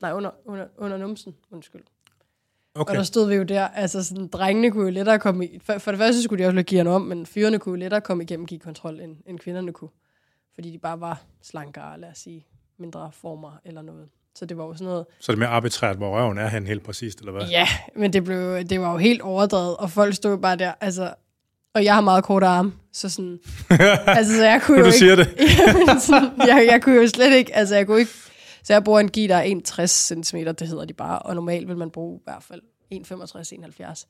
Nej, 0.00 0.12
under, 0.12 0.30
under, 0.44 0.66
under 0.78 0.96
numsen, 0.96 1.36
undskyld. 1.50 1.82
Okay. 2.74 2.90
Og 2.90 2.96
der 2.96 3.02
stod 3.02 3.28
vi 3.28 3.34
jo 3.34 3.42
der, 3.42 3.68
altså 3.68 4.04
sådan, 4.04 4.28
drengene 4.28 4.70
kunne 4.70 4.84
jo 4.84 4.90
lettere 4.90 5.18
komme 5.18 5.46
i, 5.46 5.58
for, 5.58 5.78
for 5.78 5.90
det 5.90 5.98
første 5.98 6.22
skulle 6.22 6.44
de 6.44 6.48
også 6.48 6.62
gearen 6.66 6.86
om, 6.86 7.02
men 7.02 7.26
fyrene 7.26 7.58
kunne 7.58 7.72
jo 7.72 7.76
lettere 7.76 8.00
komme 8.00 8.22
igennem 8.22 8.46
kontrol 8.58 9.00
end, 9.00 9.16
end 9.26 9.38
kvinderne 9.38 9.72
kunne. 9.72 9.90
Fordi 10.54 10.70
de 10.70 10.78
bare 10.78 11.00
var 11.00 11.22
slankere, 11.42 12.00
lad 12.00 12.08
os 12.08 12.18
sige, 12.18 12.46
mindre 12.78 13.12
former 13.12 13.60
eller 13.64 13.82
noget. 13.82 14.08
Så 14.34 14.46
det 14.46 14.56
var 14.58 14.64
jo 14.64 14.74
sådan 14.74 14.84
noget, 14.84 15.06
Så 15.18 15.32
er 15.32 15.34
det 15.34 15.38
mere 15.38 15.48
arbitrært, 15.48 15.96
hvor 15.96 16.18
røven 16.18 16.38
er 16.38 16.46
han 16.46 16.66
helt 16.66 16.82
præcist, 16.82 17.18
eller 17.18 17.32
hvad? 17.32 17.46
ja, 17.48 17.66
men 17.94 18.12
det, 18.12 18.24
blev, 18.24 18.64
det 18.64 18.80
var 18.80 18.92
jo 18.92 18.98
helt 18.98 19.22
overdrevet, 19.22 19.76
og 19.76 19.90
folk 19.90 20.14
stod 20.14 20.30
jo 20.30 20.36
bare 20.36 20.56
der, 20.56 20.72
altså, 20.80 21.14
og 21.76 21.84
jeg 21.84 21.94
har 21.94 22.00
meget 22.00 22.24
korte 22.24 22.46
arme, 22.46 22.72
så 22.92 23.08
sådan, 23.08 23.38
altså, 24.06 24.36
så 24.36 24.44
jeg 24.44 24.62
kunne 24.62 24.78
jo 24.78 24.82
du 24.82 24.86
ikke, 24.86 24.98
siger 24.98 25.16
det. 25.16 25.28
Jamen, 25.66 26.00
sådan, 26.00 26.30
jeg, 26.38 26.68
jeg 26.70 26.82
kunne 26.82 26.94
jo 26.94 27.08
slet 27.08 27.32
ikke, 27.32 27.56
altså 27.56 27.76
jeg 27.76 27.86
kunne 27.86 27.98
ikke, 27.98 28.12
så 28.64 28.72
jeg 28.72 28.84
bruger 28.84 29.00
en 29.00 29.08
gi, 29.08 29.26
der 29.26 29.36
er 29.36 29.42
61 29.42 30.12
cm, 30.24 30.36
det 30.36 30.68
hedder 30.68 30.84
de 30.84 30.92
bare, 30.92 31.18
og 31.18 31.34
normalt 31.34 31.68
vil 31.68 31.76
man 31.76 31.90
bruge 31.90 32.18
i 32.18 32.22
hvert 32.24 32.42
fald 32.42 32.60
1,65-1,70. 32.94 34.04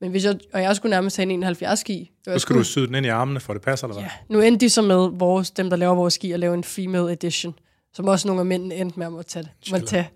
Men 0.00 0.10
hvis 0.10 0.24
jeg, 0.24 0.36
og 0.52 0.62
jeg 0.62 0.76
skulle 0.76 0.90
nærmest 0.90 1.16
have 1.16 1.22
en 1.22 1.30
71 1.30 1.84
gi. 1.84 2.10
Nu 2.26 2.38
skal 2.38 2.56
du 2.56 2.64
syde 2.64 2.86
den 2.86 2.94
ind 2.94 3.06
i 3.06 3.08
armene, 3.08 3.40
for 3.40 3.52
det 3.52 3.62
passer, 3.62 3.86
eller 3.86 4.00
hvad? 4.00 4.10
Ja, 4.28 4.34
nu 4.34 4.40
endte 4.40 4.66
de 4.66 4.70
så 4.70 4.82
med 4.82 5.18
vores, 5.18 5.50
dem, 5.50 5.70
der 5.70 5.76
laver 5.76 5.94
vores 5.94 6.14
ski, 6.14 6.32
at 6.32 6.40
lave 6.40 6.54
en 6.54 6.64
female 6.64 7.12
edition, 7.12 7.54
som 7.94 8.08
også 8.08 8.28
nogle 8.28 8.40
af 8.40 8.46
mændene 8.46 8.74
endte 8.74 8.98
med 8.98 9.06
at 9.06 9.12
måtte 9.12 9.30
tage. 9.30 9.48
Måtte 9.70 9.86
tage. 9.86 10.10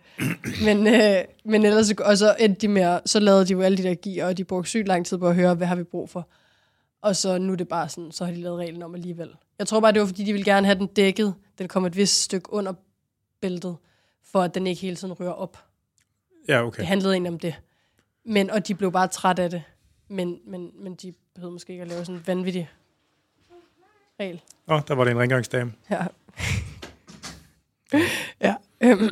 Men, 0.64 0.86
øh, 0.86 1.16
men 1.44 1.64
ellers, 1.64 1.90
og 1.90 2.18
så 2.18 2.34
endte 2.40 2.60
de 2.60 2.68
med, 2.68 2.98
så 3.06 3.20
lavede 3.20 3.46
de 3.46 3.52
jo 3.52 3.60
alle 3.60 3.78
de 3.78 3.82
der 3.82 3.94
gear, 3.94 4.26
og 4.26 4.38
de 4.38 4.44
brugte 4.44 4.68
sygt 4.68 4.88
lang 4.88 5.06
tid 5.06 5.18
på 5.18 5.28
at 5.28 5.34
høre, 5.34 5.54
hvad 5.54 5.66
har 5.66 5.76
vi 5.76 5.82
brug 5.82 6.10
for. 6.10 6.28
Og 7.00 7.16
så 7.16 7.38
nu 7.38 7.52
er 7.52 7.56
det 7.56 7.68
bare 7.68 7.88
sådan, 7.88 8.12
så 8.12 8.24
har 8.24 8.32
de 8.32 8.40
lavet 8.40 8.58
reglen 8.58 8.82
om 8.82 8.94
alligevel. 8.94 9.34
Jeg 9.58 9.66
tror 9.66 9.80
bare, 9.80 9.92
det 9.92 10.00
var 10.00 10.06
fordi, 10.06 10.24
de 10.24 10.32
ville 10.32 10.44
gerne 10.44 10.66
have 10.66 10.78
den 10.78 10.86
dækket. 10.86 11.34
Den 11.58 11.68
kom 11.68 11.84
et 11.86 11.96
vist 11.96 12.22
stykke 12.22 12.52
under 12.52 12.72
bæltet, 13.40 13.76
for 14.22 14.42
at 14.42 14.54
den 14.54 14.66
ikke 14.66 14.80
hele 14.80 14.96
tiden 14.96 15.20
rører 15.20 15.32
op. 15.32 15.64
Ja, 16.48 16.66
okay. 16.66 16.80
Det 16.80 16.86
handlede 16.86 17.12
egentlig 17.12 17.32
om 17.32 17.38
det. 17.38 17.54
Men, 18.24 18.50
og 18.50 18.68
de 18.68 18.74
blev 18.74 18.92
bare 18.92 19.08
træt 19.08 19.38
af 19.38 19.50
det. 19.50 19.62
Men, 20.08 20.40
men, 20.46 20.70
men 20.74 20.94
de 20.94 21.14
behøvede 21.34 21.52
måske 21.52 21.72
ikke 21.72 21.82
at 21.82 21.88
lave 21.88 22.04
sådan 22.04 22.14
en 22.14 22.26
vanvittig 22.26 22.70
regel. 24.20 24.42
Åh, 24.68 24.76
oh, 24.76 24.82
der 24.88 24.94
var 24.94 25.04
det 25.04 25.10
en 25.10 25.18
rengøringsdame. 25.18 25.72
Ja. 25.90 26.06
ja. 28.46 28.54
Øhm, 28.80 29.10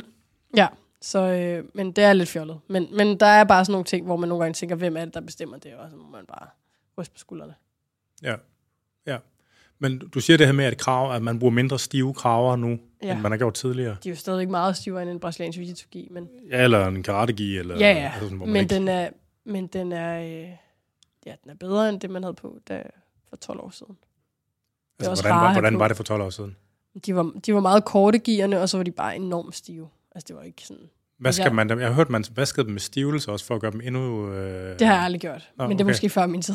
ja. 0.55 0.67
Så, 1.01 1.19
øh, 1.19 1.65
men 1.73 1.91
det 1.91 2.03
er 2.03 2.13
lidt 2.13 2.29
fjollet. 2.29 2.59
Men, 2.67 2.87
men 2.97 3.19
der 3.19 3.25
er 3.25 3.43
bare 3.43 3.65
sådan 3.65 3.71
nogle 3.71 3.85
ting, 3.85 4.05
hvor 4.05 4.15
man 4.15 4.29
nogle 4.29 4.43
gange 4.43 4.53
tænker, 4.53 4.75
hvem 4.75 4.97
er 4.97 5.05
det, 5.05 5.13
der 5.13 5.21
bestemmer 5.21 5.57
det? 5.57 5.75
Og 5.75 5.89
så 5.89 5.95
må 5.95 6.07
man 6.07 6.25
bare 6.25 6.47
ryste 6.97 7.13
på 7.13 7.19
skuldrene. 7.19 7.53
Ja. 8.23 8.35
ja. 9.07 9.17
Men 9.79 9.99
du 9.99 10.19
siger 10.19 10.37
det 10.37 10.45
her 10.47 10.53
med, 10.53 10.65
at, 10.65 10.77
krav, 10.77 11.15
at 11.15 11.21
man 11.21 11.39
bruger 11.39 11.53
mindre 11.53 11.79
stive 11.79 12.13
kraver 12.13 12.55
nu, 12.55 12.79
ja. 13.03 13.11
End 13.13 13.21
man 13.21 13.31
har 13.31 13.37
gjort 13.37 13.53
tidligere. 13.53 13.97
De 14.03 14.09
er 14.09 14.13
jo 14.13 14.17
stadigvæk 14.17 14.49
meget 14.49 14.77
stivere 14.77 15.01
end 15.01 15.09
en 15.11 15.19
brasiliansk 15.19 15.59
jiu 15.59 16.05
men, 16.11 16.27
Ja, 16.51 16.63
eller 16.63 16.87
en 16.87 17.03
karategi, 17.03 17.57
eller... 17.57 17.77
ja, 17.79 17.91
ja. 17.91 18.11
Altså 18.13 18.29
sådan, 18.29 18.37
men, 18.37 18.55
ikke, 18.55 18.75
den 18.75 18.87
er, 18.87 19.09
men 19.45 19.67
den 19.67 19.91
er, 19.91 20.19
øh, 20.21 20.49
ja, 21.25 21.33
den 21.43 21.51
er 21.51 21.55
bedre 21.59 21.89
end 21.89 21.99
det, 21.99 22.09
man 22.09 22.23
havde 22.23 22.33
på 22.33 22.57
da, 22.67 22.83
for 23.29 23.35
12 23.35 23.59
år 23.59 23.69
siden. 23.69 23.97
altså, 24.99 25.23
hvordan, 25.23 25.35
var, 25.39 25.51
hvordan 25.53 25.79
var 25.79 25.87
det 25.87 25.97
for 25.97 26.03
12 26.03 26.21
år 26.21 26.29
siden? 26.29 26.55
De 27.05 27.15
var, 27.15 27.31
de 27.45 27.53
var 27.53 27.59
meget 27.59 27.85
korte 27.85 28.19
gearne, 28.19 28.61
og 28.61 28.69
så 28.69 28.77
var 28.77 28.83
de 28.83 28.91
bare 28.91 29.15
enormt 29.15 29.55
stive. 29.55 29.89
Altså, 30.15 30.25
det 30.27 30.35
var 30.35 30.41
ikke 30.43 30.61
sådan... 30.61 30.83
Hvad 31.19 31.31
skal 31.33 31.43
Ja. 31.45 31.53
man 31.53 31.69
dem? 31.69 31.79
Jeg 31.79 31.87
har 31.87 31.93
hørt, 31.93 32.09
man 32.09 32.23
vaskede 32.35 32.65
dem 32.65 32.73
med 32.73 32.79
stivelse 32.81 33.31
også, 33.31 33.45
for 33.45 33.55
at 33.55 33.61
gøre 33.61 33.71
dem 33.71 33.81
endnu... 33.83 34.31
Øh, 34.33 34.79
Det 34.79 34.87
har 34.87 34.93
jeg 34.95 35.03
aldrig 35.03 35.21
gjort, 35.21 35.49
Nå, 35.57 35.67
men 35.67 35.77
det 35.77 35.81
er 35.83 35.85
okay. 35.85 35.91
måske 35.93 36.09
før 36.09 36.25
min 36.25 36.41
tid. 36.41 36.53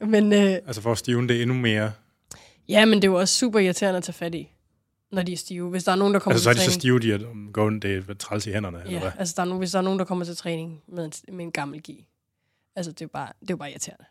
Men 0.00 0.32
øh, 0.32 0.40
Altså 0.40 0.82
for 0.82 0.92
at 0.92 0.98
stive 0.98 1.28
det 1.28 1.42
endnu 1.42 1.56
mere. 1.56 1.92
ja, 2.68 2.84
men 2.84 2.94
det 3.02 3.04
er 3.04 3.12
jo 3.12 3.18
også 3.18 3.34
super 3.34 3.58
irriterende 3.58 3.96
at 3.98 4.04
tage 4.04 4.12
fat 4.14 4.34
i, 4.34 4.52
når 5.12 5.22
de 5.22 5.32
er 5.32 5.36
stive. 5.36 5.70
Hvis 5.70 5.84
der 5.84 5.92
er 5.92 5.96
nogen, 5.96 6.14
der 6.14 6.20
kommer 6.20 6.34
Altså 6.34 6.44
så 6.44 6.50
er 6.50 6.54
de 6.54 6.58
så 6.60 6.64
træning. 6.64 6.80
stive, 6.80 7.00
de 7.00 7.12
er, 7.12 7.52
går 7.52 7.66
ondt, 7.66 7.82
det 7.82 8.04
er 8.10 8.14
træls 8.14 8.46
i 8.46 8.52
hænderne, 8.52 8.78
eller 8.78 8.92
Ja, 8.92 9.00
hvad? 9.00 9.10
altså 9.18 9.34
der 9.36 9.42
er 9.42 9.46
nogen, 9.46 9.58
hvis 9.58 9.70
der 9.70 9.78
er 9.78 9.82
nogen, 9.82 9.98
der 9.98 10.04
kommer 10.04 10.24
til 10.24 10.36
træning 10.36 10.82
med 10.88 11.04
en, 11.04 11.12
med 11.36 11.44
en 11.44 11.52
gammel 11.52 11.80
gi. 11.82 12.06
Altså, 12.76 12.92
det 12.92 13.00
er 13.00 13.04
jo 13.04 13.10
bare, 13.12 13.28
det 13.40 13.50
er 13.50 13.54
jo 13.54 13.56
bare 13.56 13.70
irriterende. 13.70 14.04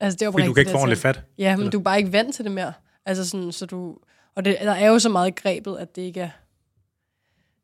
Altså, 0.00 0.16
det 0.16 0.26
er 0.26 0.30
Fordi 0.32 0.46
du 0.46 0.52
kan 0.52 0.60
ikke 0.60 0.70
få 0.70 0.76
ordentligt 0.78 1.00
fat. 1.00 1.22
Ja, 1.38 1.50
men 1.56 1.60
eller? 1.60 1.70
du 1.70 1.78
er 1.78 1.82
bare 1.82 1.98
ikke 1.98 2.12
vant 2.12 2.34
til 2.34 2.44
det 2.44 2.52
mere. 2.52 2.72
Altså 3.06 3.28
sådan, 3.28 3.52
så 3.52 3.66
du... 3.66 3.98
Og 4.34 4.44
det, 4.44 4.56
der 4.60 4.72
er 4.72 4.86
jo 4.88 4.98
så 4.98 5.08
meget 5.08 5.34
grebet, 5.34 5.76
at 5.78 5.96
det 5.96 6.02
ikke 6.02 6.20
er... 6.20 6.30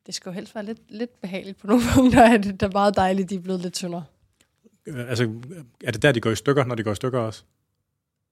Det 0.05 0.15
skal 0.15 0.29
jo 0.29 0.33
helst 0.33 0.55
være 0.55 0.65
lidt, 0.65 0.79
lidt 0.89 1.21
behageligt 1.21 1.57
på 1.57 1.67
nogle 1.67 1.83
punkter, 1.95 2.23
at 2.33 2.43
det 2.43 2.63
er 2.63 2.71
meget 2.73 2.95
dejligt, 2.95 3.29
de 3.29 3.35
er 3.35 3.39
blevet 3.39 3.61
lidt 3.61 3.73
tyndere. 3.73 4.03
Øh, 4.85 5.09
Altså, 5.09 5.31
er 5.83 5.91
det 5.91 6.01
der, 6.01 6.11
de 6.11 6.21
går 6.21 6.31
i 6.31 6.35
stykker, 6.35 6.65
når 6.65 6.75
de 6.75 6.83
går 6.83 6.91
i 6.91 6.95
stykker 6.95 7.19
også? 7.19 7.43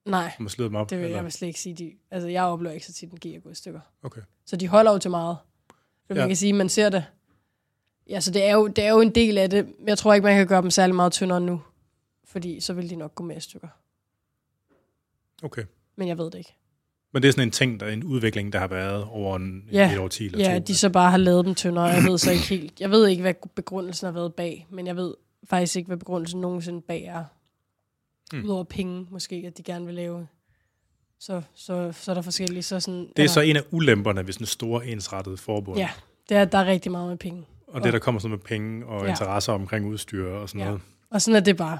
Nej, 0.06 0.32
man 0.38 0.48
slider 0.48 0.68
dem 0.68 0.76
op? 0.76 0.90
det 0.90 0.98
vil 0.98 1.04
eller? 1.04 1.16
jeg 1.16 1.24
vil 1.24 1.32
slet 1.32 1.48
ikke 1.48 1.60
sige. 1.60 1.74
De, 1.74 1.92
altså, 2.10 2.28
jeg 2.28 2.44
oplever 2.44 2.72
ikke 2.74 2.86
så 2.86 2.92
tit, 2.92 3.10
en 3.12 3.18
gi 3.18 3.34
er 3.34 3.40
gået 3.40 3.52
i 3.52 3.56
stykker. 3.56 3.80
Okay. 4.02 4.20
Så 4.46 4.56
de 4.56 4.68
holder 4.68 4.92
jo 4.92 4.98
til 4.98 5.10
meget. 5.10 5.36
Så 5.68 5.74
man 6.08 6.16
Ja. 6.18 6.26
kan 6.26 6.36
sige, 6.36 6.52
man 6.52 6.68
ser 6.68 6.88
det. 6.88 7.04
Ja, 8.10 8.20
så 8.20 8.30
det 8.30 8.44
er, 8.44 8.52
jo, 8.54 8.66
det 8.66 8.84
er 8.84 8.90
jo 8.90 9.00
en 9.00 9.14
del 9.14 9.38
af 9.38 9.50
det. 9.50 9.66
Jeg 9.86 9.98
tror 9.98 10.14
ikke, 10.14 10.24
man 10.24 10.36
kan 10.36 10.46
gøre 10.46 10.62
dem 10.62 10.70
særlig 10.70 10.94
meget 10.96 11.12
tyndere 11.12 11.40
nu. 11.40 11.60
Fordi 12.24 12.60
så 12.60 12.72
vil 12.72 12.90
de 12.90 12.96
nok 12.96 13.14
gå 13.14 13.24
med 13.24 13.36
i 13.36 13.40
stykker. 13.40 13.68
okay. 15.42 15.62
Men 15.96 16.08
jeg 16.08 16.18
ved 16.18 16.24
det 16.30 16.38
ikke. 16.38 16.56
Men 17.12 17.22
det 17.22 17.28
er 17.28 17.32
sådan 17.32 17.48
en 17.48 17.52
ting, 17.52 17.80
der 17.80 17.86
er 17.86 17.90
en 17.90 18.04
udvikling, 18.04 18.52
der 18.52 18.58
har 18.58 18.66
været 18.68 19.04
over 19.04 19.36
en, 19.36 19.68
Ja. 19.72 19.92
et 19.92 19.98
år 19.98 20.22
eller 20.22 20.50
Ja, 20.52 20.58
to. 20.58 20.64
de 20.64 20.76
så 20.76 20.90
bare 20.90 21.10
har 21.10 21.18
lavet 21.18 21.44
dem 21.44 21.54
tyndere. 21.54 21.84
Jeg 21.84 22.04
ved 22.04 22.18
så 22.18 22.30
ikke 22.30 22.44
helt. 22.44 22.80
Jeg 22.80 22.90
ved 22.90 23.06
ikke, 23.08 23.22
hvad 23.22 23.34
begrundelsen 23.54 24.04
har 24.06 24.12
været 24.12 24.34
bag. 24.34 24.66
Men 24.70 24.86
jeg 24.86 24.96
ved 24.96 25.14
faktisk 25.44 25.76
ikke, 25.76 25.86
hvad 25.86 25.96
begrundelsen 25.96 26.40
nogensinde 26.40 26.82
bag 26.82 27.04
er. 27.04 27.24
Mm. 28.32 28.44
Udover 28.44 28.64
penge, 28.64 29.06
måske, 29.10 29.44
at 29.46 29.58
de 29.58 29.62
gerne 29.62 29.86
vil 29.86 29.94
lave. 29.94 30.26
Så, 31.20 31.42
så, 31.54 31.92
så 31.92 32.10
er 32.10 32.14
der 32.14 32.22
forskellige. 32.22 32.62
Så 32.62 32.80
sådan, 32.80 33.08
Det 33.16 33.24
er 33.24 33.28
så 33.28 33.40
en 33.40 33.56
af 33.56 33.62
ulemperne 33.70 34.26
ved 34.26 34.32
sådan 34.32 34.42
en 34.42 34.46
stor 34.46 34.80
ensrettet 34.80 35.38
forbund. 35.40 35.78
Ja, 35.78 35.90
det 36.28 36.36
er, 36.36 36.44
der 36.44 36.58
er 36.58 36.64
rigtig 36.66 36.92
meget 36.92 37.08
med 37.08 37.16
penge. 37.16 37.44
Og 37.66 37.84
det, 37.84 37.92
der 37.92 37.98
kommer 37.98 38.18
sådan 38.20 38.30
med 38.30 38.38
penge 38.38 38.86
og 38.86 39.04
Ja. 39.04 39.10
interesser 39.10 39.52
omkring 39.52 39.86
udstyr 39.86 40.26
og 40.28 40.48
sådan 40.48 40.60
Ja. 40.60 40.66
noget. 40.66 40.80
Og 41.10 41.22
sådan 41.22 41.36
er 41.36 41.44
det 41.44 41.56
bare. 41.56 41.78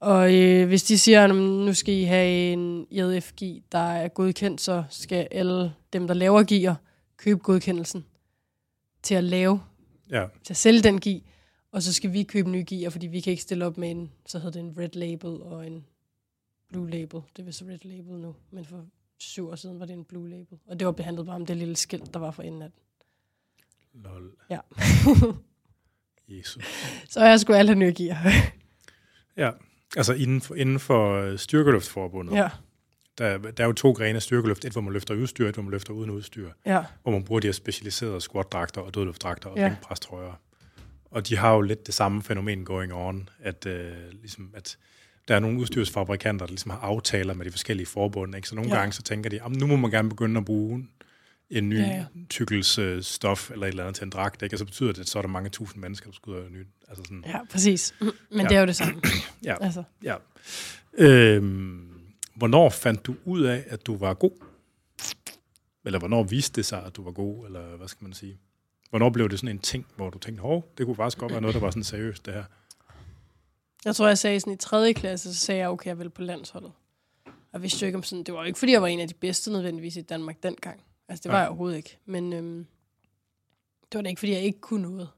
Og 0.00 0.34
øh, 0.34 0.66
hvis 0.68 0.82
de 0.82 0.98
siger, 0.98 1.24
at 1.24 1.34
nu 1.34 1.74
skal 1.74 1.94
I 1.94 2.02
have 2.04 2.52
en 2.52 2.86
JF-gi, 2.90 3.62
der 3.72 3.78
er 3.78 4.08
godkendt, 4.08 4.60
så 4.60 4.84
skal 4.90 5.28
alle 5.30 5.72
dem, 5.92 6.06
der 6.06 6.14
laver 6.14 6.42
gear, 6.42 6.76
købe 7.16 7.40
godkendelsen 7.40 8.04
til 9.02 9.14
at 9.14 9.24
lave, 9.24 9.60
Ja. 10.10 10.24
til 10.44 10.52
at 10.52 10.56
sælge 10.56 10.82
den 10.82 11.00
gi. 11.00 11.24
Og 11.72 11.82
så 11.82 11.92
skal 11.92 12.12
vi 12.12 12.22
købe 12.22 12.50
nye 12.50 12.64
gear, 12.64 12.90
fordi 12.90 13.06
vi 13.06 13.20
kan 13.20 13.30
ikke 13.30 13.42
stille 13.42 13.66
op 13.66 13.78
med 13.78 13.90
en, 13.90 14.12
så 14.26 14.38
hedder 14.38 14.60
det 14.60 14.68
en 14.68 14.78
red 14.78 14.88
label 14.92 15.28
og 15.42 15.66
en 15.66 15.86
blue 16.68 16.90
label. 16.90 17.20
Det 17.36 17.42
er 17.42 17.46
vist 17.46 17.62
red 17.62 17.78
label 17.84 18.12
nu, 18.18 18.34
men 18.50 18.64
for 18.64 18.86
syv 19.18 19.48
år 19.50 19.54
siden 19.56 19.80
var 19.80 19.86
det 19.86 19.92
en 19.94 20.04
blue 20.04 20.28
label. 20.28 20.58
Og 20.66 20.78
det 20.78 20.86
var 20.86 20.92
behandlet 20.92 21.26
bare 21.26 21.36
om 21.36 21.46
det 21.46 21.56
lille 21.56 21.76
skilt, 21.76 22.14
der 22.14 22.20
var 22.20 22.30
for 22.30 22.42
enden 22.42 22.62
af 22.62 22.70
den. 22.70 22.80
Lol. 24.04 24.32
Ja. 24.50 24.58
Jesus. 26.38 26.64
så 27.08 27.24
jeg 27.24 27.40
skulle 27.40 27.58
alle 27.58 27.68
have 27.70 27.78
nye 27.78 27.94
gear. 27.96 28.32
Ja. 29.36 29.50
Altså 29.96 30.12
inden 30.12 30.40
for, 30.40 30.54
inden 30.54 30.78
for 30.80 31.14
øh, 31.14 31.38
styrkeløftforbundet, 31.38 32.34
ja, 32.34 32.48
der, 33.18 33.38
der 33.38 33.62
er 33.64 33.66
jo 33.66 33.72
to 33.72 33.92
grene 33.92 34.16
af 34.16 34.22
styrkeløft. 34.22 34.64
Et, 34.64 34.72
hvor 34.72 34.80
man 34.80 34.92
løfter 34.92 35.14
udstyr, 35.14 35.48
et, 35.48 35.54
hvor 35.54 35.62
man 35.62 35.70
løfter 35.70 35.92
uden 35.94 36.10
udstyr. 36.10 36.50
ja, 36.66 36.84
Hvor 37.02 37.12
man 37.12 37.24
bruger 37.24 37.40
de 37.40 37.46
her 37.46 37.52
specialiserede 37.52 38.20
squat-dragter 38.20 38.80
og 38.80 38.94
dødløftdragter 38.94 39.48
og 39.50 39.56
Ja. 39.56 39.62
ja. 39.64 40.32
Og 41.10 41.28
de 41.28 41.36
har 41.36 41.54
jo 41.54 41.60
lidt 41.60 41.86
det 41.86 41.94
samme 41.94 42.22
fænomen 42.22 42.64
going 42.64 42.92
on, 42.94 43.28
at, 43.40 43.66
øh, 43.66 43.92
ligesom, 44.20 44.50
at 44.54 44.78
der 45.28 45.34
er 45.34 45.38
nogle 45.40 45.60
udstyrsfabrikanter, 45.60 46.46
der 46.46 46.50
ligesom 46.50 46.70
har 46.70 46.78
aftaler 46.78 47.34
med 47.34 47.44
de 47.46 47.50
forskellige 47.50 47.86
forbund. 47.86 48.36
Ikke? 48.36 48.48
Så 48.48 48.54
nogle 48.54 48.70
Ja. 48.70 48.76
gange 48.78 48.92
så 48.92 49.02
tænker 49.02 49.30
de, 49.30 49.36
"Jamen, 49.36 49.58
nu 49.58 49.66
må 49.66 49.76
man 49.76 49.90
gerne 49.90 50.08
begynde 50.08 50.38
at 50.38 50.44
bruge 50.44 50.88
en 51.50 51.68
ny 51.68 51.78
Ja, 51.78 51.82
ja, 51.82 51.88
ja. 51.88 51.94
ja. 51.96 52.04
tykkels 52.30 52.78
øh, 52.78 53.02
stof 53.02 53.50
eller 53.50 53.66
et 53.66 53.70
eller 53.70 53.82
andet 53.82 53.96
til 53.96 54.04
en 54.04 54.10
dragt. 54.10 54.42
Ikke? 54.42 54.54
Og 54.54 54.58
så 54.58 54.64
betyder 54.64 54.92
det, 54.92 55.00
at 55.00 55.08
så 55.08 55.18
er 55.18 55.22
der 55.22 55.28
mange 55.28 55.50
tusind 55.50 55.82
mennesker, 55.82 56.06
der 56.10 56.14
skal 56.14 56.30
ud 56.30 56.36
og 56.38 56.50
nyt. 56.50 56.66
Altså 56.88 57.04
sådan, 57.04 57.24
ja, 57.26 57.38
præcis. 57.50 57.94
Men 58.30 58.40
Ja. 58.40 58.48
det 58.48 58.56
er 58.56 58.60
jo 58.60 58.66
det 58.66 58.76
samme. 58.76 59.00
Ja. 59.44 59.54
Altså. 59.60 59.82
Ja. 60.04 60.14
Øhm, 60.98 61.88
hvornår 62.34 62.70
fandt 62.70 63.06
du 63.06 63.14
ud 63.24 63.42
af, 63.42 63.64
at 63.68 63.86
du 63.86 63.96
var 63.96 64.14
god? 64.14 64.44
Eller 65.84 65.98
hvornår 65.98 66.22
viste 66.22 66.56
det 66.56 66.66
sig, 66.66 66.84
at 66.86 66.96
du 66.96 67.04
var 67.04 67.10
god? 67.12 67.46
Eller 67.46 67.76
hvad 67.76 67.88
skal 67.88 68.04
man 68.04 68.12
sige? 68.12 68.38
Hvornår 68.90 69.10
blev 69.10 69.28
det 69.28 69.38
sådan 69.38 69.56
en 69.56 69.58
ting, 69.58 69.86
hvor 69.96 70.10
du 70.10 70.18
tænkte, 70.18 70.42
hov, 70.42 70.72
det 70.78 70.86
kunne 70.86 70.96
faktisk 70.96 71.18
godt 71.18 71.32
være 71.32 71.40
noget, 71.40 71.54
der 71.54 71.60
var 71.60 71.70
sådan 71.70 71.84
seriøst, 71.84 72.26
det 72.26 72.34
her? 72.34 72.44
Jeg 73.84 73.96
tror, 73.96 74.06
jeg 74.06 74.18
sagde 74.18 74.40
sådan 74.40 74.52
i 74.52 74.56
3. 74.56 74.92
klasse, 74.92 75.34
så 75.34 75.40
sagde 75.40 75.60
jeg, 75.60 75.68
okay, 75.68 75.86
jeg 75.86 75.98
vil 75.98 76.10
på 76.10 76.22
landsholdet. 76.22 76.72
Og 77.24 77.32
jeg 77.52 77.62
vidste 77.62 77.82
jo 77.82 77.86
ikke 77.86 77.96
om 77.96 78.02
sådan, 78.02 78.24
det 78.24 78.34
var 78.34 78.40
jo 78.40 78.46
ikke, 78.46 78.58
fordi 78.58 78.72
jeg 78.72 78.82
var 78.82 78.88
en 78.88 79.00
af 79.00 79.08
de 79.08 79.14
bedste 79.14 79.52
nødvendigvis 79.52 79.96
i 79.96 80.00
Danmark 80.00 80.42
dengang. 80.42 80.80
Altså, 81.08 81.22
det 81.22 81.28
var 81.28 81.34
Nej. 81.34 81.40
jeg 81.40 81.48
overhovedet 81.48 81.76
ikke. 81.76 81.98
Men 82.06 82.32
øhm, 82.32 82.66
det 83.92 83.98
var 83.98 84.02
da 84.02 84.08
ikke, 84.08 84.18
fordi 84.18 84.32
jeg 84.32 84.42
ikke 84.42 84.60
kunne 84.60 84.82
noget. 84.82 85.08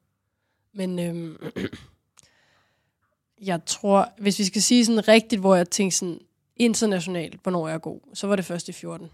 Men 0.73 0.99
øhm, 0.99 1.37
jeg 3.51 3.61
tror, 3.67 4.13
hvis 4.19 4.39
vi 4.39 4.45
skal 4.45 4.63
sige 4.63 4.85
sådan 4.87 5.09
rigtigt, 5.09 5.41
hvor 5.41 5.55
jeg 5.55 5.71
tænkte 5.71 5.99
sådan 5.99 6.21
internationalt, 6.57 7.43
hvornår 7.43 7.69
jeg 7.69 7.75
er 7.75 7.79
god, 7.79 8.01
så 8.15 8.27
var 8.27 8.37
det 8.37 8.45
først 8.45 8.69
i 8.69 8.73
14. 8.73 9.11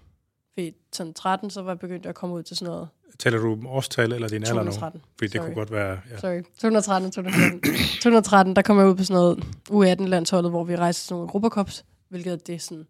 Fordi 0.57 0.74
sådan 0.92 1.14
13, 1.14 1.50
så 1.50 1.62
var 1.62 1.70
jeg 1.70 1.78
begyndt 1.78 2.07
at 2.07 2.14
komme 2.14 2.34
ud 2.34 2.42
til 2.42 2.57
sådan 2.57 2.72
noget 2.72 2.88
Taler 3.18 3.38
du 3.38 3.52
om 3.52 3.66
årstal 3.66 4.12
eller 4.12 4.28
din 4.28 4.42
alder 4.42 4.54
nu? 4.54 4.70
2013. 4.70 5.02
Fordi 5.18 5.28
det 5.28 5.32
Sorry. 5.32 5.44
kunne 5.44 5.54
godt 5.54 5.72
være... 5.72 6.00
Ja. 6.11 6.18
Sorry. 6.18 6.42
2013, 6.42 7.11
2013. 7.11 7.61
2013, 8.02 8.57
der 8.57 8.62
kom 8.62 8.78
jeg 8.78 8.86
ud 8.86 8.94
på 8.94 9.04
sådan 9.04 9.20
noget 9.20 9.44
U18-landsholdet, 9.70 10.50
hvor 10.50 10.64
vi 10.64 10.76
rejste 10.76 11.00
til 11.00 11.07
sådan 11.07 11.16
nogle 11.16 11.28
Europacups, 11.28 11.84
hvilket 12.09 12.32
er 12.32 12.36
det, 12.36 12.62
sådan, 12.62 12.86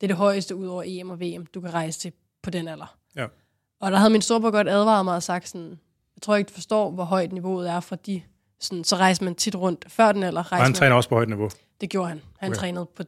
det 0.00 0.02
er 0.02 0.06
det 0.06 0.16
højeste 0.16 0.56
ud 0.56 0.66
over 0.66 0.82
EM 0.86 1.10
og 1.10 1.20
VM, 1.20 1.46
du 1.46 1.60
kan 1.60 1.74
rejse 1.74 2.00
til 2.00 2.12
på 2.42 2.50
den 2.50 2.68
alder. 2.68 2.96
Ja. 3.16 3.26
Og 3.80 3.92
der 3.92 3.98
havde 3.98 4.10
min 4.10 4.22
storebror 4.22 4.50
godt 4.50 4.68
advaret 4.68 5.04
mig 5.04 5.14
og 5.14 5.22
sagt 5.22 5.48
sådan, 5.48 5.70
jeg 6.16 6.22
tror 6.22 6.36
ikke, 6.36 6.48
du 6.48 6.54
forstår, 6.54 6.90
hvor 6.90 7.04
højt 7.04 7.32
niveauet 7.32 7.70
er 7.70 7.80
for 7.80 7.96
de, 7.96 8.22
sådan, 8.60 8.84
så 8.84 8.96
rejser 8.96 9.24
man 9.24 9.34
tit 9.34 9.56
rundt 9.56 9.84
før 9.88 10.12
den 10.12 10.22
alder. 10.22 10.44
Og 10.50 10.56
han 10.56 10.74
træner 10.74 10.96
også 10.96 11.08
på 11.08 11.14
højt 11.14 11.28
niveau. 11.28 11.50
det 11.80 11.90
gjorde 11.90 12.08
han. 12.08 12.20
Han 12.38 12.52
okay. 12.52 12.58
trænede 12.58 12.86
på 12.86 13.02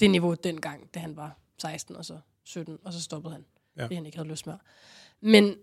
det 0.00 0.10
niveau 0.10 0.34
dengang, 0.44 0.94
da 0.94 1.00
han 1.00 1.16
var 1.16 1.38
16 1.58 1.96
og 1.96 2.04
så 2.04 2.18
17, 2.44 2.78
og 2.84 2.92
så 2.92 3.02
stoppede 3.02 3.32
han, 3.32 3.44
Ja. 3.76 3.84
fordi 3.84 3.94
han 3.94 4.06
ikke 4.06 4.18
havde 4.18 4.28
lyst 4.28 4.46
mere. 4.46 4.58
Men 5.20 5.54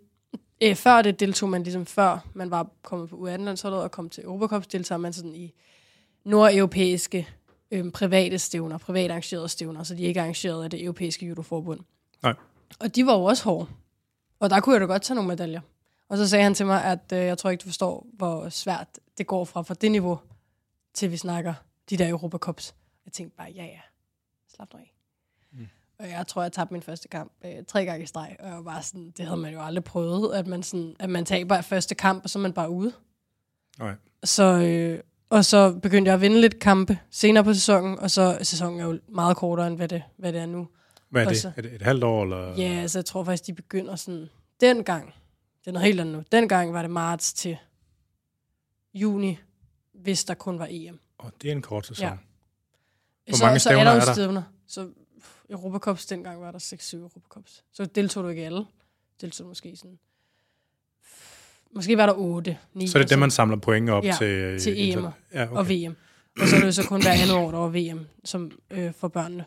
Øh, 0.61 0.75
før 0.75 1.01
det 1.01 1.19
deltog 1.19 1.49
man 1.49 1.63
ligesom 1.63 1.85
før 1.85 2.27
man 2.33 2.51
var 2.51 2.69
kommet 2.81 3.09
på 3.09 3.15
U18-landsholdet 3.15 3.81
og 3.81 3.91
kom 3.91 4.09
til 4.09 4.23
Europacups, 4.23 4.67
deltager 4.67 4.99
man 4.99 5.13
sådan 5.13 5.35
i 5.35 5.53
nordeuropæiske 6.23 7.27
øhm, 7.71 7.91
private 7.91 8.39
stævner, 8.39 8.77
privat 8.77 9.11
arrangerede 9.11 9.49
stævner, 9.49 9.83
så 9.83 9.95
de 9.95 10.03
er 10.03 10.07
ikke 10.07 10.21
arrangeret 10.21 10.63
af 10.63 10.69
det 10.69 10.83
europæiske 10.83 11.25
judoforbund. 11.25 11.79
Nej. 12.23 12.33
Og 12.79 12.95
de 12.95 13.05
var 13.05 13.17
jo 13.17 13.23
også 13.23 13.43
hårde. 13.43 13.67
Og 14.39 14.49
der 14.49 14.59
kunne 14.59 14.73
jeg 14.73 14.81
da 14.81 14.85
godt 14.85 15.01
tage 15.01 15.15
nogle 15.15 15.27
medaljer. 15.27 15.61
Og 16.09 16.17
så 16.17 16.27
sagde 16.27 16.43
han 16.43 16.53
til 16.53 16.65
mig, 16.65 16.83
at 16.83 17.13
øh, 17.13 17.19
jeg 17.19 17.37
tror 17.37 17.49
ikke, 17.49 17.61
du 17.61 17.67
forstår, 17.67 18.07
hvor 18.13 18.49
svært 18.49 18.99
det 19.17 19.27
går 19.27 19.45
fra, 19.45 19.61
fra 19.61 19.73
det 19.73 19.91
niveau, 19.91 20.19
til 20.93 21.11
vi 21.11 21.17
snakker 21.17 21.53
de 21.89 21.97
der 21.97 22.09
Europacups. 22.09 22.75
Jeg 23.05 23.13
tænkte 23.13 23.37
bare, 23.37 23.51
ja 23.55 23.63
ja, 23.63 23.79
slap 24.55 24.73
nu 24.73 24.79
af. 24.79 24.98
Og 25.99 26.09
jeg 26.09 26.27
tror, 26.27 26.41
jeg 26.41 26.51
tabte 26.51 26.73
min 26.73 26.81
første 26.81 27.07
kamp 27.07 27.31
øh, 27.45 27.51
tre 27.67 27.85
gange 27.85 28.03
i 28.03 28.05
streg, 28.07 28.35
og 28.39 28.47
jeg 28.47 28.55
var 28.55 28.61
bare 28.63 28.83
sådan, 28.83 29.11
det 29.17 29.25
havde 29.25 29.39
man 29.39 29.53
jo 29.53 29.61
aldrig 29.61 29.83
prøvet, 29.83 30.35
at 30.35 30.47
man, 30.47 30.63
sådan, 30.63 30.95
at 30.99 31.09
man 31.09 31.25
taber 31.25 31.61
første 31.61 31.95
kamp, 31.95 32.23
og 32.23 32.29
så 32.29 32.39
er 32.39 32.41
man 32.41 32.53
bare 32.53 32.69
ude. 32.69 32.93
Nej. 33.79 33.93
Så, 34.23 34.43
øh, 34.43 34.99
og 35.29 35.45
så 35.45 35.79
begyndte 35.83 36.09
jeg 36.09 36.15
at 36.15 36.21
vinde 36.21 36.41
lidt 36.41 36.59
kampe 36.59 36.99
senere 37.11 37.43
på 37.43 37.53
sæsonen, 37.53 37.99
og 37.99 38.11
så 38.11 38.37
sæsonen 38.41 38.79
er 38.79 38.85
jo 38.85 38.99
meget 39.09 39.37
kortere, 39.37 39.67
end 39.67 39.75
hvad 39.75 39.87
det, 39.87 40.03
hvad 40.17 40.33
det 40.33 40.41
er 40.41 40.45
nu. 40.45 40.67
Hvad 41.09 41.21
er 41.21 41.25
Og 41.25 41.31
det? 41.33 41.41
så- 41.41 41.51
Er 41.57 41.61
det 41.61 41.73
et 41.73 41.81
halvt 41.81 42.03
år? 42.03 42.23
Eller? 42.23 42.55
Ja, 42.57 42.81
altså 42.81 42.99
jeg 42.99 43.05
tror 43.05 43.23
faktisk, 43.23 43.47
de 43.47 43.53
begynder 43.53 43.95
sådan, 43.95 44.29
dengang, 44.61 45.13
det 45.61 45.67
er 45.67 45.71
noget 45.71 45.85
helt 45.85 45.99
andet 45.99 46.15
nu, 46.15 46.23
dengang 46.31 46.73
var 46.73 46.81
det 46.81 46.91
marts 46.91 47.33
til 47.33 47.57
juni, 48.93 49.37
hvis 49.93 50.25
der 50.25 50.33
kun 50.33 50.59
var 50.59 50.67
EM. 50.69 50.99
Og 51.17 51.31
det 51.41 51.47
er 51.47 51.51
en 51.51 51.61
kort 51.61 51.85
sæson. 51.87 52.05
Ja. 52.07 52.13
Hvor 53.27 53.37
så, 53.37 53.43
mange 53.45 53.59
så 53.59 53.69
er 53.69 53.73
der 53.83 53.91
er 53.91 54.31
der? 54.31 54.41
Så 54.67 54.89
Europacups, 55.49 56.05
dengang 56.05 56.41
var 56.41 56.51
der 56.51 56.59
6-7 56.59 56.95
Europacups. 56.97 57.63
Så 57.73 57.85
deltog 57.85 58.23
du 58.23 58.29
ikke 58.29 58.41
i 58.41 58.45
alle. 58.45 58.65
Deltog 59.21 59.43
du 59.43 59.47
måske 59.47 59.75
sådan... 59.75 59.99
Måske 61.75 61.97
var 61.97 62.05
der 62.05 62.13
8, 62.17 62.57
9. 62.73 62.87
Så 62.87 62.97
er 62.97 63.01
det 63.03 63.09
det, 63.09 63.19
man 63.19 63.31
samler 63.31 63.57
point 63.57 63.89
op 63.89 64.03
Ja, 64.03 64.15
til? 64.19 64.59
til 64.59 64.77
i- 64.79 64.93
EM'er 64.93 65.09
Ja, 65.33 65.45
og 65.45 65.57
okay. 65.57 65.87
VM. 65.87 65.95
Og 66.41 66.47
så 66.47 66.55
er 66.55 66.59
det 66.59 66.67
jo 66.67 66.71
så 66.71 66.87
kun 66.87 67.01
hver 67.01 67.11
andet 67.11 67.31
år, 67.35 67.51
der 67.51 67.57
var 67.57 67.67
VM 67.69 68.07
som, 68.23 68.51
øh, 68.71 68.93
for 68.93 69.07
børnene, 69.07 69.45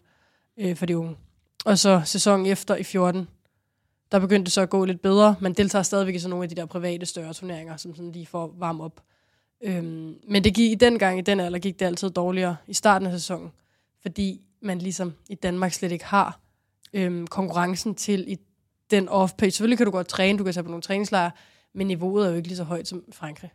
øh, 0.57 0.77
for 0.77 0.87
de 0.87 0.99
unge. 0.99 1.17
Og 1.65 1.79
så 1.79 2.03
sæsonen 2.05 2.47
efter 2.47 2.77
i 2.77 2.83
14, 2.83 3.29
der 4.13 4.19
begyndte 4.19 4.45
det 4.45 4.53
så 4.53 4.61
at 4.61 4.71
gå 4.71 4.85
lidt 4.85 5.03
bedre. 5.03 5.37
Man 5.41 5.53
deltager 5.53 5.83
stadigvæk 5.83 6.15
i 6.15 6.19
sådan 6.19 6.31
nogle 6.31 6.43
af 6.43 6.49
de 6.49 6.55
der 6.55 6.67
private 6.67 7.07
større 7.07 7.33
turneringer, 7.33 7.77
som 7.77 7.95
sådan 7.95 8.13
lige 8.13 8.27
får 8.27 8.55
varme 8.59 8.85
op. 8.85 9.03
Øhm, 9.65 10.15
men 10.29 10.45
det 10.45 10.55
gik 10.55 10.73
i 10.73 10.75
den 10.75 10.99
gang, 10.99 11.19
i 11.19 11.23
den 11.23 11.41
alder, 11.41 11.59
gik 11.59 11.81
det 11.81 11.87
altid 11.87 12.11
dårligere 12.11 12.57
i 12.67 12.75
starten 12.75 13.07
af 13.07 13.13
sæsonen, 13.13 13.51
fordi 14.03 14.41
man 14.63 14.79
ligesom 14.79 15.13
i 15.31 15.35
Danmark 15.35 15.73
slet 15.73 15.93
ikke 15.93 16.05
har 16.05 16.41
øhm, 16.93 17.27
konkurrencen 17.27 17.95
til 17.95 18.33
i 18.33 18.37
den 18.91 19.09
off-page. 19.09 19.51
Selvfølgelig 19.51 19.79
kan 19.79 19.87
du 19.87 19.93
godt 19.93 20.09
træne, 20.09 20.39
du 20.39 20.45
kan 20.45 20.53
tage 20.53 20.65
på 20.65 20.71
nogle 20.71 20.83
træningslejre, 20.83 21.31
men 21.75 21.87
niveauet 21.87 22.27
er 22.27 22.31
jo 22.31 22.37
ikke 22.37 22.49
lige 22.49 22.57
så 22.57 22.65
højt 22.65 22.89
som 22.89 23.05
Frankrig. 23.13 23.51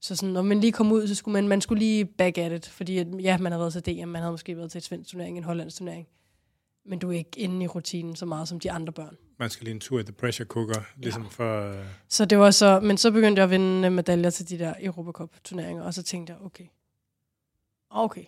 Så 0.00 0.16
sådan, 0.16 0.32
når 0.32 0.42
man 0.42 0.60
lige 0.60 0.72
kom 0.72 0.92
ud, 0.92 1.08
så 1.08 1.14
skulle 1.14 1.32
man, 1.32 1.48
man 1.48 1.60
skulle 1.60 1.78
lige 1.78 2.04
back 2.04 2.38
at 2.38 2.52
it, 2.52 2.68
fordi 2.68 2.98
at, 2.98 3.06
ja, 3.22 3.38
man 3.38 3.52
havde 3.52 3.60
været 3.60 3.72
til 3.72 3.86
DM, 3.86 4.08
man 4.08 4.22
havde 4.22 4.32
måske 4.32 4.56
været 4.56 4.70
til 4.70 4.78
et 4.78 4.84
svensk 4.84 5.10
turnering, 5.10 5.36
en 5.36 5.44
hollandsk 5.44 5.76
turnering, 5.76 6.06
men 6.84 6.98
du 6.98 7.10
er 7.10 7.16
ikke 7.16 7.30
inde 7.36 7.64
i 7.64 7.66
rutinen 7.66 8.16
så 8.16 8.26
meget 8.26 8.48
som 8.48 8.60
de 8.60 8.70
andre 8.70 8.92
børn. 8.92 9.16
Man 9.38 9.50
skal 9.50 9.64
lige 9.64 9.74
en 9.74 9.80
tur 9.80 10.00
i 10.00 10.02
the 10.02 10.12
pressure 10.12 10.46
cooker, 10.46 10.80
ligesom 10.96 11.22
ja. 11.22 11.28
for... 11.28 11.70
øh, 11.70 11.84
Så 12.08 12.24
det 12.24 12.38
var 12.38 12.50
så, 12.50 12.80
men 12.80 12.96
så 12.96 13.10
begyndte 13.10 13.40
jeg 13.40 13.44
at 13.44 13.50
vinde 13.50 13.90
medaljer 13.90 14.30
til 14.30 14.48
de 14.48 14.58
der 14.58 14.74
Europacup-turneringer, 14.80 15.82
og 15.82 15.94
så 15.94 16.02
tænkte 16.02 16.32
jeg, 16.32 16.42
okay, 16.42 16.64
okay, 17.90 18.24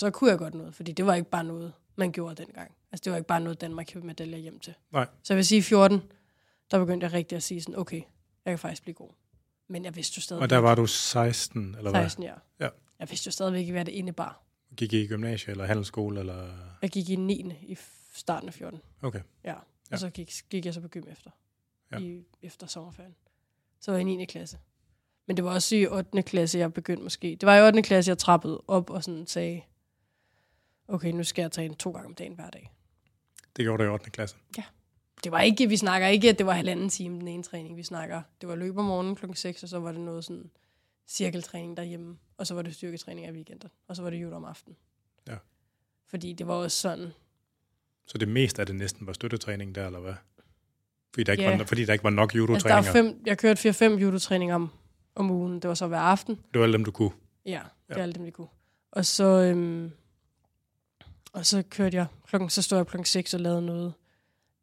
så 0.00 0.10
kunne 0.10 0.30
jeg 0.30 0.38
godt 0.38 0.54
noget, 0.54 0.74
fordi 0.74 0.92
det 0.92 1.06
var 1.06 1.14
ikke 1.14 1.30
bare 1.30 1.44
noget, 1.44 1.72
man 1.96 2.12
gjorde 2.12 2.34
dengang. 2.34 2.74
Altså 2.92 3.04
det 3.04 3.10
var 3.10 3.16
ikke 3.16 3.28
bare 3.28 3.40
noget, 3.40 3.60
Danmark 3.60 3.86
købte 3.92 4.06
medaljer 4.06 4.38
hjem 4.38 4.58
til. 4.58 4.74
Nej. 4.92 5.06
Så 5.22 5.32
jeg 5.32 5.36
vil 5.36 5.46
sige, 5.46 5.58
i 5.58 5.62
14, 5.62 6.02
der 6.70 6.78
begyndte 6.78 7.04
jeg 7.04 7.12
rigtig 7.12 7.36
at 7.36 7.42
sige 7.42 7.62
sådan, 7.62 7.78
okay, 7.78 8.02
jeg 8.44 8.52
kan 8.52 8.58
faktisk 8.58 8.82
blive 8.82 8.94
god. 8.94 9.10
Men 9.68 9.84
jeg 9.84 9.96
vidste 9.96 10.18
jo 10.18 10.22
stadig 10.22 10.42
Og 10.42 10.50
der 10.50 10.58
var 10.58 10.74
du 10.74 10.86
16, 10.86 11.74
eller 11.78 11.90
hvad? 11.90 12.02
16 12.02 12.24
år. 12.24 12.40
Ja. 12.60 12.68
Jeg 12.98 13.10
vidste 13.10 13.28
jo 13.28 13.32
stadigvæk 13.32 13.60
ikke, 13.60 13.72
hvad 13.72 13.84
det 13.84 13.92
indebar. 13.92 14.42
Gik 14.76 14.92
I 14.92 15.02
i 15.02 15.06
gymnasie 15.06 15.50
eller 15.50 15.64
handelsskole? 15.64 16.20
Eller... 16.20 16.48
Jeg 16.82 16.90
gik 16.90 17.08
i 17.10 17.16
9. 17.16 17.54
i 17.62 17.78
starten 18.14 18.48
af 18.48 18.54
14. 18.54 18.80
Okay. 19.02 19.20
Ja. 19.44 19.54
Og 19.54 19.60
Ja. 19.90 19.96
så 19.96 20.10
gik, 20.10 20.32
gik 20.50 20.66
jeg 20.66 20.74
så 20.74 20.80
på 20.80 20.88
gym 20.88 21.04
efter. 21.10 21.30
Ja. 21.92 21.98
Ja. 21.98 22.04
I, 22.04 22.24
efter 22.42 22.66
sommerferien. 22.66 23.14
Så 23.80 23.90
var 23.90 23.98
jeg 23.98 24.08
i 24.08 24.16
9. 24.16 24.24
klasse. 24.24 24.58
Men 25.26 25.36
det 25.36 25.44
var 25.44 25.54
også 25.54 25.76
i 25.76 25.86
8. 25.86 26.22
klasse, 26.22 26.58
jeg 26.58 26.72
begyndte 26.72 27.02
måske. 27.02 27.36
Det 27.40 27.46
var 27.46 27.56
i 27.56 27.62
8. 27.66 27.82
klasse, 27.82 28.08
jeg 28.08 28.18
trappede 28.18 28.62
op 28.68 28.90
og 28.90 29.04
sådan 29.04 29.26
sagde, 29.26 29.62
okay, 30.90 31.10
nu 31.12 31.24
skal 31.24 31.42
jeg 31.42 31.52
træne 31.52 31.74
to 31.74 31.90
gange 31.90 32.06
om 32.06 32.14
dagen 32.14 32.34
hver 32.34 32.50
dag. 32.50 32.72
Det 33.56 33.62
gjorde 33.64 33.84
du 33.84 33.88
i 33.88 33.92
8. 33.92 34.10
klasse. 34.10 34.36
Det 35.24 35.32
var 35.32 35.40
ikke, 35.40 35.68
vi 35.68 35.76
snakker 35.76 36.08
ikke, 36.08 36.28
at 36.28 36.38
det 36.38 36.46
var 36.46 36.52
halvanden 36.52 36.88
time 36.88 37.18
den 37.20 37.28
ene 37.28 37.42
træning. 37.42 37.76
Vi 37.76 37.82
snakker, 37.82 38.22
det 38.40 38.48
var 38.48 38.54
løb 38.56 38.76
om 38.78 38.84
morgenen 38.84 39.16
klokken 39.16 39.36
6, 39.36 39.62
og 39.62 39.68
så 39.68 39.78
var 39.78 39.92
det 39.92 40.00
noget 40.00 40.24
sådan 40.24 40.50
cirkeltræning 41.08 41.76
derhjemme. 41.76 42.18
Og 42.36 42.46
så 42.46 42.54
var 42.54 42.62
det 42.62 42.74
styrketræning 42.74 43.26
af 43.26 43.32
weekenden. 43.32 43.70
Og 43.88 43.96
så 43.96 44.02
var 44.02 44.10
det 44.10 44.16
judo 44.22 44.36
om 44.36 44.44
aftenen. 44.44 44.76
Ja. 45.28 45.36
Fordi 46.10 46.32
det 46.32 46.46
var 46.46 46.54
også 46.54 46.76
sådan, 46.78 47.10
Så 48.06 48.18
det 48.18 48.28
meste 48.28 48.60
af 48.62 48.66
det 48.66 48.76
næsten 48.76 49.06
var 49.06 49.12
støttetræning 49.12 49.74
der, 49.74 49.86
eller 49.86 50.00
hvad? 50.00 50.14
Fordi 51.14 51.24
der 51.24 51.32
ikke, 51.32 51.44
Ja. 51.44 51.56
var, 51.56 51.64
fordi 51.64 51.84
der 51.84 51.92
ikke 51.92 52.04
var 52.04 52.10
nok 52.10 52.34
Altså, 52.34 52.36
der 52.36 52.52
judo-træninger. 52.52 52.88
er 52.88 52.92
fem, 52.92 53.22
jeg 53.26 53.38
kørte 53.38 53.60
4-5 53.96 53.98
judotræninger 54.00 54.54
om, 54.54 54.70
om 55.14 55.30
ugen. 55.30 55.60
Det 55.60 55.68
var 55.68 55.74
så 55.74 55.86
hver 55.86 55.98
aften. 55.98 56.34
Det 56.34 56.58
var 56.58 56.62
alle 56.62 56.72
dem, 56.72 56.84
du 56.84 56.90
kunne. 56.90 57.10
Ja, 57.46 57.50
det 57.88 57.94
Ja. 57.94 57.98
er 57.98 58.02
alle 58.02 58.12
dem, 58.14 58.24
vi 58.24 58.30
kunne. 58.30 58.48
Og 58.92 59.04
så, 59.06 59.24
øhm, 59.24 59.90
og 61.32 61.46
så 61.46 61.62
kørte 61.70 61.96
jeg, 61.96 62.06
klokken, 62.26 62.50
så 62.50 62.62
stod 62.62 62.78
jeg 62.78 62.86
klokken 62.86 63.04
6 63.04 63.34
og 63.34 63.40
lavede 63.40 63.62
noget 63.62 63.94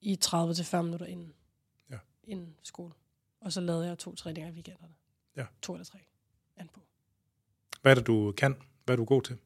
i 0.01 0.20
30-40 0.26 0.82
minutter 0.82 1.05
inden, 1.05 1.34
Ja. 1.91 1.97
inden 2.24 2.55
skole. 2.63 2.93
Og 3.41 3.53
så 3.53 3.61
lavede 3.61 3.88
jeg 3.88 3.97
to 3.97 4.15
træninger 4.15 4.49
i 4.49 4.53
weekenderne. 4.53 4.93
Ja. 5.36 5.45
To 5.61 5.74
eller 5.74 5.86
tre. 5.86 5.99
An 6.57 6.70
på. 6.74 6.80
Hvad 7.82 7.91
er 7.91 7.95
det, 7.95 8.07
du 8.07 8.34
kan? 8.38 8.55
Hvad 8.86 8.95
er 8.95 8.97
du 8.97 9.05
god 9.05 9.22
til? 9.22 9.38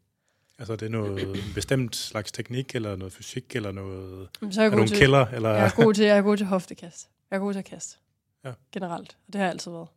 Altså, 0.57 0.73
er 0.73 0.77
det 0.77 0.91
noget 0.91 1.23
en 1.27 1.35
bestemt 1.55 1.95
slags 1.95 2.31
teknik, 2.31 2.75
eller 2.75 2.95
noget 2.95 3.13
fysik, 3.13 3.55
eller 3.55 3.71
noget... 3.71 4.29
Men 4.41 4.53
så 4.53 4.61
er 4.61 4.65
Er 4.65 4.69
jeg, 4.69 4.71
god 4.77 4.81
en 4.81 4.87
til, 4.87 4.97
kælder, 4.97 5.25
eller... 5.27 5.49
jeg, 5.49 5.65
er 5.65 5.83
god 5.83 5.93
til, 5.93 6.05
jeg 6.05 6.17
er 6.17 6.21
god 6.21 6.37
til 6.37 6.45
hoftekast. 6.45 7.09
Jeg 7.31 7.35
er 7.37 7.41
god 7.41 7.53
til 7.53 7.59
at 7.59 7.65
kaste. 7.65 7.97
Ja. 8.43 8.53
Generelt. 8.71 9.17
Og 9.27 9.33
det 9.33 9.39
har 9.39 9.45
jeg 9.45 9.51
altid 9.51 9.71
været. 9.71 9.87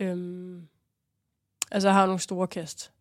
Øhm, 0.00 0.68
altså, 1.70 1.88
jeg 1.88 1.94
har 1.94 2.06
nogle 2.06 2.20
store 2.20 2.48
kast. 2.48 2.92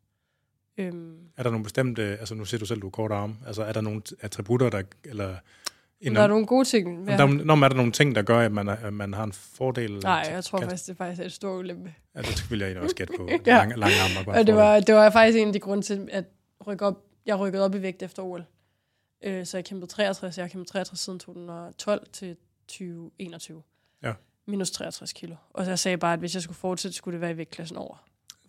Øhm, 0.77 1.17
Er 1.37 1.43
der 1.43 1.49
nogle 1.49 1.63
bestemte... 1.63 2.03
Altså, 2.03 2.35
nu 2.35 2.45
siger 2.45 2.59
du 2.59 2.65
selv, 2.65 2.81
du 2.81 2.87
har 2.87 2.91
kort 2.91 3.11
arm. 3.11 3.37
Altså, 3.47 3.63
er 3.63 3.73
der 3.73 3.81
nogle 3.81 4.01
attributter, 4.21 4.69
der... 4.69 4.83
Eller, 5.03 5.35
der 6.03 6.21
er 6.21 6.27
nogle 6.27 6.45
gode 6.45 6.65
ting. 6.65 7.09
at 7.09 7.19
der, 7.19 7.25
når 7.25 7.63
er 7.63 7.69
der 7.69 7.75
nogle 7.75 7.91
ting, 7.91 8.15
der 8.15 8.21
gør, 8.21 8.39
at 8.39 8.51
man, 8.51 8.69
at 8.69 8.93
man 8.93 9.13
har 9.13 9.23
en 9.23 9.33
fordel? 9.33 9.99
Nej, 9.99 10.27
jeg 10.31 10.43
tror 10.43 10.59
kast? 10.59 10.69
faktisk, 10.69 10.87
det 10.87 10.97
faktisk 10.97 11.21
er 11.21 11.25
et 11.25 11.31
stort 11.31 11.59
ulempe. 11.59 11.93
Ja, 12.15 12.21
det 12.21 12.51
vil 12.51 12.59
jeg 12.59 12.67
egentlig 12.67 12.83
også 12.83 12.95
gætte 12.95 13.13
på. 13.17 13.27
Ja. 13.31 13.37
ja. 13.45 13.59
Arme. 13.59 13.73
er 13.73 14.23
bare 14.25 14.39
Og 14.39 14.47
det 14.47 14.55
var, 14.55 14.79
det 14.79 14.95
var 14.95 15.09
faktisk 15.09 15.37
en 15.37 15.47
af 15.47 15.53
de 15.53 15.59
grunde 15.59 15.83
til, 15.83 16.09
at 16.11 16.25
rykke 16.67 16.85
op, 16.85 17.03
jeg 17.25 17.39
rykkede 17.39 17.65
op 17.65 17.75
i 17.75 17.81
vægt 17.81 18.03
efter 18.03 18.23
OL. 18.23 18.45
Øh, 19.23 19.45
så 19.45 19.57
jeg 19.57 19.65
kæmpede 19.65 19.91
63. 19.91 20.37
Jeg 20.37 20.43
har 20.43 20.49
kæmpet 20.49 20.67
63 20.67 20.99
siden 20.99 21.19
2012 21.19 22.07
til 22.13 22.35
2021. 22.67 23.61
Ja. 24.03 24.13
Minus 24.47 24.71
63 24.71 25.13
kilo. 25.13 25.35
Og 25.49 25.65
så 25.65 25.71
jeg 25.71 25.79
sagde 25.79 25.97
bare, 25.97 26.13
at 26.13 26.19
hvis 26.19 26.33
jeg 26.33 26.41
skulle 26.41 26.57
fortsætte, 26.57 26.97
skulle 26.97 27.13
det 27.13 27.21
være 27.21 27.31
i 27.31 27.37
vægtklassen 27.37 27.77
over. 27.77 28.03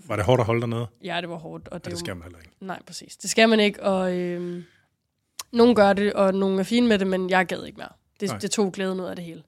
Var 0.07 0.17
det 0.17 0.25
hårdt 0.25 0.41
at 0.41 0.47
holde 0.47 0.61
dernede? 0.61 0.87
Ja, 1.05 1.21
det 1.21 1.29
var 1.29 1.37
hårdt. 1.37 1.69
Og 1.69 1.85
det, 1.85 1.87
Ja, 1.87 1.91
det 1.91 1.99
skal 1.99 2.17
man 2.17 2.23
heller 2.23 2.39
ikke. 2.39 2.51
Nej, 2.61 2.83
præcis. 2.87 3.17
Det 3.17 3.31
skal 3.31 3.49
man 3.49 3.61
ikke, 3.61 3.83
og 3.83 4.17
øh, 4.17 4.63
nogen 5.53 5.75
gør 5.75 5.93
det, 5.93 6.13
og 6.13 6.35
nogen 6.35 6.59
er 6.59 6.63
fine 6.63 6.87
med 6.87 6.99
det, 6.99 7.07
men 7.07 7.31
jeg 7.31 7.47
gad 7.47 7.65
ikke 7.67 7.77
mere. 7.77 7.89
Nej. 8.23 8.33
Det, 8.33 8.43
det 8.43 8.51
tog 8.51 8.73
glæden 8.73 9.01
ud 9.01 9.05
af 9.05 9.17
det 9.17 9.25
hele. 9.25 9.43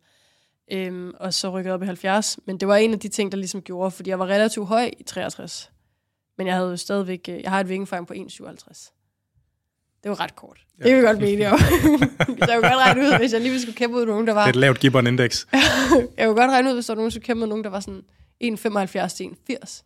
Øhm, 0.73 1.13
og 1.21 1.35
så 1.35 1.51
rykkede 1.51 1.67
jeg 1.69 1.75
op 1.75 1.83
i 1.83 1.87
70, 1.87 2.39
men 2.47 2.61
det 2.61 2.69
var 2.69 2.77
en 2.77 2.93
af 2.93 3.01
de 3.01 3.09
ting, 3.09 3.33
der 3.33 3.39
ligesom 3.39 3.63
gjorde, 3.63 3.91
fordi 3.91 4.11
jeg 4.11 4.19
var 4.19 4.27
relativt 4.27 4.67
høj 4.67 4.91
i 4.99 5.03
63, 5.03 5.71
men 6.39 6.47
jeg 6.47 6.57
havde 6.57 6.71
jo 6.71 6.77
stadigvæk, 6.77 7.29
øh, 7.29 7.43
jeg 7.43 7.51
har 7.51 7.61
et 7.61 7.69
vingefang 7.69 8.07
på 8.07 8.15
1,57. 8.15 8.95
Det 10.03 10.09
var 10.09 10.21
ret 10.21 10.37
kort. 10.37 10.59
Ja. 10.79 10.85
Det 10.85 10.91
kan 10.91 11.01
vi 11.01 11.07
godt 11.07 11.19
blive 11.19 11.33
enige 11.33 11.51
om. 11.53 11.59
jeg 12.39 12.49
kunne 12.49 12.71
godt 12.71 12.77
regne 12.87 13.01
ud, 13.01 13.19
hvis 13.19 13.33
jeg 13.33 13.41
lige 13.41 13.61
skulle 13.61 13.77
kæmpe 13.77 13.97
ud 13.97 14.05
med 14.05 14.13
nogen, 14.13 14.27
der 14.27 14.33
var... 14.33 14.41
Det 14.41 14.47
er 14.47 14.53
et 14.53 14.57
lavt 14.57 14.79
Gibbon-indeks. 14.81 15.47
Jeg 16.19 16.27
kunne 16.27 16.41
godt 16.41 16.51
regne 16.51 16.69
ud, 16.69 16.75
hvis 16.75 16.87
der 16.87 16.93
var 16.93 16.97
nogen, 16.97 17.07
der 17.07 17.11
skulle 17.11 17.25
kæmpe 17.25 17.39
med 17.39 17.47
nogen, 17.47 17.65
der 17.65 17.71
var 17.71 17.81
sådan 17.81 18.03
1,75 18.45 19.17
til 19.17 19.31
1,80. 19.65 19.83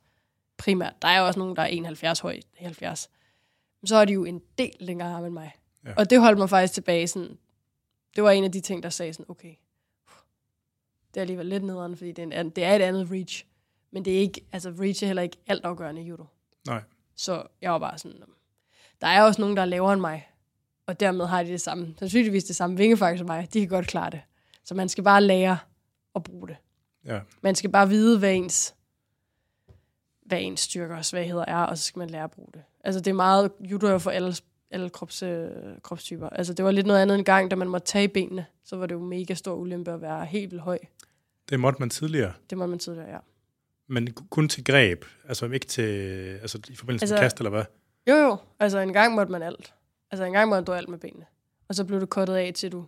Primært. 0.59 0.93
Der 1.03 1.09
er 1.09 1.19
jo 1.21 1.27
også 1.27 1.39
nogen, 1.39 1.57
der 1.57 1.63
er 1.63 2.13
1,70 2.17 2.23
høj, 2.23 2.41
70. 2.59 3.11
Men 3.81 3.87
så 3.87 3.97
er 3.97 4.05
de 4.05 4.13
jo 4.13 4.25
en 4.25 4.43
del 4.59 4.77
længere 4.81 5.13
arme 5.15 5.27
end 5.27 5.35
mig. 5.35 5.53
Ja. 5.87 5.95
Og 5.97 6.11
det 6.11 6.21
holdt 6.21 6.39
mig 6.39 6.51
faktisk 6.51 6.75
tilbage. 6.75 7.09
Sådan, 7.09 7.39
det 8.17 8.25
var 8.25 8.31
en 8.31 8.45
af 8.45 8.53
de 8.53 8.61
ting, 8.61 8.83
der 8.83 8.89
sagde 8.89 9.13
sådan, 9.13 9.27
okay, 9.29 9.55
det 11.15 11.17
er 11.17 11.21
alligevel 11.21 11.47
lidt 11.47 11.65
nederen, 11.65 11.97
fordi 11.97 12.13
det 12.13 12.33
er, 12.35 12.41
en, 12.41 12.51
det 12.51 12.65
er 12.65 12.77
et 12.77 12.83
andet 12.83 13.11
reach. 13.11 13.45
Men 13.91 14.05
det 14.05 14.15
er 14.15 14.19
ikke, 14.19 14.45
altså 14.53 14.75
reach 14.81 15.03
er 15.05 15.07
heller 15.07 15.23
ikke 15.23 15.37
alt 15.47 15.65
afgørende 15.65 16.03
i 16.03 16.05
judo. 16.05 16.25
Nej. 16.67 16.83
Så 17.17 17.43
jeg 17.61 17.73
var 17.73 17.79
bare 17.79 17.99
sådan, 17.99 18.19
"Nå, 18.19 18.27
der 19.01 19.07
er 19.07 19.23
også 19.23 19.41
nogen, 19.41 19.57
der 19.57 19.63
er 19.63 19.67
lavere 19.67 19.93
end 19.93 20.01
mig. 20.01 20.29
Og 20.87 21.01
dermed 21.01 21.27
har 21.27 21.43
de 21.43 21.49
det 21.49 21.61
samme, 21.61 21.95
sandsynligvis 21.99 22.45
det 22.45 22.57
samme 22.57 22.77
vingefang 22.77 23.19
som 23.19 23.27
mig. 23.27 23.49
De 23.53 23.61
kan 23.61 23.69
godt 23.69 23.87
klare 23.87 24.11
det. 24.11 24.21
Så 24.65 24.75
man 24.75 24.89
skal 24.89 25.05
bare 25.05 25.23
lære 25.23 25.59
at 26.15 26.23
bruge 26.23 26.49
det. 26.49 26.57
Ja. 27.05 27.21
Man 27.43 27.55
skal 27.55 27.71
bare 27.71 27.89
vide, 27.89 28.19
hvad 28.19 28.35
ens, 28.35 28.75
hvad 30.33 30.43
ens 30.43 30.61
styrker 30.61 30.97
og 30.97 31.05
svagheder 31.05 31.45
er, 31.49 31.57
og 31.57 31.79
så 31.79 31.85
skal 31.85 31.99
man 31.99 32.11
lære 32.11 32.25
at 32.25 32.31
bruge 32.31 32.49
det. 32.55 32.63
Altså 32.85 33.01
det 33.01 33.11
er 33.11 33.15
meget, 33.15 33.53
judo 33.61 33.87
er 33.87 33.99
for 33.99 34.11
alle, 34.11 34.35
alle 34.71 34.91
krops, 34.91 35.23
øh, 35.23 35.49
kropstyper. 35.83 36.29
Altså 36.29 36.55
det 36.55 36.65
var 36.65 36.71
lidt 36.71 36.87
noget 36.87 37.03
andet 37.03 37.19
en 37.19 37.25
gang, 37.25 37.51
da 37.51 37.57
man 37.57 37.69
måtte 37.69 37.87
tage 37.87 38.09
benene, 38.09 38.47
så 38.65 38.77
var 38.77 38.87
det 38.87 38.95
jo 38.95 39.01
mega 39.01 39.35
stor 39.35 39.55
ulempe 39.55 39.93
at 39.93 40.01
være 40.01 40.25
helt 40.27 40.51
vildt 40.51 40.63
høj. 40.65 40.79
Det 41.51 41.61
måtte 41.61 41.79
man 41.81 41.91
tidligere, 41.91 42.33
Det 42.51 42.59
må 42.59 42.67
man 42.67 42.79
tidligere, 42.79 43.11
ja. 43.11 43.19
men 43.87 44.13
ku- 44.13 44.25
kun 44.31 44.49
til 44.49 44.65
greb, 44.65 45.05
altså 45.29 45.47
ikke 45.47 45.67
til, 45.67 45.83
altså 46.43 46.59
i 46.69 46.75
forbindelse 46.77 47.03
Altså- 47.05 47.15
med 47.15 47.23
kast 47.23 47.37
eller 47.39 47.51
hvad? 47.51 47.65
Jo, 48.09 48.15
jo. 48.15 48.37
Altså, 48.61 48.79
en 48.79 48.93
gang 48.93 49.15
måtte 49.15 49.33
man 49.33 49.43
alt. 49.43 49.75
Altså, 50.11 50.25
en 50.25 50.33
gang 50.33 50.49
måtte 50.49 50.65
du 50.65 50.73
alt 50.73 50.89
med 50.89 50.99
benene. 50.99 51.27
Og 51.69 51.75
så 51.75 51.85
blev 51.85 52.01
du 52.01 52.07
kottet 52.07 52.35
af 52.35 52.53
til, 52.55 52.73
du, 52.73 52.87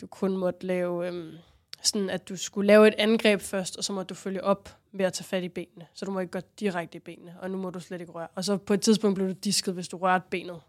du 0.00 0.06
kun 0.06 0.36
måtte 0.36 0.66
lave... 0.66 1.06
Øhm, 1.08 1.30
sådan, 1.82 2.10
at 2.10 2.28
du 2.28 2.36
skulle 2.36 2.66
lave 2.66 2.88
et 2.88 2.94
angreb 2.98 3.40
først, 3.40 3.76
og 3.76 3.84
så 3.84 3.92
måtte 3.92 4.08
du 4.08 4.14
følge 4.14 4.44
op 4.44 4.76
ved 4.92 5.04
at 5.04 5.12
tage 5.12 5.24
fat 5.24 5.42
i 5.42 5.48
benene. 5.48 5.86
Så 5.94 6.04
du 6.04 6.10
må 6.10 6.20
ikke 6.20 6.30
gå 6.30 6.40
direkte 6.60 6.96
i 6.96 7.00
benene, 7.00 7.36
og 7.40 7.50
nu 7.50 7.56
må 7.58 7.70
du 7.70 7.80
slet 7.80 8.00
ikke 8.00 8.12
røre. 8.12 8.28
Og 8.34 8.44
så 8.44 8.56
på 8.56 8.74
et 8.74 8.80
tidspunkt 8.80 9.14
blev 9.14 9.28
du 9.28 9.32
disket, 9.32 9.74
hvis 9.74 9.88
du 9.88 9.96
rørte 9.96 10.24
benet. 10.30 10.60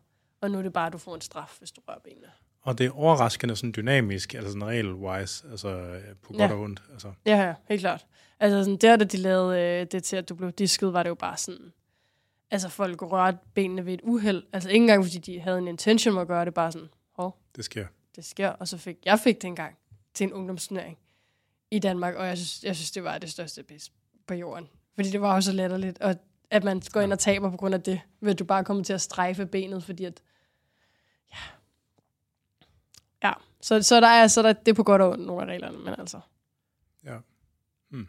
Og 0.42 0.52
nu 0.52 0.58
er 0.58 0.62
det 0.62 0.74
bare, 0.74 0.88
at 0.88 0.94
du 0.94 0.98
får 0.98 1.16
en 1.16 1.22
straf, 1.22 1.56
hvis 1.60 1.72
du 1.72 1.82
rører 1.88 2.00
benene. 2.00 2.28
Og 2.62 2.78
det 2.78 2.86
er 2.86 2.92
overraskende 2.92 3.56
sådan 3.56 3.74
dynamisk, 3.76 4.34
altså 4.34 4.52
sådan 4.52 4.64
regel-wise, 4.68 5.52
altså 5.52 5.70
øh, 5.70 6.16
på 6.22 6.34
godt 6.34 6.40
Ja. 6.42 6.54
og 6.54 6.60
ondt. 6.62 6.84
Altså. 6.92 7.14
Ja, 7.26 7.38
ja, 7.48 7.54
helt 7.70 7.82
klart. 7.82 8.06
Altså, 8.40 8.64
sådan, 8.64 8.78
der, 8.78 8.96
da 8.96 9.04
de 9.04 9.18
lavede 9.18 9.60
øh, 9.82 9.88
det 9.92 10.04
til, 10.04 10.16
at 10.16 10.30
du 10.30 10.36
blev 10.36 10.52
disket, 10.52 10.94
var 10.94 11.04
det 11.04 11.10
jo 11.10 11.16
bare 11.16 11.38
sådan... 11.38 11.74
Altså, 12.52 12.70
folk 12.70 13.02
rørte 13.02 13.38
benene 13.54 13.86
ved 13.86 13.94
et 13.94 14.00
uheld. 14.04 14.44
Altså, 14.54 14.70
ikke 14.70 14.84
engang, 14.84 15.04
fordi 15.06 15.18
de 15.18 15.40
havde 15.40 15.58
en 15.58 15.68
intention 15.68 16.14
om 16.16 16.18
at 16.22 16.28
gøre 16.28 16.46
det, 16.46 16.54
bare 16.54 16.72
sådan, 16.72 16.90
hov, 17.16 17.38
Det 17.56 17.66
sker. 17.66 17.86
det 18.16 18.26
sker. 18.26 18.50
Og 18.50 18.68
så 18.68 18.78
fik 18.78 18.98
jeg 19.06 19.20
fik 19.20 19.36
det 19.36 19.44
engang 19.48 19.78
til 20.14 20.24
en 20.24 20.34
ungdomsturnering 20.34 20.98
i 21.72 21.80
Danmark, 21.80 22.16
og 22.16 22.28
jeg 22.28 22.38
synes, 22.38 22.64
jeg 22.64 22.76
synes 22.76 22.92
det 22.92 23.04
var 23.04 23.18
det 23.18 23.30
største 23.32 23.64
pis 23.64 23.92
på 24.32 24.36
jorden. 24.36 24.68
Fordi 24.96 25.10
det 25.10 25.22
var 25.22 25.36
jo 25.36 25.42
så 25.42 25.52
latterligt, 25.52 26.02
og 26.02 26.16
at 26.50 26.64
man 26.64 26.82
går 26.92 27.02
ind 27.02 27.14
og 27.14 27.20
taber 27.20 27.52
på 27.52 27.58
grund 27.58 27.76
af 27.76 27.82
det, 27.82 28.02
ved 28.22 28.32
at 28.32 28.40
du 28.40 28.44
bare 28.44 28.64
kommer 28.64 28.84
til 28.84 28.94
at 28.94 29.02
strejfe 29.02 29.46
benet, 29.46 29.84
fordi 29.84 30.06
at, 30.06 30.22
ja, 31.32 31.38
ja. 33.24 33.34
Så, 33.62 33.84
så 33.84 34.02
der 34.02 34.08
er, 34.08 34.28
så 34.28 34.42
der, 34.42 34.54
det 34.54 34.68
er 34.68 34.74
på 34.74 34.84
godt 34.84 35.02
og 35.02 35.10
ondt, 35.10 35.26
nogle 35.26 35.42
af 35.42 35.46
reglerne, 35.46 35.78
men 35.78 35.96
altså, 35.98 36.20
Ja. 37.06 37.18
Hmm. 37.90 38.08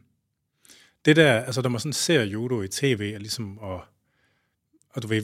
Det 1.04 1.16
der, 1.16 1.40
altså 1.40 1.62
når 1.62 1.68
man 1.68 1.80
sådan 1.80 1.92
ser 1.92 2.22
judo 2.22 2.62
i 2.62 2.68
tv, 2.68 3.12
er 3.14 3.18
ligesom, 3.18 3.58
og, 3.58 3.84
og 4.90 5.02
du 5.02 5.08
ved, 5.08 5.22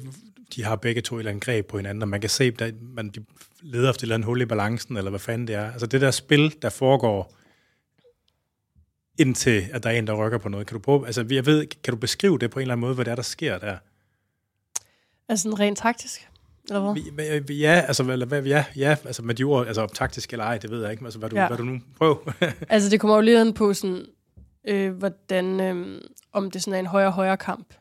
de 0.56 0.64
har 0.64 0.76
begge 0.76 1.00
to 1.00 1.16
et 1.16 1.20
eller 1.20 1.30
andet 1.30 1.44
greb 1.44 1.66
på 1.66 1.76
hinanden, 1.76 2.02
og 2.02 2.08
man 2.08 2.20
kan 2.20 2.30
se, 2.30 2.52
at 2.60 2.74
man 2.82 3.08
de 3.08 3.24
leder 3.60 3.90
efter 3.90 4.00
et 4.00 4.02
eller 4.02 4.14
andet 4.14 4.26
hul 4.26 4.40
i 4.40 4.46
balancen, 4.46 4.96
eller 4.96 5.10
hvad 5.10 5.20
fanden 5.20 5.48
det 5.48 5.54
er. 5.54 5.72
Altså 5.72 5.86
det 5.86 6.00
der 6.00 6.10
spil, 6.10 6.62
der 6.62 6.70
foregår, 6.70 7.37
indtil 9.18 9.68
at 9.72 9.82
der 9.82 9.90
er 9.90 9.94
en, 9.94 10.06
der 10.06 10.26
rykker 10.26 10.38
på 10.38 10.48
noget. 10.48 10.66
Kan 10.66 10.74
du 10.74 10.80
prøve, 10.80 11.06
altså 11.06 11.26
jeg 11.30 11.46
ved, 11.46 11.66
kan 11.66 11.94
du 11.94 11.96
beskrive 12.00 12.38
det 12.38 12.50
på 12.50 12.58
en 12.58 12.62
eller 12.62 12.74
anden 12.74 12.80
måde, 12.80 12.94
hvad 12.94 13.04
det 13.04 13.10
er, 13.10 13.14
der 13.14 13.22
sker 13.22 13.58
der? 13.58 13.76
altså 15.28 15.42
sådan 15.42 15.60
rent 15.60 15.78
taktisk, 15.78 16.28
eller 16.68 16.80
hvad? 16.80 17.40
Ja, 17.56 17.84
altså, 17.86 18.02
eller, 18.02 18.26
hvad, 18.26 18.42
ja, 18.42 18.64
ja, 18.76 18.96
altså 19.04 19.22
med 19.22 19.34
de 19.34 19.44
ord, 19.44 19.66
altså 19.66 19.86
taktisk 19.86 20.32
eller 20.32 20.44
ej, 20.44 20.58
det 20.58 20.70
ved 20.70 20.82
jeg 20.82 20.90
ikke, 20.90 21.02
men 21.02 21.06
altså, 21.06 21.18
hvad, 21.18 21.30
du, 21.30 21.36
ja. 21.36 21.46
Hvad 21.46 21.56
du 21.56 21.64
nu 21.64 21.80
prøv. 21.98 22.32
Altså, 22.68 22.90
det 22.90 23.00
kommer 23.00 23.16
jo 23.16 23.22
lige 23.22 23.40
an 23.40 23.52
på 23.54 23.74
sådan, 23.74 24.06
øh, 24.64 24.92
hvordan, 24.92 25.60
øh, 25.60 26.02
om 26.32 26.50
det 26.50 26.62
sådan 26.62 26.74
er 26.74 26.78
en 26.78 26.86
højre-højre 26.86 27.36
kamp, 27.36 27.74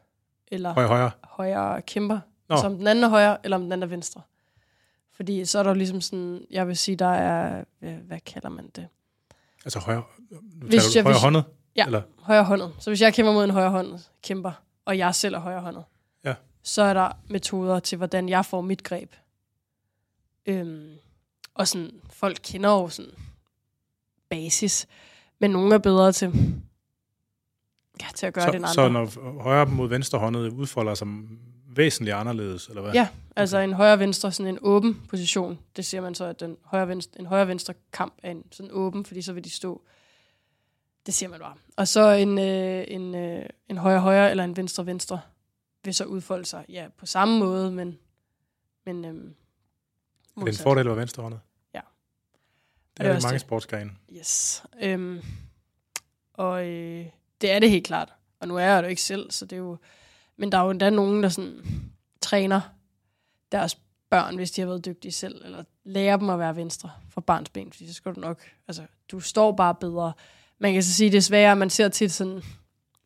eller 0.48 0.74
højre, 0.74 1.12
højre. 1.24 1.82
kæmper. 1.82 2.20
Nå. 2.50 2.58
Så 2.58 2.66
om 2.66 2.78
den 2.78 2.88
anden 2.88 3.04
er 3.04 3.10
højre, 3.10 3.38
eller 3.44 3.58
om 3.58 3.64
den 3.64 3.72
anden 3.72 3.84
er 3.84 3.88
venstre. 3.88 4.22
Fordi 5.14 5.46
så 5.46 5.60
er 5.60 5.64
der 5.64 5.70
jo 5.70 5.76
ligesom 5.76 6.02
sådan, 6.02 6.42
jeg 6.52 6.68
vil 6.68 6.78
sige, 6.78 6.96
der 6.96 7.08
er, 7.08 7.64
hvad, 7.80 7.92
hvad 7.92 8.20
kalder 8.20 8.50
man 8.50 8.70
det? 8.76 8.88
Altså 9.66 9.80
højre, 9.80 10.04
nu 10.32 10.40
Hvis 10.68 10.96
jeg- 10.96 11.04
højre 11.04 11.18
håndet? 11.20 11.44
Ja, 11.76 11.86
Eller? 11.86 12.02
højre 12.20 12.44
håndet. 12.44 12.74
Så 12.80 12.90
hvis 12.90 13.02
jeg 13.02 13.14
kæmper 13.14 13.34
mod 13.34 13.44
en 13.44 13.50
højre 13.50 13.70
håndet 13.70 14.10
kæmper, 14.24 14.52
og 14.86 14.98
jeg 14.98 15.16
selv 15.16 15.36
er 15.36 15.40
højre 15.40 15.62
håndet, 15.62 15.84
Ja. 16.26 16.34
så 16.64 16.82
er 16.82 16.94
der 16.94 17.12
metoder 17.30 17.80
til, 17.80 17.98
hvordan 17.98 18.30
jeg 18.30 18.46
får 18.46 18.62
mit 18.62 18.84
greb. 18.84 19.14
Øhm, 20.46 20.96
og 21.54 21.68
sådan, 21.68 21.92
folk 22.10 22.40
kender 22.44 22.70
jo 22.70 22.90
sådan 22.90 23.12
basis, 24.30 24.88
men 25.40 25.52
nogle 25.52 25.74
er 25.76 25.80
bedre 25.80 26.12
til, 26.12 26.28
ja, 28.02 28.06
til 28.16 28.26
at 28.26 28.34
gøre 28.34 28.48
det 28.48 28.56
end 28.56 28.66
Så, 28.66 28.82
andre. 28.82 29.08
så 29.12 29.20
når 29.24 29.42
højre 29.42 29.66
mod 29.66 29.90
venstre 29.90 30.20
håndet 30.20 30.50
udfolder 30.52 30.94
sig 30.94 31.08
væsentligt 31.76 32.16
anderledes, 32.16 32.68
eller 32.68 32.82
hvad? 32.82 32.94
Ja, 32.94 33.08
altså 33.36 33.58
en 33.58 33.74
højre-venstre, 33.74 34.32
sådan 34.32 34.54
en 34.54 34.60
åben 34.62 35.02
position. 35.10 35.60
Det 35.76 35.86
siger 35.86 36.02
man 36.02 36.16
så, 36.16 36.26
at 36.26 36.40
den 36.40 36.58
højre-venstre, 36.64 37.20
en 37.20 37.26
højre-venstre 37.26 37.74
kamp 37.94 38.14
er 38.24 38.32
en 38.32 38.44
sådan 38.52 38.72
åben, 38.74 39.06
fordi 39.06 39.22
så 39.22 39.34
vil 39.34 39.44
de 39.44 39.50
stå. 39.50 39.82
Det 41.08 41.16
siger 41.16 41.30
man 41.30 41.40
bare. 41.40 41.56
Og 41.76 41.88
så 41.88 42.12
en, 42.12 42.40
øh, 42.40 42.86
en, 42.88 43.16
øh, 43.16 43.46
en 43.70 43.78
højre-højre 43.78 44.32
eller 44.32 44.44
en 44.44 44.58
venstre-venstre 44.58 45.22
vil 45.84 45.94
så 45.94 46.06
udfolde 46.06 46.46
sig, 46.46 46.66
ja, 46.70 46.88
på 46.98 47.06
samme 47.06 47.40
måde, 47.40 47.72
men, 47.72 47.98
men 48.86 49.06
øhm, 49.06 49.36
er 50.38 50.42
det 50.42 50.60
en 50.60 50.64
fordel 50.64 50.88
at 50.88 50.98
venstre 50.98 51.24
håndet? 51.24 51.40
Ja. 51.74 51.82
Det 52.98 53.06
er 53.06 53.14
det 53.14 53.24
mange 53.24 53.34
det. 53.34 53.42
sportsgrene. 53.42 53.92
Yes. 54.12 54.64
Øhm, 54.82 55.22
og 56.34 56.68
øh, 56.68 57.06
det 57.42 57.52
er 57.52 57.60
det 57.60 57.70
helt 57.70 57.88
klart. 57.88 58.14
Og 58.40 58.48
nu 58.48 58.56
er 58.56 58.64
jeg 58.64 58.78
det 58.78 58.88
jo 58.88 58.90
ikke 58.90 59.02
selv, 59.02 59.32
så 59.32 59.46
det 59.46 59.54
er 59.54 59.58
jo... 59.58 59.78
Men 60.38 60.52
der 60.52 60.58
er 60.58 60.64
jo 60.64 60.70
endda 60.70 60.90
nogen, 60.90 61.24
der 61.24 61.30
sådan 61.30 61.66
træner 62.22 62.62
deres 63.52 63.78
børn, 64.10 64.36
hvis 64.36 64.52
de 64.52 64.62
har 64.62 64.68
været 64.68 64.86
dygtige 64.86 65.12
selv, 65.12 65.46
eller 65.46 65.64
lærer 65.84 66.18
dem 66.18 66.30
at 66.30 66.40
være 66.40 66.56
venstre 66.56 66.92
fra 67.10 67.22
barns 67.22 67.50
ben, 67.50 67.72
fordi 67.72 67.88
så 67.88 67.94
skal 67.94 68.16
du 68.16 68.20
nok... 68.20 68.44
Altså, 68.68 68.86
du 69.12 69.20
står 69.20 69.52
bare 69.52 69.76
bedre. 69.76 70.14
Man 70.60 70.74
kan 70.74 70.84
så 70.84 70.94
sige, 70.94 71.12
det 71.12 71.18
er 71.18 71.22
sværere, 71.22 71.56
man 71.56 71.70
ser 71.70 71.90
tit 71.90 72.12
sådan... 72.12 72.42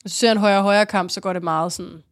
Hvis 0.02 0.14
du 0.14 0.18
ser 0.18 0.32
en 0.32 0.38
højre-højre 0.38 0.86
kamp, 0.86 1.10
så 1.10 1.22
går 1.22 1.34
det 1.34 1.44
meget 1.44 1.74
sådan... 1.74 2.04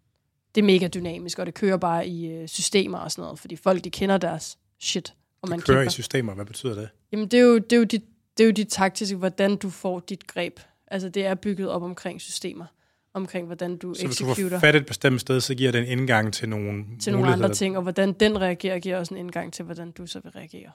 Det 0.55 0.61
er 0.61 0.65
mega 0.65 0.87
dynamisk, 0.87 1.39
og 1.39 1.45
det 1.45 1.53
kører 1.53 1.77
bare 1.77 2.07
i 2.07 2.31
øh, 2.31 2.47
systemer 2.47 2.97
og 2.97 3.11
sådan 3.11 3.21
noget, 3.21 3.39
fordi 3.39 3.55
folk, 3.55 3.83
de 3.83 3.89
kender 3.89 4.17
deres 4.17 4.57
shit. 4.79 5.13
Og 5.41 5.49
man 5.49 5.57
Man 5.57 5.61
kører 5.61 5.77
kæmper. 5.77 5.89
i 5.89 5.93
systemer, 5.93 6.33
hvad 6.33 6.45
betyder 6.45 6.75
det? 6.75 6.89
Jamen, 7.11 7.27
det 7.27 7.39
er 7.39 7.43
jo, 7.43 7.57
det 7.57 7.73
er 7.73 7.77
jo, 7.77 7.83
dit, 7.83 8.03
det 8.37 8.43
er 8.43 8.47
jo 8.47 8.51
dit 8.51 8.67
taktiske, 8.67 9.15
hvordan 9.15 9.55
du 9.55 9.69
får 9.69 9.99
dit 9.99 10.27
greb. 10.27 10.59
Altså, 10.87 11.09
det 11.09 11.25
er 11.25 11.35
bygget 11.35 11.69
op 11.69 11.83
omkring 11.83 12.21
systemer. 12.21 12.65
Omkring, 13.13 13.45
hvordan 13.45 13.77
du 13.77 13.93
Så 13.93 14.05
hvis 14.05 14.17
du 14.17 14.25
får 14.25 14.31
executer 14.31 14.59
fat 14.59 14.75
et 14.75 14.85
bestemt 14.85 15.21
sted, 15.21 15.41
så 15.41 15.55
giver 15.55 15.71
det 15.71 15.81
en 15.81 15.99
indgang 15.99 16.33
til 16.33 16.49
nogle 16.49 16.85
til 16.99 17.13
nogle 17.13 17.33
andre 17.33 17.53
ting, 17.53 17.77
og 17.77 17.83
hvordan 17.83 18.13
den 18.13 18.41
reagerer, 18.41 18.79
giver 18.79 18.97
også 18.97 19.13
en 19.13 19.19
indgang 19.19 19.53
til, 19.53 19.65
hvordan 19.65 19.91
du 19.91 20.07
så 20.07 20.19
vil 20.19 20.31
reagere. 20.31 20.71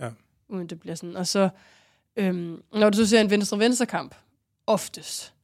Ja. 0.00 0.08
Uden 0.48 0.66
det 0.66 0.80
bliver 0.80 0.94
sådan. 0.94 1.16
Og 1.16 1.26
så, 1.26 1.48
øhm, 2.16 2.62
når 2.72 2.90
du 2.90 2.96
så 2.96 3.06
ser 3.06 3.20
en 3.20 3.30
venstre-venstre 3.30 3.86
kamp, 3.86 4.14
oftest, 4.66 5.34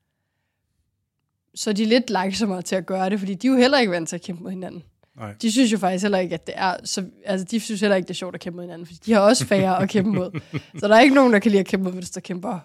så 1.55 1.71
er 1.71 1.75
de 1.75 1.85
lidt 1.85 2.11
langsommere 2.11 2.63
til 2.63 2.77
at 2.77 2.87
gøre 2.87 3.11
det, 3.11 3.19
fordi 3.19 3.35
de 3.35 3.47
er 3.47 3.51
jo 3.51 3.57
heller 3.57 3.79
ikke 3.79 3.93
vant 3.93 4.09
til 4.09 4.17
at 4.17 4.23
kæmpe 4.23 4.43
mod 4.43 4.51
hinanden. 4.51 4.83
Nej. 5.17 5.33
De 5.43 5.53
synes 5.53 5.73
jo 5.73 5.79
faktisk 5.79 6.03
heller 6.03 6.19
ikke, 6.19 6.35
at 6.35 6.47
det 6.47 6.55
er... 6.57 6.77
Så, 6.85 7.05
altså, 7.25 7.47
de 7.51 7.61
synes 7.61 7.81
heller 7.81 7.97
ikke, 7.97 8.07
det 8.07 8.15
er 8.15 8.15
sjovt 8.15 8.35
at 8.35 8.41
kæmpe 8.41 8.57
mod 8.57 8.65
hinanden, 8.65 8.87
fordi 8.87 8.99
de 9.07 9.13
har 9.13 9.21
også 9.21 9.47
færre 9.47 9.83
at 9.83 9.89
kæmpe 9.89 10.11
mod. 10.11 10.41
Så 10.81 10.89
der 10.89 10.97
er 10.97 11.01
ikke 11.01 11.15
nogen, 11.15 11.33
der 11.33 11.39
kan 11.39 11.51
lide 11.51 11.61
at 11.61 11.67
kæmpe 11.67 11.85
mod 11.85 11.93
venstre 11.93 12.21
kæmper. 12.21 12.59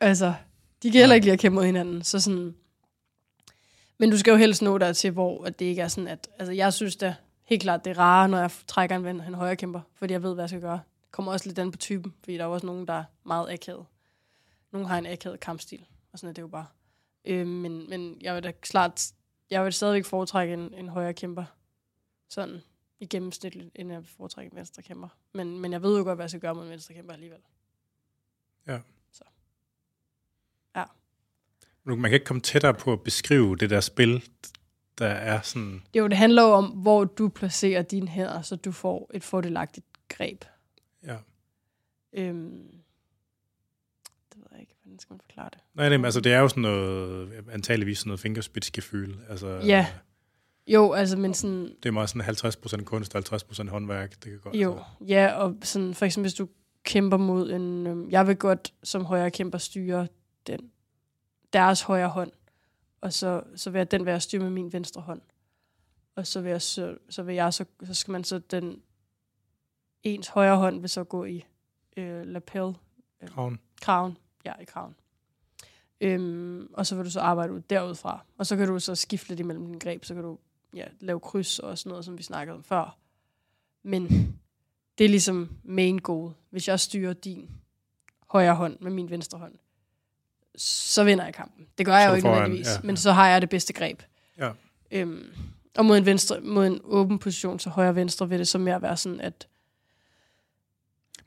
Altså, 0.00 0.34
de 0.82 0.90
kan 0.90 0.98
heller 0.98 1.14
ikke 1.14 1.26
lide 1.26 1.32
at 1.32 1.38
kæmpe 1.38 1.54
mod 1.54 1.64
hinanden. 1.64 2.02
Så 2.02 2.20
sådan... 2.20 2.54
Men 3.98 4.10
du 4.10 4.18
skal 4.18 4.30
jo 4.30 4.36
helst 4.36 4.62
nå 4.62 4.78
der 4.78 4.92
til, 4.92 5.10
hvor 5.10 5.44
at 5.44 5.58
det 5.58 5.64
ikke 5.64 5.82
er 5.82 5.88
sådan, 5.88 6.08
at... 6.08 6.28
Altså, 6.38 6.52
jeg 6.52 6.72
synes 6.72 6.96
da 6.96 7.14
helt 7.44 7.62
klart, 7.62 7.84
det 7.84 7.90
er 7.90 7.98
rare, 7.98 8.28
når 8.28 8.38
jeg 8.38 8.50
trækker 8.66 8.96
en 8.96 9.04
ven, 9.04 9.22
en 9.28 9.34
højre 9.34 9.56
kæmper, 9.56 9.80
fordi 9.94 10.12
jeg 10.12 10.22
ved, 10.22 10.34
hvad 10.34 10.42
jeg 10.42 10.48
skal 10.48 10.60
gøre. 10.60 10.80
Kommer 11.14 11.32
også 11.32 11.48
lidt 11.48 11.58
an 11.58 11.70
på 11.70 11.78
typen, 11.78 12.14
fordi 12.20 12.36
der 12.36 12.42
er 12.44 12.48
også 12.48 12.66
nogen, 12.66 12.86
der 12.88 12.92
er 12.94 13.04
meget 13.24 13.50
akavet. 13.52 13.86
Nogle 14.72 14.88
har 14.88 14.98
en 14.98 15.06
akavet 15.06 15.40
kampstil, 15.40 15.84
og 16.12 16.18
sådan 16.18 16.28
er 16.28 16.34
det 16.34 16.42
jo 16.42 16.46
bare. 16.46 16.66
Øh, 17.24 17.46
men, 17.46 17.90
men 17.90 18.18
jeg 18.20 18.34
vil 18.34 18.42
da 18.42 18.52
klart... 18.60 19.12
Jeg 19.50 19.64
vil 19.64 19.72
stadigvæk 19.72 20.04
foretrække 20.04 20.54
en, 20.54 20.74
en 20.74 20.88
højre 20.88 21.14
kæmper 21.14 21.44
sådan 22.28 22.60
i 23.00 23.06
gennemsnit, 23.06 23.56
end 23.74 23.92
jeg 23.92 24.02
foretrækker 24.06 24.50
en 24.52 24.56
venstre 24.56 24.82
kæmper. 24.82 25.08
Men, 25.32 25.60
men 25.60 25.72
jeg 25.72 25.82
ved 25.82 25.98
jo 25.98 26.04
godt, 26.04 26.16
hvad 26.16 26.24
jeg 26.24 26.30
skal 26.30 26.40
gøre 26.40 26.54
mod 26.54 26.64
en 26.64 26.70
venstre 26.70 26.94
kæmper 26.94 27.12
alligevel. 27.12 27.40
Nu- 31.84 31.96
Man 31.96 32.10
kan 32.10 32.14
ikke 32.14 32.26
komme 32.26 32.42
tættere 32.42 32.74
på 32.74 32.92
at 32.92 33.02
beskrive 33.02 33.56
det 33.56 33.70
der 33.70 33.80
spil, 33.80 34.24
der 34.98 35.06
er 35.08 35.40
sådan... 35.42 35.82
Det, 35.94 36.00
jo, 36.00 36.06
det 36.08 36.16
handler 36.16 36.42
jo 36.42 36.48
om, 36.48 36.64
hvor 36.66 37.04
du 37.04 37.28
placerer 37.28 37.82
dine 37.82 38.08
hænder, 38.08 38.42
så 38.42 38.56
du 38.56 38.72
får 38.72 39.10
et 39.14 39.24
fordelagtigt 39.24 39.86
greb. 40.08 40.44
Ja. 41.06 41.16
Øhm, 42.12 42.68
det 44.32 44.36
ved 44.36 44.46
jeg 44.52 44.60
ikke, 44.60 44.74
hvordan 44.82 44.98
skal 44.98 45.12
man 45.14 45.20
forklare 45.20 45.48
det? 45.52 45.58
Nej, 45.74 45.88
nej, 45.88 45.96
men 45.96 46.04
altså 46.04 46.20
det 46.20 46.32
er 46.32 46.38
jo 46.38 46.48
sådan 46.48 46.62
noget, 46.62 47.44
antageligvis 47.52 47.98
sådan 47.98 48.08
noget 48.08 48.20
fingerspidsgefühl. 48.20 49.16
Altså, 49.28 49.48
Ja. 49.48 49.86
Jo, 50.66 50.92
altså, 50.92 51.16
men 51.16 51.34
sådan, 51.34 51.76
Det 51.82 51.86
er 51.86 51.90
meget 51.90 52.10
sådan 52.10 52.80
50% 52.80 52.84
kunst 52.84 53.14
og 53.14 53.22
50% 53.32 53.68
håndværk. 53.70 54.10
Det 54.10 54.22
kan 54.22 54.38
godt, 54.40 54.54
jo, 54.54 54.72
altså. 54.72 54.84
ja, 55.06 55.32
og 55.32 55.56
sådan, 55.62 55.94
for 55.94 56.06
eksempel, 56.06 56.24
hvis 56.24 56.34
du 56.34 56.48
kæmper 56.82 57.16
mod 57.16 57.50
en, 57.52 57.86
øhm, 57.86 58.10
jeg 58.10 58.26
vil 58.26 58.36
godt 58.36 58.74
som 58.82 59.04
højre 59.04 59.30
kæmper 59.30 59.58
styre 59.58 60.08
den, 60.46 60.70
deres 61.52 61.82
højre 61.82 62.08
hånd, 62.08 62.32
og 63.00 63.12
så, 63.12 63.42
så 63.56 63.70
vil 63.70 63.78
jeg 63.78 63.90
den 63.90 64.06
være 64.06 64.20
styre 64.20 64.42
med 64.42 64.50
min 64.50 64.72
venstre 64.72 65.00
hånd. 65.00 65.20
Og 66.16 66.26
så 66.26 66.40
vil 66.40 66.50
jeg 66.50 66.62
så, 66.62 66.96
så 67.10 67.22
vil 67.22 67.34
jeg 67.34 67.54
så, 67.54 67.64
så 67.82 67.94
skal 67.94 68.12
man 68.12 68.24
så 68.24 68.38
den, 68.38 68.82
ens 70.04 70.28
højre 70.28 70.56
hånd 70.56 70.80
vil 70.80 70.90
så 70.90 71.04
gå 71.04 71.24
i 71.24 71.44
øh, 71.96 72.26
lapel, 72.26 72.76
Kraven. 73.26 73.58
kraven, 73.80 74.16
ja, 74.44 74.52
i 74.60 74.64
kraven. 74.64 74.94
Øhm, 76.00 76.68
og 76.72 76.86
så 76.86 76.96
vil 76.96 77.04
du 77.04 77.10
så 77.10 77.20
arbejde 77.20 77.52
ud 77.52 77.60
derudfra. 77.60 78.24
Og 78.38 78.46
så 78.46 78.56
kan 78.56 78.68
du 78.68 78.78
så 78.78 78.94
skifte 78.94 79.28
lidt 79.28 79.40
imellem 79.40 79.66
dine 79.66 79.78
greb, 79.80 80.04
så 80.04 80.14
kan 80.14 80.22
du 80.22 80.38
ja, 80.74 80.84
lave 81.00 81.20
kryds 81.20 81.58
og 81.58 81.78
sådan 81.78 81.90
noget, 81.90 82.04
som 82.04 82.18
vi 82.18 82.22
snakkede 82.22 82.56
om 82.56 82.62
før. 82.64 82.96
Men 83.82 84.08
det 84.98 85.04
er 85.04 85.08
ligesom 85.08 85.50
main 85.62 85.98
goal. 85.98 86.32
Hvis 86.50 86.68
jeg 86.68 86.80
styrer 86.80 87.12
din 87.12 87.50
højre 88.30 88.54
hånd 88.54 88.76
med 88.80 88.90
min 88.90 89.10
venstre 89.10 89.38
hånd, 89.38 89.54
så 90.56 91.04
vinder 91.04 91.24
jeg 91.24 91.34
kampen. 91.34 91.66
Det 91.78 91.86
gør 91.86 91.96
jeg 91.96 92.06
Så 92.06 92.08
jo 92.10 92.14
ikke 92.16 92.28
nødvendigvis, 92.28 92.66
ja, 92.66 92.80
men 92.82 92.90
ja. 92.90 92.96
så 92.96 93.12
har 93.12 93.28
jeg 93.28 93.40
det 93.40 93.50
bedste 93.50 93.72
greb. 93.72 94.02
Ja. 94.38 94.50
Øhm, 94.90 95.32
og 95.76 95.84
mod 95.84 95.98
en, 95.98 96.06
venstre, 96.06 96.40
mod 96.40 96.66
en 96.66 96.80
åben 96.84 97.18
position, 97.18 97.58
så 97.58 97.70
højre-venstre, 97.70 98.28
vil 98.28 98.38
det 98.38 98.48
så 98.48 98.58
mere 98.58 98.82
være 98.82 98.96
sådan, 98.96 99.20
at 99.20 99.48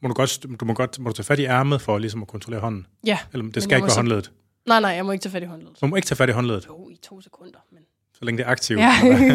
Må 0.01 0.07
du, 0.07 0.13
godt, 0.13 0.43
du 0.59 0.65
må 0.65 0.73
godt 0.73 0.99
må 0.99 1.09
du 1.09 1.13
tage 1.15 1.23
fat 1.25 1.39
i 1.39 1.45
ærmet 1.45 1.81
for 1.81 1.97
ligesom 1.97 2.21
at 2.21 2.27
kontrollere 2.27 2.61
hånden? 2.61 2.87
ja, 3.05 3.19
Eller 3.33 3.51
det 3.51 3.63
skal 3.63 3.75
ikke 3.75 3.83
være 3.83 3.91
så- 3.91 3.97
håndledet? 3.99 4.31
nej, 4.65 4.79
nej, 4.79 4.89
jeg 4.91 5.05
må 5.05 5.11
ikke 5.11 5.21
tage 5.23 5.31
fat 5.31 5.43
i 5.43 5.45
håndledet. 5.45 5.81
Du 5.81 5.87
må 5.87 5.95
ikke 5.95 6.05
tage 6.05 6.15
fat 6.17 6.29
i 6.29 6.31
håndledet, 6.31 6.65
Jo, 6.67 6.89
i 6.89 6.95
to 6.95 7.21
sekunder, 7.21 7.59
men... 7.71 7.81
så 8.19 8.25
længe 8.25 8.37
det 8.37 8.45
er 8.45 8.49
aktivt. 8.51 8.79
Ja, 8.79 8.91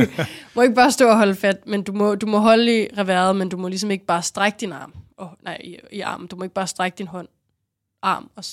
må 0.57 0.63
ikke 0.63 0.75
bare 0.75 0.93
stå 0.93 1.09
og 1.09 1.17
holde 1.17 1.35
fat, 1.35 1.67
men 1.67 1.83
du 1.83 1.93
må, 1.93 2.15
du 2.15 2.27
må 2.27 2.39
holde 2.39 2.83
i 2.85 2.89
reværet, 2.99 3.37
men 3.37 3.49
du 3.49 3.57
må 3.57 3.69
ligesom 3.69 3.91
ikke 3.91 4.07
bare 4.07 4.23
strække 4.23 4.59
din 4.61 4.73
arm. 4.73 4.95
Oh, 5.17 5.29
nej, 5.43 5.59
i, 5.65 5.79
i 5.93 6.01
armen. 6.01 6.27
Du 6.27 6.37
må 6.37 6.43
ikke 6.43 6.55
bare 6.55 6.67
strække 6.67 6.99
din 6.99 7.07
hånd, 7.07 7.29
arm 8.03 8.31
og 8.37 8.45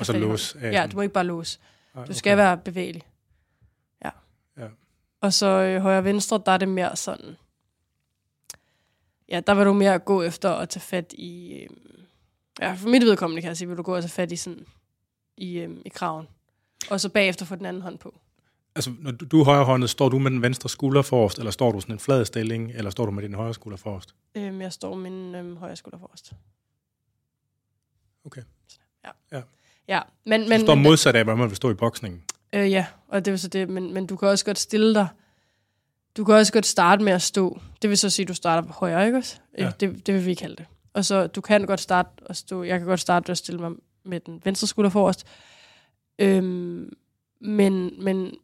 Og 0.00 0.06
så 0.06 0.12
låse 0.18 0.58
af 0.60 0.72
Ja, 0.72 0.86
du 0.86 0.96
må 0.96 1.02
ikke 1.02 1.14
bare 1.14 1.24
låse. 1.24 1.58
Du 2.08 2.14
skal 2.14 2.36
være 2.36 2.56
bevægelig. 2.56 3.02
Ja. 4.04 4.10
Ja. 4.58 4.66
Og 5.20 5.32
så 5.32 5.46
øh, 5.46 5.80
højre 5.82 5.98
og 5.98 6.04
venstre, 6.04 6.40
der 6.46 6.52
er 6.52 6.58
det 6.58 6.68
mere 6.68 6.96
sådan... 6.96 7.36
Ja, 9.28 9.40
der 9.40 9.54
vil 9.54 9.64
du 9.64 9.72
mere 9.72 9.98
gå 9.98 10.22
efter 10.22 10.50
at 10.50 10.68
tage 10.68 10.80
fat 10.80 11.12
i... 11.12 11.52
Øh, 11.52 11.68
ja, 12.60 12.72
for 12.72 12.88
mit 12.88 13.02
vedkommende 13.02 13.42
kan 13.42 13.48
jeg 13.48 13.56
sige, 13.56 13.68
vil 13.68 13.76
du 13.76 13.82
gå 13.82 13.94
og 13.94 14.02
tage 14.02 14.10
fat 14.10 14.32
i 14.32 14.36
sådan... 14.36 14.66
I, 15.36 15.58
øh, 15.58 15.70
i 15.86 15.88
kraven. 15.88 16.28
Og 16.90 17.00
så 17.00 17.08
bagefter 17.08 17.46
få 17.46 17.54
den 17.54 17.66
anden 17.66 17.82
hånd 17.82 17.98
på. 17.98 18.20
Altså, 18.74 18.92
når 18.98 19.10
du, 19.10 19.24
du 19.24 19.40
er 19.40 19.44
højrehåndet, 19.44 19.90
står 19.90 20.08
du 20.08 20.18
med 20.18 20.30
den 20.30 20.42
venstre 20.42 20.68
skulder 20.68 21.02
forrest, 21.02 21.38
eller 21.38 21.50
står 21.50 21.72
du 21.72 21.80
sådan 21.80 21.94
en 21.94 21.98
flad 21.98 22.24
stilling, 22.24 22.72
eller 22.74 22.90
står 22.90 23.06
du 23.06 23.10
med 23.10 23.22
din 23.22 23.34
højre 23.34 23.54
skulder 23.54 23.76
forrest? 23.76 24.14
Øh, 24.34 24.60
jeg 24.60 24.72
står 24.72 24.94
min 24.94 25.34
øh, 25.34 25.56
højre 25.56 25.76
skulder 25.76 25.98
forrest. 25.98 26.32
Okay. 28.24 28.42
Ja. 29.04 29.10
Ja. 29.32 29.42
Ja, 29.88 30.00
men... 30.26 30.48
Men, 30.48 30.60
du 30.60 30.66
står 30.66 30.74
men, 30.74 30.82
modsat 30.82 31.16
af, 31.16 31.24
hvad 31.24 31.36
man 31.36 31.48
vil 31.48 31.56
stå 31.56 31.70
i 31.70 31.74
boksningen. 31.74 32.22
Øh, 32.52 32.70
ja, 32.70 32.86
og 33.08 33.24
det 33.24 33.30
vil 33.30 33.40
så 33.40 33.48
det, 33.48 33.68
men, 33.68 33.94
men 33.94 34.06
du 34.06 34.16
kan 34.16 34.28
også 34.28 34.44
godt 34.44 34.58
stille 34.58 34.94
dig. 34.94 35.08
Du 36.18 36.24
kan 36.24 36.34
også 36.34 36.52
godt 36.52 36.66
starte 36.66 37.04
med 37.04 37.12
at 37.12 37.22
stå. 37.22 37.60
Det 37.82 37.90
vil 37.90 37.98
så 37.98 38.10
sige, 38.10 38.24
at 38.24 38.28
du 38.28 38.34
starter 38.34 38.72
højre, 38.72 39.06
ikke 39.06 39.18
også? 39.18 39.36
Ja. 39.58 39.64
Ja. 39.64 39.70
Det, 39.80 40.06
det 40.06 40.14
vil 40.14 40.26
vi 40.26 40.34
kalde 40.34 40.56
det. 40.56 40.66
Og 40.92 41.04
så 41.04 41.26
du 41.26 41.40
kan 41.40 41.66
godt 41.66 41.80
starte 41.80 42.08
at 42.26 42.36
stå. 42.36 42.62
Jeg 42.62 42.78
kan 42.78 42.86
godt 42.86 43.00
starte 43.00 43.24
med 43.24 43.30
at 43.30 43.38
stille 43.38 43.60
mig 43.60 43.70
med 44.04 44.20
den 44.20 44.40
venstre 44.44 44.66
skulder 44.66 44.90
forrest. 44.90 45.26
Øhm, 46.18 46.92
men, 47.40 48.04
men, 48.04 48.34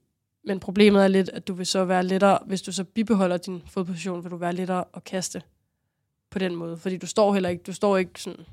men 0.44 0.60
problemet 0.60 1.04
er 1.04 1.08
lidt, 1.08 1.28
at 1.28 1.48
du 1.48 1.54
vil 1.54 1.66
så 1.66 1.84
være 1.84 2.04
lettere, 2.04 2.38
hvis 2.46 2.62
du 2.62 2.72
så 2.72 2.84
bibeholder 2.84 3.36
din 3.36 3.62
fodposition, 3.66 4.24
vil 4.24 4.30
du 4.30 4.36
være 4.36 4.54
lettere 4.54 4.84
at 4.94 5.04
kaste 5.04 5.42
på 6.30 6.38
den 6.38 6.54
måde. 6.54 6.76
Fordi 6.76 6.96
du 6.96 7.06
står 7.06 7.32
heller 7.32 7.48
ikke, 7.48 7.62
du 7.62 7.72
står 7.72 7.96
ikke 7.96 8.22
sådan... 8.22 8.44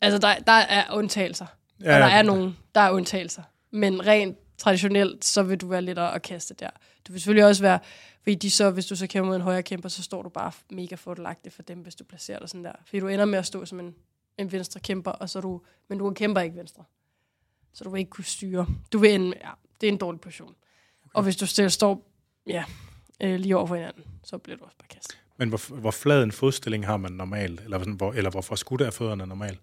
Altså, 0.00 0.18
der, 0.18 0.34
der 0.38 0.52
er 0.52 0.84
undtagelser. 0.92 1.46
Ja, 1.82 1.94
og 1.94 2.00
der 2.00 2.06
er 2.06 2.22
nogen, 2.22 2.56
der 2.74 2.80
er 2.80 2.90
undtagelser. 2.90 3.42
Men 3.70 4.06
rent 4.06 4.38
traditionelt, 4.64 5.24
så 5.24 5.42
vil 5.42 5.60
du 5.60 5.66
være 5.66 5.82
lettere 5.82 6.14
at 6.14 6.22
kaste 6.22 6.54
der. 6.54 6.70
Du 7.08 7.12
vil 7.12 7.20
selvfølgelig 7.20 7.46
også 7.46 7.62
være, 7.62 7.78
fordi 8.22 8.34
de 8.34 8.50
så, 8.50 8.70
hvis 8.70 8.86
du 8.86 8.96
så 8.96 9.06
kæmper 9.06 9.26
mod 9.26 9.36
en 9.36 9.42
højre 9.42 9.62
kæmper, 9.62 9.88
så 9.88 10.02
står 10.02 10.22
du 10.22 10.28
bare 10.28 10.52
mega 10.70 10.94
fordelagtigt 10.94 11.54
for 11.54 11.62
dem, 11.62 11.78
hvis 11.78 11.94
du 11.94 12.04
placerer 12.04 12.38
dig 12.38 12.48
sådan 12.48 12.64
der. 12.64 12.72
Fordi 12.86 13.00
du 13.00 13.08
ender 13.08 13.24
med 13.24 13.38
at 13.38 13.46
stå 13.46 13.64
som 13.64 13.80
en, 13.80 13.94
en 14.38 14.52
venstre 14.52 14.80
kæmper, 14.80 15.10
og 15.10 15.30
så 15.30 15.40
du, 15.40 15.60
men 15.88 15.98
du 15.98 16.10
kæmper 16.10 16.40
ikke 16.40 16.56
venstre. 16.56 16.84
Så 17.72 17.84
du 17.84 17.90
vil 17.90 17.98
ikke 17.98 18.10
kunne 18.10 18.24
styre. 18.24 18.66
Du 18.92 18.98
vil 18.98 19.14
ende, 19.14 19.26
ja, 19.26 19.50
det 19.80 19.88
er 19.88 19.92
en 19.92 19.98
dårlig 19.98 20.20
position. 20.20 20.48
Okay. 20.48 21.10
Og 21.14 21.22
hvis 21.22 21.36
du 21.36 21.46
stille 21.46 21.70
står, 21.70 22.10
ja, 22.46 22.64
øh, 23.20 23.40
lige 23.40 23.56
over 23.56 23.66
for 23.66 23.74
hinanden, 23.74 24.04
så 24.22 24.38
bliver 24.38 24.56
du 24.56 24.64
også 24.64 24.76
bare 24.78 24.88
kastet. 24.88 25.18
Men 25.36 25.48
hvor, 25.48 25.74
hvor 25.74 25.90
flad 25.90 26.22
en 26.22 26.32
fodstilling 26.32 26.86
har 26.86 26.96
man 26.96 27.12
normalt? 27.12 27.60
Eller, 27.60 27.78
sådan, 27.78 27.92
hvor, 27.92 28.12
eller 28.12 28.30
hvor 28.30 28.40
forskudte 28.40 28.84
er 28.84 28.90
fødderne 28.90 29.26
normalt? 29.26 29.60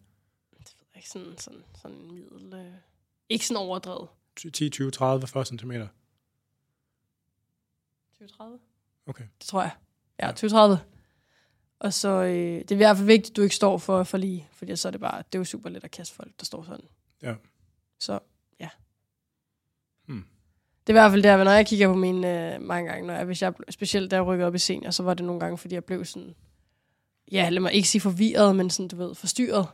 Det 0.51 0.73
ved 0.79 0.85
jeg 0.93 0.97
ikke, 0.97 1.09
sådan, 1.09 1.37
sådan, 1.37 1.63
sådan 1.81 1.97
en 1.97 2.13
middel, 2.13 2.53
øh, 2.53 2.73
ikke 3.29 3.47
sådan 3.47 3.57
overdrevet. 3.57 4.07
10, 4.35 4.69
20, 4.69 4.91
30, 4.91 5.27
40 5.27 5.45
cm? 5.45 5.71
2030? 8.11 8.59
Okay. 9.07 9.23
Det 9.39 9.47
tror 9.47 9.61
jeg. 9.61 9.71
Ja, 10.19 10.25
Ja. 10.25 10.31
2030. 10.31 10.79
Og 11.79 11.93
så, 11.93 12.09
øh, 12.09 12.59
det 12.59 12.71
er 12.71 12.75
i 12.75 12.77
hvert 12.77 12.97
fald 12.97 13.07
vigtigt, 13.07 13.29
at 13.29 13.35
du 13.35 13.41
ikke 13.41 13.55
står 13.55 13.77
for, 13.77 14.03
for 14.03 14.17
lige, 14.17 14.47
fordi 14.51 14.75
så 14.75 14.87
er 14.87 14.91
det 14.91 15.01
bare, 15.01 15.17
det 15.17 15.35
er 15.35 15.39
jo 15.39 15.43
super 15.43 15.69
let 15.69 15.83
at 15.83 15.91
kaste 15.91 16.15
folk, 16.15 16.31
der 16.39 16.45
står 16.45 16.63
sådan. 16.63 16.85
Ja. 17.23 17.35
Så, 17.99 18.19
ja. 18.59 18.69
Hmm. 20.05 20.25
Det 20.87 20.93
er 20.93 20.93
i 20.93 21.01
hvert 21.01 21.11
fald 21.11 21.23
der, 21.23 21.43
når 21.43 21.51
jeg 21.51 21.67
kigger 21.67 21.87
på 21.87 21.95
mine 21.95 22.53
øh, 22.55 22.61
mange 22.61 22.89
gange, 22.89 23.07
når 23.07 23.13
jeg, 23.13 23.25
hvis 23.25 23.41
jeg, 23.41 23.53
specielt 23.69 24.11
da 24.11 24.15
jeg 24.15 24.25
rykkede 24.25 24.47
op 24.47 24.55
i 24.55 24.59
senior, 24.59 24.91
så 24.91 25.03
var 25.03 25.13
det 25.13 25.25
nogle 25.25 25.39
gange, 25.39 25.57
fordi 25.57 25.75
jeg 25.75 25.83
blev 25.83 26.05
sådan, 26.05 26.35
ja, 27.31 27.49
lad 27.49 27.59
mig 27.61 27.73
ikke 27.73 27.87
sige 27.87 28.01
forvirret, 28.01 28.55
men 28.55 28.69
sådan, 28.69 28.87
du 28.87 28.95
ved, 28.95 29.15
forstyrret. 29.15 29.67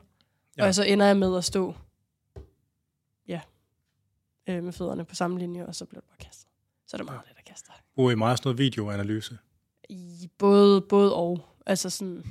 Ja. 0.58 0.68
Og 0.68 0.76
så 0.76 0.84
ender 0.84 1.06
jeg 1.06 1.18
med 1.18 1.38
at 1.38 1.44
stå, 1.44 1.76
øh, 4.48 4.64
med 4.64 4.74
fødderne 4.74 5.06
på 5.06 5.16
samme 5.16 5.40
linje, 5.40 5.66
og 5.66 5.76
så 5.76 5.86
blev 5.86 6.02
det 6.02 6.08
bare 6.10 6.18
kastet. 6.18 6.50
Så 6.88 6.96
er 6.96 6.98
det 6.98 7.06
meget 7.06 7.22
let 7.30 7.38
at 7.38 7.46
kaste. 7.46 7.72
Bruger 7.96 8.12
I 8.12 8.16
meget 8.16 8.38
sådan 8.38 8.48
noget 8.48 8.58
videoanalyse? 8.58 9.38
I 9.90 10.30
både, 10.38 10.82
både 10.82 11.16
og. 11.16 11.46
Altså 11.66 11.90
sådan, 11.90 12.24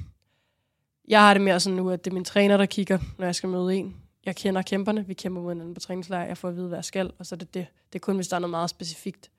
jeg 1.08 1.20
har 1.20 1.34
det 1.34 1.42
mere 1.42 1.60
sådan 1.60 1.76
nu, 1.76 1.90
at 1.90 2.04
det 2.04 2.10
er 2.10 2.14
min 2.14 2.24
træner, 2.24 2.56
der 2.56 2.66
kigger, 2.66 2.98
når 3.18 3.24
jeg 3.24 3.34
skal 3.34 3.48
møde 3.48 3.74
en. 3.74 3.96
Jeg 4.26 4.36
kender 4.36 4.62
kæmperne, 4.62 5.06
vi 5.06 5.14
kæmper 5.14 5.42
mod 5.42 5.52
hinanden 5.52 5.74
på 5.74 5.80
træningslejr, 5.80 6.24
jeg 6.24 6.38
får 6.38 6.48
at 6.48 6.56
vide, 6.56 6.68
hvad 6.68 6.78
jeg 6.78 6.84
skal, 6.84 7.12
og 7.18 7.26
så 7.26 7.34
er 7.34 7.38
det 7.38 7.54
det. 7.54 7.66
Det 7.92 7.98
er 7.98 8.00
kun, 8.00 8.16
hvis 8.16 8.28
der 8.28 8.36
er 8.36 8.40
noget 8.40 8.50
meget 8.50 8.70
specifikt. 8.70 9.30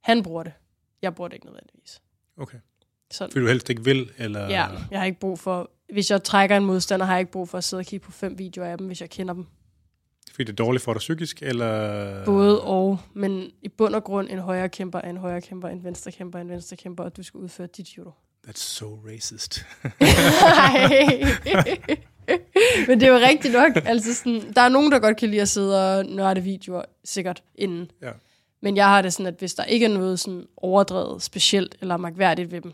Han 0.00 0.22
bruger 0.22 0.42
det. 0.42 0.52
Jeg 1.02 1.14
bruger 1.14 1.28
det 1.28 1.34
ikke 1.34 1.46
nødvendigvis. 1.46 2.02
Okay. 2.36 2.58
Sådan. 3.10 3.32
Fordi 3.32 3.42
du 3.42 3.48
helst 3.48 3.70
ikke 3.70 3.84
vil? 3.84 4.10
Eller... 4.18 4.48
Ja, 4.48 4.66
jeg 4.90 5.00
har 5.00 5.04
ikke 5.04 5.20
brug 5.20 5.38
for, 5.38 5.70
hvis 5.92 6.10
jeg 6.10 6.22
trækker 6.22 6.56
en 6.56 6.64
modstander, 6.64 7.06
har 7.06 7.12
jeg 7.12 7.20
ikke 7.20 7.32
brug 7.32 7.48
for 7.48 7.58
at 7.58 7.64
sidde 7.64 7.80
og 7.80 7.86
kigge 7.86 8.04
på 8.04 8.12
fem 8.12 8.38
videoer 8.38 8.66
af 8.66 8.78
dem, 8.78 8.86
hvis 8.86 9.00
jeg 9.00 9.10
kender 9.10 9.34
dem. 9.34 9.46
Fordi 10.34 10.44
det 10.44 10.60
er 10.60 10.64
dårligt 10.64 10.84
for 10.84 10.92
dig 10.92 10.98
psykisk? 10.98 11.42
Eller... 11.42 12.24
Både 12.24 12.60
og, 12.60 13.00
men 13.12 13.50
i 13.62 13.68
bund 13.68 13.94
og 13.94 14.04
grund 14.04 14.28
en 14.30 14.38
højre 14.38 14.68
kæmper, 14.68 15.00
en 15.00 15.16
højre 15.16 15.40
kæmper, 15.40 15.68
en 15.68 15.84
venstre 15.84 16.12
kæmper, 16.12 16.38
en 16.38 16.48
venstre 16.48 16.76
kæmper, 16.76 17.04
og 17.04 17.16
du 17.16 17.22
skal 17.22 17.38
udføre 17.38 17.66
dit 17.66 17.88
judo. 17.88 18.10
That's 18.46 18.60
so 18.60 18.98
racist. 19.06 19.66
Nej. 20.00 21.24
Men 22.88 23.00
det 23.00 23.08
er 23.08 23.12
jo 23.12 23.18
rigtigt 23.18 23.54
nok. 23.54 23.72
Altså 23.84 24.14
sådan, 24.14 24.52
der 24.52 24.60
er 24.60 24.68
nogen, 24.68 24.92
der 24.92 24.98
godt 24.98 25.16
kan 25.16 25.28
lide 25.28 25.42
at 25.42 25.48
sidde 25.48 25.98
og 25.98 26.06
nørde 26.06 26.40
videoer, 26.40 26.82
sikkert, 27.04 27.42
inden. 27.54 27.90
Ja. 28.02 28.10
Men 28.60 28.76
jeg 28.76 28.86
har 28.86 29.02
det 29.02 29.12
sådan, 29.12 29.26
at 29.26 29.34
hvis 29.38 29.54
der 29.54 29.64
ikke 29.64 29.86
er 29.86 29.90
noget 29.90 30.20
sådan 30.20 30.46
overdrevet, 30.56 31.22
specielt 31.22 31.76
eller 31.80 31.96
magværdigt 31.96 32.50
ved 32.50 32.60
dem, 32.60 32.72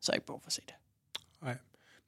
så 0.00 0.12
er 0.12 0.14
jeg 0.14 0.16
ikke 0.16 0.26
brug 0.26 0.40
for 0.42 0.46
at 0.46 0.52
se 0.52 0.60
det. 0.66 0.74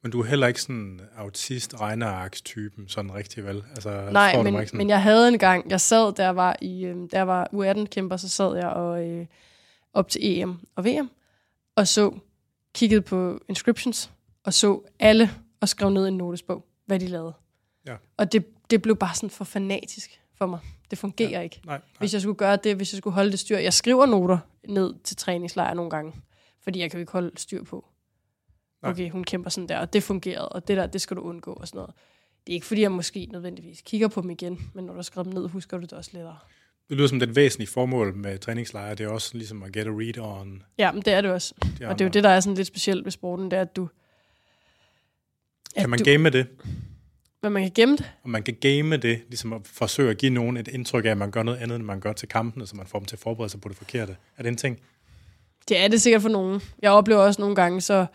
Men 0.03 0.11
du 0.11 0.21
er 0.21 0.25
heller 0.25 0.47
ikke 0.47 0.61
sådan 0.61 1.01
autist 1.17 1.79
regnearks-typen, 1.79 2.87
sådan 2.87 3.13
rigtig 3.13 3.45
vel? 3.45 3.63
Altså, 3.69 4.09
Nej, 4.11 4.43
men, 4.43 4.53
mig 4.53 4.67
sådan... 4.67 4.77
men 4.77 4.89
jeg 4.89 5.01
havde 5.01 5.27
en 5.27 5.39
gang, 5.39 5.69
jeg 5.69 5.81
sad, 5.81 6.13
der 6.13 6.29
var 6.29 6.55
i, 6.61 6.85
øh, 6.85 6.95
der 7.11 7.21
var 7.21 7.47
U18-kæmper, 7.53 8.17
så 8.17 8.29
sad 8.29 8.55
jeg 8.55 8.67
og, 8.67 9.09
øh, 9.09 9.25
op 9.93 10.09
til 10.09 10.21
EM 10.23 10.55
og 10.75 10.85
VM, 10.85 11.09
og 11.75 11.87
så, 11.87 12.19
kiggede 12.73 13.01
på 13.01 13.39
inscriptions, 13.49 14.11
og 14.43 14.53
så 14.53 14.81
alle, 14.99 15.31
og 15.61 15.69
skrev 15.69 15.89
ned 15.89 16.05
i 16.05 16.07
en 16.07 16.17
notesbog, 16.17 16.65
hvad 16.85 16.99
de 16.99 17.07
lavede. 17.07 17.33
Ja. 17.87 17.95
Og 18.17 18.31
det, 18.31 18.45
det 18.69 18.81
blev 18.81 18.95
bare 18.95 19.15
sådan 19.15 19.29
for 19.29 19.43
fanatisk 19.43 20.21
for 20.37 20.45
mig. 20.45 20.59
Det 20.91 20.97
fungerer 20.97 21.29
ja. 21.29 21.39
ikke. 21.39 21.61
Nej, 21.65 21.77
nej. 21.77 21.81
Hvis 21.99 22.13
jeg 22.13 22.21
skulle 22.21 22.35
gøre 22.35 22.55
det, 22.55 22.75
hvis 22.75 22.93
jeg 22.93 22.97
skulle 22.97 23.13
holde 23.13 23.31
det 23.31 23.39
styr. 23.39 23.57
Jeg 23.57 23.73
skriver 23.73 24.05
noter 24.05 24.37
ned 24.67 24.93
til 25.03 25.17
træningslejr 25.17 25.73
nogle 25.73 25.89
gange, 25.89 26.13
fordi 26.63 26.79
jeg 26.79 26.91
kan 26.91 26.97
jo 26.97 27.01
ikke 27.01 27.11
holde 27.11 27.31
styr 27.35 27.63
på. 27.63 27.85
Nej. 28.83 28.91
Okay, 28.91 29.09
hun 29.09 29.23
kæmper 29.23 29.49
sådan 29.49 29.69
der, 29.69 29.77
og 29.77 29.93
det 29.93 30.03
fungerede, 30.03 30.49
og 30.49 30.67
det 30.67 30.77
der, 30.77 30.87
det 30.87 31.01
skal 31.01 31.17
du 31.17 31.21
undgå 31.21 31.53
og 31.53 31.67
sådan 31.67 31.77
noget. 31.77 31.93
Det 32.47 32.53
er 32.53 32.53
ikke 32.53 32.65
fordi, 32.65 32.81
jeg 32.81 32.91
måske 32.91 33.27
nødvendigvis 33.31 33.81
kigger 33.81 34.07
på 34.07 34.21
dem 34.21 34.29
igen, 34.29 34.71
men 34.73 34.85
når 34.85 34.93
du 34.93 35.03
skriver 35.03 35.23
dem 35.23 35.33
ned, 35.33 35.49
husker 35.49 35.77
du 35.77 35.83
det 35.83 35.93
også 35.93 36.11
lettere. 36.13 36.37
Det 36.89 36.97
lyder 36.97 37.07
som 37.07 37.19
det 37.19 37.35
væsentlige 37.35 37.69
formål 37.69 38.15
med 38.15 38.37
træningslejre, 38.37 38.95
det 38.95 39.03
er 39.03 39.09
også 39.09 39.37
ligesom 39.37 39.63
at 39.63 39.73
get 39.73 39.87
a 39.87 39.89
read 39.89 40.17
on 40.19 40.63
Ja, 40.77 40.91
men 40.91 41.01
det 41.01 41.13
er 41.13 41.21
det 41.21 41.31
også. 41.31 41.53
de 41.79 41.87
Og 41.87 41.99
det 41.99 42.01
er 42.01 42.05
jo 42.05 42.11
det, 42.11 42.23
der 42.23 42.29
er 42.29 42.39
sådan 42.39 42.55
lidt 42.55 42.67
specielt 42.67 43.05
ved 43.05 43.11
sporten, 43.11 43.51
det 43.51 43.57
er, 43.57 43.61
at 43.61 43.75
du... 43.75 43.89
Kan 45.77 45.89
man 45.89 45.99
du, 45.99 46.05
game 46.05 46.29
det? 46.29 46.47
Hvad 47.39 47.49
man 47.49 47.61
kan 47.61 47.71
gemme 47.75 47.97
det? 47.97 48.11
Og 48.23 48.29
man 48.29 48.43
kan 48.43 48.55
game 48.61 48.97
det, 48.97 49.21
ligesom 49.27 49.53
at 49.53 49.61
forsøge 49.63 50.09
at 50.09 50.17
give 50.17 50.33
nogen 50.33 50.57
et 50.57 50.67
indtryk 50.67 51.05
af, 51.05 51.09
at 51.09 51.17
man 51.17 51.31
gør 51.31 51.43
noget 51.43 51.57
andet, 51.57 51.75
end 51.75 51.83
man 51.83 51.99
gør 51.99 52.13
til 52.13 52.27
kampene, 52.27 52.67
så 52.67 52.75
man 52.75 52.87
får 52.87 52.99
dem 52.99 53.05
til 53.05 53.15
at 53.15 53.19
forberede 53.19 53.49
sig 53.49 53.61
på 53.61 53.69
det 53.69 53.77
forkerte. 53.77 54.17
Er 54.37 54.43
det 54.43 54.49
en 54.49 54.57
ting? 54.57 54.79
Det 55.69 55.79
er 55.79 55.87
det 55.87 56.01
sikkert 56.01 56.21
for 56.21 56.29
nogen. 56.29 56.61
Jeg 56.81 56.91
oplever 56.91 57.21
også 57.21 57.41
nogle 57.41 57.55
gange, 57.55 57.81
så 57.81 58.05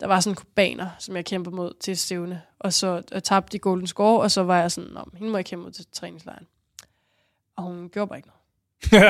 der 0.00 0.06
var 0.06 0.20
sådan 0.20 0.32
en 0.32 0.36
kubaner, 0.36 0.90
som 0.98 1.16
jeg 1.16 1.24
kæmpede 1.24 1.56
mod 1.56 1.72
til 1.80 1.96
stævne, 1.98 2.42
og 2.58 2.72
så 2.72 3.02
jeg 3.12 3.24
tabte 3.24 3.52
de 3.52 3.58
Golden 3.58 3.86
Score, 3.86 4.20
og 4.22 4.30
så 4.30 4.42
var 4.42 4.60
jeg 4.60 4.70
sådan, 4.72 4.90
men 4.92 5.04
hende 5.14 5.30
må 5.30 5.38
jeg 5.38 5.44
kæmpe 5.44 5.62
mod 5.64 5.72
til 5.72 5.86
træningslejren. 5.92 6.46
Og 7.56 7.62
hun 7.64 7.88
gjorde 7.88 8.08
bare 8.08 8.18
ikke 8.18 8.28
noget. 8.28 8.40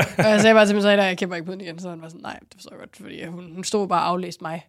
og 0.17 0.23
jeg 0.31 0.41
sagde 0.41 0.53
bare 0.53 0.65
til 0.65 0.75
min 0.75 0.83
træner, 0.83 1.03
at 1.03 1.09
jeg 1.09 1.17
kæmper 1.17 1.35
ikke 1.35 1.45
mod 1.45 1.53
hende 1.53 1.65
igen, 1.65 1.79
så 1.79 1.89
han 1.89 2.01
var 2.01 2.09
sådan, 2.09 2.21
nej, 2.21 2.39
det 2.41 2.53
forstår 2.53 2.71
jeg 2.71 2.79
godt, 2.79 2.95
fordi 2.95 3.25
hun, 3.25 3.53
hun 3.55 3.63
stod 3.63 3.87
bare 3.87 4.01
og 4.01 4.07
aflæste 4.07 4.43
mig. 4.43 4.67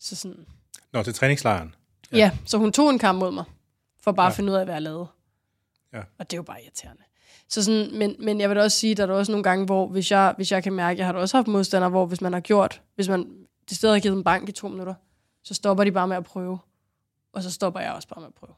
Så 0.00 0.16
sådan, 0.16 0.46
Nå, 0.92 1.02
til 1.02 1.14
træningslejren. 1.14 1.74
ja. 2.12 2.16
ja, 2.16 2.30
så 2.44 2.58
hun 2.58 2.72
tog 2.72 2.90
en 2.90 2.98
kamp 2.98 3.18
mod 3.18 3.30
mig, 3.32 3.44
for 4.02 4.12
bare 4.12 4.24
Ja. 4.26 4.30
at 4.30 4.36
finde 4.36 4.52
ud 4.52 4.56
af, 4.56 4.64
hvad 4.64 4.74
jeg 4.74 4.82
lavede. 4.82 5.06
Ja. 5.92 5.98
Og 6.18 6.30
det 6.30 6.32
er 6.32 6.38
jo 6.38 6.42
bare 6.42 6.62
irriterende. 6.62 7.02
Så 7.48 7.64
sådan, 7.64 7.98
men, 7.98 8.16
men 8.18 8.40
jeg 8.40 8.48
vil 8.48 8.56
da 8.56 8.62
også 8.62 8.78
sige, 8.78 8.90
at 8.90 8.96
der 8.96 9.06
er 9.06 9.12
også 9.12 9.32
nogle 9.32 9.42
gange, 9.42 9.64
hvor 9.66 9.86
hvis 9.86 10.10
jeg, 10.10 10.32
hvis 10.36 10.52
jeg 10.52 10.62
kan 10.62 10.72
mærke, 10.72 10.98
jeg 10.98 11.06
har 11.06 11.12
da 11.12 11.18
også 11.18 11.36
haft 11.36 11.48
modstandere, 11.48 11.90
hvor 11.90 12.06
hvis 12.06 12.20
man 12.20 12.32
har 12.32 12.40
gjort, 12.40 12.82
hvis 12.94 13.08
man 13.08 13.30
det 13.68 13.76
stedet 13.76 13.94
har 13.94 14.00
givet 14.00 14.16
en 14.16 14.24
bank 14.24 14.48
i 14.48 14.52
to 14.52 14.68
minutter, 14.68 14.94
så 15.42 15.54
stopper 15.54 15.84
de 15.84 15.92
bare 15.92 16.08
med 16.08 16.16
at 16.16 16.24
prøve. 16.24 16.58
Og 17.32 17.42
så 17.42 17.50
stopper 17.50 17.80
jeg 17.80 17.92
også 17.92 18.08
bare 18.08 18.20
med 18.20 18.28
at 18.28 18.34
prøve. 18.34 18.54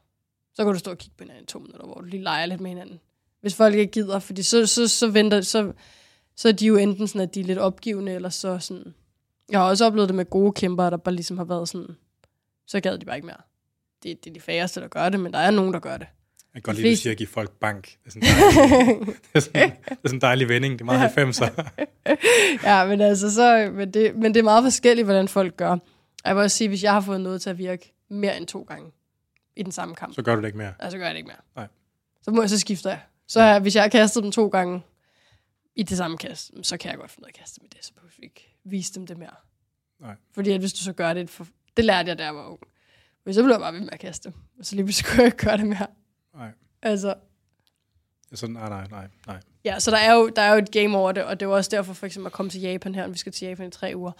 Så 0.53 0.63
kan 0.63 0.73
du 0.73 0.79
stå 0.79 0.91
og 0.91 0.97
kigge 0.97 1.15
på 1.17 1.23
hinanden 1.23 1.43
i 1.43 1.47
to 1.47 1.59
minutter, 1.59 1.85
hvor 1.85 1.95
du 1.95 2.05
lige 2.05 2.23
leger 2.23 2.45
lidt 2.45 2.61
med 2.61 2.69
hinanden. 2.69 2.99
Hvis 3.41 3.55
folk 3.55 3.75
ikke 3.75 3.91
gider, 3.91 4.19
fordi 4.19 4.43
så, 4.43 4.65
så, 4.65 4.87
så 4.87 5.07
venter, 5.07 5.41
så, 5.41 5.73
så 6.35 6.47
er 6.47 6.51
de 6.51 6.65
jo 6.65 6.77
enten 6.77 7.07
sådan, 7.07 7.21
at 7.21 7.35
de 7.35 7.39
er 7.39 7.43
lidt 7.43 7.59
opgivende, 7.59 8.11
eller 8.11 8.29
så 8.29 8.59
sådan... 8.59 8.93
Jeg 9.49 9.59
har 9.59 9.69
også 9.69 9.85
oplevet 9.85 10.09
det 10.09 10.15
med 10.15 10.25
gode 10.25 10.51
kæmper, 10.51 10.89
der 10.89 10.97
bare 10.97 11.15
ligesom 11.15 11.37
har 11.37 11.45
været 11.45 11.69
sådan, 11.69 11.95
så 12.67 12.79
gad 12.79 12.97
de 12.97 13.05
bare 13.05 13.15
ikke 13.15 13.25
mere. 13.25 13.41
Det, 14.03 14.23
det 14.23 14.29
er 14.29 14.33
de 14.33 14.39
færreste, 14.39 14.81
der 14.81 14.87
gør 14.87 15.09
det, 15.09 15.19
men 15.19 15.33
der 15.33 15.39
er 15.39 15.51
nogen, 15.51 15.73
der 15.73 15.79
gør 15.79 15.97
det. 15.97 16.07
Jeg 16.53 16.63
kan 16.63 16.73
godt 16.73 16.77
lide, 16.77 16.87
at 16.87 16.95
du 16.95 17.01
siger 17.01 17.11
at 17.11 17.17
give 17.17 17.27
folk 17.27 17.51
bank. 17.51 17.85
Det 17.85 17.97
er 18.05 18.09
sådan 18.09 18.23
en 18.23 18.35
dejlig, 18.55 19.07
det 19.07 19.17
er 19.33 19.39
sådan, 19.39 19.69
det 19.69 19.89
er 19.89 19.95
sådan 20.05 20.17
en 20.17 20.21
dejlig 20.21 20.49
vending. 20.49 20.79
Det 20.79 20.81
er 20.81 20.85
meget 20.85 21.41
90'er. 21.41 21.71
ja, 22.69 22.85
men 22.85 23.01
altså, 23.01 23.33
så, 23.33 23.71
men, 23.73 23.93
det, 23.93 24.15
men 24.15 24.33
det 24.33 24.39
er 24.39 24.43
meget 24.43 24.63
forskelligt, 24.63 25.05
hvordan 25.05 25.27
folk 25.27 25.57
gør. 25.57 25.77
Jeg 26.25 26.35
vil 26.35 26.43
også 26.43 26.57
sige, 26.57 26.67
hvis 26.67 26.83
jeg 26.83 26.93
har 26.93 27.01
fået 27.01 27.21
noget 27.21 27.41
til 27.41 27.49
at 27.49 27.57
virke 27.57 27.93
mere 28.09 28.37
end 28.37 28.47
to 28.47 28.61
gange 28.63 28.91
i 29.55 29.63
den 29.63 29.71
samme 29.71 29.95
kamp, 29.95 30.13
Så 30.15 30.21
gør 30.21 30.35
du 30.35 30.41
det 30.41 30.47
ikke 30.47 30.57
mere. 30.57 30.73
ja, 30.81 30.89
så 30.89 30.97
gør 30.97 31.05
jeg 31.05 31.13
det 31.13 31.17
ikke 31.17 31.27
mere. 31.27 31.37
Nej. 31.55 31.67
Så 32.21 32.31
må 32.31 32.41
jeg 32.41 32.49
så 32.49 32.59
skifte 32.59 32.89
jeg. 32.89 32.99
Så 33.27 33.41
ja. 33.41 33.59
hvis 33.59 33.75
jeg 33.75 33.83
har 33.83 33.89
kastet 33.89 34.23
dem 34.23 34.31
to 34.31 34.47
gange 34.47 34.81
i 35.75 35.83
det 35.83 35.97
samme 35.97 36.17
kast, 36.17 36.51
så 36.63 36.77
kan 36.77 36.91
jeg 36.91 36.97
godt 36.99 37.11
finde 37.11 37.23
ud 37.25 37.27
af 37.27 37.29
at 37.29 37.39
kaste 37.39 37.59
med 37.61 37.69
det, 37.69 37.85
så 37.85 37.93
behøver 37.93 38.11
vi 38.17 38.23
ikke 38.23 38.57
vise 38.63 38.93
dem 38.93 39.07
det 39.07 39.17
mere. 39.17 39.35
Nej. 39.99 40.15
Fordi 40.33 40.51
at 40.51 40.59
hvis 40.59 40.73
du 40.73 40.79
så 40.79 40.93
gør 40.93 41.13
det, 41.13 41.29
for, 41.29 41.47
det 41.77 41.85
lærte 41.85 42.09
jeg, 42.09 42.17
da 42.17 42.23
jeg 42.23 42.35
var 42.35 42.47
ung. 42.47 42.59
Men 43.25 43.33
så 43.33 43.43
blev 43.43 43.51
jeg 43.51 43.59
bare 43.59 43.73
ved 43.73 43.79
med 43.79 43.89
at 43.93 43.99
kaste 43.99 44.29
dem. 44.29 44.37
Og 44.59 44.65
så 44.65 44.75
lige 44.75 44.85
pludselig 44.85 45.05
kunne 45.09 45.17
jeg 45.17 45.25
ikke 45.25 45.37
gøre 45.45 45.57
det 45.57 45.67
mere. 45.67 45.87
Nej. 46.35 46.51
Altså, 46.81 47.07
Jeg 47.07 47.15
er 48.31 48.35
sådan, 48.35 48.53
nej, 48.53 48.69
nej, 48.69 48.87
nej, 48.87 49.07
nej. 49.27 49.39
Ja, 49.65 49.79
så 49.79 49.91
der 49.91 49.97
er, 49.97 50.13
jo, 50.13 50.29
der 50.29 50.41
er 50.41 50.51
jo 50.53 50.57
et 50.57 50.71
game 50.71 50.97
over 50.97 51.11
det, 51.11 51.23
og 51.23 51.39
det 51.39 51.45
er 51.45 51.49
jo 51.49 51.55
også 51.55 51.69
derfor 51.69 51.93
for 51.93 52.05
eksempel 52.05 52.25
at 52.25 52.31
komme 52.33 52.49
til 52.49 52.61
Japan 52.61 52.95
her, 52.95 53.03
og 53.03 53.13
vi 53.13 53.17
skal 53.17 53.31
til 53.31 53.47
Japan 53.47 53.67
i 53.67 53.71
tre 53.71 53.91
uger. 53.95 54.11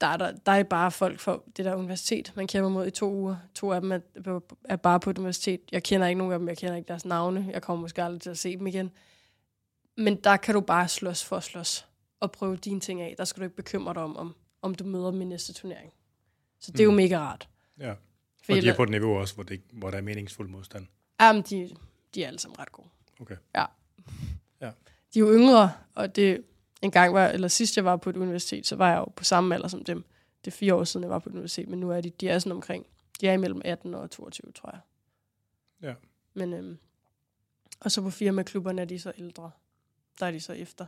Der 0.00 0.06
er, 0.06 0.16
der, 0.16 0.32
der 0.46 0.52
er 0.52 0.62
bare 0.62 0.90
folk 0.90 1.20
fra 1.20 1.40
det 1.56 1.64
der 1.64 1.74
universitet, 1.74 2.32
man 2.36 2.46
kæmper 2.46 2.68
mod 2.70 2.86
i 2.86 2.90
to 2.90 3.12
uger. 3.14 3.36
To 3.54 3.72
af 3.72 3.80
dem 3.80 3.92
er, 3.92 3.98
er 4.64 4.76
bare 4.76 5.00
på 5.00 5.10
et 5.10 5.18
universitet. 5.18 5.60
Jeg 5.72 5.82
kender 5.82 6.06
ikke 6.06 6.18
nogen 6.18 6.32
af 6.32 6.38
dem, 6.38 6.48
jeg 6.48 6.58
kender 6.58 6.76
ikke 6.76 6.88
deres 6.88 7.04
navne. 7.04 7.48
Jeg 7.52 7.62
kommer 7.62 7.80
måske 7.80 8.02
aldrig 8.02 8.20
til 8.20 8.30
at 8.30 8.38
se 8.38 8.56
dem 8.56 8.66
igen. 8.66 8.90
Men 9.96 10.16
der 10.16 10.36
kan 10.36 10.54
du 10.54 10.60
bare 10.60 10.88
slås 10.88 11.24
for 11.24 11.36
at 11.36 11.42
slås 11.44 11.86
og 12.20 12.32
prøve 12.32 12.56
dine 12.56 12.80
ting 12.80 13.00
af. 13.00 13.14
Der 13.18 13.24
skal 13.24 13.40
du 13.40 13.44
ikke 13.44 13.56
bekymre 13.56 13.94
dig 13.94 14.02
om, 14.02 14.16
om, 14.16 14.34
om 14.62 14.74
du 14.74 14.84
møder 14.84 15.10
dem 15.10 15.20
i 15.20 15.24
næste 15.24 15.52
turnering. 15.52 15.92
Så 16.60 16.72
det 16.72 16.80
er 16.80 16.84
jo 16.84 16.90
Mm. 16.90 16.96
mega 16.96 17.18
rart. 17.18 17.48
Ja. 17.78 17.94
Fordi 18.44 18.58
Og 18.58 18.62
de 18.64 18.68
er 18.68 18.76
på 18.76 18.82
et 18.82 18.88
niveau 18.88 19.18
også, 19.18 19.34
hvor, 19.34 19.44
det, 19.44 19.60
hvor 19.72 19.90
der 19.90 19.98
er 19.98 20.02
meningsfuld 20.02 20.48
modstand. 20.48 20.86
Jamen, 21.20 21.42
de, 21.42 21.70
de 22.14 22.22
er 22.22 22.26
alle 22.26 22.38
sammen 22.38 22.58
ret 22.58 22.72
gode. 22.72 22.88
Okay. 23.20 23.36
Ja. 23.54 23.64
Ja. 24.60 24.70
De 25.14 25.18
er 25.18 25.20
jo 25.20 25.32
yngre, 25.34 25.72
og 25.94 26.16
det 26.16 26.42
en 26.82 26.90
gang 26.90 27.14
var, 27.14 27.28
eller 27.28 27.48
sidst 27.48 27.76
jeg 27.76 27.84
var 27.84 27.96
på 27.96 28.10
et 28.10 28.16
universitet, 28.16 28.66
så 28.66 28.76
var 28.76 28.90
jeg 28.90 28.98
jo 28.98 29.12
på 29.16 29.24
samme 29.24 29.54
alder 29.54 29.68
som 29.68 29.84
dem. 29.84 30.04
Det 30.44 30.50
er 30.50 30.56
fire 30.56 30.74
år 30.74 30.84
siden, 30.84 31.04
jeg 31.04 31.10
var 31.10 31.18
på 31.18 31.28
et 31.28 31.32
universitet, 31.32 31.68
men 31.68 31.80
nu 31.80 31.90
er 31.90 32.00
de, 32.00 32.10
de 32.10 32.28
er 32.28 32.38
sådan 32.38 32.52
omkring, 32.52 32.86
de 33.20 33.28
er 33.28 33.32
imellem 33.32 33.62
18 33.64 33.94
og 33.94 34.10
22, 34.10 34.52
tror 34.52 34.70
jeg. 34.70 34.80
Ja. 35.82 35.94
Men, 36.34 36.52
øhm, 36.52 36.78
og 37.80 37.90
så 37.90 38.02
på 38.02 38.10
firmaklubberne 38.10 38.82
er 38.82 38.86
de 38.86 38.98
så 38.98 39.12
ældre. 39.18 39.50
Der 40.20 40.26
er 40.26 40.30
de 40.30 40.40
så 40.40 40.52
efter. 40.52 40.86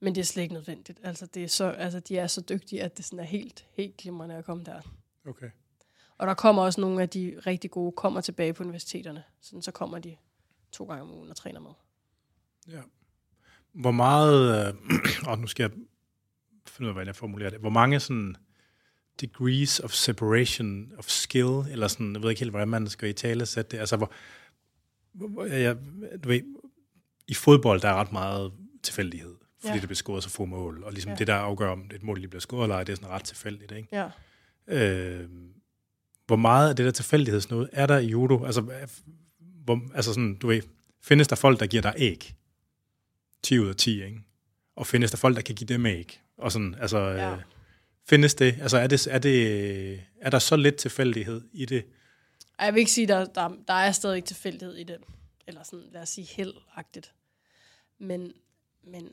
Men 0.00 0.14
det 0.14 0.20
er 0.20 0.24
slet 0.24 0.42
ikke 0.42 0.54
nødvendigt. 0.54 1.00
Altså, 1.02 1.26
det 1.26 1.44
er 1.44 1.48
så, 1.48 1.64
altså, 1.64 2.00
de 2.00 2.18
er 2.18 2.26
så 2.26 2.40
dygtige, 2.40 2.82
at 2.82 2.96
det 2.96 3.04
sådan 3.04 3.18
er 3.18 3.24
helt, 3.24 3.66
helt 3.72 3.96
glimrende 3.96 4.34
at 4.34 4.44
komme 4.44 4.64
der. 4.64 4.80
Okay. 5.26 5.50
Og 6.18 6.26
der 6.26 6.34
kommer 6.34 6.62
også 6.62 6.80
nogle 6.80 7.02
af 7.02 7.08
de 7.08 7.40
rigtig 7.46 7.70
gode, 7.70 7.92
kommer 7.92 8.20
tilbage 8.20 8.52
på 8.52 8.62
universiteterne. 8.62 9.24
Sådan, 9.40 9.62
så 9.62 9.70
kommer 9.70 9.98
de 9.98 10.16
to 10.72 10.84
gange 10.84 11.02
om 11.02 11.12
ugen 11.12 11.30
og 11.30 11.36
træner 11.36 11.60
med. 11.60 11.70
Ja. 12.68 12.80
Hvor 13.74 13.90
meget, 13.90 14.66
øh, 14.68 14.74
og 15.30 15.38
nu 15.38 15.46
skal 15.46 15.62
jeg 15.62 15.70
finde 16.68 16.86
ud 16.86 16.88
af, 16.90 16.94
hvordan 16.94 17.06
jeg 17.06 17.16
formulerer 17.16 17.50
det, 17.50 17.60
hvor 17.60 17.70
mange 17.70 18.00
sådan 18.00 18.36
degrees 19.20 19.80
of 19.80 19.90
separation 19.92 20.92
of 20.98 21.04
skill, 21.08 21.60
eller 21.70 21.88
sådan, 21.88 22.12
jeg 22.14 22.22
ved 22.22 22.30
ikke 22.30 22.40
helt, 22.40 22.50
hvordan 22.50 22.68
man 22.68 22.88
skal 22.88 23.08
i 23.08 23.12
tale 23.12 23.46
sætte 23.46 23.70
det, 23.70 23.78
altså 23.78 23.96
hvor, 23.96 24.12
hvor- 25.12 25.44
jeg, 25.44 25.76
du 26.24 26.28
ved, 26.28 26.40
i 27.28 27.34
fodbold, 27.34 27.80
der 27.80 27.88
er 27.88 27.94
ret 27.94 28.12
meget 28.12 28.52
tilfældighed, 28.82 29.34
fordi 29.60 29.74
Ja. 29.74 29.80
det 29.80 29.88
bliver 29.88 29.94
scoret 29.94 30.22
så 30.22 30.30
få 30.30 30.44
mål, 30.44 30.82
og 30.84 30.92
ligesom 30.92 31.10
Ja. 31.10 31.16
det, 31.16 31.26
der 31.26 31.34
afgør, 31.34 31.70
om 31.70 31.90
et 31.94 32.02
mål 32.02 32.18
lige 32.18 32.28
bliver 32.28 32.40
scoret 32.40 32.64
eller 32.64 32.74
ej, 32.76 32.84
det 32.84 32.92
er 32.92 32.96
sådan 32.96 33.08
ret 33.10 33.24
tilfældigt, 33.24 33.72
ikke? 33.72 33.88
Ja. 33.92 34.08
Øh, 34.68 35.28
hvor 36.26 36.36
meget 36.36 36.68
af 36.70 36.76
det 36.76 36.84
der 36.84 36.90
tilfældighedsnode 36.90 37.68
er 37.72 37.86
der 37.86 37.98
i 37.98 38.06
judo? 38.06 38.44
Altså, 38.44 38.60
hvor, 39.64 39.80
altså 39.94 40.12
sådan, 40.14 40.34
du 40.34 40.46
ved, 40.46 40.62
findes 41.02 41.28
der 41.28 41.36
folk, 41.36 41.60
der 41.60 41.66
giver 41.66 41.82
dig 41.82 41.94
æg? 41.96 42.34
10 43.44 43.58
ud 43.58 43.68
af 43.68 43.76
10, 43.76 44.04
ikke? 44.04 44.20
Og 44.76 44.86
findes 44.86 45.10
der 45.10 45.16
folk, 45.16 45.36
der 45.36 45.42
kan 45.42 45.54
give 45.54 45.68
dem 45.68 45.86
æg? 45.86 46.20
Og 46.36 46.52
sådan, 46.52 46.74
altså, 46.80 46.98
Ja. 46.98 47.28
ja. 47.28 47.36
øh, 47.36 47.42
findes 48.04 48.34
det? 48.34 48.56
Altså, 48.60 48.78
er, 48.78 48.86
det, 48.86 49.06
er, 49.10 49.18
det, 49.18 50.02
er 50.20 50.30
der 50.30 50.38
så 50.38 50.56
lidt 50.56 50.76
tilfældighed 50.76 51.42
i 51.52 51.64
det? 51.64 51.84
Jeg 52.60 52.74
vil 52.74 52.80
ikke 52.80 52.92
sige, 52.92 53.08
der, 53.08 53.24
der, 53.24 53.50
der 53.68 53.74
er 53.74 53.92
stadig 53.92 54.24
tilfældighed 54.24 54.76
i 54.76 54.84
det. 54.84 54.96
Eller 55.46 55.62
sådan, 55.62 55.84
lad 55.92 56.02
os 56.02 56.08
sige, 56.08 56.26
heldagtigt. 56.26 57.12
Men, 57.98 58.32
men, 58.82 59.10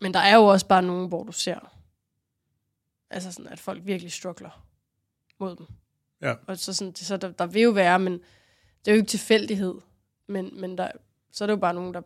men 0.00 0.14
der 0.14 0.20
er 0.20 0.34
jo 0.36 0.44
også 0.46 0.66
bare 0.66 0.82
nogen, 0.82 1.08
hvor 1.08 1.24
du 1.24 1.32
ser, 1.32 1.74
altså 3.10 3.32
sådan, 3.32 3.52
at 3.52 3.58
folk 3.58 3.82
virkelig 3.86 4.12
struggler 4.12 4.66
mod 5.38 5.56
dem. 5.56 5.66
Ja. 6.22 6.34
Og 6.46 6.58
så, 6.58 6.72
sådan, 6.74 6.94
så 6.94 7.16
der, 7.16 7.30
der 7.30 7.46
vil 7.46 7.62
jo 7.62 7.70
være, 7.70 7.98
men 7.98 8.12
det 8.84 8.90
er 8.90 8.92
jo 8.92 8.96
ikke 8.96 9.08
tilfældighed. 9.08 9.74
Men, 10.26 10.60
men 10.60 10.78
der, 10.78 10.90
så 11.32 11.44
er 11.44 11.46
det 11.46 11.52
jo 11.52 11.60
bare 11.60 11.74
nogen, 11.74 11.94
der, 11.94 12.02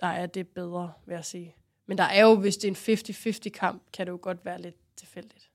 der 0.00 0.06
er 0.06 0.26
det 0.26 0.48
bedre, 0.48 0.92
vil 1.06 1.14
jeg 1.14 1.24
sige. 1.24 1.54
Men 1.86 1.98
der 1.98 2.04
er 2.04 2.22
jo, 2.22 2.34
hvis 2.34 2.56
det 2.56 2.88
er 2.88 2.92
en 2.92 3.46
50-50 3.46 3.48
kamp, 3.48 3.82
kan 3.92 4.06
det 4.06 4.12
jo 4.12 4.18
godt 4.22 4.44
være 4.44 4.62
lidt 4.62 4.76
tilfældigt. 4.96 5.50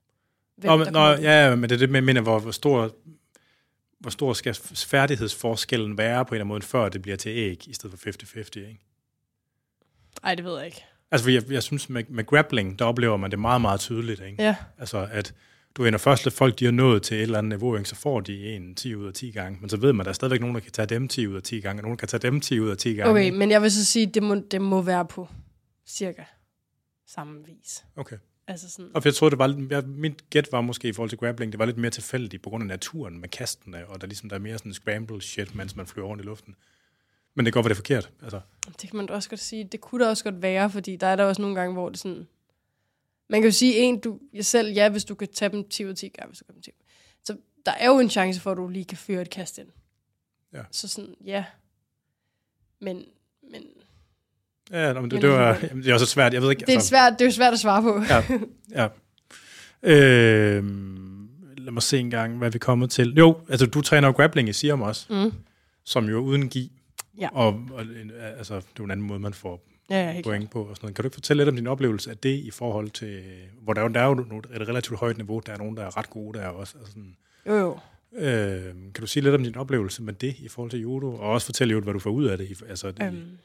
Hvem, 0.56 0.70
Nå, 0.70 0.76
men, 0.76 0.92
nå, 0.92 1.00
ja, 1.00 1.48
ja, 1.48 1.54
men 1.54 1.70
det 1.70 1.82
er 1.82 1.86
det, 1.86 1.94
jeg 1.94 2.04
mener, 2.04 2.20
hvor, 2.20 2.38
hvor 2.38 2.50
stor 2.50 2.94
hvor 4.02 4.10
stor 4.10 4.32
skal 4.32 4.54
færdighedsforskellen 4.74 5.98
være 5.98 6.24
på 6.24 6.28
en 6.28 6.34
eller 6.34 6.44
anden 6.44 6.48
måde, 6.48 6.62
før 6.62 6.88
det 6.88 7.02
bliver 7.02 7.16
til 7.16 7.30
æg, 7.30 7.68
i 7.68 7.72
stedet 7.72 7.98
for 7.98 8.08
50-50, 8.08 8.38
ikke? 8.38 8.78
Ej, 10.22 10.34
det 10.34 10.44
ved 10.44 10.56
jeg 10.56 10.66
ikke. 10.66 10.84
Altså, 11.10 11.30
jeg, 11.30 11.50
jeg 11.50 11.62
synes, 11.62 11.88
med, 11.88 12.04
med 12.08 12.24
grappling, 12.26 12.78
der 12.78 12.84
oplever 12.84 13.16
man 13.16 13.30
det 13.30 13.38
meget, 13.38 13.60
meget 13.60 13.80
tydeligt, 13.80 14.20
ikke? 14.20 14.42
Ja, 14.42 14.56
Altså, 14.78 15.08
at 15.10 15.34
du 15.76 15.84
ender 15.84 15.98
først, 15.98 16.26
at 16.26 16.32
folk 16.32 16.58
de 16.58 16.64
har 16.64 16.72
nået 16.72 17.02
til 17.02 17.16
et 17.16 17.22
eller 17.22 17.38
andet 17.38 17.48
niveau, 17.48 17.76
ikke? 17.76 17.88
så 17.88 17.94
får 17.94 18.20
de 18.20 18.54
en 18.56 18.74
10 18.74 18.94
ud 18.94 19.06
af 19.06 19.14
10 19.14 19.30
gange. 19.30 19.58
Men 19.60 19.70
så 19.70 19.76
ved 19.76 19.92
man, 19.92 20.00
at 20.00 20.04
der 20.04 20.10
er 20.10 20.14
stadigvæk 20.14 20.40
nogen, 20.40 20.54
der 20.54 20.60
kan 20.60 20.72
tage 20.72 20.86
dem 20.86 21.08
10 21.08 21.26
ud 21.26 21.36
af 21.36 21.42
10 21.42 21.60
gange, 21.60 21.80
og 21.80 21.82
nogen, 21.82 21.96
kan 21.96 22.08
tage 22.08 22.20
dem 22.20 22.40
10 22.40 22.60
ud 22.60 22.68
af 22.70 22.76
10 22.76 22.94
gange. 22.94 23.10
okay, 23.10 23.30
men 23.30 23.50
jeg 23.50 23.62
vil 23.62 23.70
så 23.70 23.84
sige, 23.84 24.06
det 24.06 24.22
må, 24.22 24.34
det 24.34 24.62
må 24.62 24.82
være 24.82 25.04
på 25.06 25.28
cirka 25.86 26.24
samme 27.06 27.44
vis. 27.46 27.84
okay. 27.96 28.16
Altså 28.46 28.70
sådan, 28.70 28.90
Og 28.94 29.04
jeg 29.04 29.14
troede, 29.14 29.30
det 29.30 29.38
var 29.38 29.46
lidt, 29.46 29.70
jeg, 29.70 29.82
mit 29.86 30.30
gæt 30.30 30.48
var 30.52 30.60
måske 30.60 30.88
i 30.88 30.92
forhold 30.92 31.08
til 31.08 31.18
grappling, 31.18 31.52
det 31.52 31.58
var 31.58 31.64
lidt 31.66 31.78
mere 31.78 31.90
tilfældigt 31.90 32.42
på 32.42 32.50
grund 32.50 32.62
af 32.62 32.66
naturen 32.66 33.20
med 33.20 33.28
kastene, 33.28 33.86
og 33.86 34.00
der 34.00 34.06
ligesom 34.06 34.28
der 34.28 34.36
er 34.36 34.40
mere 34.40 34.58
sådan 34.58 34.74
scramble 34.74 35.22
shit, 35.22 35.54
mens 35.54 35.76
man 35.76 35.86
flyver 35.86 36.08
rundt 36.08 36.22
i 36.22 36.26
luften. 36.26 36.54
Men 37.34 37.44
det 37.46 37.54
går, 37.54 37.60
hvor 37.60 37.68
det 37.68 37.74
er 37.74 37.76
forkert. 37.76 38.10
Altså, 38.22 38.40
det 38.82 38.90
kan 38.90 38.96
man 38.96 39.06
da 39.06 39.14
også 39.14 39.28
godt 39.28 39.40
sige. 39.40 39.64
Det 39.72 39.80
kunne 39.80 40.04
da 40.04 40.08
også 40.08 40.24
godt 40.24 40.42
være, 40.42 40.70
fordi 40.70 40.96
der 40.96 41.06
er 41.06 41.16
der 41.16 41.24
også 41.24 41.42
nogle 41.42 41.56
gange, 41.56 41.72
hvor 41.72 41.88
det 41.88 41.98
sådan... 41.98 42.28
Man 43.32 43.40
kan 43.40 43.48
jo 43.48 43.52
sige, 43.52 43.74
en, 43.76 44.00
du 44.00 44.18
jeg 44.32 44.44
selv, 44.44 44.72
ja, 44.72 44.88
hvis 44.88 45.04
du 45.04 45.14
kan 45.14 45.28
tage 45.28 45.48
dem 45.52 45.68
10 45.68 45.84
ud 45.84 45.90
af 45.90 45.96
10 45.96 46.08
gange, 46.08 46.28
hvis 46.28 46.38
du 46.38 46.44
kan 46.44 46.54
dem 46.54 46.62
10. 46.62 46.70
Så 47.24 47.36
der 47.66 47.72
er 47.72 47.86
jo 47.86 47.98
en 47.98 48.10
chance 48.10 48.40
for, 48.40 48.50
at 48.50 48.56
du 48.56 48.68
lige 48.68 48.84
kan 48.84 48.98
føre 48.98 49.22
et 49.22 49.30
kast 49.30 49.58
ind. 49.58 49.68
Ja. 50.52 50.62
Så 50.70 50.88
sådan, 50.88 51.14
ja. 51.24 51.44
Men, 52.80 53.04
men 53.52 53.62
ja, 54.70 54.92
nå, 54.92 55.00
men 55.00 55.10
det, 55.10 55.22
det, 55.22 55.30
var, 55.30 55.58
jamen, 55.62 55.82
det 55.84 55.90
er 55.90 55.94
også 55.94 56.06
svært. 56.06 56.34
Jeg 56.34 56.42
ved 56.42 56.50
ikke, 56.50 56.60
det, 56.60 56.68
er 56.68 56.72
altså, 56.72 56.88
svært, 56.88 57.12
det 57.12 57.20
er 57.20 57.24
jo 57.24 57.30
svært 57.32 57.52
at 57.52 57.58
svare 57.58 57.82
på. 57.82 58.02
Ja, 58.08 58.24
ja. 58.82 58.88
Øh, 59.82 60.64
lad 61.58 61.72
mig 61.72 61.82
se 61.82 61.98
en 61.98 62.10
gang, 62.10 62.38
hvad 62.38 62.50
vi 62.50 62.56
er 62.56 62.58
kommet 62.58 62.90
til. 62.90 63.14
Jo, 63.14 63.40
altså 63.48 63.66
du 63.66 63.80
træner 63.80 64.08
jo 64.08 64.12
grappling 64.14 64.48
i 64.48 64.52
Siam 64.52 64.82
også, 64.82 65.06
Mm. 65.12 65.32
som 65.84 66.08
jo 66.08 66.16
er 66.18 66.22
uden 66.22 66.48
gi. 66.48 66.72
Ja. 67.18 67.28
Og, 67.32 67.46
og 67.72 67.84
altså, 68.38 68.54
det 68.54 68.62
er 68.62 68.66
jo 68.78 68.84
en 68.84 68.90
anden 68.90 69.06
måde, 69.06 69.20
man 69.20 69.34
får 69.34 69.64
Ja, 69.92 70.12
ja, 70.12 70.22
point 70.22 70.50
på. 70.50 70.62
Og 70.62 70.76
sådan 70.76 70.84
noget. 70.84 70.96
Kan 70.96 71.02
du 71.02 71.06
ikke 71.06 71.14
fortælle 71.14 71.40
lidt 71.40 71.48
om 71.48 71.56
din 71.56 71.66
oplevelse 71.66 72.10
af 72.10 72.16
det 72.18 72.38
i 72.38 72.50
forhold 72.50 72.90
til, 72.90 73.22
hvor 73.60 73.72
der 73.72 73.82
er 73.82 73.88
der 73.88 74.00
er 74.00 74.06
jo 74.06 74.12
et 74.12 74.68
relativt 74.68 74.98
højt 74.98 75.16
niveau, 75.16 75.40
der 75.46 75.52
er 75.52 75.58
nogen, 75.58 75.76
der 75.76 75.82
er 75.82 75.96
ret 75.96 76.10
gode 76.10 76.38
der 76.38 76.46
også. 76.46 76.78
Altså 76.78 76.92
sådan, 76.92 77.16
Jo, 77.46 77.54
jo. 77.54 77.78
øh, 78.12 78.64
kan 78.64 79.00
du 79.00 79.06
sige 79.06 79.22
lidt 79.22 79.34
om 79.34 79.42
din 79.42 79.56
oplevelse 79.56 80.02
med 80.02 80.12
det 80.12 80.36
i 80.38 80.48
forhold 80.48 80.70
til 80.70 80.80
judo, 80.80 81.14
og 81.14 81.30
også 81.30 81.46
fortælle 81.46 81.80
hvad 81.80 81.92
du 81.92 81.98
får 81.98 82.10
ud 82.10 82.24
af 82.24 82.38
det? 82.38 82.62
Altså, 82.68 82.90
det, 82.90 83.08
Um, 83.08 83.38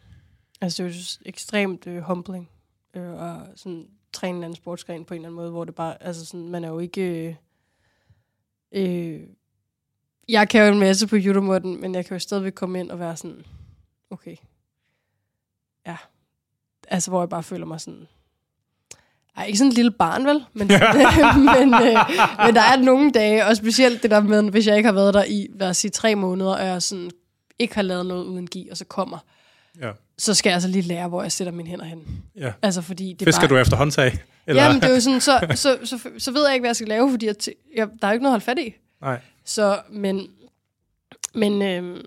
altså, 0.62 0.84
det 0.84 0.90
er 0.90 0.94
jo 0.96 1.30
ekstremt 1.30 1.88
øh, 1.88 2.02
humbling. 2.02 2.50
Øh, 2.94 3.14
og 3.14 3.48
sådan 3.56 3.88
træne 4.14 4.38
en 4.38 4.44
anden 4.44 4.56
sportsgren 4.56 5.06
på 5.06 5.14
en 5.14 5.18
eller 5.18 5.28
anden 5.28 5.36
måde, 5.36 5.52
hvor 5.52 5.66
det 5.66 5.76
bare, 5.76 6.04
altså 6.04 6.26
sådan, 6.26 6.50
man 6.50 6.64
er 6.64 6.70
jo 6.70 6.80
ikke... 6.80 7.02
Øh, 7.02 7.36
øh, 8.72 9.22
jeg 10.30 10.50
kan 10.50 10.68
jo 10.68 10.74
en 10.74 10.80
masse 10.80 11.08
på 11.08 11.16
judomåden, 11.16 11.82
men 11.82 11.96
jeg 11.96 12.06
kan 12.06 12.16
jo 12.16 12.20
stadigvæk 12.20 12.54
komme 12.54 12.80
ind 12.80 12.92
og 12.92 13.00
være 13.00 13.18
sådan, 13.18 13.46
okay, 14.10 14.36
ja. 15.86 15.98
Altså, 16.88 17.12
hvor 17.12 17.22
jeg 17.22 17.30
bare 17.30 17.44
føler 17.44 17.66
mig 17.66 17.82
sådan, 17.82 18.08
ej, 19.38 19.46
ikke 19.46 19.58
sådan 19.58 19.72
en 19.72 19.76
lille 19.76 19.92
barn, 19.92 20.26
vel? 20.26 20.46
Men, 20.54 20.68
men, 21.58 21.74
øh, 21.74 21.98
men 22.46 22.56
der 22.56 22.62
er 22.62 22.82
nogle 22.84 23.12
dage, 23.12 23.46
og 23.46 23.58
specielt 23.58 24.04
det 24.04 24.12
der 24.12 24.20
med, 24.20 24.44
hvis 24.52 24.68
jeg 24.68 24.78
ikke 24.78 24.88
har 24.88 24.94
været 24.94 25.14
der 25.14 25.24
i, 25.24 25.48
lad 25.56 25.70
os 25.70 25.78
sige, 25.78 25.92
tre 25.92 26.16
måneder, 26.16 26.56
og 26.56 26.66
jeg 26.66 26.82
sådan 26.82 27.12
ikke 27.60 27.76
har 27.76 27.82
lavet 27.82 28.06
noget 28.06 28.26
uden 28.26 28.48
gi, 28.48 28.68
og 28.72 28.78
så 28.78 28.86
kommer, 28.86 29.18
ja, 29.82 29.92
så 30.18 30.34
skal 30.34 30.50
jeg 30.50 30.54
altså 30.54 30.70
lige 30.70 30.82
lære, 30.82 31.08
hvor 31.08 31.22
jeg 31.22 31.32
sætter 31.32 31.54
mine 31.54 31.70
hænder 31.70 31.86
hen. 31.86 32.24
ja. 32.38 32.54
Altså, 32.62 32.82
fordi 32.82 33.14
det 33.14 33.22
er 33.22 33.26
Fisker 33.26 33.48
bare... 33.48 33.50
du 33.58 33.62
efter 33.62 33.78
håndtag? 33.78 34.20
Eller? 34.48 34.64
Jamen, 34.64 34.82
det 34.82 34.90
er 34.90 34.94
jo 34.94 35.00
sådan, 35.00 35.22
så, 35.22 35.48
så, 35.56 35.78
så, 35.84 35.98
så, 35.98 36.10
så 36.18 36.32
ved 36.32 36.46
jeg 36.46 36.54
ikke, 36.54 36.62
hvad 36.62 36.70
jeg 36.70 36.76
skal 36.76 36.88
lave, 36.88 37.12
fordi 37.12 37.26
jeg 37.26 37.36
jeg, 37.76 37.88
der 38.02 38.08
er 38.08 38.12
jo 38.12 38.14
ikke 38.14 38.24
noget 38.24 38.36
at 38.36 38.42
holde 38.46 38.46
fat 38.46 38.60
i. 38.60 38.74
Nej. 39.02 39.20
Så, 39.46 39.80
men, 39.90 40.28
Men, 41.34 41.62
øh, 41.62 42.04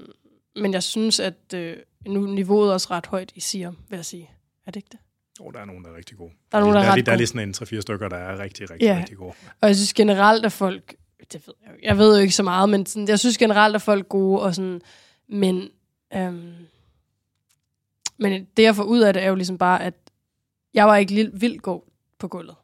men 0.56 0.72
jeg 0.72 0.82
synes, 0.82 1.20
at 1.20 1.54
øh, 1.54 1.76
nu 2.06 2.20
niveauet 2.20 2.68
er 2.68 2.72
også 2.72 2.88
ret 2.90 3.06
højt 3.06 3.32
i 3.34 3.40
Siam, 3.40 3.76
vil 3.88 3.96
jeg 3.96 4.04
sige. 4.04 4.30
Er 4.70 4.72
det 4.72 4.76
ikke 4.80 4.88
det? 4.92 5.00
Oh, 5.40 5.52
der 5.52 5.60
er 5.60 5.64
nogen, 5.64 5.84
der 5.84 5.90
er 5.90 5.96
rigtig 5.96 6.16
gode. 6.16 6.30
Der 6.52 6.58
er 6.58 6.62
nogen, 6.62 6.74
der 6.76 6.82
er 6.82 6.86
der, 6.88 6.94
lige, 6.94 7.06
der 7.06 7.12
er 7.12 7.16
lige 7.16 7.26
sådan 7.26 7.48
en 7.48 7.54
3-4 7.54 7.80
stykker, 7.80 8.08
der 8.08 8.16
er 8.16 8.38
rigtig, 8.38 8.70
rigtig, 8.70 8.86
Ja. 8.86 8.98
rigtig 8.98 9.16
gode. 9.16 9.32
Og 9.60 9.68
jeg 9.68 9.76
synes 9.76 9.94
generelt, 9.94 10.46
at 10.46 10.52
folk... 10.52 10.94
Det 11.32 11.46
ved 11.46 11.54
jeg, 11.66 11.70
jo- 11.72 11.78
jeg 11.82 11.98
ved 11.98 12.16
jo 12.16 12.22
ikke 12.22 12.34
så 12.34 12.42
meget, 12.42 12.68
men 12.68 12.86
sådan, 12.86 13.08
jeg 13.08 13.18
synes 13.18 13.38
generelt, 13.38 13.74
at 13.74 13.82
folk 13.82 14.00
er 14.04 14.08
gode. 14.08 14.40
Og 14.42 14.54
sådan, 14.54 14.80
men, 15.28 15.68
øhm, 16.14 16.52
men 18.18 18.46
det, 18.56 18.62
jeg 18.62 18.76
får 18.76 18.82
ud 18.82 19.00
af 19.00 19.14
det, 19.14 19.22
er 19.22 19.28
jo 19.28 19.34
ligesom 19.34 19.58
bare, 19.58 19.82
at 19.82 19.94
jeg 20.74 20.86
var 20.86 20.96
ikke 20.96 21.30
vildt 21.34 21.62
god 21.62 21.80
på 22.18 22.28
gulvet, 22.28 22.56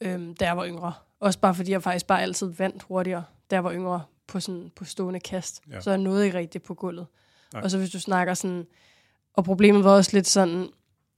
øhm, 0.00 0.34
da 0.34 0.44
jeg 0.44 0.56
var 0.56 0.66
yngre. 0.66 0.92
Også 1.20 1.38
bare 1.38 1.54
fordi 1.54 1.70
jeg 1.70 1.82
faktisk 1.82 2.06
bare 2.06 2.22
altid 2.22 2.46
vandt 2.46 2.82
hurtigere, 2.82 3.24
da 3.50 3.56
jeg 3.56 3.64
var 3.64 3.72
yngre 3.72 4.02
på, 4.26 4.40
sådan, 4.40 4.70
på 4.76 4.84
stående 4.84 5.20
kast. 5.20 5.62
Ja. 5.70 5.80
Så 5.80 5.90
jeg 5.90 5.98
nåede 5.98 6.24
ikke 6.24 6.38
rigtigt 6.38 6.64
på 6.64 6.74
gulvet. 6.74 7.06
Nej. 7.52 7.62
Og 7.62 7.70
så 7.70 7.78
hvis 7.78 7.90
du 7.90 8.00
snakker 8.00 8.34
sådan... 8.34 8.66
Og 9.34 9.44
problemet 9.44 9.84
var 9.84 9.90
også 9.90 10.10
lidt 10.14 10.26
sådan, 10.26 10.68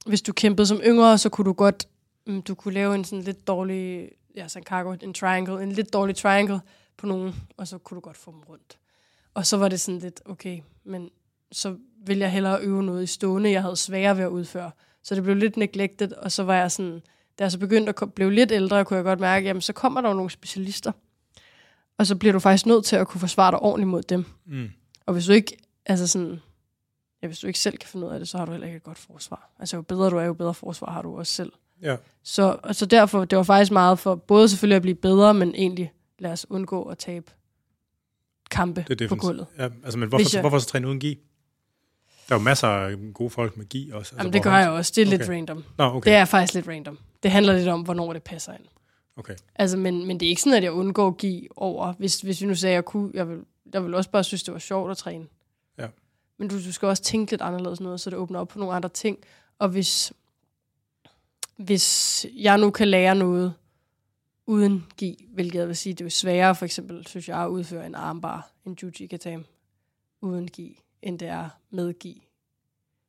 hvis 0.05 0.21
du 0.21 0.33
kæmpede 0.33 0.67
som 0.67 0.81
yngre, 0.85 1.17
så 1.17 1.29
kunne 1.29 1.45
du 1.45 1.53
godt... 1.53 1.87
mm, 2.27 2.41
Du 2.41 2.55
kunne 2.55 2.73
lave 2.73 2.95
en 2.95 3.03
sådan 3.03 3.23
lidt 3.23 3.47
dårlig... 3.47 4.09
Ja, 4.35 4.47
sådan 4.47 4.63
cargo, 4.63 4.95
en 5.01 5.13
triangle. 5.13 5.63
En 5.63 5.71
lidt 5.71 5.93
dårlig 5.93 6.15
triangle 6.15 6.59
på 6.97 7.05
nogen, 7.05 7.35
og 7.57 7.67
så 7.67 7.77
kunne 7.77 7.95
du 7.95 8.01
godt 8.01 8.17
få 8.17 8.31
dem 8.31 8.39
rundt. 8.39 8.77
Og 9.33 9.45
så 9.45 9.57
var 9.57 9.67
det 9.67 9.79
sådan 9.79 9.99
lidt, 9.99 10.21
okay, 10.25 10.59
men 10.83 11.09
så 11.51 11.75
vil 12.05 12.17
jeg 12.17 12.31
hellere 12.31 12.61
øve 12.61 12.83
noget 12.83 13.03
i 13.03 13.07
stående, 13.07 13.51
jeg 13.51 13.61
havde 13.61 13.75
sværere 13.75 14.17
ved 14.17 14.23
at 14.23 14.29
udføre. 14.29 14.71
Så 15.03 15.15
det 15.15 15.23
blev 15.23 15.35
lidt 15.35 15.57
neglected, 15.57 16.11
og 16.11 16.31
så 16.31 16.43
var 16.43 16.55
jeg 16.55 16.71
sådan, 16.71 17.01
da 17.39 17.43
jeg 17.43 17.51
så 17.51 17.59
begyndte 17.59 17.93
at 18.01 18.13
blive 18.13 18.33
lidt 18.33 18.51
ældre, 18.51 18.85
kunne 18.85 18.97
jeg 18.97 19.03
godt 19.03 19.19
mærke, 19.19 19.47
jamen 19.47 19.61
så 19.61 19.73
kommer 19.73 20.01
der 20.01 20.09
jo 20.09 20.15
nogle 20.15 20.29
specialister, 20.31 20.91
og 21.97 22.07
så 22.07 22.15
bliver 22.15 22.33
du 22.33 22.39
faktisk 22.39 22.65
nødt 22.65 22.85
til 22.85 22.95
at 22.95 23.07
kunne 23.07 23.19
forsvare 23.21 23.51
dig 23.51 23.59
ordentligt 23.59 23.87
mod 23.89 24.01
dem. 24.03 24.25
Mm. 24.45 24.69
Og 25.05 25.13
hvis 25.13 25.25
du 25.25 25.31
ikke, 25.31 25.57
altså 25.85 26.07
sådan, 26.07 26.41
ja, 27.25 27.27
hvis 27.27 27.39
du 27.39 27.47
ikke 27.47 27.59
selv 27.59 27.77
kan 27.77 27.89
finde 27.89 28.07
ud 28.07 28.11
af 28.11 28.19
det, 28.19 28.27
så 28.27 28.37
har 28.37 28.45
du 28.45 28.51
heller 28.51 28.67
ikke 28.67 28.77
et 28.77 28.83
godt 28.83 28.97
forsvar. 28.97 29.49
Altså 29.59 29.75
jo 29.75 29.81
bedre 29.81 30.09
du 30.09 30.17
er, 30.17 30.23
jo 30.23 30.33
bedre 30.33 30.53
forsvar 30.53 30.91
har 30.91 31.01
du 31.01 31.17
også 31.17 31.33
selv. 31.33 31.51
Ja. 31.81 31.95
Så, 32.23 32.57
og 32.63 32.75
så 32.75 32.85
derfor, 32.85 33.25
det 33.25 33.37
var 33.37 33.43
faktisk 33.43 33.71
meget 33.71 33.99
for 33.99 34.15
både 34.15 34.49
selvfølgelig 34.49 34.75
at 34.75 34.81
blive 34.81 34.95
bedre, 34.95 35.33
men 35.33 35.55
egentlig 35.55 35.93
lad 36.19 36.31
os 36.31 36.45
undgå 36.49 36.83
at 36.83 36.97
tabe 36.97 37.31
kampe 38.51 38.85
Det 38.87 39.01
er 39.01 39.07
på 39.07 39.15
gulvet. 39.15 39.47
Ja, 39.57 39.69
altså, 39.83 39.99
men 39.99 40.09
hvorfor, 40.09 40.23
Hvis 40.23 40.33
jeg- 40.33 40.41
hvorfor 40.41 40.59
så 40.59 40.67
træne 40.67 40.87
uden 40.87 40.99
gi? 40.99 41.19
Der 42.29 42.35
er 42.35 42.39
jo 42.39 42.43
masser 42.43 42.67
af 42.67 42.95
gode 43.13 43.29
folk 43.29 43.57
med 43.57 43.65
gi 43.65 43.89
også. 43.93 43.97
Altså, 43.97 44.15
Jamen 44.17 44.33
det 44.33 44.43
gør 44.43 44.57
jeg 44.57 44.69
også. 44.69 44.91
Det 44.95 45.01
er 45.01 45.07
okay. 45.07 45.17
lidt 45.17 45.29
random. 45.29 45.63
Nå, 45.77 45.83
okay. 45.83 46.09
Det 46.11 46.17
er 46.17 46.25
faktisk 46.25 46.53
lidt 46.53 46.67
random. 46.67 46.97
Det 47.23 47.31
handler 47.31 47.53
lidt 47.57 47.67
om, 47.67 47.81
hvornår 47.81 48.13
det 48.13 48.23
passer 48.23 48.53
ind. 48.53 48.63
okay. 49.17 49.33
Altså, 49.55 49.77
men, 49.77 50.07
men 50.07 50.19
det 50.19 50.25
er 50.25 50.29
ikke 50.29 50.41
sådan, 50.41 50.57
at 50.57 50.63
jeg 50.63 50.71
undgår 50.71 51.07
at 51.07 51.17
give 51.17 51.47
over. 51.55 51.93
Hvis, 51.93 52.21
hvis 52.21 52.41
vi 52.41 52.45
nu 52.47 52.55
sagde, 52.55 52.73
at 52.73 52.75
jeg 52.75 52.85
kunne, 52.85 53.11
jeg 53.13 53.29
vil, 53.29 53.39
jeg 53.73 53.83
vil 53.83 53.93
også 53.93 54.09
bare 54.09 54.23
synes, 54.23 54.43
det 54.43 54.53
var 54.53 54.59
sjovt 54.59 54.91
at 54.91 54.97
træne. 54.97 55.25
Men 56.37 56.47
du, 56.47 56.55
du 56.55 56.71
skal 56.71 56.87
også 56.87 57.03
tænke 57.03 57.31
lidt 57.31 57.41
anderledes 57.41 57.79
noget, 57.79 58.01
så 58.01 58.09
det 58.09 58.19
åbner 58.19 58.39
op 58.39 58.47
på 58.47 58.59
nogle 58.59 58.75
andre 58.75 58.89
ting. 58.89 59.17
Og 59.59 59.69
hvis, 59.69 60.13
hvis 61.57 62.25
jeg 62.35 62.57
nu 62.57 62.71
kan 62.71 62.87
lære 62.87 63.15
noget 63.15 63.53
uden 64.45 64.85
gi, 64.97 65.25
hvilket 65.33 65.59
jeg 65.59 65.67
vil 65.67 65.75
sige, 65.75 65.93
det 65.93 66.05
er 66.05 66.09
sværere 66.09 66.55
for 66.55 66.65
eksempel, 66.65 67.07
synes 67.07 67.29
jeg, 67.29 67.37
at 67.37 67.47
udføre 67.47 67.85
en 67.85 67.95
armbar, 67.95 68.51
en 68.65 68.77
juji 68.81 69.07
katam, 69.07 69.45
uden 70.21 70.47
gi, 70.47 70.79
end 71.01 71.19
det 71.19 71.27
er 71.27 71.49
med 71.69 71.93
gi. 71.99 72.27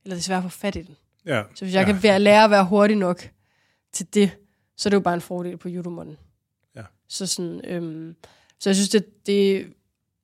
Eller 0.05 0.15
det 0.15 0.21
er 0.21 0.25
sværere 0.25 0.45
at 0.45 0.53
få 0.53 0.59
fat 0.59 0.77
i 0.77 0.83
den. 0.83 0.97
Ja. 1.27 1.43
Så 1.55 1.65
hvis 1.65 1.75
jeg 1.75 1.87
ja. 1.87 1.93
kan 1.93 2.03
være, 2.03 2.19
lære 2.19 2.45
at 2.45 2.51
være 2.51 2.65
hurtig 2.65 2.97
nok 2.97 3.31
til 3.93 4.15
det, 4.15 4.37
så 4.77 4.89
er 4.89 4.91
det 4.91 4.95
jo 4.95 5.01
bare 5.01 5.15
en 5.15 5.21
fordel 5.21 5.57
på 5.57 5.69
judomånden. 5.69 6.17
Ja. 6.75 6.83
Så 7.09 7.27
sådan, 7.27 7.61
øhm, 7.65 8.17
så 8.59 8.71
jeg 8.71 8.77
synes, 8.77 8.89
det, 8.89 9.27
det 9.27 9.73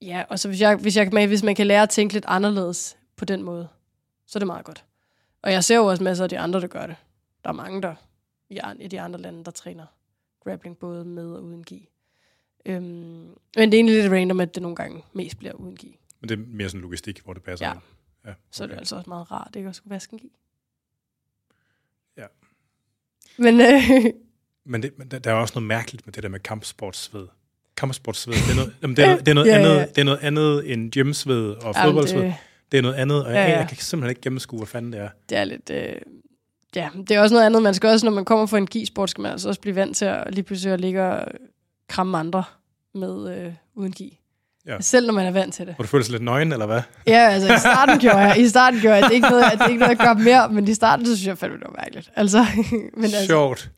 ja, 0.06 0.24
og 0.28 0.38
så 0.38 0.48
hvis, 0.48 0.60
jeg, 0.60 0.76
hvis, 0.76 0.96
jeg, 0.96 1.26
hvis 1.26 1.42
man 1.42 1.54
kan 1.54 1.66
lære 1.66 1.82
at 1.82 1.90
tænke 1.90 2.14
lidt 2.14 2.24
anderledes 2.28 2.96
på 3.16 3.24
den 3.24 3.42
måde, 3.42 3.68
så 4.26 4.38
er 4.38 4.40
det 4.40 4.46
meget 4.46 4.64
godt. 4.64 4.84
Og 5.42 5.52
jeg 5.52 5.64
ser 5.64 5.76
jo 5.76 5.86
også 5.86 6.04
masser 6.04 6.24
af 6.24 6.30
de 6.30 6.38
andre, 6.38 6.60
der 6.60 6.66
gør 6.66 6.86
det. 6.86 6.96
Der 7.44 7.50
er 7.50 7.54
mange, 7.54 7.82
der 7.82 7.94
i, 8.50 8.60
i 8.80 8.88
de 8.88 9.00
andre 9.00 9.20
lande, 9.20 9.44
der 9.44 9.50
træner 9.50 9.86
grappling 10.44 10.78
både 10.78 11.04
med 11.04 11.32
og 11.32 11.42
uden 11.44 11.64
gi. 11.64 11.88
Øhm, 12.66 12.82
men 12.84 13.36
det 13.56 13.74
er 13.74 13.78
egentlig 13.78 14.02
lidt 14.02 14.12
random, 14.12 14.40
at 14.40 14.54
det 14.54 14.62
nogle 14.62 14.76
gange 14.76 15.04
mest 15.12 15.38
bliver 15.38 15.52
uden 15.52 15.76
gi. 15.76 15.98
Men 16.20 16.28
det 16.28 16.38
er 16.38 16.42
mere 16.46 16.68
sådan 16.68 16.80
logistik, 16.80 17.20
hvor 17.24 17.32
det 17.32 17.42
passer 17.42 17.66
Ja. 17.66 17.72
ind. 17.72 17.80
Ja, 18.24 18.30
okay. 18.30 18.40
Så 18.50 18.62
er 18.64 18.68
det 18.68 18.76
altså 18.76 18.96
også 18.96 19.10
meget 19.10 19.30
rart, 19.30 19.56
ikke? 19.56 19.68
At 19.68 19.74
skulle 19.76 19.90
vaske 19.94 20.12
en 20.12 20.18
gi. 20.18 20.32
Ja. 22.16 22.26
Men 23.38 23.60
øh, 23.60 24.12
Men, 24.64 24.82
det, 24.82 24.98
men 24.98 25.10
der, 25.10 25.18
der 25.18 25.30
er 25.30 25.34
også 25.34 25.54
noget 25.54 25.68
mærkeligt 25.68 26.06
med 26.06 26.12
det 26.12 26.22
der 26.22 26.28
med 26.28 26.40
kampsportsved. 26.40 27.28
Kampsportsved, 27.76 28.34
det 28.34 28.50
er 28.50 28.54
noget, 28.56 28.72
jamen, 28.82 28.96
det 28.96 29.04
er, 29.04 29.08
noget- 29.08 29.20
det 29.26 29.30
er 29.30 29.34
noget, 29.34 29.48
Ja, 29.48 29.54
andet, 29.58 29.74
ja. 29.76 29.84
det 29.86 29.98
er 29.98 30.04
noget 30.04 30.18
andet 30.22 30.72
end 30.72 30.92
gymsved 30.92 31.50
og 31.50 31.74
fodboldsved. 31.82 32.22
det, 32.22 32.34
Det 32.72 32.78
er 32.78 32.82
noget 32.82 32.94
andet, 32.94 33.24
og 33.24 33.30
jeg, 33.32 33.36
Ja, 33.38 33.50
ja. 33.52 33.58
jeg 33.58 33.68
kan 33.68 33.76
simpelthen 33.76 34.10
ikke 34.10 34.20
gennemskue, 34.20 34.58
hvad 34.58 34.66
fanden 34.66 34.92
det 34.92 35.00
er. 35.00 35.08
det 35.28 35.38
er 35.38 35.44
lidt... 35.44 35.70
Øh, 35.70 35.92
ja, 36.76 36.88
det 37.08 37.10
er 37.10 37.20
også 37.20 37.34
noget 37.34 37.46
andet. 37.46 37.62
Man 37.62 37.74
skal 37.74 37.88
også, 37.90 38.06
når 38.06 38.12
man 38.12 38.24
kommer 38.24 38.46
fra 38.46 38.58
en 38.58 38.66
gi-sport, 38.66 39.10
skal 39.10 39.22
man 39.22 39.32
altså 39.32 39.48
også 39.48 39.60
blive 39.60 39.76
vant 39.76 39.96
til 39.96 40.04
at 40.04 40.34
lige 40.34 40.42
pludselig 40.44 40.72
at 40.74 40.80
ligge 40.80 41.02
og 41.02 41.24
kramme 41.88 42.18
andre 42.18 42.44
med 42.94 43.36
øh, 43.36 43.52
uden 43.74 43.92
gi. 43.92 44.18
Ja. 44.66 44.76
Selv 44.80 45.06
når 45.06 45.14
man 45.14 45.26
er 45.26 45.30
vant 45.30 45.54
til 45.54 45.66
det. 45.66 45.74
Hvor 45.74 45.82
du 45.82 45.88
føler 45.88 46.04
sig 46.04 46.12
lidt 46.12 46.22
nøgen, 46.22 46.52
eller 46.52 46.66
hvad? 46.66 46.80
Ja, 47.06 47.28
altså 47.30 47.54
i 47.54 47.58
starten 47.58 47.98
gjorde 47.98 48.18
jeg. 48.18 48.38
I 48.38 48.48
starten 48.48 48.80
gjorde 48.80 48.96
jeg. 48.96 49.02
Det 49.02 49.10
er 49.10 49.14
ikke 49.14 49.28
noget, 49.28 49.44
det 49.52 49.60
er 49.60 49.66
ikke 49.68 49.78
noget 49.80 49.98
jeg 49.98 50.06
gør 50.06 50.14
mere, 50.22 50.48
men 50.48 50.68
i 50.68 50.74
starten 50.74 51.06
så 51.06 51.16
synes 51.16 51.26
jeg 51.26 51.38
fandme, 51.38 51.58
det 51.58 51.66
var 51.66 51.76
mærkeligt. 51.78 52.10
Altså, 52.16 52.46
men 52.96 53.04
altså, 53.04 53.26
Sjovt. 53.26 53.70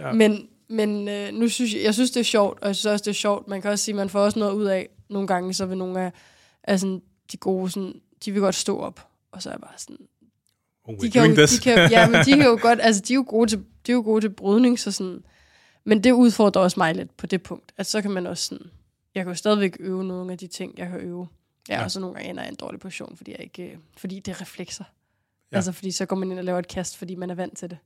Ja. 0.00 0.12
Men, 0.12 0.46
men 0.70 1.08
øh, 1.08 1.32
nu 1.32 1.48
synes 1.48 1.74
jeg, 1.74 1.82
jeg 1.82 1.94
synes, 1.94 2.10
det 2.10 2.20
er 2.20 2.24
sjovt, 2.24 2.60
og 2.60 2.66
jeg 2.66 2.76
synes 2.76 2.86
også, 2.92 3.02
det 3.02 3.10
er 3.10 3.14
sjovt. 3.14 3.48
Man 3.48 3.62
kan 3.62 3.70
også 3.70 3.84
sige, 3.84 3.94
man 3.94 4.10
får 4.10 4.20
også 4.20 4.38
noget 4.38 4.52
ud 4.52 4.64
af, 4.64 4.88
nogle 5.08 5.26
gange, 5.28 5.54
så 5.54 5.66
vil 5.66 5.78
nogle 5.78 6.00
af, 6.00 6.12
af 6.64 6.80
sådan, 6.80 7.02
de 7.32 7.36
gode, 7.36 7.70
sådan, 7.70 8.00
de 8.24 8.32
vil 8.32 8.40
godt 8.40 8.54
stå 8.54 8.78
op, 8.78 9.08
og 9.32 9.42
så 9.42 9.48
er 9.48 9.52
jeg 9.52 9.60
bare 9.60 9.72
sådan, 9.76 9.96
Oh, 10.84 10.94
de 11.00 11.10
kan, 11.10 11.20
jo, 11.20 11.26
doing 11.26 11.36
de 11.36 11.46
this. 11.46 11.60
kan, 11.60 11.90
ja, 11.90 12.08
men 12.08 12.20
de 12.20 12.24
kan 12.36 12.42
jo 12.44 12.58
godt, 12.62 12.78
altså 12.86 13.02
de 13.08 13.12
er 13.12 13.14
jo 13.14 13.24
gode 13.28 13.50
til, 13.50 13.58
de 13.86 13.92
er 13.92 13.96
jo 13.96 14.02
gode 14.02 14.20
til 14.20 14.30
brydning, 14.30 14.78
så 14.78 14.92
sådan, 14.92 15.22
men 15.84 16.04
det 16.04 16.12
udfordrer 16.12 16.62
også 16.62 16.80
mig 16.80 16.94
lidt 16.94 17.16
på 17.16 17.26
det 17.26 17.42
punkt, 17.42 17.72
at 17.76 17.86
så 17.86 18.02
kan 18.02 18.10
man 18.10 18.26
også 18.26 18.44
sådan, 18.44 18.66
jeg 19.14 19.24
kan 19.24 19.30
jo 19.32 19.36
stadigvæk 19.36 19.76
øve 19.80 20.04
nogle 20.04 20.32
af 20.32 20.38
de 20.38 20.46
ting, 20.46 20.78
jeg 20.78 20.88
kan 20.88 21.00
øve. 21.00 21.28
Ja, 21.68 21.74
Ja. 21.78 21.84
og 21.84 21.90
så 21.90 22.00
nogle 22.00 22.14
gange 22.14 22.30
ender 22.30 22.42
jeg 22.42 22.50
en 22.50 22.54
dårlig 22.56 22.80
position, 22.80 23.16
fordi, 23.16 23.30
jeg 23.30 23.40
ikke, 23.40 23.62
øh, 23.62 23.76
fordi 23.96 24.20
det 24.20 24.32
er 24.32 24.40
reflekser. 24.40 24.84
Ja. 25.52 25.56
Altså, 25.56 25.72
fordi 25.72 25.90
så 25.90 26.06
går 26.06 26.16
man 26.16 26.30
ind 26.30 26.38
og 26.38 26.44
laver 26.44 26.58
et 26.58 26.68
kast, 26.68 26.96
fordi 26.96 27.14
man 27.14 27.30
er 27.30 27.34
vant 27.34 27.58
til 27.58 27.70
det. 27.70 27.78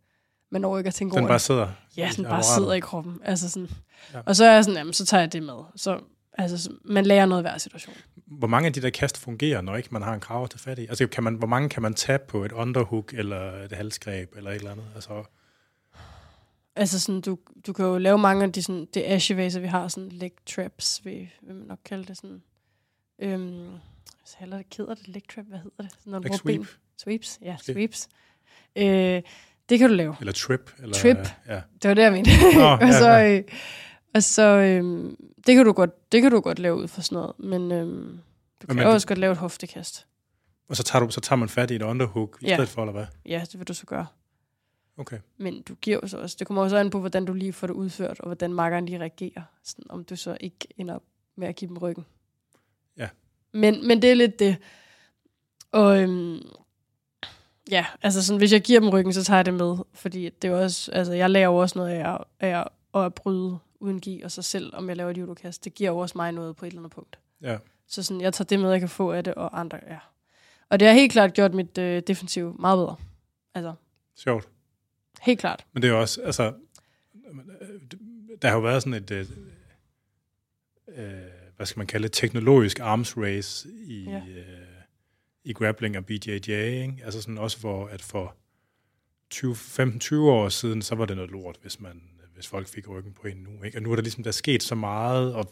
Man 0.55 0.60
når 0.60 0.78
ikke 0.78 0.89
at 0.89 0.94
tænke 0.94 1.12
Den 1.12 1.18
over 1.18 1.28
bare 1.28 1.35
det. 1.35 1.43
sidder. 1.43 1.68
Ja, 1.97 2.10
den 2.16 2.24
bare 2.24 2.43
sidder 2.43 2.72
i 2.72 2.81
kroppen. 2.81 3.20
Altså 3.24 3.51
sådan. 3.51 3.68
Ja. 4.14 4.20
Og 4.26 4.36
så 4.36 4.44
er 4.44 4.52
jeg 4.55 4.64
sådan, 4.64 4.78
jamen, 4.78 4.93
så 4.93 5.06
tager 5.06 5.20
jeg 5.20 5.32
det 5.32 5.43
med. 5.43 5.55
Så, 5.76 6.01
altså, 6.32 6.59
så, 6.62 6.70
man 6.85 7.06
lærer 7.06 7.26
noget 7.26 7.43
i 7.43 7.44
hver 7.44 7.59
situation. 7.59 7.94
Hvor 8.26 8.48
mange 8.48 8.66
af 8.66 8.72
de 8.72 8.82
der 8.82 8.90
kast 8.90 9.18
fungerer, 9.18 9.60
når 9.60 9.76
ikke 9.76 9.89
man 9.93 10.02
har 10.02 10.14
en 10.14 10.20
krav 10.20 10.48
tage 10.48 10.59
fat 10.59 10.78
i? 10.78 10.86
Altså, 10.86 11.06
kan 11.06 11.24
man, 11.24 11.35
hvor 11.35 11.47
mange 11.47 11.68
kan 11.68 11.82
man 11.82 11.94
tage 11.94 12.18
på 12.28 12.44
et 12.44 12.52
underhook, 12.52 13.14
eller 13.14 13.52
et 13.64 13.72
halsgreb, 13.72 14.36
eller 14.36 14.51
et 14.51 14.56
eller 14.56 14.70
andet? 14.70 14.85
Altså, 14.94 15.24
Altså 16.76 17.01
sådan, 17.01 17.20
du, 17.20 17.39
du 17.66 17.72
kan 17.72 17.85
jo 17.85 17.98
lave 17.98 18.18
mange 18.18 18.44
af 18.44 18.52
de 18.52 18.62
sådan, 18.62 18.86
det 18.94 19.02
ashevaser, 19.06 19.60
vi 19.60 19.66
har, 19.66 19.89
sådan 19.89 20.09
leg 20.09 20.31
traps, 20.47 21.01
vil, 21.05 21.28
vil 21.43 21.55
man 21.55 21.66
nok 21.66 21.78
kalde 21.85 22.05
det 22.05 22.16
sådan. 22.16 22.43
Øhm, 23.18 23.70
så 24.24 24.36
heller 24.39 24.56
det 24.56 24.70
keder 24.70 24.94
det, 24.94 25.09
leg 25.09 25.22
trap, 25.35 25.44
hvad 25.47 25.59
hedder 25.59 25.82
det? 25.82 25.90
Sådan, 25.98 26.10
når 26.10 26.18
du 26.18 26.28
Leg 26.28 26.39
sweep. 26.39 26.59
ben. 26.60 26.68
Sweeps, 26.98 27.39
ja, 27.43 27.52
Måske. 27.52 27.72
sweeps. 27.72 28.09
Øh, 28.76 29.22
det 29.69 29.78
kan 29.78 29.89
du 29.89 29.95
lave. 29.95 30.16
eller 30.20 30.32
trip. 30.32 30.70
Eller, 30.82 30.95
Trip. 30.95 31.16
Ja. 31.49 31.61
Det 31.82 31.89
var 31.89 31.95
det, 31.95 32.03
jeg 32.03 32.12
mente. 32.12 32.31
Nå, 32.55 32.61
og 32.74 32.81
ja, 32.81 32.93
så, 32.93 33.09
ja. 33.09 33.36
øh, 33.39 33.43
og 34.15 34.23
så 34.23 34.43
øh, 34.43 35.12
det, 35.47 35.55
kan 35.57 35.65
du 35.65 35.73
godt, 35.73 36.12
det 36.12 36.23
kan 36.23 36.31
du 36.31 36.41
godt 36.41 36.59
lave 36.59 36.77
ud 36.77 36.89
for 36.89 37.01
sådan 37.01 37.16
noget, 37.16 37.32
men 37.39 37.73
øh, 37.73 37.86
du 38.62 38.66
kan 38.66 38.77
men 38.77 38.78
jo 38.78 38.85
det- 38.89 38.95
også 38.95 39.07
godt 39.07 39.19
lave 39.19 39.32
et 39.32 39.39
hoftekast. 39.39 40.07
Og 40.69 40.77
så 40.77 40.82
tager, 40.82 41.05
du, 41.05 41.11
så 41.11 41.20
tager 41.20 41.39
man 41.39 41.49
fat 41.49 41.70
i 41.70 41.74
et 41.74 41.82
underhook 41.82 42.39
i 42.43 42.47
Ja. 42.47 42.55
stedet 42.57 42.69
for, 42.69 42.82
eller 42.82 42.93
hvad? 42.93 43.07
Ja, 43.27 43.43
det 43.53 43.59
vil 43.59 43.69
du 43.69 43.74
så 43.74 43.86
gøre. 43.86 44.07
Okay. 44.97 45.19
Men 45.39 45.62
du 45.62 45.74
giver 45.74 45.99
jo 46.03 46.09
så 46.09 46.19
også, 46.19 46.36
det 46.39 46.47
kommer 46.47 46.62
også 46.62 46.77
an 46.77 46.91
på, 46.91 47.01
hvordan 47.01 47.24
du 47.24 47.32
lige 47.32 47.53
får 47.53 47.66
det 47.66 47.74
udført, 47.74 48.20
og 48.20 48.27
hvordan 48.27 48.53
markeren 48.53 48.86
lige 48.86 48.99
reagerer. 49.01 49.43
Sådan, 49.65 49.85
om 49.89 50.05
du 50.05 50.16
så 50.16 50.36
ikke 50.41 50.69
ender 50.77 50.99
med 51.36 51.49
at 51.49 51.57
give 51.57 51.69
dem 51.69 51.78
ryggen. 51.78 52.05
Ja. 52.99 53.09
Men, 53.53 53.89
men 53.89 54.03
det 54.03 54.11
er 54.11 54.15
lidt 54.15 54.39
det. 54.39 54.57
Og 55.73 56.03
øhm, 56.03 56.41
ja, 57.70 57.86
altså 58.03 58.23
sådan, 58.23 58.39
hvis 58.39 58.53
jeg 58.53 58.61
giver 58.62 58.81
dem 58.81 58.89
ryggen, 58.89 59.12
så 59.12 59.24
tager 59.24 59.39
jeg 59.39 59.47
det 59.47 59.55
med. 59.55 59.77
Fordi 59.95 60.28
det 60.28 60.51
er 60.51 60.55
også, 60.57 60.93
altså 60.93 61.12
jeg 61.12 61.31
lærer 61.31 61.45
jo 61.47 61.57
også 61.57 61.78
noget 61.78 61.91
af, 61.91 62.15
at- 62.15 62.24
af 62.41 62.65
at, 63.05 63.15
bryde 63.15 63.59
uden 63.81 64.01
give, 64.01 64.24
og 64.24 64.31
så 64.31 64.43
selv, 64.43 64.74
om 64.77 64.89
jeg 64.89 64.97
laver 64.97 65.11
et 65.11 65.19
judokast, 65.19 65.65
det 65.65 65.74
giver 65.74 65.91
jo 65.91 65.99
også 65.99 66.12
mig 66.19 66.32
noget 66.32 66.57
på 66.57 66.65
et 66.65 66.70
eller 66.70 66.81
andet 66.81 66.93
punkt. 66.93 67.19
Ja. 67.43 67.59
Så 67.86 68.03
sådan, 68.03 68.20
jeg 68.20 68.32
tager 68.35 68.47
det 68.47 68.61
med, 68.61 68.70
jeg 68.70 68.81
kan 68.81 68.89
få 68.89 69.12
af 69.12 69.24
det, 69.24 69.35
og 69.35 69.61
andre, 69.61 69.78
ja. 69.89 69.99
Og 70.69 70.81
det 70.81 70.89
har 70.89 70.95
helt 70.95 71.12
klart 71.12 71.35
gjort 71.35 71.55
mit 71.55 71.78
øh, 71.78 72.03
defensiv 72.07 72.57
meget 72.61 72.77
bedre. 72.78 72.97
Altså, 73.55 73.74
Sjovt. 74.16 74.49
helt 75.23 75.41
klart. 75.41 75.65
Men 75.73 75.82
det 75.82 75.89
er 75.89 75.93
jo 75.93 76.01
også, 76.01 76.23
altså, 76.23 76.53
der 78.43 78.49
har 78.49 78.55
jo 78.55 78.61
været 78.62 78.82
sådan 78.82 78.95
et, 79.03 79.11
øh, 79.11 79.27
øh, 80.89 81.12
hvad 81.57 81.66
skal 81.66 81.81
man 81.81 81.86
kalde 81.86 82.03
det, 82.03 82.12
teknologisk 82.12 82.81
arms 82.81 83.16
race 83.16 83.69
i, 83.69 84.05
Ja. 84.05 84.16
øh, 84.16 84.64
i 85.45 85.53
grappling 85.53 85.97
og 85.97 86.07
BJJ, 86.07 86.51
ikke? 86.51 86.97
Altså 87.05 87.21
sådan 87.21 87.39
også 87.39 87.61
hvor, 87.61 87.87
at 87.87 88.03
for 88.03 88.35
20 89.31 89.55
15-20 89.55 90.15
år 90.16 90.49
siden, 90.49 90.83
så 90.83 90.95
var 90.95 91.05
det 91.05 91.16
noget 91.16 91.31
lort, 91.31 91.57
hvis 91.62 91.81
man 91.81 92.03
hvis 92.35 92.47
folk 92.47 92.69
fik 92.69 92.89
ryggen 92.89 93.12
på 93.12 93.29
en 93.29 93.37
nu, 93.37 93.62
ikke? 93.62 93.79
Og 93.79 93.83
nu 93.83 93.91
er 93.91 93.97
der 93.97 94.03
ligesom, 94.03 94.23
der 94.23 94.31
er 94.31 94.33
sket 94.33 94.62
så 94.62 94.75
meget, 94.75 95.35
og 95.35 95.51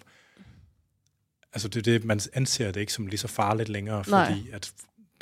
Altså 1.54 1.68
det 1.68 1.84
det, 1.84 2.04
man 2.04 2.20
anser 2.32 2.70
det 2.70 2.80
ikke 2.80 2.92
som 2.92 3.06
lige 3.06 3.18
så 3.18 3.28
farligt 3.28 3.68
længere, 3.68 4.04
Nej. 4.08 4.26
fordi 4.26 4.50
at 4.52 4.72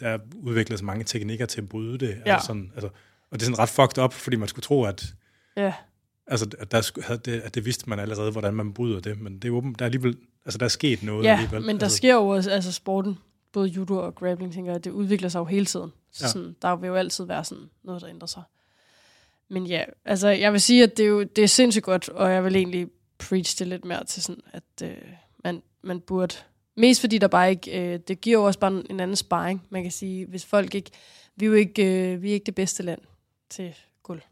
der 0.00 0.18
udvikler 0.42 0.76
sig 0.76 0.86
mange 0.86 1.04
teknikker 1.04 1.46
til 1.46 1.60
at 1.60 1.68
bryde 1.68 1.98
det. 1.98 2.22
Ja. 2.26 2.32
Altså 2.32 2.46
sådan, 2.46 2.72
altså, 2.74 2.88
og 3.30 3.40
det 3.40 3.42
er 3.42 3.44
sådan 3.44 3.58
ret 3.58 3.68
fucked 3.68 4.04
up, 4.04 4.12
fordi 4.12 4.36
man 4.36 4.48
skulle 4.48 4.62
tro, 4.62 4.84
at, 4.84 5.14
Ja, 5.56 5.74
altså, 6.26 6.50
at, 6.58 6.72
der 6.72 7.02
havde 7.06 7.20
det, 7.24 7.40
at 7.40 7.54
det 7.54 7.64
vidste 7.64 7.90
man 7.90 7.98
allerede, 7.98 8.30
hvordan 8.30 8.54
man 8.54 8.72
bryder 8.72 9.00
det, 9.00 9.20
men 9.20 9.38
det 9.38 9.48
er 9.48 9.52
åben, 9.52 9.74
der 9.74 9.84
er 9.84 9.86
alligevel, 9.86 10.16
altså 10.44 10.58
der 10.58 10.64
er 10.64 10.68
sket 10.68 11.02
noget 11.02 11.24
ja 11.24 11.32
alligevel. 11.32 11.62
men 11.62 11.76
der 11.76 11.82
altså, 11.82 11.96
sker 11.96 12.14
jo 12.14 12.28
også, 12.28 12.50
altså 12.50 12.72
sporten, 12.72 13.18
både 13.52 13.68
judo 13.68 13.96
og 14.06 14.14
grappling, 14.14 14.52
tænker 14.52 14.72
jeg, 14.72 14.84
det 14.84 14.90
udvikler 14.90 15.28
sig 15.28 15.38
jo 15.38 15.44
hele 15.44 15.66
tiden. 15.66 15.92
Så 16.12 16.24
Ja. 16.24 16.28
sådan, 16.30 16.56
der 16.62 16.76
vil 16.76 16.88
jo 16.88 16.94
altid 16.94 17.24
være 17.24 17.44
sådan 17.44 17.70
noget, 17.82 18.02
der 18.02 18.08
ændrer 18.08 18.26
sig. 18.26 18.42
Men 19.48 19.66
ja, 19.66 19.84
altså 20.04 20.28
jeg 20.28 20.52
vil 20.52 20.60
sige, 20.60 20.82
at 20.82 20.96
det 20.96 21.04
er, 21.04 21.08
jo, 21.08 21.22
det 21.22 21.44
er 21.44 21.48
sindssygt 21.48 21.84
godt, 21.84 22.08
og 22.08 22.30
jeg 22.32 22.44
vil 22.44 22.56
egentlig 22.56 22.88
preach 23.18 23.58
det 23.58 23.66
lidt 23.66 23.84
mere 23.84 24.04
til 24.04 24.22
sådan, 24.22 24.42
at 24.52 24.62
øh, 24.82 24.96
man, 25.44 25.62
man 25.82 26.00
burde, 26.00 26.34
mest 26.76 27.00
fordi 27.00 27.18
der 27.18 27.28
bare 27.28 27.50
ikke, 27.50 27.92
øh, 27.94 27.98
det 28.08 28.20
giver 28.20 28.38
jo 28.38 28.44
også 28.44 28.58
bare 28.58 28.82
en 28.90 29.00
anden 29.00 29.16
sparring. 29.16 29.66
Man 29.70 29.82
kan 29.82 29.92
sige, 29.92 30.26
hvis 30.26 30.44
folk 30.44 30.74
ikke, 30.74 30.90
vi 31.36 31.44
er 31.44 31.48
jo 31.48 31.54
ikke, 31.54 32.12
øh, 32.12 32.22
vi 32.22 32.30
er 32.30 32.34
ikke 32.34 32.46
det 32.46 32.54
bedste 32.54 32.82
land 32.82 33.00
til 33.50 33.74
guld. 34.02 34.22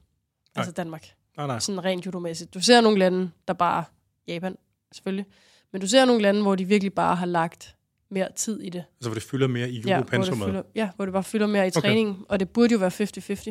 Altså 0.55 0.73
Danmark. 0.73 1.15
Nej, 1.37 1.47
nej. 1.47 1.59
sådan 1.59 1.85
rent 1.85 2.07
judomæssigt. 2.07 2.55
Du 2.55 2.61
ser 2.61 2.81
nogle 2.81 2.99
lande, 2.99 3.31
der 3.49 3.55
bare, 3.55 3.85
Japan 4.29 4.57
selvfølgelig, 4.93 5.27
men 5.73 5.81
du 5.81 5.87
ser 5.89 6.05
nogle 6.05 6.23
lande, 6.23 6.43
hvor 6.43 6.55
de 6.55 6.65
virkelig 6.65 6.93
bare 6.93 7.17
har 7.17 7.27
lagt 7.27 7.75
mere 8.11 8.29
tid 8.37 8.61
i 8.61 8.69
det. 8.69 8.85
Altså 8.97 9.09
hvor 9.11 9.15
det 9.15 9.23
fylder 9.23 9.47
mere 9.47 9.71
i 9.71 9.77
Ja, 9.77 9.83
hvor 9.83 9.97
judo-pensummet. 9.97 10.47
fylder, 10.49 10.63
ja, 10.75 10.91
hvor 10.97 11.05
det 11.05 11.13
bare 11.13 11.25
fylder 11.25 11.47
mere 11.47 11.67
i 11.67 11.71
Okay. 11.77 11.81
træningen, 11.81 12.25
og 12.29 12.41
det 12.41 12.51
burde 12.51 12.73
jo 12.73 12.79
være 12.79 12.91
50-50 12.91 13.49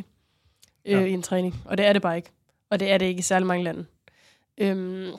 øh, 0.85 0.91
Ja. 0.91 0.99
i 1.05 1.11
en 1.11 1.21
træning, 1.21 1.55
og 1.65 1.77
det 1.77 1.85
er 1.85 1.93
det 1.93 2.01
bare 2.01 2.15
ikke. 2.17 2.31
Og 2.69 2.79
det 2.79 2.91
er 2.91 2.97
det 2.97 3.05
ikke 3.05 3.19
i 3.19 3.21
særlig 3.21 3.47
mange 3.47 3.63
lande. 3.63 3.85
Øhm, 4.57 5.11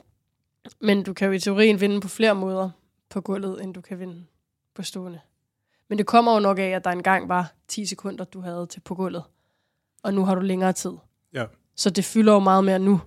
men 0.81 1.03
du 1.03 1.13
kan 1.13 1.27
jo 1.27 1.31
i 1.33 1.39
teorien 1.39 1.81
vinde 1.81 2.01
på 2.01 2.07
flere 2.07 2.35
måder 2.35 2.69
på 3.09 3.21
gulvet, 3.21 3.63
end 3.63 3.73
du 3.73 3.81
kan 3.81 3.99
vinde 3.99 4.25
på 4.75 4.83
stående. 4.83 5.19
Men 5.89 5.97
det 5.97 6.05
kommer 6.05 6.33
jo 6.33 6.39
nok 6.39 6.59
af, 6.59 6.63
at 6.69 6.83
der 6.83 6.91
engang 6.91 7.29
var 7.29 7.53
10 7.67 7.85
sekunder, 7.85 8.23
du 8.25 8.41
havde 8.41 8.67
til 8.69 8.79
på 8.79 8.95
gulvet. 8.95 9.23
Og 10.03 10.13
nu 10.13 10.25
har 10.25 10.35
du 10.35 10.41
længere 10.41 10.73
tid. 10.73 10.91
Ja. 11.33 11.45
Så 11.75 11.89
det 11.89 12.05
fylder 12.05 12.33
jo 12.33 12.39
meget 12.39 12.63
mere 12.63 12.79
nu, 12.79 13.01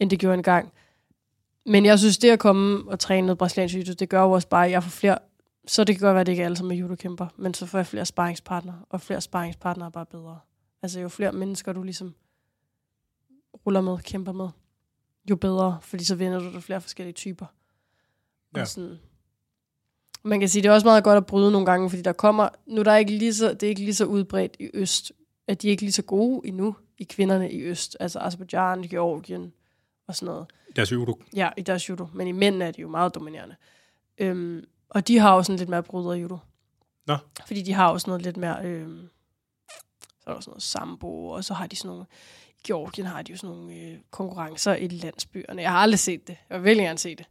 end 0.00 0.10
det 0.10 0.18
gjorde 0.18 0.34
engang. 0.34 0.72
Men 1.66 1.84
jeg 1.86 1.98
synes, 1.98 2.18
det 2.18 2.30
at 2.30 2.38
komme 2.38 2.90
og 2.90 2.98
træne 3.00 3.26
noget 3.26 3.38
brasiliansk 3.38 3.74
jiu 3.74 3.82
det 3.98 4.08
gør 4.08 4.22
jo 4.22 4.30
også 4.30 4.48
bare, 4.48 4.64
at 4.66 4.70
jeg 4.70 4.82
får 4.82 4.90
flere... 4.90 5.18
Så 5.68 5.84
det 5.84 5.96
kan 5.96 6.06
godt 6.06 6.14
være, 6.14 6.20
at 6.20 6.26
det 6.26 6.32
ikke 6.32 6.42
er 6.42 6.44
alle 6.44 6.56
som 6.56 6.70
er 6.70 6.74
judokæmper, 6.74 7.26
men 7.36 7.54
så 7.54 7.66
får 7.66 7.78
jeg 7.78 7.86
flere 7.86 8.04
sparringspartnere, 8.04 8.82
og 8.90 9.00
flere 9.00 9.20
sparringspartnere 9.20 9.86
er 9.86 9.90
bare 9.90 10.06
bedre. 10.06 10.38
Altså 10.82 11.00
jo 11.00 11.08
flere 11.08 11.32
mennesker, 11.32 11.72
du 11.72 11.82
ligesom 11.82 12.14
ruller 13.66 13.80
med, 13.80 13.98
kæmper 13.98 14.32
med, 14.32 14.48
jo 15.30 15.36
bedre, 15.36 15.78
fordi 15.82 16.04
så 16.04 16.14
vinder 16.14 16.38
du 16.38 16.52
der 16.52 16.60
flere 16.60 16.80
forskellige 16.80 17.14
typer. 17.14 17.46
Ja. 18.56 18.60
Og 18.60 18.68
sådan, 18.68 18.98
man 20.22 20.40
kan 20.40 20.48
sige, 20.48 20.62
det 20.62 20.68
er 20.68 20.72
også 20.72 20.86
meget 20.86 21.04
godt 21.04 21.16
at 21.16 21.26
bryde 21.26 21.52
nogle 21.52 21.66
gange, 21.66 21.90
fordi 21.90 22.02
der 22.02 22.12
kommer, 22.12 22.48
nu 22.66 22.80
er 22.80 22.84
der 22.84 22.96
ikke 22.96 23.12
lige 23.12 23.34
så, 23.34 23.54
det 23.54 23.62
er 23.62 23.68
ikke 23.68 23.84
lige 23.84 23.94
så 23.94 24.04
udbredt 24.04 24.56
i 24.58 24.70
Øst, 24.74 25.12
at 25.46 25.62
de 25.62 25.66
er 25.66 25.70
ikke 25.70 25.82
lige 25.82 25.92
så 25.92 26.02
gode 26.02 26.48
endnu 26.48 26.76
i 26.98 27.04
kvinderne 27.04 27.52
i 27.52 27.62
Øst, 27.62 27.96
altså 28.00 28.18
Azerbaijan, 28.18 28.82
Georgien 28.82 29.52
og 30.06 30.16
sådan 30.16 30.26
noget. 30.34 30.46
Deres 30.76 30.92
judo. 30.92 31.22
Ja, 31.36 31.50
i 31.56 31.62
deres 31.62 31.88
judo, 31.88 32.06
men 32.14 32.26
i 32.28 32.32
mændene 32.32 32.64
er 32.64 32.70
de 32.70 32.80
jo 32.80 32.88
meget 32.88 33.14
dominerende. 33.14 33.56
Øhm, 34.18 34.64
og 34.90 35.08
de 35.08 35.18
har 35.18 35.34
jo 35.34 35.42
sådan 35.42 35.58
lidt 35.58 35.68
mere 35.68 35.82
bryder 35.82 36.12
judo. 36.14 36.38
Nå. 37.06 37.16
Fordi 37.46 37.62
de 37.62 37.72
har 37.72 37.98
sådan 37.98 38.10
noget 38.10 38.22
lidt 38.22 38.36
mere, 38.36 38.64
øhm, 38.64 39.08
så 40.20 40.30
er 40.30 40.34
der 40.34 40.40
sådan 40.40 40.50
noget 40.50 40.62
sambo, 40.62 41.28
og 41.28 41.44
så 41.44 41.54
har 41.54 41.66
de 41.66 41.76
sådan 41.76 41.88
nogle, 41.88 42.04
i 42.50 42.60
Georgien 42.66 43.06
har 43.06 43.22
de 43.22 43.32
jo 43.32 43.38
sådan 43.38 43.56
nogle 43.56 43.74
øh, 43.74 43.96
konkurrencer 44.10 44.74
i 44.74 44.88
landsbyerne. 44.88 45.62
Jeg 45.62 45.70
har 45.70 45.78
aldrig 45.78 45.98
set 45.98 46.28
det. 46.28 46.36
Jeg 46.50 46.64
vil 46.64 46.76
gerne 46.76 46.98
se 46.98 47.14
det. 47.16 47.26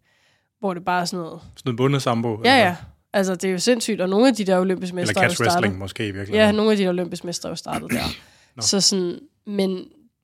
Hvor 0.59 0.73
det 0.73 0.85
bare 0.85 1.01
er 1.01 1.05
sådan 1.05 1.23
noget, 1.25 1.41
Sådan 1.41 1.61
noget 1.65 1.77
bundesambo. 1.77 2.41
ja 2.45 2.55
ja, 2.57 2.75
altså 3.13 3.35
det 3.35 3.43
er 3.47 3.51
jo 3.51 3.59
sindssygt, 3.59 4.01
og 4.01 4.09
nogle 4.09 4.27
af 4.27 4.35
de 4.35 4.43
der 4.45 4.59
olympiske 4.59 4.93
Eller 4.93 5.01
mestre 5.01 5.21
er 5.21 5.25
jo 5.25 5.29
catch 5.29 5.35
startet. 5.43 5.53
wrestling 5.55 5.77
måske 5.79 6.03
i 6.07 6.11
virkeligheden. 6.11 6.45
Ja, 6.45 6.51
nogle 6.51 6.71
af 6.71 6.77
de 6.77 6.84
der 6.84 6.89
olympiske 6.89 7.25
mestre 7.27 7.49
er 7.49 7.51
jo 7.51 7.55
startet 7.55 7.91
der. 7.91 8.03
Nå. 8.55 8.61
så 8.61 8.81
sådan, 8.81 9.19
men 9.45 9.69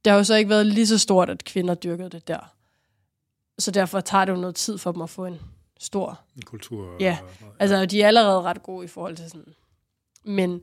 det 0.06 0.12
har 0.12 0.18
jo 0.18 0.24
så 0.24 0.36
ikke 0.36 0.50
været 0.50 0.66
lige 0.66 0.88
så 0.88 0.98
stort, 0.98 1.30
at 1.30 1.44
kvinder 1.44 1.74
dyrkede 1.76 2.10
det 2.10 2.28
der. 2.28 2.54
Så 3.60 3.72
derfor 3.72 4.00
tager 4.00 4.26
det 4.26 4.32
jo 4.34 4.38
noget 4.38 4.56
tid 4.56 4.78
for 4.78 4.92
dem 4.92 5.02
at 5.02 5.10
få 5.10 5.26
en 5.26 5.40
stor... 5.84 6.20
En 6.36 6.42
kultur. 6.42 6.96
Ja, 7.00 7.18
og. 7.42 7.56
Altså, 7.60 7.86
de 7.86 8.02
er 8.02 8.08
allerede 8.08 8.42
ret 8.42 8.64
gode 8.64 8.86
i 8.86 8.88
forhold 8.88 9.16
til 9.16 9.30
sådan... 9.30 9.54
Men, 10.24 10.62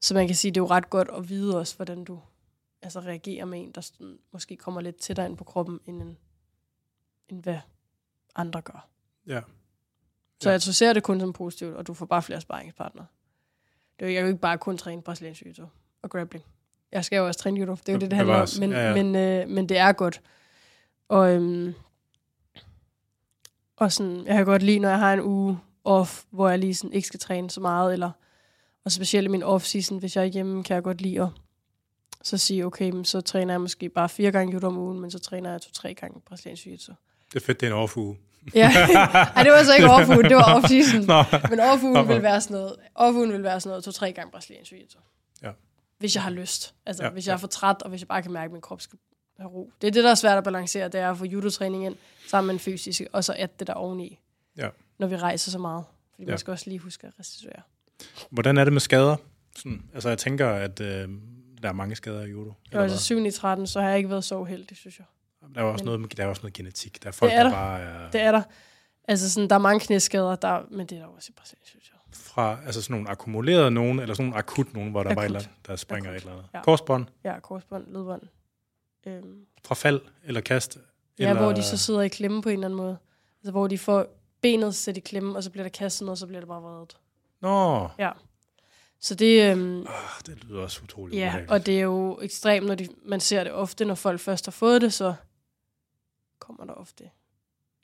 så 0.00 0.14
man 0.14 0.26
kan 0.26 0.36
sige, 0.36 0.50
det 0.50 0.56
er 0.56 0.62
jo 0.64 0.66
ret 0.70 0.90
godt 0.90 1.08
at 1.16 1.28
vide 1.28 1.58
også, 1.58 1.76
hvordan 1.76 2.04
du 2.04 2.20
altså, 2.82 3.00
reagerer 3.00 3.44
med 3.44 3.60
en, 3.60 3.72
der 3.72 3.80
sådan, 3.80 4.18
måske 4.32 4.56
kommer 4.56 4.80
lidt 4.80 4.96
tættere 4.96 5.26
ind 5.26 5.36
på 5.36 5.44
kroppen, 5.44 5.80
end, 5.86 6.02
en, 6.02 6.18
end 7.28 7.42
hvad 7.42 7.58
andre 8.34 8.60
gør. 8.60 8.88
Ja. 9.26 9.40
Så 10.40 10.48
Ja. 10.48 10.52
jeg 10.52 10.60
ser 10.62 10.92
det 10.92 11.02
kun 11.02 11.20
som 11.20 11.32
positivt, 11.32 11.76
og 11.76 11.86
du 11.86 11.94
får 11.94 12.06
bare 12.06 12.22
flere 12.22 12.40
sparringspartnere. 12.40 13.06
Det 14.00 14.04
er 14.06 14.10
jo, 14.10 14.14
jeg 14.14 14.20
kan 14.20 14.26
jo 14.28 14.32
ikke 14.32 14.40
bare 14.40 14.58
kun 14.58 14.78
træne 14.78 15.02
brasiliansk 15.02 15.42
jiu 15.58 15.66
og 16.02 16.10
grappling. 16.10 16.44
Jeg 16.92 17.04
skal 17.04 17.16
jo 17.16 17.26
også 17.26 17.40
træne 17.40 17.60
judo. 17.60 17.72
Det 17.74 17.88
er 17.88 17.92
jo 17.92 17.98
det, 17.98 18.10
det 18.10 18.16
handler 18.16 18.34
om. 18.34 18.48
Men, 18.60 18.70
Ja, 18.70 18.88
ja. 18.88 19.02
men, 19.02 19.16
øh, 19.16 19.48
men 19.48 19.68
det 19.68 19.78
er 19.78 19.92
godt. 19.92 20.20
Og, 21.08 21.30
øhm, 21.34 21.74
og 23.84 23.92
sådan, 23.92 24.26
jeg 24.26 24.36
kan 24.36 24.44
godt 24.44 24.62
lide, 24.62 24.78
når 24.78 24.88
jeg 24.88 24.98
har 24.98 25.12
en 25.12 25.20
uge 25.20 25.58
off, 25.84 26.22
hvor 26.30 26.48
jeg 26.48 26.58
lige 26.58 26.74
sådan 26.74 26.92
ikke 26.92 27.08
skal 27.08 27.20
træne 27.20 27.50
så 27.50 27.60
meget, 27.60 27.92
eller, 27.92 28.10
og 28.84 28.92
specielt 28.92 29.24
i 29.24 29.28
min 29.28 29.42
off-season, 29.42 29.98
hvis 29.98 30.16
jeg 30.16 30.22
er 30.22 30.28
hjemme, 30.28 30.64
kan 30.64 30.74
jeg 30.74 30.82
godt 30.82 31.00
lide 31.00 31.22
at 31.22 31.28
så 32.22 32.38
sige, 32.38 32.66
okay, 32.66 32.90
men 32.90 33.04
så 33.04 33.20
træner 33.20 33.52
jeg 33.54 33.60
måske 33.60 33.88
bare 33.88 34.08
fire 34.08 34.30
gange 34.32 34.52
judo 34.52 34.66
om 34.66 34.78
ugen, 34.78 35.00
men 35.00 35.10
så 35.10 35.18
træner 35.18 35.50
jeg 35.50 35.60
to-tre 35.60 35.94
gange 35.94 36.20
brasiliansk 36.20 36.66
jiu 36.66 36.72
Det 36.72 36.96
er 37.36 37.40
fedt, 37.40 37.60
det 37.60 37.66
er 37.66 37.70
en 37.70 37.76
overfuge. 37.78 38.18
Ja, 38.54 38.70
Ej, 39.36 39.42
det 39.42 39.52
var 39.52 39.62
så 39.62 39.74
ikke 39.74 39.90
off 39.90 40.08
det 40.08 40.36
var 40.36 40.60
off-season. 40.60 41.00
Men 41.50 41.60
off-ugen 41.60 42.08
vil 42.08 42.22
være 42.22 42.40
sådan 42.40 42.54
noget, 42.56 42.76
off-ugen 42.94 43.32
vil 43.32 43.42
være 43.42 43.60
sådan 43.60 43.70
noget 43.70 43.84
to-tre 43.84 44.12
gange 44.12 44.30
brasiliansk 44.30 44.72
jiu 44.72 44.78
Ja. 45.42 45.50
Hvis 45.98 46.14
jeg 46.14 46.22
har 46.22 46.30
lyst. 46.30 46.74
Altså, 46.86 47.04
Ja, 47.04 47.10
hvis 47.10 47.26
jeg 47.26 47.32
er 47.32 47.36
for 47.36 47.46
træt, 47.46 47.82
og 47.82 47.90
hvis 47.90 48.00
jeg 48.00 48.08
bare 48.08 48.22
kan 48.22 48.32
mærke, 48.32 48.44
at 48.44 48.52
min 48.52 48.60
krop 48.60 48.80
skal 48.80 48.98
have 49.42 49.52
ro. 49.52 49.70
Det 49.80 49.86
er 49.86 49.90
det, 49.92 50.04
der 50.04 50.10
er 50.10 50.14
svært 50.14 50.38
at 50.38 50.44
balancere, 50.44 50.88
det 50.88 51.00
er 51.00 51.10
at 51.10 51.18
få 51.18 51.24
judotræning 51.24 51.86
ind, 51.86 51.96
sammen 52.28 52.46
med 52.46 52.54
en 52.54 52.58
fysisk, 52.60 53.02
og 53.12 53.24
så 53.24 53.34
at 53.38 53.58
det 53.60 53.66
der 53.66 53.74
oveni. 53.74 54.18
Ja. 54.56 54.68
Når 54.98 55.06
vi 55.06 55.16
rejser 55.16 55.50
så 55.50 55.58
meget. 55.58 55.84
Fordi 56.14 56.22
Ja. 56.24 56.28
man 56.30 56.38
skal 56.38 56.50
også 56.50 56.64
lige 56.70 56.78
huske 56.78 57.06
at 57.06 57.12
restituere. 57.20 57.62
hvordan 58.30 58.58
er 58.58 58.64
det 58.64 58.72
med 58.72 58.80
skader? 58.80 59.16
Sådan, 59.56 59.82
altså 59.94 60.08
jeg 60.08 60.18
tænker, 60.18 60.48
at 60.48 60.80
øh, 60.80 61.08
der 61.62 61.68
er 61.68 61.72
mange 61.72 61.96
skader 61.96 62.24
i 62.24 62.30
judo. 62.30 62.52
Eller 62.70 62.82
altså 62.82 62.98
7 62.98 63.26
i 63.26 63.30
13, 63.30 63.66
så 63.66 63.80
har 63.80 63.88
jeg 63.88 63.96
ikke 63.96 64.10
været 64.10 64.24
så 64.24 64.38
uheldig, 64.38 64.76
synes 64.76 64.98
jeg. 64.98 65.06
Der 65.54 65.60
er 65.60 65.64
jo 65.64 65.72
også, 65.72 65.84
men- 65.84 65.98
noget, 66.00 66.16
der 66.16 66.22
er 66.24 66.28
også 66.28 66.42
noget 66.42 66.52
genetik. 66.54 67.02
Der 67.02 67.08
er 67.08 67.12
folk, 67.12 67.30
Det 67.32 67.38
er 67.38 67.42
der 67.42 67.50
der. 67.50 67.56
bare 67.56 67.80
er 67.80 68.10
Det 68.10 68.20
er 68.20 68.32
der. 68.32 68.42
Altså, 69.08 69.30
sådan, 69.30 69.48
der 69.50 69.54
er 69.56 69.60
mange 69.60 69.80
knæskader, 69.80 70.36
der, 70.36 70.60
men 70.70 70.86
det 70.86 70.98
er 70.98 71.02
der 71.02 71.08
også 71.08 71.28
i 71.30 71.34
Brasilien, 71.38 71.64
synes 71.66 71.90
jeg. 71.90 71.98
fra 72.12 72.58
altså 72.66 72.82
sådan 72.82 72.94
nogle 72.94 73.10
akkumulerede 73.10 73.70
nogen, 73.70 74.00
eller 74.00 74.14
sådan 74.14 74.26
nogle 74.26 74.38
akut 74.38 74.74
nogen, 74.74 74.90
hvor 74.90 75.02
der 75.02 75.10
Akut. 75.10 75.16
bare 75.16 75.24
et 75.24 75.28
eller 75.28 75.38
andet, 75.40 75.66
der 75.66 75.76
springer 75.76 76.10
Akut. 76.10 76.16
et 76.16 76.20
eller 76.22 76.32
andet. 76.38 76.48
Ja. 76.54 76.62
Korsbånd, 76.62 77.06
Ja, 77.24 77.40
korsbånd, 77.40 77.86
ledbånd. 77.86 78.22
Øhm, 79.06 79.46
fra 79.64 79.74
fald 79.74 80.00
eller 80.24 80.40
kast. 80.40 80.78
Ja, 81.18 81.28
eller, 81.28 81.42
hvor 81.42 81.52
de 81.52 81.62
så 81.62 81.76
sidder 81.76 82.00
i 82.00 82.08
klemme 82.08 82.42
på 82.42 82.48
en 82.48 82.52
eller 82.52 82.66
anden 82.66 82.76
måde. 82.76 82.98
Altså, 83.40 83.50
hvor 83.50 83.66
de 83.66 83.78
får 83.78 84.06
benet 84.40 84.74
sat 84.74 84.96
i 84.96 85.00
klemme, 85.00 85.36
og 85.36 85.42
så 85.42 85.50
bliver 85.50 85.64
der 85.64 85.70
kastet 85.70 86.04
noget, 86.06 86.12
og 86.14 86.18
så 86.18 86.26
bliver 86.26 86.40
det 86.40 86.48
bare 86.48 86.62
vredet. 86.62 86.96
Nå, 87.40 87.88
Så 89.00 89.14
det, 89.14 89.50
øhm, 89.50 89.80
oh, 89.80 89.86
det 90.26 90.44
lyder 90.44 90.62
også 90.62 90.80
utroligt 90.84 91.18
ja, 91.18 91.26
ubehageligt. 91.26 91.50
og 91.52 91.66
det 91.66 91.76
er 91.78 91.82
jo 91.82 92.18
ekstremt, 92.22 92.66
når 92.66 92.74
de, 92.74 92.88
man 93.04 93.20
ser 93.20 93.44
det 93.44 93.52
ofte, 93.52 93.84
når 93.84 93.94
folk 93.94 94.20
først 94.20 94.46
har 94.46 94.50
fået 94.52 94.82
det, 94.82 94.92
så 94.92 95.14
kommer 96.38 96.64
der 96.64 96.72
ofte 96.72 97.10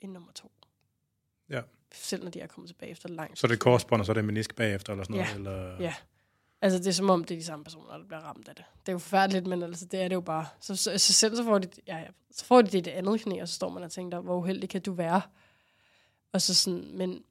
en 0.01 0.09
nummer 0.09 0.31
to. 0.31 0.51
Ja. 1.49 1.61
Selv 1.93 2.23
når 2.23 2.31
de 2.31 2.39
er 2.41 2.47
kommet 2.47 2.69
tilbage 2.69 2.91
efter 2.91 3.09
lang 3.09 3.37
Så 3.37 3.47
er 3.47 3.49
det 3.49 3.59
korsbånd, 3.59 4.01
og 4.01 4.05
så 4.05 4.11
er 4.11 4.13
det 4.13 4.25
menisk 4.25 4.55
bagefter, 4.55 4.93
eller 4.93 5.03
sådan 5.03 5.15
Ja. 5.15 5.37
noget? 5.37 5.37
Eller... 5.37 5.83
Ja. 5.83 5.93
Altså, 6.61 6.79
det 6.79 6.87
er 6.87 6.91
som 6.91 7.09
om, 7.09 7.23
det 7.23 7.35
er 7.35 7.39
de 7.39 7.45
samme 7.45 7.63
personer, 7.63 7.97
der 7.97 8.05
bliver 8.05 8.19
ramt 8.19 8.47
af 8.47 8.55
det. 8.55 8.65
Det 8.81 8.87
er 8.89 8.91
jo 8.93 8.99
forfærdeligt, 8.99 9.47
men 9.47 9.63
altså, 9.63 9.85
det 9.85 10.01
er 10.01 10.07
det 10.07 10.15
jo 10.15 10.21
bare. 10.21 10.45
Så, 10.61 10.75
så, 10.75 10.97
så 10.97 11.13
selv 11.13 11.35
så 11.35 11.43
får, 11.43 11.57
de, 11.59 11.67
ja, 11.87 11.97
ja, 11.97 12.05
så 12.31 12.45
får 12.45 12.61
de 12.61 12.67
det 12.67 12.77
i 12.77 12.81
det 12.81 12.91
andet 12.91 13.21
knæ, 13.21 13.41
og 13.41 13.47
så 13.47 13.53
står 13.53 13.69
man 13.69 13.83
og 13.83 13.91
tænker, 13.91 14.19
hvor 14.19 14.37
uheldig 14.37 14.69
kan 14.69 14.81
du 14.81 14.93
være? 14.93 15.21
Og 16.33 16.41
så 16.41 16.53
sådan, 16.55 16.91
men 16.93 17.21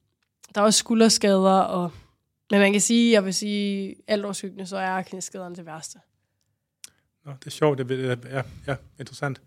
der 0.55 0.61
er 0.61 0.65
også 0.65 0.79
skulderskader, 0.79 1.51
og, 1.61 1.91
men 2.51 2.61
man 2.61 2.73
kan 2.73 2.81
sige, 2.81 3.13
jeg 3.13 3.25
vil 3.25 3.35
sige, 3.35 3.97
alt 4.07 4.25
overskyggende, 4.25 4.67
så 4.67 4.77
er 4.77 5.03
knæskaderne 5.03 5.57
det 5.57 5.67
værste. 5.67 5.99
Nå, 7.25 7.33
det 7.41 7.47
er 7.47 7.51
sjovt. 7.51 7.79
Det, 7.79 7.89
ved- 7.89 8.17
ja, 8.31 8.43
ja, 8.67 8.77
interessant. 8.99 9.41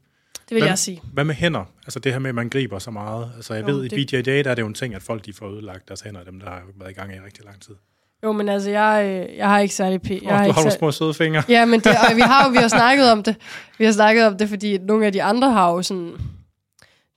Det 0.49 0.55
vil 0.55 0.61
Hvem- 0.61 0.69
jeg 0.69 0.79
sige. 0.79 1.01
Hvad 1.13 1.23
med 1.23 1.35
hænder? 1.35 1.65
Altså 1.83 1.99
det 1.99 2.11
her 2.11 2.19
med, 2.19 2.29
at 2.29 2.35
man 2.35 2.49
griber 2.49 2.79
så 2.79 2.91
meget. 2.91 3.31
Altså 3.35 3.53
jeg 3.53 3.67
Jo, 3.69 3.73
ved, 3.75 3.83
i 3.83 3.87
det- 3.87 4.07
BJJ, 4.25 4.41
der 4.43 4.51
er 4.51 4.55
det 4.55 4.61
jo 4.61 4.67
en 4.67 4.73
ting, 4.73 4.95
at 4.95 5.01
folk 5.01 5.25
de 5.25 5.33
får 5.33 5.49
ødelagt 5.49 5.87
deres 5.87 6.01
hænder, 6.01 6.23
dem 6.23 6.39
der 6.39 6.49
har 6.49 6.63
været 6.75 6.91
i 6.91 6.93
gang 6.93 7.15
i 7.15 7.19
rigtig 7.19 7.45
lang 7.45 7.61
tid. 7.61 7.75
Jo, 8.23 8.31
men 8.31 8.49
altså, 8.49 8.69
jeg, 8.69 9.06
øh, 9.30 9.38
jeg 9.38 9.49
har 9.49 9.60
ikke 9.60 9.76
særlig 9.76 10.02
pæ. 10.02 10.14
Jeg 10.22 10.31
oh, 10.31 10.38
har 10.38 10.45
du 10.48 10.52
har 10.52 10.61
nogle 10.61 10.72
små 10.77 10.91
søde 10.91 11.14
fingre. 11.14 11.43
Ja, 11.49 11.65
men 11.65 11.80
det, 11.80 11.88
og 12.10 12.15
vi 12.15 12.22
har 12.22 12.45
jo 12.45 12.52
vi 12.52 12.57
har 12.57 12.68
snakket 12.80 13.11
om 13.11 13.23
det. 13.23 13.35
Vi 13.77 13.85
har 13.85 13.91
snakket 13.91 14.26
om 14.27 14.38
det, 14.38 14.49
fordi 14.49 14.77
nogle 14.77 15.06
af 15.06 15.11
de 15.14 15.23
andre 15.23 15.52
har 15.52 15.72
jo 15.72 15.81
sådan... 15.81 16.14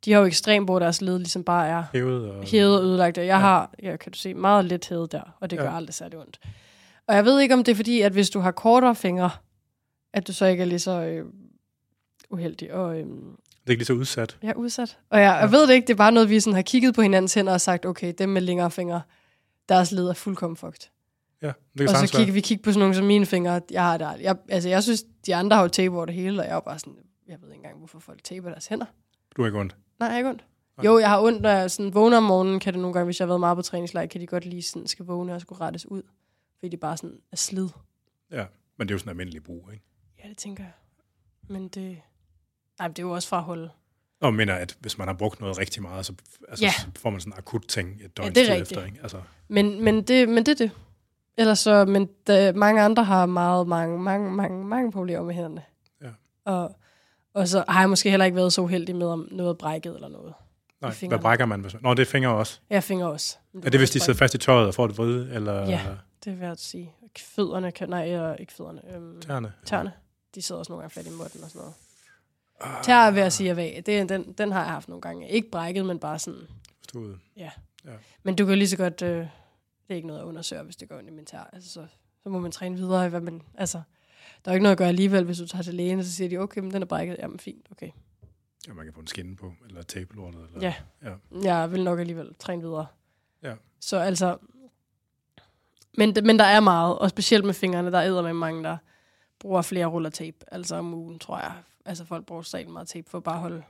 De 0.05 0.13
har 0.13 0.21
jo 0.21 0.27
ekstremt, 0.27 0.67
hvor 0.67 0.79
deres 0.79 1.03
led 1.03 1.19
ligesom 1.19 1.45
bare 1.45 1.69
er 1.69 1.83
Hævet 1.93 2.31
og... 2.31 2.45
hævet 2.45 2.79
og 2.79 2.85
ødelagt. 2.85 3.17
Jeg 3.19 3.25
Ja. 3.27 3.33
ja. 3.35 3.39
har, 3.39 3.71
ja, 3.83 3.97
kan 3.97 4.13
du 4.13 4.19
se, 4.19 4.35
meget 4.35 4.65
lidt 4.65 4.89
hævet 4.89 5.13
der, 5.13 5.21
og 5.41 5.51
det 5.51 5.59
gør 5.59 5.71
Ja. 5.71 5.77
aldrig 5.77 5.95
særlig 5.95 6.19
ondt. 6.19 6.41
Og 7.09 7.15
jeg 7.15 7.25
ved 7.25 7.41
ikke, 7.41 7.55
om 7.55 7.65
det 7.65 7.73
er 7.73 7.77
fordi, 7.77 8.01
at 8.01 8.13
hvis 8.13 8.31
du 8.31 8.41
har 8.41 8.51
kortere 8.51 8.95
fingre, 8.95 9.31
at 10.15 10.27
du 10.27 10.33
så 10.33 10.47
ikke 10.47 10.61
er 10.63 10.67
lige 10.67 10.79
så 10.79 10.91
øh, 11.01 11.25
uheldig. 12.31 12.73
Og, 12.75 12.95
øh, 12.99 13.05
Det 13.05 13.07
er 13.67 13.71
ikke 13.71 13.81
lige 13.81 13.87
så 13.87 13.93
udsat. 13.93 14.37
Er 14.43 14.55
udsat. 14.55 14.99
Og 15.11 15.21
jeg, 15.21 15.39
jeg 15.41 15.53
ved 15.53 15.67
det 15.67 15.75
ikke, 15.75 15.87
det 15.87 15.93
er 15.93 15.97
bare 15.99 16.13
noget, 16.13 16.31
vi 16.31 16.41
sådan 16.41 16.55
har 16.55 16.63
kigget 16.63 16.95
på 16.95 17.03
hinandens 17.03 17.35
hænder 17.35 17.53
og 17.53 17.61
sagt, 17.61 17.87
okay, 17.87 18.13
dem 18.19 18.29
med 18.29 18.41
længere 18.43 18.71
fingre, 18.71 19.01
deres 19.69 19.93
led 19.93 20.07
er 20.09 20.13
fuldkommen 20.15 20.57
fucked. 20.57 20.91
Ja, 21.43 21.47
det 21.47 21.55
kan 21.79 21.89
Og 21.89 22.09
så 22.09 22.17
kigger 22.17 22.33
vi 22.33 22.41
kigge 22.41 22.63
på 22.63 22.71
sådan 22.71 22.79
nogle 22.81 22.95
som 22.95 23.05
mine 23.07 23.27
fingre. 23.27 23.61
Jeg 23.71 23.83
har 23.85 23.97
det. 23.99 24.21
Jeg, 24.21 24.37
altså, 24.49 24.69
jeg 24.69 24.83
synes, 24.83 25.05
de 25.27 25.35
andre 25.35 25.57
har 25.57 25.63
jo 25.63 25.69
tape 25.69 25.97
over 25.97 26.07
det 26.07 26.15
hele, 26.15 26.41
og 26.41 26.45
jeg 26.45 26.51
er 26.51 26.55
jo 26.55 26.61
bare 26.61 26.79
sådan, 26.79 26.97
jeg 27.29 27.37
ved 27.41 27.49
ikke 27.49 27.57
engang, 27.57 27.79
hvorfor 27.79 27.99
folk 27.99 28.25
taper 28.25 28.49
deres 28.51 28.67
hænder. 28.67 28.87
Du 29.37 29.43
har 29.43 29.47
ikke 29.47 29.59
ondt. 29.59 29.77
Nej, 30.01 30.07
jeg 30.07 30.13
har 30.13 30.19
ikke 30.19 30.31
ondt. 30.31 30.45
Nej. 30.77 30.85
Jo, 30.87 30.99
jeg 30.99 31.09
har 31.09 31.21
ondt, 31.23 31.43
når 31.43 31.51
jeg 31.51 31.71
sådan 31.71 31.95
vågner 31.95 32.17
om 32.17 32.23
morgenen, 32.23 32.61
kan 32.61 32.73
det 32.73 32.81
nogle 32.81 32.93
gange, 32.93 33.05
hvis 33.05 33.21
jeg 33.21 33.25
har 33.25 33.29
været 33.29 33.41
meget 33.41 33.57
på 33.57 33.63
træningslejr, 33.63 34.07
kan 34.07 34.21
de 34.21 34.27
godt 34.27 34.45
lige 34.45 34.63
sådan, 34.63 34.87
skal 34.87 35.05
vågne 35.07 35.35
og 35.35 35.41
skulle 35.41 35.61
rettes 35.61 35.87
ud. 35.87 36.03
Fordi 36.59 36.69
de 36.69 36.77
bare 36.77 36.97
sådan 36.97 37.19
er 37.33 37.37
slid. 37.37 37.69
Ja, 38.31 38.45
men 38.77 38.89
det 38.89 38.93
er 38.93 38.95
jo 38.95 38.99
sådan 38.99 39.11
almindelig 39.11 39.43
brug, 39.45 39.69
ikke? 39.73 39.85
Ja, 40.25 40.29
det 40.29 40.39
tænker 40.39 40.65
jeg. 40.65 40.73
Men 41.49 41.69
det... 41.69 42.01
Nej, 42.79 42.89
men 42.89 42.93
det 42.93 42.99
er 42.99 43.07
jo 43.07 43.11
også 43.11 43.29
fra 43.29 43.37
at 43.39 43.43
holde. 43.43 43.71
Og 44.21 44.35
mener, 44.35 44.55
at 44.55 44.77
hvis 44.81 44.99
man 44.99 45.09
har 45.09 45.15
brugt 45.15 45.41
noget 45.41 45.59
rigtig 45.59 45.83
meget, 45.83 46.07
så, 46.07 46.13
altså, 46.49 46.65
Ja. 46.65 46.71
så 46.71 46.87
får 46.97 47.11
man 47.11 47.21
sådan 47.21 47.33
en 47.33 47.39
akut 47.39 47.65
ting 47.69 48.01
et 48.05 48.17
døgn 48.17 48.35
det 48.35 48.51
er 48.51 48.55
efter. 48.55 48.85
Ikke? 48.85 48.99
Altså, 49.03 49.21
Men, 49.49 49.85
men, 49.85 50.03
det, 50.03 50.29
men 50.29 50.47
det 50.47 50.61
er 50.61 50.67
det. 50.67 50.71
Ellers 51.37 51.59
så, 51.59 51.85
men 51.85 52.09
der, 52.27 52.53
mange 52.53 52.83
andre 52.83 53.05
har 53.05 53.27
meget, 53.27 53.69
mange, 53.69 53.99
mange, 53.99 54.31
mange, 54.33 54.65
mange 54.65 54.93
problemer 54.93 55.25
med 55.25 55.35
hænderne. 55.35 55.63
Ja. 56.03 56.09
Og, 56.45 56.77
og 57.35 57.49
så 57.49 57.65
har 57.69 57.81
jeg 57.81 57.89
måske 57.89 58.11
heller 58.11 58.25
ikke 58.27 58.37
været 58.37 58.53
så 58.53 58.61
uheldig 58.61 58.97
med, 58.97 59.07
om 59.07 59.29
noget 59.31 59.51
er 59.51 59.55
brækket 59.55 59.95
eller 59.95 60.09
noget. 60.09 60.35
nej, 60.81 60.95
hvad 61.09 61.19
brækker 61.19 61.47
man? 61.47 61.67
Nå, 61.81 61.95
det 61.95 62.03
er 62.03 62.11
fingre 62.11 62.31
også. 62.31 62.61
Jeg 62.71 62.83
fingre 62.83 63.07
også. 63.11 63.37
Men 63.53 63.67
Er 63.67 63.71
det, 63.71 63.81
hvis 63.81 63.91
de 63.91 64.01
sidder 64.01 64.19
fast 64.19 64.35
i 64.35 64.39
tøjet 64.39 64.67
og 64.67 64.75
får 64.75 64.87
det 64.87 64.99
vride? 64.99 65.31
Eller 65.33 65.69
Ja. 65.69 65.81
Det 66.25 66.33
er 66.33 66.37
værd 66.37 66.51
at 66.53 66.61
sige. 66.61 66.93
Fødderne 67.19 67.73
kan... 67.73 67.89
Nej, 67.89 68.15
øh, 68.15 68.37
ikke 68.39 68.53
fødderne. 68.53 68.81
Øhm, 68.95 69.21
tæerne? 69.21 69.53
tæerne. 69.67 69.93
De 70.35 70.43
sidder 70.43 70.59
også 70.59 70.73
nogle 70.73 70.83
gange 70.83 70.95
fat 70.95 71.07
i 71.07 71.11
måtten 71.11 71.45
og 71.45 71.51
sådan 71.51 71.59
noget. 71.61 71.75
Ah, 72.61 72.83
Tær 72.85 73.11
vil 73.11 73.21
jeg 73.21 73.33
sige 73.33 73.51
er 73.51 73.55
vag. 73.55 73.83
Det, 73.87 73.99
er- 74.01 74.05
den, 74.05 74.33
den 74.33 74.53
har 74.53 74.61
jeg 74.63 74.71
haft 74.71 74.89
nogle 74.89 75.03
gange. 75.03 75.29
Ikke 75.31 75.51
brækket, 75.51 75.87
men 75.87 75.99
bare 75.99 76.19
sådan... 76.19 76.41
Forstået. 76.79 77.19
Men 78.23 78.37
du 78.37 78.47
kan 78.47 78.59
lige 78.59 78.69
så 78.69 78.77
godt... 78.77 79.03
Øh, 79.03 79.27
det 79.89 79.95
er 79.95 79.97
ikke 79.97 80.09
noget 80.09 80.21
at 80.21 80.25
undersøge, 80.25 80.63
hvis 80.63 80.77
det 80.77 80.89
går 80.89 80.97
ondt 80.99 81.09
i 81.09 81.13
min 81.13 81.25
tær. 81.25 81.51
Altså, 81.53 81.71
så, 81.71 81.87
så 82.23 82.29
må 82.29 82.39
man 82.39 82.53
træne 82.53 82.77
videre 82.77 83.07
i, 83.07 83.09
hvad 83.09 83.21
man... 83.21 83.43
Altså, 83.55 83.83
der 84.45 84.51
er 84.51 84.53
jo 84.53 84.55
ikke 84.55 84.63
noget 84.63 84.73
at 84.73 84.79
gøre 84.79 84.89
alligevel, 84.89 85.25
hvis 85.25 85.39
du 85.39 85.47
tager 85.47 85.63
til 85.63 85.75
lægen, 85.75 85.99
og 85.99 86.05
så 86.05 86.13
siger 86.13 86.29
de, 86.29 86.39
okay, 86.39 86.61
men 86.61 86.71
den 86.71 86.83
er 86.83 86.87
brækket. 86.87 87.17
Jamen, 87.19 87.39
fint, 87.39 87.67
okay. 87.71 87.91
Ja, 88.69 88.73
man 88.73 88.85
kan 88.85 88.95
få 88.95 89.01
en 89.01 89.07
skinne 89.07 89.37
på, 89.37 89.53
eller 89.67 89.83
tape 89.83 90.17
lortet. 90.17 90.47
Eller... 90.47 90.61
Ja. 90.61 90.75
ja. 91.03 91.15
Jeg 91.43 91.73
vil 91.73 91.85
nok 91.85 92.01
alligevel 92.01 92.35
træne 92.39 92.63
videre. 92.63 92.87
Ja. 93.43 93.55
Så 93.81 93.97
altså... 93.97 94.39
Men, 95.99 96.17
men 96.25 96.39
der 96.39 96.45
er 96.45 96.61
meget, 96.61 96.99
og 96.99 97.11
specielt 97.11 97.45
med 97.45 97.55
fingrene, 97.55 97.93
der 97.93 97.99
er 97.99 98.23
med 98.23 98.33
mange, 98.33 98.65
der 98.65 98.77
bruger 99.39 99.63
flere 99.63 99.87
ruller 99.87 100.11
tape. 100.11 100.37
Altså 100.53 100.77
om 100.77 100.95
ugen, 100.95 101.19
tror 101.19 101.39
jeg. 101.39 101.53
Altså 101.85 102.05
folk 102.05 102.27
bruger 102.27 102.43
stadig 102.43 102.71
meget 102.71 102.89
tape 102.89 103.11
for 103.11 103.21
bare 103.21 103.35
at 103.35 103.41
holde 103.41 103.63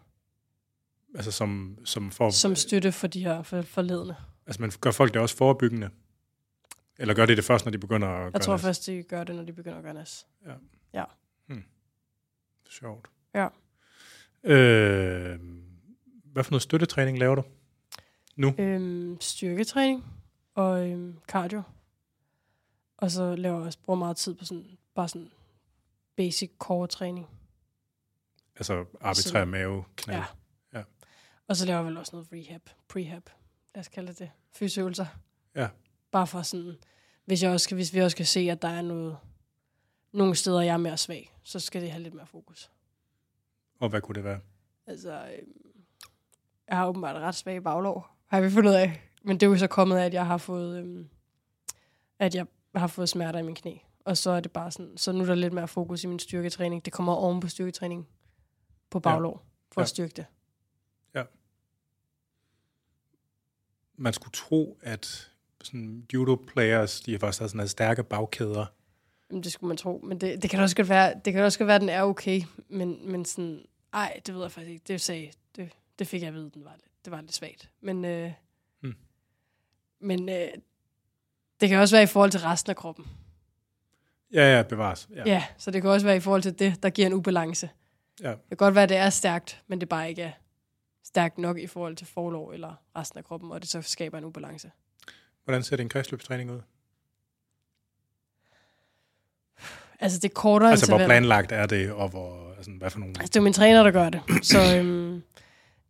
Altså 1.15 1.31
som, 1.31 1.79
som 1.85 2.11
for... 2.11 2.31
som 2.31 2.55
støtte 2.55 2.93
for 2.93 3.07
de 3.07 3.25
her 3.25 3.43
for, 3.43 3.63
forledende. 3.63 4.17
Altså 4.47 4.63
man 4.63 4.73
gør 4.81 4.91
folk 4.91 5.15
det 5.15 5.23
også 5.23 5.37
forebyggende? 5.37 5.91
Eller 6.99 7.15
gør 7.15 7.27
de 7.27 7.37
det 7.37 7.45
først, 7.45 7.65
når 7.65 7.73
de 7.73 7.79
begynder 7.79 8.09
at 8.09 8.15
gøre 8.19 8.31
Jeg 8.35 8.41
tror 8.41 8.53
det? 8.53 8.61
først, 8.61 8.87
de 8.87 9.03
gør 9.03 9.25
det, 9.25 9.35
når 9.37 9.43
de 9.43 9.53
begynder 9.53 9.79
at 9.79 9.85
gøre 9.85 9.95
nas. 9.95 10.27
Sjovt. 12.69 13.09
Ja. 13.35 13.49
Øh, 14.45 15.41
hvad 16.25 16.45
for 16.45 16.51
noget 16.51 16.63
støttetræning 16.63 17.19
laver 17.19 17.35
du? 17.35 17.43
Nu? 18.37 18.55
Øhm, 18.59 19.17
styrketræning 19.21 20.05
og 20.55 20.89
øhm, 20.89 21.19
cardio. 21.29 21.63
Og 22.97 23.11
så 23.11 23.37
laver 23.37 23.57
jeg 23.57 23.67
også, 23.67 23.79
bruger 23.79 23.99
meget 23.99 24.17
tid 24.17 24.35
på 24.35 24.45
sådan, 24.45 24.79
bare 24.95 25.09
sådan 25.09 25.31
basic 26.17 26.51
core 26.59 26.87
træning. 26.87 27.27
Altså 28.57 28.85
arbitrær 29.01 29.45
mave, 29.45 29.85
knæ. 29.97 30.15
Ja. 30.15 30.25
Ja. 30.75 30.83
Og 31.49 31.57
så 31.57 31.67
laver 31.67 31.79
jeg 31.79 31.87
vel 31.87 31.97
også 31.97 32.17
noget 32.17 32.29
rehab, 32.33 32.71
prehab, 32.89 33.31
lad 33.75 33.81
os 33.81 33.89
kalde 33.89 34.09
det 34.09 34.19
det, 34.19 34.31
fysiøvelser. 34.53 35.07
Ja. 35.55 35.69
Bare 36.15 36.27
for 36.27 36.43
sådan, 36.43 36.77
hvis, 37.25 37.43
jeg 37.43 37.51
også, 37.51 37.75
hvis 37.75 37.95
vi 37.95 38.01
også 38.01 38.17
kan 38.17 38.27
se, 38.27 38.41
at 38.41 38.63
der 38.63 38.69
er 38.69 38.83
noget, 38.83 39.17
nogle 40.13 40.35
steder, 40.35 40.61
jeg 40.61 40.73
er 40.73 40.77
mere 40.77 40.97
svag, 40.97 41.33
så 41.43 41.61
skal 41.61 41.83
det 41.83 41.91
have 41.91 42.03
lidt 42.03 42.15
mere 42.15 42.27
fokus. 42.27 42.71
Og 43.81 43.89
hvad 43.89 44.01
kunne 44.01 44.15
det 44.15 44.25
være? 44.25 44.41
Altså, 44.87 45.13
øhm, 45.39 45.53
jeg 46.69 46.77
har 46.77 46.87
åbenbart 46.87 47.17
ret 47.17 47.35
svag 47.35 47.63
baglov, 47.63 48.07
har 48.27 48.41
vi 48.41 48.51
fundet 48.51 48.71
ud 48.71 48.75
af. 48.77 49.11
Men 49.23 49.41
det 49.41 49.47
er 49.47 49.51
jo 49.51 49.57
så 49.59 49.67
kommet 49.67 49.97
af, 49.97 50.05
at 50.07 50.15
jeg 50.15 50.27
har 50.27 50.39
fået, 50.39 50.79
øhm, 50.79 51.09
at 52.19 52.35
jeg 52.35 52.47
har 52.75 52.87
fået 52.87 53.09
smerter 53.09 53.39
i 53.39 53.43
min 53.43 53.55
knæ. 53.55 53.77
Og 54.05 54.17
så 54.17 54.31
er 54.31 54.41
det 54.41 54.53
bare 54.53 54.71
sådan, 54.71 54.97
så 54.97 55.13
nu 55.13 55.21
er 55.21 55.27
der 55.27 55.35
lidt 55.35 55.53
mere 55.53 55.69
fokus 55.69 56.05
i 56.05 56.07
min 56.07 56.19
styrketræning. 56.19 56.85
Det 56.85 56.93
kommer 56.93 57.13
oven 57.15 57.41
på 57.41 57.49
styrketræning 57.49 58.09
på 58.91 59.01
baglov, 59.01 59.47
for 59.73 59.81
Ja. 59.81 59.83
at 59.83 59.89
styrke 59.89 60.13
det. 60.17 60.27
Man 63.97 64.13
skulle 64.13 64.33
tro, 64.33 64.79
at 64.83 65.34
sådan 65.65 66.07
judo-players, 66.15 67.01
de 67.01 67.13
har 67.13 67.19
faktisk 67.19 67.39
sådan 67.39 67.57
nogle 67.57 67.69
stærke 67.69 68.03
bagkæder. 68.05 68.67
Jamen, 69.31 69.43
det 69.43 69.53
skulle 69.53 69.69
man 69.69 69.77
tro. 69.77 70.01
Men 70.05 70.21
det, 70.21 70.43
det 70.43 70.51
kan 70.51 70.61
også 70.61 70.77
godt 70.77 70.89
være, 70.89 71.15
det 71.25 71.33
kan 71.33 71.43
også 71.43 71.59
godt 71.59 71.67
være, 71.67 71.75
at 71.75 71.81
den 71.81 71.89
er 71.89 72.03
okay. 72.03 72.43
Men, 72.69 73.11
men 73.13 73.25
sådan, 73.25 73.65
ej, 73.93 74.21
det 74.27 74.35
ved 74.35 74.43
jeg 74.43 74.51
faktisk 74.53 74.71
ikke. 74.73 74.85
Det, 74.89 75.01
sagde, 75.01 75.31
det, 75.57 75.69
det 75.99 76.07
fik 76.07 76.21
jeg 76.21 76.29
at 76.29 76.35
vide, 76.35 76.51
den 76.55 76.65
var 76.65 76.73
lidt, 76.77 77.05
det 77.05 77.11
var 77.11 77.21
lidt 77.21 77.35
svagt. 77.35 77.71
Men, 77.81 78.05
øh, 78.05 78.33
Hmm. 78.83 78.95
men 80.01 80.29
øh, 80.29 80.49
det 81.61 81.69
kan 81.69 81.79
også 81.79 81.97
være 81.97 82.03
i 82.03 82.07
forhold 82.07 82.31
til 82.31 82.41
resten 82.41 82.71
af 82.71 82.77
kroppen. 82.77 83.07
Ja, 84.33 84.57
ja, 84.57 84.63
bevares. 84.63 85.09
Ja. 85.11 85.17
Ja. 85.17 85.33
ja, 85.33 85.45
så 85.59 85.71
det 85.71 85.83
kan 85.83 85.91
også 85.91 86.07
være 86.07 86.17
i 86.17 86.21
forhold 86.21 86.43
til 86.43 86.59
det, 86.59 86.83
der 86.83 86.91
giver 86.91 87.07
en 87.07 87.13
ubalance. 87.15 87.71
Ja. 88.23 88.31
Det 88.31 88.39
kan 88.49 88.57
godt 88.57 88.75
være, 88.75 88.83
at 88.83 88.89
det 88.89 88.97
er 88.97 89.11
stærkt, 89.11 89.63
men 89.67 89.81
det 89.81 89.89
bare 89.89 90.09
ikke 90.09 90.23
er 90.23 90.33
stærkt 91.05 91.39
nok 91.39 91.59
i 91.59 91.67
forhold 91.67 91.97
til 91.97 92.07
forlov 92.07 92.51
eller 92.51 92.75
resten 92.97 93.19
af 93.19 93.25
kroppen, 93.25 93.51
og 93.53 93.61
det 93.63 93.69
så 93.71 93.83
skaber 93.83 94.19
en 94.19 94.25
ubalance. 94.25 94.71
Hvordan 95.45 95.63
ser 95.63 95.77
din 95.77 95.89
kredsløbstræning 95.89 96.51
ud? 96.51 96.61
Altså, 100.01 100.19
det 100.19 100.29
er 100.31 100.35
kortere 100.35 100.71
Altså, 100.71 100.87
hvor 100.87 100.95
intervaller. 100.97 101.09
planlagt 101.21 101.53
er 101.53 101.67
det, 101.67 101.93
og 101.93 102.09
hvor, 102.09 102.53
altså, 102.57 102.71
hvad 102.71 102.91
for 102.91 102.99
nogle... 102.99 103.15
Altså, 103.19 103.31
det 103.33 103.37
er 103.37 103.41
min 103.41 103.53
træner, 103.53 103.83
der 103.83 103.91
gør 103.91 104.09
det. 104.11 104.21
Så, 104.43 104.77
øhm, 104.79 105.23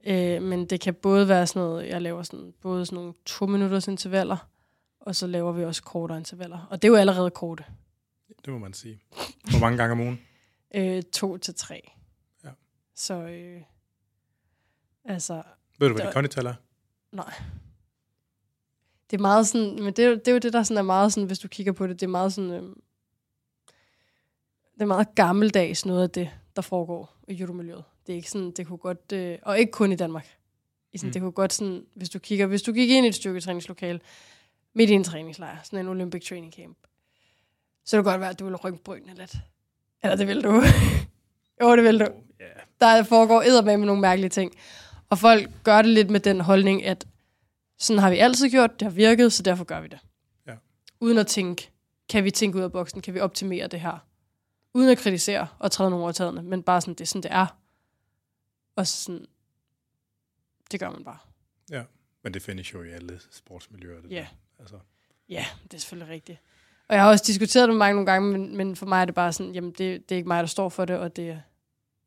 øh, 0.07 0.43
men 0.43 0.67
det 0.67 0.81
kan 0.81 0.95
både 0.95 1.29
være 1.29 1.47
sådan 1.47 1.61
noget, 1.63 1.89
jeg 1.89 2.03
laver 2.03 2.23
sådan, 2.23 2.55
både 2.61 2.87
sådan 2.87 2.97
nogle 2.97 3.15
to 3.27 3.47
minutters 3.47 3.89
intervaller, 3.89 4.49
og 5.01 5.17
så 5.17 5.27
laver 5.27 5.53
vi 5.53 5.65
også 5.65 5.83
kortere 5.83 6.19
intervaller. 6.19 6.67
Og 6.71 6.83
det 6.83 6.89
er 6.89 6.93
jo 6.93 6.97
allerede 6.99 7.31
korte. 7.31 7.65
Det 8.45 8.53
må 8.53 8.59
man 8.59 8.73
sige. 8.73 9.01
Hvor 9.51 9.59
mange 9.61 9.79
gange 9.79 9.93
om 9.93 10.01
ugen? 10.01 10.21
Øh, 10.77 11.03
to 11.03 11.37
til 11.37 11.55
tre. 11.55 11.91
Ja. 12.45 12.49
Så, 12.95 13.15
øh, 13.15 13.61
altså, 15.05 15.43
Ved 15.79 15.89
du, 15.89 15.95
hvad 15.95 16.03
Der- 16.03 16.09
dit 16.11 16.15
kondital 16.15 16.47
er? 16.47 16.55
nej. 17.13 17.35
Det 19.11 19.17
er 19.17 19.21
meget 19.21 19.47
sådan, 19.49 19.83
men 19.83 19.93
det 19.93 20.05
er, 20.05 20.09
jo, 20.09 20.15
det 20.15 20.29
er 20.29 20.33
jo 20.33 20.39
det, 20.39 20.53
der 20.53 20.63
sådan 20.63 20.79
er 20.79 20.83
meget 20.83 21.13
sådan, 21.13 21.27
hvis 21.27 21.39
du 21.39 21.49
kigger 21.49 21.73
på 21.73 21.87
det, 21.87 22.01
det 22.01 22.07
er 22.07 22.11
meget 22.11 22.33
sådan, 22.33 22.51
øh, 22.51 22.63
det 24.75 24.83
er 24.83 24.87
meget 24.87 25.15
gammeldags 25.15 25.87
noget 25.87 26.03
af 26.03 26.11
det, 26.11 26.31
der 26.57 26.63
foregår 26.63 27.17
i 27.29 27.35
judomiljøet. 27.35 27.85
Det 28.07 28.13
er 28.13 28.17
ikke 28.17 28.31
sådan, 28.31 28.51
det 28.51 28.67
kunne 28.67 28.79
godt, 28.79 29.13
øh, 29.13 29.39
og 29.43 29.59
ikke 29.59 29.73
kun 29.73 29.93
i 29.93 29.97
Danmark. 29.97 30.37
I 30.93 30.99
sådan, 30.99 31.09
Mm. 31.09 31.13
Det 31.13 31.23
kunne 31.23 31.33
godt 31.33 31.53
sådan, 31.53 31.87
hvis 31.95 32.11
du 32.11 32.19
kigger, 32.19 32.47
hvis 32.47 32.63
du 32.63 32.73
gik 32.73 32.91
ind 32.91 33.07
i 33.07 33.09
et 33.09 33.15
styrketræningslokale, 33.15 34.01
midt 34.75 34.91
i 34.91 34.93
en 34.93 35.05
træningslejr, 35.05 35.57
sådan 35.65 35.79
en 35.79 35.89
Olympic 35.89 36.29
Training 36.29 36.53
Camp, 36.53 36.77
så 37.85 37.97
det 37.97 38.05
godt 38.05 38.21
være, 38.21 38.31
at 38.31 38.39
du 38.39 38.45
vil 38.45 38.57
rynke 38.57 38.83
brynene 38.85 39.15
lidt. 39.15 39.35
Eller 40.03 40.17
det 40.17 40.29
vil 40.29 40.45
du. 40.45 40.51
jo, 41.63 41.77
det 41.77 41.85
vil 41.85 42.01
du 42.01 42.07
Ja. 42.41 42.47
der 42.81 43.03
foregår 43.03 43.43
eddermame 43.43 43.77
med 43.77 43.87
nogle 43.87 44.01
mærkelige 44.03 44.31
ting. 44.31 44.53
Og 45.11 45.19
folk 45.19 45.51
gør 45.65 45.83
det 45.83 45.91
lidt 45.91 46.11
med 46.11 46.21
den 46.21 46.41
holdning, 46.41 46.85
at 46.85 47.07
sådan 47.79 48.01
har 48.03 48.11
vi 48.11 48.17
altid 48.19 48.51
gjort, 48.51 48.81
det 48.81 48.83
har 48.89 48.91
virket, 48.95 49.33
så 49.33 49.43
derfor 49.43 49.65
gør 49.65 49.81
vi 49.81 49.89
det. 49.89 49.99
Ja. 50.47 50.55
Uden 51.01 51.19
at 51.19 51.27
tænke, 51.27 51.71
kan 52.09 52.25
vi 52.25 52.31
tænke 52.31 52.59
ud 52.59 52.63
af 52.63 52.73
boksen, 52.73 53.01
kan 53.03 53.15
vi 53.15 53.21
optimere 53.21 53.67
det 53.67 53.81
her? 53.81 53.99
Uden 54.75 54.89
at 54.91 54.99
kritisere 54.99 55.47
og 55.59 55.73
træde 55.73 55.91
nogle 55.91 56.05
overtagende, 56.05 56.43
men 56.43 56.63
bare 56.63 56.81
sådan, 56.81 56.95
det 56.95 57.01
er 57.01 57.07
sådan, 57.07 57.23
det 57.23 57.33
er. 57.33 57.47
Og 58.77 58.87
så 58.87 59.03
sådan, 59.03 59.27
det 60.71 60.81
gør 60.81 60.91
man 60.91 61.05
bare. 61.05 61.19
Men 62.23 62.35
det 62.35 62.43
findes 62.43 62.75
jo 62.75 62.83
i 62.83 62.91
alle 62.91 63.21
sportsmiljøer. 63.31 64.01
Det 64.01 64.11
Ja. 64.11 64.17
der. 64.17 64.27
Altså, 64.59 64.79
Ja, 65.29 65.45
det 65.63 65.75
er 65.75 65.79
selvfølgelig 65.79 66.15
rigtigt. 66.15 66.39
Og 66.89 66.95
jeg 66.95 67.03
har 67.05 67.11
også 67.11 67.25
diskuteret 67.27 67.69
det 67.69 67.75
med 67.75 67.79
mange 67.79 67.95
nogle 67.95 68.11
gange, 68.13 68.33
men, 68.33 68.57
men 68.57 68.77
for 68.77 68.87
mig 68.87 69.01
er 69.01 69.05
det 69.05 69.15
bare 69.15 69.33
sådan, 69.33 69.55
jamen 69.55 69.71
det, 69.71 69.79
det 70.09 70.15
er 70.15 70.17
ikke 70.17 70.29
mig, 70.29 70.41
der 70.43 70.47
står 70.47 70.69
for 70.69 70.85
det, 70.85 70.99
og 70.99 71.17
det 71.17 71.31
er, 71.31 71.41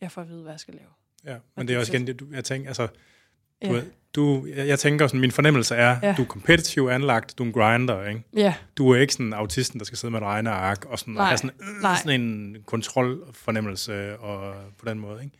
jeg 0.01 0.11
får 0.11 0.21
at 0.21 0.29
vide, 0.29 0.41
hvad 0.41 0.53
jeg 0.53 0.59
skal 0.59 0.73
lave. 0.73 0.89
ja. 1.25 1.39
Men 1.55 1.61
det 1.61 1.67
det 1.67 1.75
er 1.75 1.79
også 1.79 1.93
igen 1.93 2.07
det, 2.07 2.19
du, 2.19 2.27
jeg 2.31 2.45
tænker, 2.45 2.69
altså, 2.69 2.87
du, 2.87 2.93
Ja, 3.61 3.81
du, 4.17 4.45
jeg, 4.55 4.79
tænker 4.79 5.07
sådan, 5.07 5.19
min 5.21 5.31
fornemmelse 5.31 5.75
er, 5.75 5.97
Ja. 6.03 6.13
du 6.17 6.21
er 6.21 6.25
kompetitiv 6.27 6.87
anlagt, 6.91 7.37
du 7.37 7.43
er 7.43 7.47
en 7.47 7.53
grinder, 7.53 8.07
ikke? 8.07 8.23
ja, 8.35 8.53
Du 8.77 8.89
er 8.91 8.97
ikke 8.99 9.13
sådan 9.13 9.25
en 9.25 9.33
autisten, 9.33 9.79
der 9.79 9.85
skal 9.85 9.97
sidde 9.97 10.11
med 10.11 10.19
et 10.19 10.25
regneark 10.25 10.85
og 10.85 10.99
sådan, 10.99 11.13
og 11.13 11.21
Nej, 11.21 11.27
have 11.27 11.37
sådan, 11.37 11.51
øh, 11.61 11.81
nej. 11.81 11.95
sådan 12.03 12.21
en 12.21 12.55
kontrolfornemmelse 12.65 14.17
og 14.19 14.53
på 14.79 14.89
den 14.89 14.99
måde, 14.99 15.23
ikke? 15.23 15.37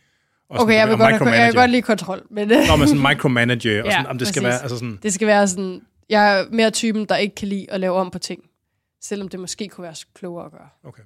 Og 0.50 0.60
okay, 0.60 0.60
sådan, 0.72 0.78
jeg 0.80 0.86
vil, 0.88 0.92
og 0.92 0.98
godt, 1.18 1.34
jeg 1.36 1.46
vil 1.46 1.54
godt 1.54 1.70
lide 1.70 1.82
kontrol, 1.82 2.22
men 2.30 2.48
Nå, 2.48 2.76
men 2.78 2.88
sådan 2.88 3.02
micromanage, 3.08 3.80
og 3.82 3.86
Ja, 3.90 3.90
sådan, 3.92 4.06
om 4.06 4.18
det 4.18 4.28
skal 4.28 4.42
præcis. 4.42 4.52
være, 4.54 4.62
altså 4.62 4.76
sådan, 4.78 4.98
Det 5.02 5.12
skal 5.14 5.26
være 5.26 5.48
sådan, 5.48 5.80
jeg 6.10 6.40
er 6.40 6.44
mere 6.50 6.70
typen, 6.70 7.04
der 7.04 7.16
ikke 7.16 7.34
kan 7.34 7.48
lide 7.48 7.66
at 7.68 7.80
lave 7.80 7.94
om 7.94 8.10
på 8.10 8.18
ting. 8.18 8.42
Selvom 9.02 9.28
det 9.28 9.40
måske 9.40 9.68
kunne 9.68 9.82
være 9.82 9.94
klogere 10.14 10.44
at 10.46 10.52
gøre. 10.52 10.68
okay. 10.84 11.02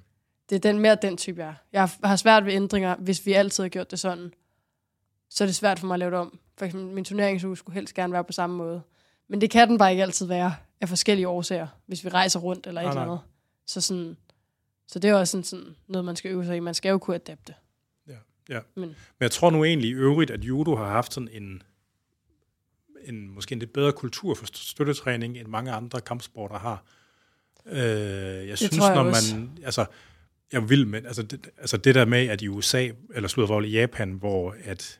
Det 0.49 0.55
er 0.55 0.59
den, 0.71 0.79
mere 0.79 0.97
den 1.01 1.17
type, 1.17 1.41
jeg 1.41 1.47
er. 1.49 1.53
Jeg 1.73 1.89
har 2.03 2.15
svært 2.15 2.45
ved 2.45 2.53
ændringer, 2.53 2.95
hvis 2.99 3.25
vi 3.25 3.33
altid 3.33 3.63
har 3.63 3.69
gjort 3.69 3.91
det 3.91 3.99
sådan. 3.99 4.31
Så 5.35 5.43
er 5.43 5.45
det 5.45 5.55
svært 5.55 5.79
for 5.79 5.87
mig 5.87 5.95
at 5.95 5.99
lave 5.99 6.11
det 6.11 6.19
om. 6.19 6.39
For 6.57 6.65
eksempel, 6.65 6.91
min 6.95 7.05
turneringsuge 7.05 7.57
skulle 7.57 7.73
helst 7.73 7.93
gerne 7.93 8.13
være 8.13 8.23
på 8.23 8.31
samme 8.31 8.55
måde. 8.55 8.81
Men 9.27 9.41
det 9.41 9.51
kan 9.51 9.69
den 9.69 9.77
bare 9.77 9.91
ikke 9.91 10.03
altid 10.03 10.25
være, 10.25 10.55
af 10.81 10.89
forskellige 10.89 11.27
årsager, 11.27 11.67
hvis 11.85 12.03
vi 12.03 12.09
rejser 12.09 12.39
rundt 12.39 12.67
eller 12.67 12.81
et 12.81 12.85
Nej, 12.85 12.91
eller 12.91 13.01
andet. 13.01 13.19
Så, 13.65 13.81
sådan, 13.81 14.17
så 14.87 14.99
det 14.99 15.09
er 15.09 15.15
også 15.15 15.31
sådan, 15.31 15.43
sådan 15.43 15.75
noget, 15.87 16.05
man 16.05 16.15
skal 16.15 16.31
øve 16.31 16.45
sig 16.45 16.55
i. 16.55 16.59
Man 16.59 16.73
skal 16.73 16.89
jo 16.89 16.97
kunne 16.97 17.15
adapte. 17.15 17.53
Ja, 18.07 18.13
ja. 18.49 18.59
Men- 18.75 18.87
Men 18.89 18.95
jeg 19.19 19.31
tror 19.31 19.49
nu 19.49 19.63
egentlig 19.63 19.89
i 19.89 19.93
øvrigt, 19.93 20.31
at 20.31 20.43
judo 20.43 20.75
har 20.75 20.87
haft 20.87 21.13
sådan 21.13 21.29
en, 21.31 21.61
en 23.05 23.27
måske 23.29 23.53
en 23.53 23.59
lidt 23.59 23.73
bedre 23.73 23.91
kultur 23.91 24.35
for 24.35 24.45
st- 24.45 24.69
støttetræning, 24.71 25.37
end 25.37 25.47
mange 25.47 25.71
andre 25.71 26.01
kampsporter 26.01 26.59
har. 26.59 26.83
Øh, 27.65 27.77
jeg 28.47 28.57
synes, 28.57 28.77
tror 28.77 28.85
jeg 28.87 28.95
når 29.03 29.09
også. 29.09 29.35
man... 29.35 29.57
Altså, 29.63 29.85
jeg 30.51 30.69
vil 30.69 30.87
med, 30.87 31.05
altså 31.05 31.23
det, 31.23 31.49
altså 31.57 31.77
det 31.77 31.95
der 31.95 32.05
med, 32.05 32.27
at 32.27 32.41
i 32.41 32.47
USA, 32.47 32.89
eller 33.13 33.29
sluddervold 33.29 33.65
i 33.65 33.69
Japan, 33.69 34.11
hvor 34.11 34.55
at 34.63 34.99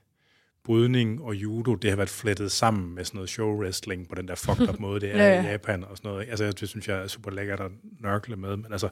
brydning 0.65 1.21
og 1.21 1.35
judo, 1.35 1.75
det 1.75 1.89
har 1.89 1.97
været 1.97 2.09
flettet 2.09 2.51
sammen 2.51 2.95
med 2.95 3.05
sådan 3.05 3.17
noget 3.17 3.29
show 3.29 3.61
wrestling 3.61 4.09
på 4.09 4.15
den 4.15 4.27
der 4.27 4.35
fucked 4.35 4.69
up 4.69 4.79
måde, 4.85 4.99
det 4.99 5.11
er 5.11 5.17
Ja, 5.17 5.33
ja, 5.35 5.43
i 5.43 5.51
Japan 5.51 5.83
og 5.83 5.97
sådan 5.97 6.11
noget. 6.11 6.29
Altså 6.29 6.51
det 6.51 6.69
synes 6.69 6.87
jeg 6.87 6.97
er 6.97 7.07
super 7.07 7.31
lækkert 7.31 7.59
at 7.59 7.71
nørkle 7.99 8.35
med, 8.35 8.57
men 8.57 8.71
altså 8.71 8.89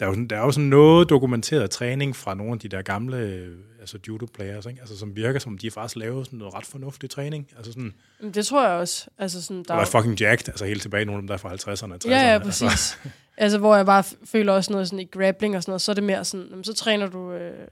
der 0.00 0.06
er 0.06 0.10
jo, 0.10 0.24
der 0.24 0.36
er 0.36 0.40
jo 0.40 0.52
sådan 0.52 0.68
noget 0.68 1.08
dokumenteret 1.08 1.70
træning 1.70 2.16
fra 2.16 2.34
nogle 2.34 2.52
af 2.52 2.58
de 2.58 2.68
der 2.68 2.82
gamle 2.82 3.46
altså 3.80 3.98
judo-players, 4.08 4.66
ikke? 4.66 4.80
Altså, 4.80 4.98
som 4.98 5.16
virker 5.16 5.40
som, 5.40 5.58
de 5.58 5.70
faktisk 5.70 5.96
laver 5.96 6.24
sådan 6.24 6.38
noget 6.38 6.54
ret 6.54 6.66
fornuftig 6.66 7.10
træning. 7.10 7.48
Altså 7.56 7.72
sådan, 7.72 7.94
det 8.34 8.46
tror 8.46 8.68
jeg 8.68 8.72
også. 8.72 9.06
Altså 9.18 9.42
sådan, 9.42 9.64
der 9.68 9.74
der 9.74 9.80
er 9.80 9.84
fucking 9.84 10.20
jacked, 10.20 10.48
altså 10.48 10.64
helt 10.64 10.82
tilbage 10.82 11.04
nogle 11.04 11.16
af 11.16 11.22
dem 11.22 11.26
der 11.26 11.34
er 11.34 11.38
fra 11.38 11.54
50'erne 11.54 11.92
og 11.92 11.98
60'erne. 12.04 12.10
Ja, 12.10 12.16
ja, 12.16 12.34
Altså, 12.34 12.44
præcis. 12.44 12.62
Altså, 12.62 12.96
altså 13.36 13.58
hvor 13.58 13.76
jeg 13.76 13.86
bare 13.86 14.04
føler 14.24 14.52
også 14.52 14.72
noget 14.72 14.88
sådan 14.88 14.98
i 14.98 15.04
grappling 15.04 15.56
og 15.56 15.62
sådan 15.62 15.70
noget, 15.70 15.82
så 15.82 15.92
er 15.92 15.94
det 15.94 16.04
mere 16.04 16.24
sådan, 16.24 16.64
så 16.64 16.74
træner 16.74 17.06
du 17.06 17.32
øh, 17.32 17.68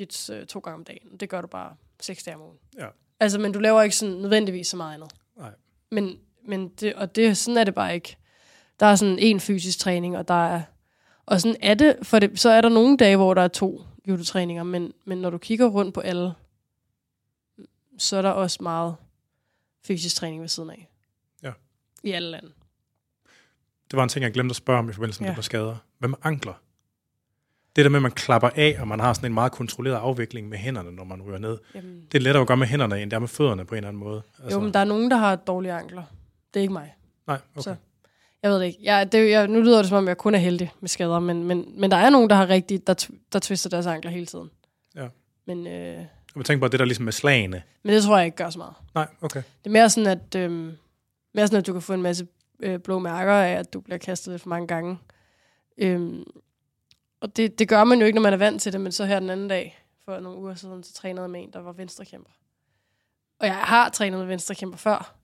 jits 0.00 0.30
øh, 0.30 0.46
to 0.46 0.58
gange 0.58 0.76
om 0.76 0.84
dagen. 0.84 1.08
Det 1.20 1.28
gør 1.28 1.40
du 1.40 1.46
bare 1.46 1.74
seks 2.00 2.22
dage 2.24 2.34
om 2.34 2.42
ugen. 2.42 2.58
Ja. 2.78 2.86
Altså, 3.20 3.38
men 3.38 3.52
du 3.52 3.58
laver 3.58 3.82
ikke 3.82 3.96
sådan 3.96 4.14
nødvendigvis 4.14 4.68
så 4.68 4.76
meget 4.76 4.94
andet. 4.94 5.12
Nej. 5.36 5.50
Men, 5.90 6.18
men 6.44 6.68
det, 6.68 6.94
og 6.94 7.16
det, 7.16 7.36
sådan 7.36 7.58
er 7.58 7.64
det 7.64 7.74
bare 7.74 7.94
ikke. 7.94 8.16
Der 8.80 8.86
er 8.86 8.96
sådan 8.96 9.18
en 9.18 9.40
fysisk 9.40 9.78
træning, 9.78 10.16
og 10.18 10.28
der 10.28 10.46
er, 10.48 10.62
og 11.26 11.40
sådan 11.40 11.56
er 11.62 11.74
det, 11.74 11.96
for 12.02 12.18
det, 12.18 12.40
så 12.40 12.50
er 12.50 12.60
der 12.60 12.68
nogle 12.68 12.96
dage, 12.96 13.16
hvor 13.16 13.34
der 13.34 13.42
er 13.42 13.48
to 13.48 13.82
judotræninger, 14.08 14.62
men, 14.62 14.92
men 15.04 15.18
når 15.18 15.30
du 15.30 15.38
kigger 15.38 15.66
rundt 15.66 15.94
på 15.94 16.00
alle, 16.00 16.34
så 17.98 18.16
er 18.16 18.22
der 18.22 18.30
også 18.30 18.58
meget 18.62 18.96
fysisk 19.84 20.16
træning 20.16 20.40
ved 20.42 20.48
siden 20.48 20.70
af. 20.70 20.88
Ja. 21.42 21.52
I 22.04 22.10
alle 22.10 22.30
lande. 22.30 22.52
Det 23.90 23.96
var 23.96 24.02
en 24.02 24.08
ting, 24.08 24.22
jeg 24.22 24.32
glemte 24.32 24.52
at 24.52 24.56
spørge 24.56 24.78
om 24.78 24.90
i 24.90 24.92
forbindelse 24.92 25.20
med 25.22 25.26
Ja. 25.28 25.30
det 25.30 25.36
med 25.36 25.42
skader. 25.42 25.76
Hvad 25.98 26.08
med 26.08 26.18
ankler? 26.22 26.54
Det 27.76 27.84
der 27.84 27.88
med, 27.90 27.98
at 27.98 28.02
man 28.02 28.10
klapper 28.10 28.50
af, 28.54 28.76
og 28.80 28.88
man 28.88 29.00
har 29.00 29.12
sådan 29.12 29.30
en 29.30 29.34
meget 29.34 29.52
kontrolleret 29.52 29.96
afvikling 29.96 30.48
med 30.48 30.58
hænderne, 30.58 30.92
når 30.92 31.04
man 31.04 31.22
ryger 31.22 31.38
ned. 31.38 31.58
Jamen, 31.74 32.00
Det 32.12 32.18
er 32.18 32.22
lettere 32.22 32.40
at 32.40 32.46
gøre 32.48 32.56
med 32.56 32.66
hænderne, 32.66 33.02
end 33.02 33.10
det 33.10 33.16
er 33.16 33.20
med 33.20 33.28
fødderne 33.28 33.64
på 33.64 33.74
en 33.74 33.76
eller 33.76 33.88
anden 33.88 34.00
måde. 34.04 34.22
Altså. 34.42 34.58
Jo, 34.58 34.64
men 34.64 34.74
der 34.74 34.80
er 34.80 34.84
nogen, 34.84 35.10
der 35.10 35.16
har 35.16 35.36
dårlige 35.36 35.72
ankler. 35.72 36.02
Det 36.54 36.60
er 36.60 36.62
ikke 36.62 36.72
mig. 36.72 36.94
Nej, 37.26 37.38
okay. 37.54 37.62
Så. 37.62 37.74
Jeg 38.42 38.50
ved 38.50 38.60
det 38.60 38.66
ikke. 38.66 38.78
Jeg, 38.82 39.12
det, 39.12 39.30
jeg, 39.30 39.48
nu 39.48 39.60
lyder 39.60 39.78
det, 39.78 39.86
som 39.88 39.98
om 39.98 40.08
jeg 40.08 40.16
kun 40.16 40.34
er 40.34 40.38
heldig 40.38 40.72
med 40.80 40.88
skader, 40.88 41.18
men, 41.18 41.44
men, 41.44 41.80
men 41.80 41.90
der 41.90 41.96
er 41.96 42.10
nogen, 42.10 42.30
der 42.30 42.36
har 42.36 42.48
rigtig, 42.48 42.86
der, 42.86 43.06
der 43.32 43.38
twister 43.38 43.70
deres 43.70 43.86
ankler 43.86 44.10
hele 44.10 44.26
tiden. 44.26 44.50
Ja. 44.96 45.08
Men, 45.46 45.66
øh, 45.66 46.04
Jeg 46.36 46.44
tænker 46.44 46.60
på 46.66 46.68
det 46.68 46.78
der 46.80 46.86
ligesom 46.86 47.04
med 47.04 47.12
slagene. 47.12 47.62
men 47.82 47.94
det 47.94 48.02
tror 48.02 48.16
jeg 48.16 48.26
ikke 48.26 48.36
gør 48.36 48.50
så 48.50 48.58
meget. 48.58 48.74
Nej, 48.94 49.06
okay. 49.22 49.42
Det 49.64 49.66
er 49.66 49.70
mere 49.70 49.90
sådan, 49.90 50.06
at, 50.20 50.34
øh, 50.34 50.50
mere 51.34 51.46
sådan, 51.46 51.58
at 51.58 51.66
du 51.66 51.72
kan 51.72 51.82
få 51.82 51.92
en 51.92 52.02
masse 52.02 52.26
øh, 52.62 52.78
blå 52.78 52.98
mærker 52.98 53.32
af, 53.32 53.52
at 53.52 53.72
du 53.72 53.80
bliver 53.80 53.98
kastet 53.98 54.32
lidt 54.32 54.42
for 54.42 54.48
mange 54.48 54.66
gange. 54.66 54.98
Øhm, 55.78 56.24
og 57.20 57.36
det, 57.36 57.58
det 57.58 57.68
gør 57.68 57.84
man 57.84 57.98
jo 58.00 58.06
ikke, 58.06 58.16
når 58.16 58.22
man 58.22 58.32
er 58.32 58.36
vant 58.36 58.62
til 58.62 58.72
det, 58.72 58.80
men 58.80 58.92
så 58.92 59.04
her 59.04 59.20
den 59.20 59.30
anden 59.30 59.48
dag, 59.48 59.84
for 60.04 60.20
nogle 60.20 60.38
uger 60.38 60.54
siden, 60.54 60.82
så 60.82 60.94
trænede 60.94 61.22
jeg 61.22 61.30
med 61.30 61.42
en, 61.42 61.52
der 61.52 61.58
var 61.60 61.72
venstrekæmper. 61.72 62.30
Og 63.40 63.46
jeg 63.46 63.54
har 63.56 63.88
trænet 63.88 64.18
med 64.18 64.26
venstrekæmper 64.26 64.78
før, 64.78 65.14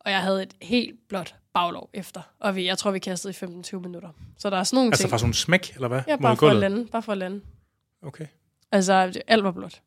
og 0.00 0.10
jeg 0.10 0.22
havde 0.22 0.42
et 0.42 0.54
helt 0.62 1.08
blåt 1.08 1.34
baglov 1.54 1.90
efter. 1.92 2.22
Og 2.38 2.56
vi, 2.56 2.66
jeg 2.66 2.78
tror, 2.78 2.90
vi 2.90 2.98
kastede 2.98 3.34
i 3.42 3.60
15-20 3.74 3.78
minutter. 3.78 4.08
Så 4.38 4.50
der 4.50 4.56
er 4.56 4.64
sådan 4.64 4.76
nogle 4.76 4.88
Altså 4.90 5.02
ting. 5.02 5.10
fra 5.10 5.18
sådan 5.18 5.30
en 5.30 5.34
smæk, 5.34 5.72
eller 5.74 5.88
hvad? 5.88 6.00
ja, 6.08 6.16
bare 6.16 6.36
for 6.36 6.48
at 6.50 6.56
lande. 6.56 6.86
Bare 6.86 7.02
for 7.02 7.12
at 7.12 7.18
lande. 7.18 7.40
Okay. 8.02 8.26
Altså, 8.72 9.20
alt 9.26 9.44
var 9.44 9.50
blåt. 9.52 9.82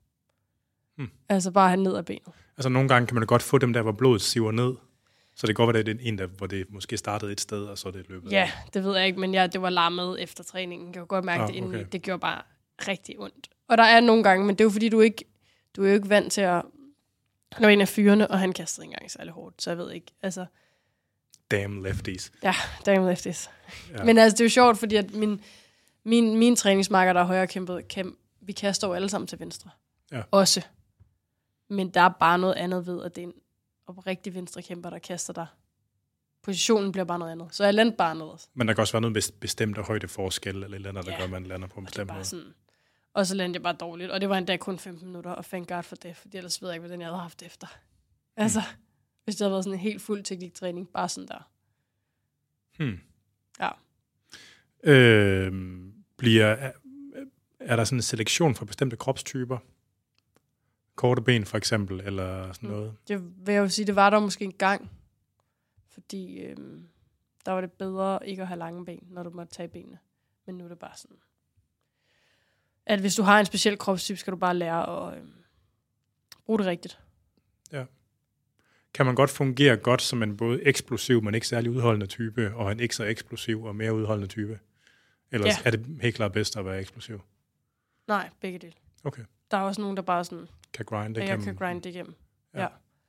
Hmm. 0.97 1.09
Altså 1.29 1.51
bare 1.51 1.69
han 1.69 1.79
ned 1.79 1.95
ad 1.97 2.03
benet. 2.03 2.27
Altså 2.57 2.69
nogle 2.69 2.89
gange 2.89 3.07
kan 3.07 3.15
man 3.15 3.25
godt 3.25 3.41
få 3.41 3.57
dem 3.57 3.73
der, 3.73 3.81
hvor 3.81 3.91
blodet 3.91 4.21
siver 4.21 4.51
ned. 4.51 4.73
Så 5.35 5.47
det 5.47 5.55
kan 5.55 5.65
godt 5.65 5.73
være, 5.73 5.83
det 5.83 5.95
er 5.95 5.99
en, 6.01 6.17
der, 6.17 6.27
hvor 6.27 6.47
det 6.47 6.65
måske 6.69 6.97
startede 6.97 7.31
et 7.31 7.41
sted, 7.41 7.63
og 7.65 7.77
så 7.77 7.87
er 7.87 7.91
det 7.91 8.09
løbet. 8.09 8.31
Ja, 8.31 8.51
det 8.73 8.83
ved 8.83 8.97
jeg 8.97 9.07
ikke, 9.07 9.19
men 9.19 9.33
jeg, 9.33 9.53
det 9.53 9.61
var 9.61 9.69
lammet 9.69 10.21
efter 10.23 10.43
træningen. 10.43 10.87
Jeg 10.87 10.93
kunne 10.99 11.05
godt 11.07 11.25
mærke 11.25 11.41
Ah, 11.43 11.47
det 11.47 11.55
indeni. 11.55 11.75
okay. 11.75 11.85
Det 11.91 12.01
gjorde 12.01 12.19
bare 12.19 12.41
rigtig 12.87 13.19
ondt. 13.19 13.49
Og 13.67 13.77
der 13.77 13.83
er 13.83 13.99
nogle 13.99 14.23
gange, 14.23 14.45
men 14.45 14.55
det 14.55 14.61
er 14.61 14.65
jo 14.65 14.69
fordi, 14.69 14.89
du 14.89 14.99
ikke 15.01 15.25
du 15.75 15.83
er 15.83 15.87
jo 15.87 15.93
ikke 15.93 16.09
vant 16.09 16.31
til 16.33 16.41
at... 16.41 16.61
Han 17.51 17.63
var 17.65 17.69
en 17.69 17.81
af 17.81 17.87
fyrene, 17.87 18.31
og 18.31 18.39
han 18.39 18.53
kastede 18.53 18.85
ikke 18.85 18.91
engang 18.93 19.11
særlig 19.11 19.33
hårdt, 19.33 19.61
så 19.61 19.69
jeg 19.69 19.77
ved 19.77 19.91
ikke. 19.91 20.07
Altså, 20.21 20.45
Damn 21.51 21.83
lefties. 21.83 22.31
damn 22.85 23.07
lefties. 23.07 23.49
Ja. 23.91 23.97
Ja. 23.97 24.03
Men 24.03 24.17
altså, 24.17 24.35
det 24.35 24.41
er 24.41 24.45
jo 24.45 24.49
sjovt, 24.49 24.77
fordi 24.77 24.95
at 24.95 25.13
min, 25.13 25.41
min, 26.03 26.37
min 26.37 26.55
træningsmarker, 26.55 27.13
der 27.13 27.19
er 27.19 27.25
højere 27.25 27.47
kæmpet, 27.47 27.87
kæm, 27.87 28.17
vi 28.41 28.51
kaster 28.53 28.87
jo 28.87 28.93
alle 28.93 29.09
sammen 29.09 29.27
til 29.27 29.39
venstre. 29.39 29.69
Ja. 30.11 30.21
Også. 30.31 30.61
Men 31.69 31.89
der 31.89 32.01
er 32.01 32.09
bare 32.09 32.39
noget 32.39 32.53
andet 32.55 32.85
ved, 32.87 33.03
at 33.03 33.15
det 33.15 33.21
er 33.23 33.27
en 33.27 33.33
oprigtig 33.97 34.33
venstre 34.35 34.61
kæmper, 34.61 34.89
der 34.89 34.99
kaster 34.99 35.33
dig. 35.33 35.47
Positionen 36.41 36.91
bliver 36.91 37.05
bare 37.05 37.19
noget 37.19 37.31
andet. 37.31 37.47
Så 37.55 37.63
jeg 37.63 37.73
landte 37.73 37.97
bare 37.97 38.15
noget. 38.15 38.49
Men 38.53 38.67
der 38.67 38.73
kan 38.73 38.81
også 38.81 38.93
være 38.93 39.01
noget 39.01 39.17
bes- 39.17 39.33
bestemt 39.39 39.77
højdeforskel, 39.77 40.55
eller 40.55 40.67
et 40.67 40.73
eller 40.75 40.89
andet, 40.89 41.05
der 41.05 41.11
Ja. 41.11 41.17
gør, 41.17 41.23
at 41.23 41.29
man 41.31 41.43
lander 41.43 41.67
på 41.67 41.79
en 41.79 41.85
Og 41.85 41.87
bestemt 41.87 42.11
måde. 42.13 42.23
sådan... 42.25 42.53
Og 43.13 43.27
så 43.27 43.35
landede 43.35 43.57
jeg 43.57 43.63
bare 43.63 43.75
dårligt. 43.79 44.11
Og 44.11 44.21
det 44.21 44.29
var 44.29 44.37
endda 44.37 44.57
kun 44.57 44.79
15 44.79 45.07
minutter, 45.07 45.31
og 45.31 45.45
thank 45.45 45.67
God 45.69 45.83
for 45.83 45.95
det, 45.95 46.15
fordi 46.15 46.37
ellers 46.37 46.61
ved 46.61 46.69
jeg 46.69 46.75
ikke, 46.75 46.81
hvordan 46.81 47.01
jeg 47.01 47.07
havde 47.09 47.19
haft 47.21 47.39
det 47.39 47.45
efter. 47.45 47.67
Altså, 48.37 48.61
hvis 49.23 49.35
det 49.35 49.41
havde 49.45 49.51
været 49.51 49.63
sådan 49.63 49.73
en 49.73 49.79
helt 49.83 50.01
fuld 50.01 50.23
tekniktræning, 50.23 50.89
bare 50.89 51.09
sådan 51.09 51.27
der. 51.27 51.49
Hmm. 52.77 52.99
Ja. 53.59 53.69
Øh, 54.83 55.53
bliver, 56.17 56.45
er, 56.45 56.71
er 57.59 57.75
der 57.75 57.83
sådan 57.83 57.97
en 57.97 58.01
selektion 58.01 58.55
for 58.55 58.65
bestemte 58.65 58.95
kropstyper? 58.95 59.57
Korte 61.01 61.21
ben 61.21 61.45
for 61.45 61.57
eksempel, 61.57 61.99
eller 61.99 62.53
sådan 62.53 62.69
Mm. 62.69 62.75
noget? 62.75 62.93
Det 63.07 63.23
vil 63.47 63.53
jeg 63.53 63.61
jo 63.61 63.69
sige, 63.69 63.85
det 63.87 63.95
var 63.95 64.09
der 64.09 64.19
måske 64.19 64.45
en 64.45 64.53
gang. 64.53 64.91
Fordi 65.89 66.39
øhm, 66.39 66.87
der 67.45 67.51
var 67.51 67.61
det 67.61 67.71
bedre 67.71 68.27
ikke 68.27 68.41
at 68.41 68.47
have 68.47 68.57
lange 68.59 68.85
ben, 68.85 69.07
når 69.09 69.23
du 69.23 69.29
måtte 69.29 69.53
tage 69.53 69.67
benene. 69.67 69.99
Men 70.45 70.55
nu 70.55 70.63
er 70.63 70.67
det 70.69 70.79
bare 70.79 70.97
sådan, 70.97 71.17
at 72.85 72.99
hvis 72.99 73.15
du 73.15 73.23
har 73.23 73.39
en 73.39 73.45
speciel 73.45 73.77
kropstype, 73.77 74.17
skal 74.19 74.31
du 74.31 74.37
bare 74.37 74.53
lære 74.55 75.07
at 75.09 75.17
øhm, 75.17 75.33
bruge 76.45 76.59
det 76.59 76.65
rigtigt. 76.67 76.99
Kan 78.93 79.05
man 79.05 79.15
godt 79.15 79.29
fungere 79.29 79.77
godt 79.77 80.01
som 80.01 80.23
en 80.23 80.37
både 80.37 80.63
eksplosiv, 80.63 81.23
men 81.23 81.35
ikke 81.35 81.47
særlig 81.47 81.71
udholdende 81.71 82.05
type, 82.05 82.53
og 82.55 82.71
en 82.71 82.79
ikke 82.79 82.95
så 82.95 83.03
eksplosiv 83.03 83.63
og 83.63 83.75
mere 83.75 83.93
udholdende 83.93 84.27
type? 84.27 84.59
Ellers 85.31 85.47
Ja. 85.47 85.61
er 85.65 85.71
det 85.71 85.85
helt 86.01 86.15
klart 86.15 86.31
bedst 86.31 86.57
at 86.57 86.65
være 86.65 86.79
eksplosiv. 86.79 87.21
Nej, 88.07 88.29
begge 88.41 88.59
dele. 88.59 88.73
Okay. 89.03 89.23
Der 89.51 89.57
er 89.57 89.61
også 89.61 89.81
nogen, 89.81 89.97
der 89.97 90.03
bare 90.03 90.23
sådan, 90.25 90.47
Kan 90.73 90.85
grinde 90.85 91.19
at 91.21 91.27
jeg 91.27 91.33
igennem. 91.33 91.43
kan 91.45 91.55
grinde 91.55 91.89
igennem. 91.89 92.15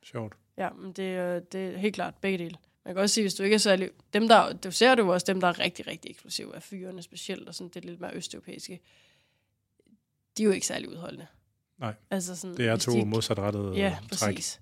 Sjovt. 0.03 0.35
Ja, 0.57 0.71
men 0.73 0.93
det, 0.93 1.03
øh, 1.03 1.43
det 1.53 1.75
er 1.75 1.79
helt 1.79 1.95
klart 1.95 2.15
begge 2.21 2.39
dele. 2.39 2.57
Man 2.85 2.95
kan 2.95 3.03
også 3.03 3.15
sige, 3.15 3.25
hvis 3.25 3.35
du 3.35 3.43
ikke 3.43 3.55
er 3.55 3.59
særlig... 3.59 3.91
Dem, 4.13 4.29
der, 4.29 4.53
du 4.53 4.71
ser 4.71 4.97
jo 4.99 5.09
også, 5.09 5.25
dem, 5.33 5.41
der 5.41 5.49
er 5.49 5.59
rigtig, 5.59 5.87
rigtig 5.87 6.11
eksplosive 6.11 6.55
af 6.55 6.63
fyrene 6.63 7.03
specielt, 7.03 7.49
og 7.49 7.55
sådan 7.55 7.71
det 7.71 7.85
lidt 7.85 8.01
mere 8.01 8.15
østeuropæiske, 8.15 8.81
de 10.37 10.43
er 10.43 10.47
jo 10.47 10.53
ikke 10.53 10.67
særlig 10.67 10.89
udholdende. 10.89 11.27
Nej, 11.79 11.95
altså 12.11 12.37
sådan, 12.37 12.57
Det 12.57 12.69
er 12.69 12.77
to 12.77 12.93
de, 12.93 13.05
modsatrettede 13.05 13.73
Ja, 13.75 13.99
træk. 14.13 14.35
præcis. 14.35 14.61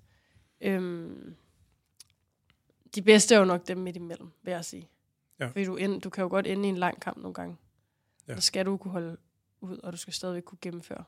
Øhm, 0.61 1.35
de 2.95 3.01
bedste 3.01 3.35
er 3.35 3.39
jo 3.39 3.45
nok 3.45 3.67
dem 3.67 3.77
midt 3.77 3.95
imellem, 3.95 4.31
vil 4.43 4.51
jeg 4.51 4.65
sige. 4.65 4.89
Ja. 5.39 5.47
Fordi 5.47 5.65
du, 5.65 5.75
end, 5.75 6.01
du 6.01 6.09
kan 6.09 6.21
jo 6.21 6.27
godt 6.29 6.47
ende 6.47 6.65
i 6.65 6.69
en 6.69 6.77
lang 6.77 7.01
kamp 7.01 7.17
nogle 7.17 7.33
gange. 7.33 7.57
Ja. 8.27 8.33
Ja. 8.33 8.39
Så 8.39 8.45
skal 8.45 8.65
du 8.65 8.77
kunne 8.77 8.91
holde 8.91 9.17
ud, 9.61 9.77
og 9.77 9.93
du 9.93 9.97
skal 9.97 10.13
stadigvæk 10.13 10.43
kunne 10.43 10.57
gennemføre. 10.61 11.03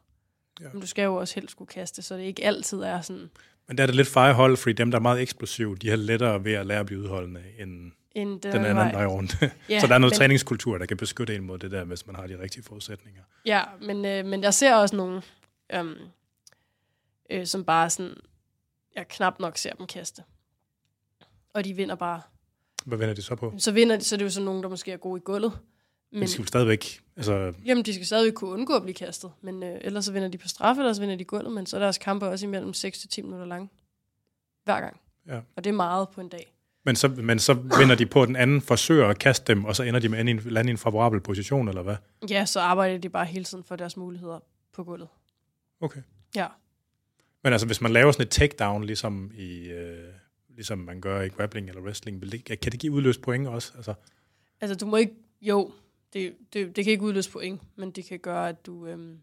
Ja. 0.61 0.65
Men 0.73 0.81
du 0.81 0.87
skal 0.87 1.03
jo 1.03 1.15
også 1.15 1.35
helst 1.35 1.57
kunne 1.57 1.67
kaste, 1.67 2.01
så 2.01 2.17
det 2.17 2.23
ikke 2.23 2.45
altid 2.45 2.77
er 2.77 3.01
sådan, 3.01 3.29
Men 3.67 3.77
der 3.77 3.83
er 3.83 3.87
det 3.87 3.95
lidt 3.95 4.07
fejrehold, 4.07 4.57
fordi 4.57 4.73
dem, 4.73 4.91
der 4.91 4.97
er 4.97 5.01
meget 5.01 5.21
eksplosive, 5.21 5.75
de 5.75 5.89
har 5.89 5.95
lettere 5.95 6.43
ved 6.43 6.53
at 6.53 6.65
lære 6.65 6.79
at 6.79 6.85
blive 6.85 7.01
udholdende, 7.01 7.43
end 7.59 7.91
en 8.15 8.27
den, 8.27 8.39
den 8.41 8.65
anden 8.65 8.93
vej 8.93 9.05
rundt. 9.05 9.35
Ja, 9.69 9.79
så 9.81 9.87
der 9.87 9.93
er 9.93 9.97
noget 9.97 10.13
men, 10.13 10.17
træningskultur, 10.17 10.77
der 10.77 10.85
kan 10.85 10.97
beskytte 10.97 11.35
en 11.35 11.43
mod 11.43 11.59
det 11.59 11.71
der, 11.71 11.83
hvis 11.83 12.07
man 12.07 12.15
har 12.15 12.27
de 12.27 12.39
rigtige 12.39 12.63
forudsætninger. 12.63 13.21
Ja, 13.45 13.61
men, 13.81 14.05
øh, 14.05 14.25
men 14.25 14.43
jeg 14.43 14.53
ser 14.53 14.75
også 14.75 14.95
nogle, 14.95 15.21
øhm, 15.73 15.95
øh, 17.29 17.45
som 17.45 17.65
bare 17.65 17.89
sådan, 17.89 18.15
jeg 18.95 19.07
knap 19.07 19.39
nok 19.39 19.57
ser 19.57 19.73
dem 19.73 19.87
kaste. 19.87 20.23
Og 21.53 21.65
de 21.65 21.73
vinder 21.73 21.95
bare. 21.95 22.21
Hvad 22.85 22.97
vender 22.97 23.13
de 23.15 23.21
så 23.21 23.35
på? 23.35 23.53
Så 23.57 23.71
vinder 23.71 23.97
de, 23.97 24.03
så 24.03 24.15
er 24.15 24.17
det 24.17 24.25
jo 24.25 24.29
sådan 24.29 24.45
nogen, 24.45 24.63
der 24.63 24.69
måske 24.69 24.91
er 24.91 24.97
gode 24.97 25.17
i 25.17 25.21
gulvet. 25.25 25.59
Men 26.13 26.21
de 26.21 26.27
skal 26.27 26.47
stadigvæk... 26.47 27.01
Altså, 27.17 27.53
jamen, 27.65 27.85
de 27.85 27.93
skal 27.93 28.05
stadig 28.05 28.33
kunne 28.33 28.51
undgå 28.51 28.73
at 28.73 28.81
blive 28.81 28.93
kastet. 28.95 29.31
Men 29.41 29.63
øh, 29.63 29.77
ellers 29.81 30.05
så 30.05 30.11
vinder 30.11 30.27
de 30.27 30.37
på 30.37 30.47
straffe, 30.47 30.81
eller 30.81 30.93
så 30.93 31.01
vinder 31.01 31.15
de 31.15 31.23
gulvet. 31.25 31.51
Men 31.51 31.65
så 31.65 31.77
er 31.77 31.81
deres 31.81 31.97
kampe 31.97 32.25
også 32.27 32.45
imellem 32.45 32.73
6 32.73 32.99
til 32.99 33.09
10 33.09 33.21
minutter 33.21 33.45
lange. 33.45 33.69
Hver 34.63 34.81
gang. 34.81 34.99
Ja. 35.27 35.39
Og 35.55 35.63
det 35.63 35.69
er 35.69 35.73
meget 35.73 36.09
på 36.09 36.21
en 36.21 36.29
dag. 36.29 36.53
men, 36.85 36.95
så, 36.95 37.07
men 37.07 37.39
så 37.39 37.53
vinder 37.53 37.95
de 37.95 38.05
på, 38.05 38.21
at 38.21 38.27
den 38.27 38.35
anden 38.35 38.61
forsøger 38.61 39.07
at 39.07 39.19
kaste 39.19 39.53
dem, 39.53 39.65
og 39.65 39.75
så 39.75 39.83
ender 39.83 39.99
de 39.99 40.09
med 40.09 40.19
at 40.19 40.45
lande 40.45 40.69
i 40.69 40.71
en 40.71 40.77
favorabel 40.77 41.19
position, 41.21 41.67
eller 41.67 41.81
hvad? 41.81 41.95
Ja, 42.29 42.45
så 42.45 42.59
arbejder 42.59 42.97
de 42.97 43.09
bare 43.09 43.25
hele 43.25 43.45
tiden 43.45 43.63
for 43.63 43.75
deres 43.75 43.97
muligheder 43.97 44.39
på 44.73 44.83
gulvet. 44.83 45.07
Okay. 45.81 46.01
Ja. 46.35 46.47
Men 47.43 47.53
altså, 47.53 47.67
hvis 47.67 47.81
man 47.81 47.91
laver 47.91 48.11
sådan 48.11 48.25
et 48.25 48.29
takedown, 48.31 48.83
ligesom, 48.83 49.31
i, 49.37 49.67
øh, 49.67 50.13
ligesom 50.55 50.77
man 50.77 51.01
gør 51.01 51.21
i 51.21 51.27
grappling 51.27 51.69
eller 51.69 51.81
wrestling, 51.81 52.21
vil 52.21 52.31
det, 52.31 52.59
kan 52.59 52.71
det 52.71 52.79
give 52.79 52.93
udløst 52.93 53.21
point 53.21 53.47
også? 53.47 53.71
Altså, 53.75 53.93
Altså, 54.61 54.75
du 54.75 54.85
må 54.85 54.97
ikke... 54.97 55.13
Jo, 55.41 55.71
det, 56.13 56.35
det, 56.53 56.75
det 56.75 56.83
kan 56.83 56.91
ikke 56.91 57.03
udløse 57.03 57.31
point, 57.31 57.61
men 57.75 57.91
det 57.91 58.05
kan 58.05 58.19
gøre, 58.19 58.49
at 58.49 58.65
du 58.65 58.87
øhm, 58.87 59.19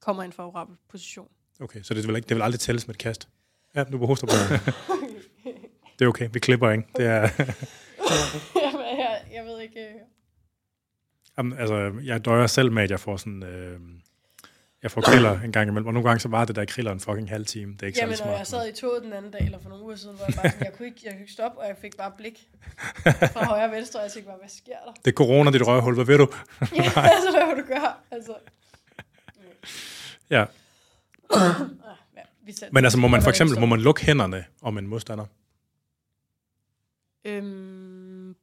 kommer 0.00 0.22
i 0.22 0.26
en 0.26 0.32
favorabel 0.32 0.76
position. 0.88 1.28
okay, 1.60 1.82
så 1.82 1.94
det 1.94 2.06
vil, 2.06 2.16
ikke, 2.16 2.28
det 2.28 2.36
vil 2.36 2.42
aldrig 2.42 2.60
tælles 2.60 2.86
med 2.86 2.94
et 2.94 2.98
kast? 2.98 3.28
Ja, 3.74 3.84
nu 3.84 3.98
på 3.98 4.06
hoster 4.06 4.26
på 4.26 4.32
Det 5.98 6.04
er 6.04 6.08
okay, 6.08 6.28
vi 6.32 6.38
klipper 6.38 6.70
ikke. 6.70 6.84
Det 6.96 7.06
er, 7.06 7.20
jeg, 8.54 9.22
jeg 9.34 9.44
ved 9.44 9.60
ikke... 9.60 9.80
øh, 9.80 9.94
Jamen, 11.38 11.58
altså, 11.58 12.00
jeg 12.04 12.24
døjer 12.24 12.46
selv 12.46 12.72
med, 12.72 12.82
at 12.82 12.90
jeg 12.90 13.00
får 13.00 13.16
sådan... 13.16 13.42
Øh, 13.42 13.80
jeg 14.82 14.90
får 14.90 15.00
kriller 15.00 15.40
en 15.40 15.52
gang 15.52 15.68
imellem, 15.68 15.86
og 15.86 15.94
nogle 15.94 16.08
gange 16.08 16.20
så 16.20 16.28
var 16.28 16.44
det 16.44 16.56
der 16.56 16.64
kriller 16.64 16.92
en 16.92 17.00
fucking 17.00 17.28
halv 17.28 17.46
time. 17.46 17.72
Det 17.72 17.82
er 17.82 17.86
ikke 17.86 17.98
Jamen, 18.00 18.12
og 18.22 18.28
jeg 18.38 18.46
smart. 18.46 18.62
sad 18.62 18.68
i 18.68 18.72
toget 18.72 19.02
den 19.02 19.12
anden 19.12 19.30
dag, 19.30 19.40
eller 19.44 19.58
for 19.58 19.68
nogle 19.68 19.84
uger 19.84 19.96
siden, 19.96 20.16
hvor 20.16 20.24
jeg 20.28 20.34
bare 20.34 20.50
sådan, 20.50 20.64
jeg 20.64 20.72
kunne 20.76 20.86
ikke, 20.88 21.00
jeg 21.04 21.12
kunne 21.12 21.20
ikke 21.20 21.32
stoppe, 21.32 21.58
og 21.58 21.66
jeg 21.68 21.76
fik 21.80 21.96
bare 21.96 22.12
blik 22.16 22.48
fra 23.04 23.44
højre 23.44 23.64
og 23.64 23.70
venstre, 23.72 24.00
og 24.00 24.04
jeg 24.04 24.12
tænkte 24.12 24.28
bare, 24.28 24.38
hvad 24.38 24.48
sker 24.48 24.76
der? 24.86 24.92
Det 24.92 25.06
er 25.10 25.12
corona, 25.14 25.50
dit 25.50 25.66
røvhul, 25.66 25.94
hvad 25.94 26.04
ved 26.04 26.18
du? 26.18 26.26
ja, 26.60 27.00
altså, 27.00 27.30
hvad 27.36 27.54
vil 27.54 27.64
du 27.64 27.68
gøre? 27.68 27.92
Altså, 28.10 28.34
Ja. 30.30 30.44
ja. 32.16 32.22
Men 32.72 32.84
altså, 32.84 32.98
må 32.98 33.08
man 33.08 33.22
for 33.22 33.30
eksempel 33.30 33.60
må 33.60 33.66
man 33.66 33.80
lukke 33.80 34.04
hænderne 34.06 34.44
om 34.62 34.78
en 34.78 34.86
modstander? 34.86 35.26
Øhm, 37.24 38.34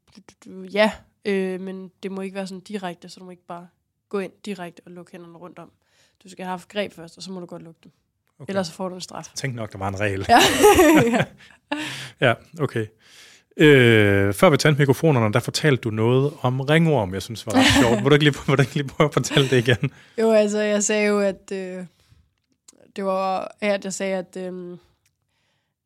ja, 0.73 0.91
øh, 1.25 1.61
men 1.61 1.91
det 2.03 2.11
må 2.11 2.21
ikke 2.21 2.35
være 2.35 2.47
sådan 2.47 2.59
direkte, 2.61 3.09
så 3.09 3.19
du 3.19 3.25
må 3.25 3.31
ikke 3.31 3.45
bare 3.47 3.67
gå 4.09 4.19
ind 4.19 4.31
direkte 4.45 4.81
og 4.85 4.91
lukke 4.91 5.11
hænderne 5.11 5.37
rundt 5.37 5.59
om. 5.59 5.71
Du 6.23 6.29
skal 6.29 6.45
have 6.45 6.49
haft 6.49 6.69
greb 6.69 6.93
først, 6.93 7.17
og 7.17 7.23
så 7.23 7.31
må 7.31 7.39
du 7.39 7.45
godt 7.45 7.61
lukke 7.61 7.79
dem. 7.83 7.91
Okay. 8.39 8.51
Ellers 8.51 8.67
så 8.67 8.73
får 8.73 8.89
du 8.89 8.95
en 8.95 9.01
straf. 9.01 9.31
Tænk 9.35 9.55
nok, 9.55 9.71
der 9.71 9.77
var 9.77 9.87
en 9.87 9.99
regel. 9.99 10.25
Ja. 10.29 10.39
ja. 11.17 11.25
Ja, 12.21 12.33
okay. 12.59 12.85
Øh, 13.57 14.33
før 14.33 14.49
vi 14.49 14.57
tændte 14.57 14.79
mikrofonerne, 14.79 15.33
der 15.33 15.39
fortalte 15.39 15.81
du 15.81 15.89
noget 15.89 16.33
om 16.41 16.61
ringorm, 16.61 17.13
jeg 17.13 17.21
synes 17.21 17.45
var 17.45 17.53
ret 17.55 17.65
sjovt. 17.81 18.03
Må 18.03 18.09
du 18.09 18.15
ikke 18.15 18.25
lige, 18.25 18.35
må 18.47 18.55
du 18.55 18.61
ikke 18.61 18.73
lige 18.73 18.87
prøve 18.87 19.07
at 19.07 19.13
fortælle 19.13 19.49
det 19.49 19.67
igen? 19.67 19.91
Jo, 20.17 20.31
altså, 20.31 20.59
jeg 20.59 20.83
sagde 20.83 21.07
jo, 21.07 21.19
at 21.19 21.51
øh, 21.53 21.85
det 22.95 23.05
var, 23.05 23.55
at 23.61 23.85
jeg 23.85 23.93
sagde, 23.93 24.15
at 24.15 24.37
øh, 24.37 24.77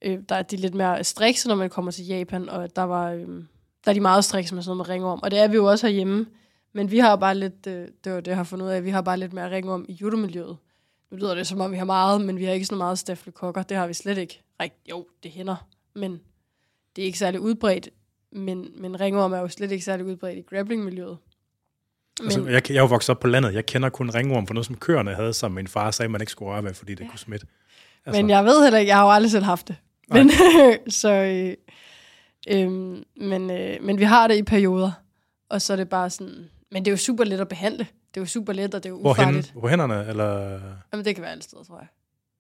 øh, 0.02 0.20
der 0.30 0.36
er 0.36 0.42
de 0.42 0.56
lidt 0.56 0.74
mere 0.74 1.04
strikse, 1.04 1.48
når 1.48 1.56
man 1.56 1.70
kommer 1.70 1.92
til 1.92 2.06
Japan, 2.06 2.50
og 2.50 2.64
at 2.64 2.76
der 2.76 2.84
var, 2.84 3.12
øh, 3.12 3.28
der 3.86 3.90
er 3.90 3.94
de 3.94 4.00
meget 4.00 4.26
strikse 4.26 4.56
med 4.56 4.64
sådan 4.64 4.78
noget 4.78 4.88
med 4.88 4.94
ringorm. 4.94 5.20
Og 5.24 5.32
det 5.32 5.40
er 5.40 5.48
vi 5.48 5.56
jo 5.56 5.66
også 5.66 5.88
herhjemme. 5.88 6.26
Men 6.74 6.92
vi 6.92 7.00
har 7.00 7.16
bare 7.16 7.36
lidt, 7.36 7.68
øh, 7.68 7.88
det 8.04 8.14
var 8.14 8.20
det, 8.20 8.28
jeg 8.28 8.36
har 8.36 8.44
fundet 8.44 8.66
ud 8.66 8.72
af, 8.72 8.84
vi 8.84 8.90
har 8.90 9.02
bare 9.02 9.18
lidt 9.18 9.34
mere 9.34 9.52
ringorm 9.52 9.86
i 9.90 9.94
judomiljøet. 9.94 10.58
Nu 11.12 11.18
lyder 11.18 11.36
det, 11.36 11.48
som 11.48 11.62
om 11.62 11.72
vi 11.72 11.78
har 11.78 11.86
meget, 11.86 12.22
men 12.22 12.38
vi 12.38 12.46
har 12.46 12.54
ikke 12.54 12.66
så 12.66 12.76
meget 12.76 13.00
stafylokokker. 13.00 13.64
Det 13.64 13.78
har 13.78 13.88
vi 13.88 13.94
slet 13.94 14.18
ikke. 14.18 14.42
Rigt, 14.62 14.74
jo, 14.90 15.06
det 15.24 15.32
hænder, 15.32 15.68
men 15.96 16.22
det 16.96 17.02
er 17.02 17.06
ikke 17.06 17.18
særlig 17.18 17.40
udbredt. 17.40 17.90
Men, 18.32 18.72
men 18.76 19.00
ringorm 19.02 19.34
er 19.34 19.40
jo 19.40 19.48
slet 19.48 19.72
ikke 19.72 19.86
særlig 19.86 20.06
udbredt 20.06 20.38
i 20.38 20.42
grapplingmiljøet. 20.42 21.18
Men, 22.20 22.26
Altså, 22.26 22.48
jeg, 22.48 22.70
jeg 22.70 22.78
er 22.78 22.82
jo 22.82 22.86
vokset 22.88 23.10
op 23.10 23.20
på 23.20 23.28
landet. 23.28 23.54
Jeg 23.54 23.66
kender 23.66 23.90
kun 23.90 24.10
ringorm 24.10 24.48
for 24.48 24.54
noget, 24.54 24.66
som 24.66 24.78
køerne 24.78 25.16
havde, 25.16 25.34
som 25.34 25.52
min 25.52 25.68
far 25.68 25.92
sagde, 25.92 26.10
man 26.10 26.22
ikke 26.22 26.32
skulle 26.32 26.52
røre 26.52 26.64
ved, 26.64 26.74
fordi 26.74 26.96
det 26.96 27.10
kunne 27.10 27.20
smitte. 27.20 27.48
Altså, 28.06 28.22
Men 28.22 28.30
jeg 28.30 28.46
ved 28.46 28.64
heller 28.64 28.80
ikke, 28.80 28.90
jeg 28.90 28.98
har 28.98 29.04
jo 29.04 29.12
aldrig 29.12 29.32
selv 29.32 29.44
haft 29.44 29.68
det. 29.68 29.76
Nej. 30.10 30.24
Men, 30.24 30.32
så, 31.02 31.12
øh, 31.12 31.56
øh, 32.48 32.72
men, 33.16 33.52
øh, 33.52 33.84
men 33.84 34.00
vi 34.00 34.04
har 34.04 34.28
det 34.28 34.38
i 34.38 34.44
perioder, 34.44 34.92
og 35.50 35.62
så 35.62 35.74
er 35.74 35.78
det 35.78 35.90
bare 35.90 36.10
sådan, 36.10 36.50
men 36.72 36.86
det 36.86 36.92
er 36.92 36.94
jo 36.94 36.98
super 36.98 37.24
let 37.24 37.40
at 37.40 37.48
behandle. 37.48 37.88
Det 38.14 38.20
er 38.20 38.22
jo 38.22 38.26
super 38.26 38.54
let, 38.54 38.76
og 38.76 38.84
det 38.84 38.90
er 38.90 38.94
jo 38.94 39.00
Hvorhen, 39.00 39.24
ufarligt. 39.30 39.54
på 39.62 39.68
hænderne, 39.68 40.08
eller... 40.08 40.50
Jamen, 40.94 41.06
det 41.06 41.16
kan 41.16 41.22
være 41.22 41.32
alle 41.32 41.44
steder, 41.44 41.64
tror 41.64 41.78
jeg. 41.78 41.88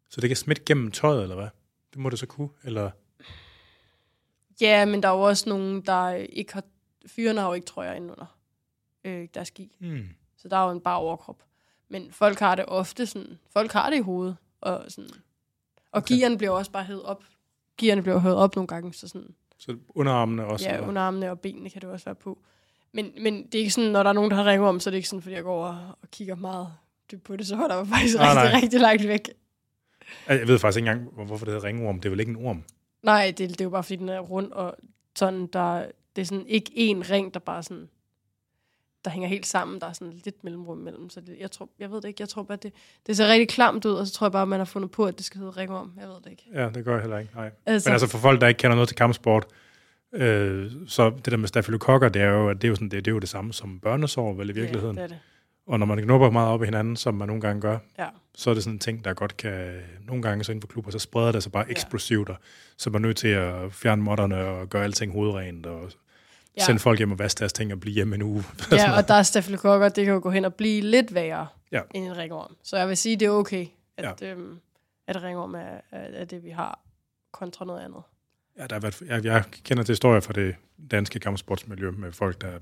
Så 0.09 0.21
det 0.21 0.29
kan 0.29 0.37
smitte 0.37 0.63
gennem 0.65 0.91
tøjet, 0.91 1.23
eller 1.23 1.35
hvad? 1.35 1.47
Det 1.93 1.99
må 1.99 2.09
det 2.09 2.19
så 2.19 2.25
kunne, 2.25 2.49
eller... 2.63 2.91
Ja, 4.61 4.85
men 4.85 5.03
der 5.03 5.09
er 5.09 5.13
jo 5.13 5.21
også 5.21 5.49
nogen, 5.49 5.81
der 5.81 6.09
ikke 6.13 6.53
har... 6.53 6.63
Fyrene 7.05 7.39
har 7.41 7.47
jo 7.47 7.53
ikke 7.53 7.65
trøjer 7.67 7.93
indenunder 7.93 8.37
øh, 9.03 9.27
deres 9.33 9.47
ski. 9.47 9.75
Hmm. 9.79 10.07
Så 10.37 10.47
der 10.47 10.57
er 10.57 10.65
jo 10.65 10.71
en 10.71 10.81
bare 10.81 10.97
overkrop. 10.97 11.43
Men 11.89 12.11
folk 12.11 12.39
har 12.39 12.55
det 12.55 12.65
ofte 12.67 13.05
sådan... 13.05 13.39
Folk 13.49 13.71
har 13.71 13.89
det 13.89 13.97
i 13.97 14.01
hovedet. 14.01 14.37
Og, 14.61 14.85
sådan, 14.87 15.09
og 15.91 15.97
Okay. 16.01 16.15
gearen 16.15 16.37
bliver 16.37 16.51
også 16.51 16.71
bare 16.71 16.83
hævet 16.83 17.03
op. 17.03 17.23
Gearne 17.77 18.01
bliver 18.01 18.19
hævet 18.19 18.37
op 18.37 18.55
nogle 18.55 18.67
gange, 18.67 18.93
så 18.93 19.07
sådan... 19.07 19.35
Så 19.57 19.77
underarmene 19.89 20.45
også? 20.45 20.65
Ja, 20.69 20.73
eller? 20.73 20.87
underarmene 20.87 21.31
og 21.31 21.39
benene 21.39 21.69
kan 21.69 21.81
det 21.81 21.89
også 21.89 22.05
være 22.05 22.15
på. 22.15 22.39
Men, 22.93 23.11
men 23.21 23.43
det 23.45 23.55
er 23.55 23.59
ikke 23.59 23.71
sådan, 23.71 23.89
når 23.91 24.03
der 24.03 24.09
er 24.09 24.13
nogen, 24.13 24.31
der 24.31 24.37
har 24.37 24.45
ringet 24.45 24.69
om, 24.69 24.79
så 24.79 24.89
er 24.89 24.91
det 24.91 24.97
ikke 24.97 25.09
sådan, 25.09 25.21
fordi 25.21 25.35
jeg 25.35 25.43
går 25.43 25.53
over 25.55 25.97
og 26.01 26.11
kigger 26.11 26.35
meget 26.35 26.67
dybt 27.11 27.23
på 27.23 27.35
det, 27.35 27.47
så 27.47 27.55
holder 27.55 27.75
jeg 27.75 27.85
mig 27.85 27.93
faktisk 27.97 28.17
Ah, 28.19 28.21
rigtig, 28.35 28.51
nej. 28.51 28.61
rigtig 28.61 28.79
langt 28.79 29.07
væk. 29.07 29.29
Jeg 30.27 30.47
ved 30.47 30.59
faktisk 30.59 30.77
ikke 30.81 30.91
engang, 30.91 31.13
hvor- 31.13 31.23
hvorfor 31.25 31.45
det 31.45 31.53
hedder 31.53 31.67
ringorm. 31.67 31.99
Det 31.99 32.05
er 32.05 32.09
vel 32.09 32.19
ikke 32.19 32.29
en 32.29 32.45
orm? 32.45 32.63
Nej, 33.03 33.33
det, 33.37 33.49
det 33.49 33.61
er 33.61 33.65
jo 33.65 33.69
bare, 33.69 33.83
fordi 33.83 33.95
den 33.95 34.09
er 34.09 34.19
rund, 34.19 34.51
og 34.51 34.75
sådan, 35.15 35.47
der, 35.47 35.85
det 36.15 36.21
er 36.21 36.25
sådan 36.25 36.45
ikke 36.47 36.71
én 36.71 37.11
ring, 37.11 37.33
der 37.33 37.39
bare 37.39 37.63
sådan, 37.63 37.89
der 39.05 39.11
hænger 39.11 39.29
helt 39.29 39.45
sammen. 39.45 39.81
Der 39.81 39.87
er 39.87 39.93
sådan 39.93 40.13
lidt 40.25 40.43
mellemrum 40.43 40.79
imellem. 40.79 41.09
Så 41.09 41.21
det, 41.21 41.37
jeg, 41.39 41.51
tror, 41.51 41.69
jeg 41.79 41.91
ved 41.91 42.01
det 42.01 42.07
ikke. 42.07 42.21
Jeg 42.21 42.29
tror 42.29 42.43
bare, 42.43 42.57
det, 42.61 42.73
det 43.07 43.17
ser 43.17 43.27
rigtig 43.27 43.49
klamt 43.49 43.85
ud, 43.85 43.93
og 43.93 44.07
så 44.07 44.13
tror 44.13 44.27
jeg 44.27 44.31
bare, 44.31 44.47
man 44.47 44.59
har 44.59 44.65
fundet 44.65 44.91
på, 44.91 45.05
at 45.05 45.17
det 45.17 45.25
skal 45.25 45.39
hedde 45.39 45.51
ringorm. 45.51 45.91
Jeg 45.99 46.07
ved 46.07 46.15
det 46.23 46.31
ikke. 46.31 46.43
Ja, 46.53 46.69
det 46.69 46.85
gør 46.85 46.93
jeg 46.93 47.01
heller 47.01 47.17
ikke. 47.19 47.31
Nej. 47.35 47.51
Altså, 47.65 47.89
Men 47.89 47.93
altså 47.93 48.07
for 48.07 48.17
folk, 48.17 48.41
der 48.41 48.47
ikke 48.47 48.57
kender 48.57 48.75
noget 48.75 48.87
til 48.89 48.97
kampsport, 48.97 49.45
øh, 50.13 50.71
så 50.87 51.09
det 51.09 51.25
der 51.31 51.37
med 51.37 51.47
stafylokokker, 51.47 52.09
det 52.09 52.21
er 52.21 52.27
jo, 52.29 52.49
at 52.49 52.55
det 52.61 52.63
er 52.63 52.69
jo, 52.69 52.75
sådan, 52.75 52.89
det, 52.89 53.05
det 53.05 53.11
er 53.11 53.15
jo 53.15 53.19
det 53.19 53.29
samme 53.29 53.53
som 53.53 53.79
børnesår, 53.79 54.33
vel 54.33 54.49
i 54.49 54.53
virkeligheden. 54.53 54.97
Ja, 54.97 55.03
det 55.03 55.11
er 55.11 55.15
det. 55.15 55.19
Og 55.67 55.79
når 55.79 55.85
man 55.85 56.03
knupper 56.03 56.29
meget 56.29 56.49
op 56.49 56.61
i 56.61 56.65
hinanden, 56.65 56.95
som 56.95 57.13
man 57.13 57.27
nogle 57.27 57.41
gange 57.41 57.61
gør, 57.61 57.77
Ja. 57.99 58.07
så 58.35 58.49
er 58.49 58.53
det 58.53 58.63
sådan 58.63 58.75
en 58.75 58.79
ting, 58.79 59.05
der 59.05 59.13
godt 59.13 59.37
kan... 59.37 59.79
Nogle 60.07 60.23
gange 60.23 60.43
så 60.43 60.51
inden 60.51 60.61
for 60.61 60.67
klubber, 60.67 60.91
så 60.91 60.99
spreder 60.99 61.31
det 61.31 61.43
sig 61.43 61.51
bare 61.51 61.63
Ja. 61.67 61.71
eksplosivt, 61.71 62.29
og 62.29 62.35
så 62.77 62.89
er 62.89 62.91
man 62.91 63.01
nødt 63.01 63.17
til 63.17 63.27
at 63.27 63.73
fjerne 63.73 64.01
modderne 64.01 64.37
og 64.45 64.69
gøre 64.69 64.83
alting 64.83 65.11
hovedrent, 65.13 65.65
og 65.65 65.81
ja. 65.81 65.87
Ja. 66.57 66.63
sende 66.65 66.79
folk 66.79 66.97
hjem 66.97 67.11
og 67.11 67.19
vaske 67.19 67.39
deres 67.39 67.53
ting 67.53 67.73
og 67.73 67.79
blive 67.79 67.93
hjemme 67.93 68.15
en 68.15 68.21
uge. 68.21 68.43
Ja, 68.71 68.97
og 68.97 69.07
der 69.07 69.13
er 69.13 69.23
stafylokokker, 69.23 69.89
det 69.89 70.05
kan 70.05 70.13
jo 70.13 70.19
gå 70.23 70.29
hen 70.29 70.45
og 70.45 70.53
blive 70.53 70.81
lidt 70.81 71.13
værre 71.13 71.47
Ja. 71.71 71.81
end 71.95 72.05
en 72.05 72.17
ringorm. 72.17 72.55
Så 72.63 72.77
jeg 72.77 72.87
vil 72.87 72.97
sige, 72.97 73.15
det 73.15 73.25
er 73.25 73.29
okay, 73.29 73.65
at, 73.97 74.21
ja. 74.21 74.31
øhm, 74.31 74.59
at 75.07 75.23
ringorm 75.23 75.53
er, 75.55 75.81
er 75.91 76.25
det, 76.25 76.43
vi 76.43 76.49
har, 76.49 76.79
kontra 77.31 77.65
noget 77.65 77.79
andet. 77.81 78.01
Ja, 78.61 78.67
der 78.67 78.75
har 78.75 78.79
været, 78.79 79.01
jeg, 79.01 79.25
jeg 79.25 79.43
kender 79.63 79.83
til 79.83 79.91
historier 79.93 80.19
fra 80.19 80.33
det 80.33 80.55
danske 80.91 81.19
kampsportsmiljø 81.19 81.91
med 81.91 82.11
folk, 82.11 82.41
der 82.41 82.59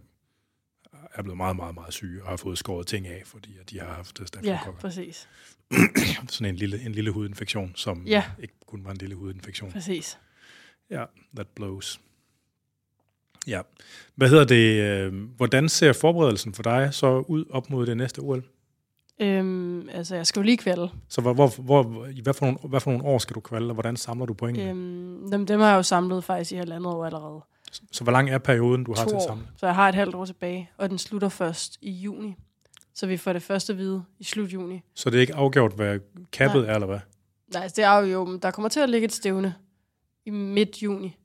er 1.13 1.21
blevet 1.21 1.38
meget, 1.38 1.55
meget, 1.55 1.76
meget 1.76 1.93
syge 1.93 2.23
og 2.23 2.30
har 2.30 2.38
fået 2.38 2.57
skåret 2.57 2.88
ting 2.88 3.07
af, 3.07 3.21
fordi 3.26 3.57
at 3.61 3.69
de 3.69 3.80
har 3.80 3.85
haft 3.93 4.19
Ja, 4.19 4.26
stafylokokker. 4.26 4.81
præcis. 4.81 5.30
Sådan 6.30 6.47
en 6.53 6.55
lille, 6.55 6.81
en 6.81 6.91
lille 6.91 7.11
hudinfektion, 7.11 7.71
som 7.76 8.03
Ja. 8.07 8.23
ikke 8.39 8.53
kun 8.67 8.85
var 8.85 8.91
en 8.91 8.97
lille 8.97 9.15
hudinfektion. 9.15 9.71
Præcis. 9.71 10.17
Ja, 10.89 11.05
that 11.35 11.47
blows. 11.47 12.01
Ja. 13.47 13.61
Hvad 14.15 14.30
hedder 14.30 14.45
det? 14.45 14.81
øh, 14.84 15.13
Hvordan 15.23 15.69
ser 15.69 15.93
forberedelsen 15.93 16.53
for 16.53 16.63
dig 16.63 16.93
så 16.93 17.19
ud 17.19 17.45
op 17.49 17.69
mod 17.69 17.85
det 17.85 17.97
næste 17.97 18.19
OL? 18.19 18.43
Øhm, 19.21 19.59
altså, 19.93 20.15
jeg 20.15 20.27
skal 20.27 20.39
jo 20.39 20.43
lige 20.43 20.57
kvalde. 20.57 20.89
Så 21.07 21.21
hvor, 21.21 21.33
hvor, 21.33 21.61
hvor, 21.61 21.83
hvad, 22.23 22.33
for 22.33 22.45
nogle, 22.45 22.59
hvad 22.63 22.79
for 22.79 22.91
nogle 22.91 23.05
år 23.05 23.17
skal 23.17 23.35
du 23.35 23.39
kvalde, 23.39 23.67
og 23.67 23.73
hvordan 23.73 23.97
samler 23.97 24.25
du 24.25 24.33
pointene? 24.33 24.69
Øhm, 24.69 25.31
dem, 25.31 25.45
dem 25.45 25.59
har 25.59 25.69
jeg 25.69 25.77
jo 25.77 25.83
samlet 25.83 26.23
faktisk 26.23 26.51
i 26.51 26.55
halvandet 26.55 26.93
år 26.93 27.05
allerede. 27.05 27.41
Så 27.91 28.03
hvor 28.03 28.11
lang 28.11 28.29
er 28.29 28.37
perioden, 28.37 28.83
du 28.83 28.93
har 28.97 29.03
to 29.03 29.09
til 29.09 29.15
at 29.15 29.21
år. 29.21 29.27
samle? 29.27 29.47
Så 29.57 29.65
jeg 29.65 29.75
har 29.75 29.89
et 29.89 29.95
halvt 29.95 30.15
år 30.15 30.25
tilbage, 30.25 30.71
og 30.77 30.89
den 30.89 30.97
slutter 30.97 31.29
først 31.29 31.77
i 31.81 31.91
juni. 31.91 32.35
Så 32.93 33.07
vi 33.07 33.17
får 33.17 33.33
det 33.33 33.41
første 33.41 33.73
at 33.73 33.77
vide 33.77 34.03
i 34.19 34.23
slut 34.23 34.53
juni. 34.53 34.81
Så 34.93 35.09
det 35.09 35.17
er 35.17 35.21
ikke 35.21 35.35
afgjort, 35.35 35.73
hvad 35.73 35.99
kappet 36.31 36.69
er, 36.69 36.73
eller 36.73 36.87
hvad? 36.87 36.99
Nej, 37.53 37.63
altså, 37.63 37.75
det 37.75 37.83
er 37.83 37.97
jo, 37.97 38.25
men 38.25 38.39
der 38.39 38.51
kommer 38.51 38.69
til 38.69 38.79
at 38.79 38.89
ligge 38.89 39.05
et 39.05 39.11
stævne 39.11 39.55
i 40.25 40.29
midt 40.29 40.83
juni. 40.83 41.17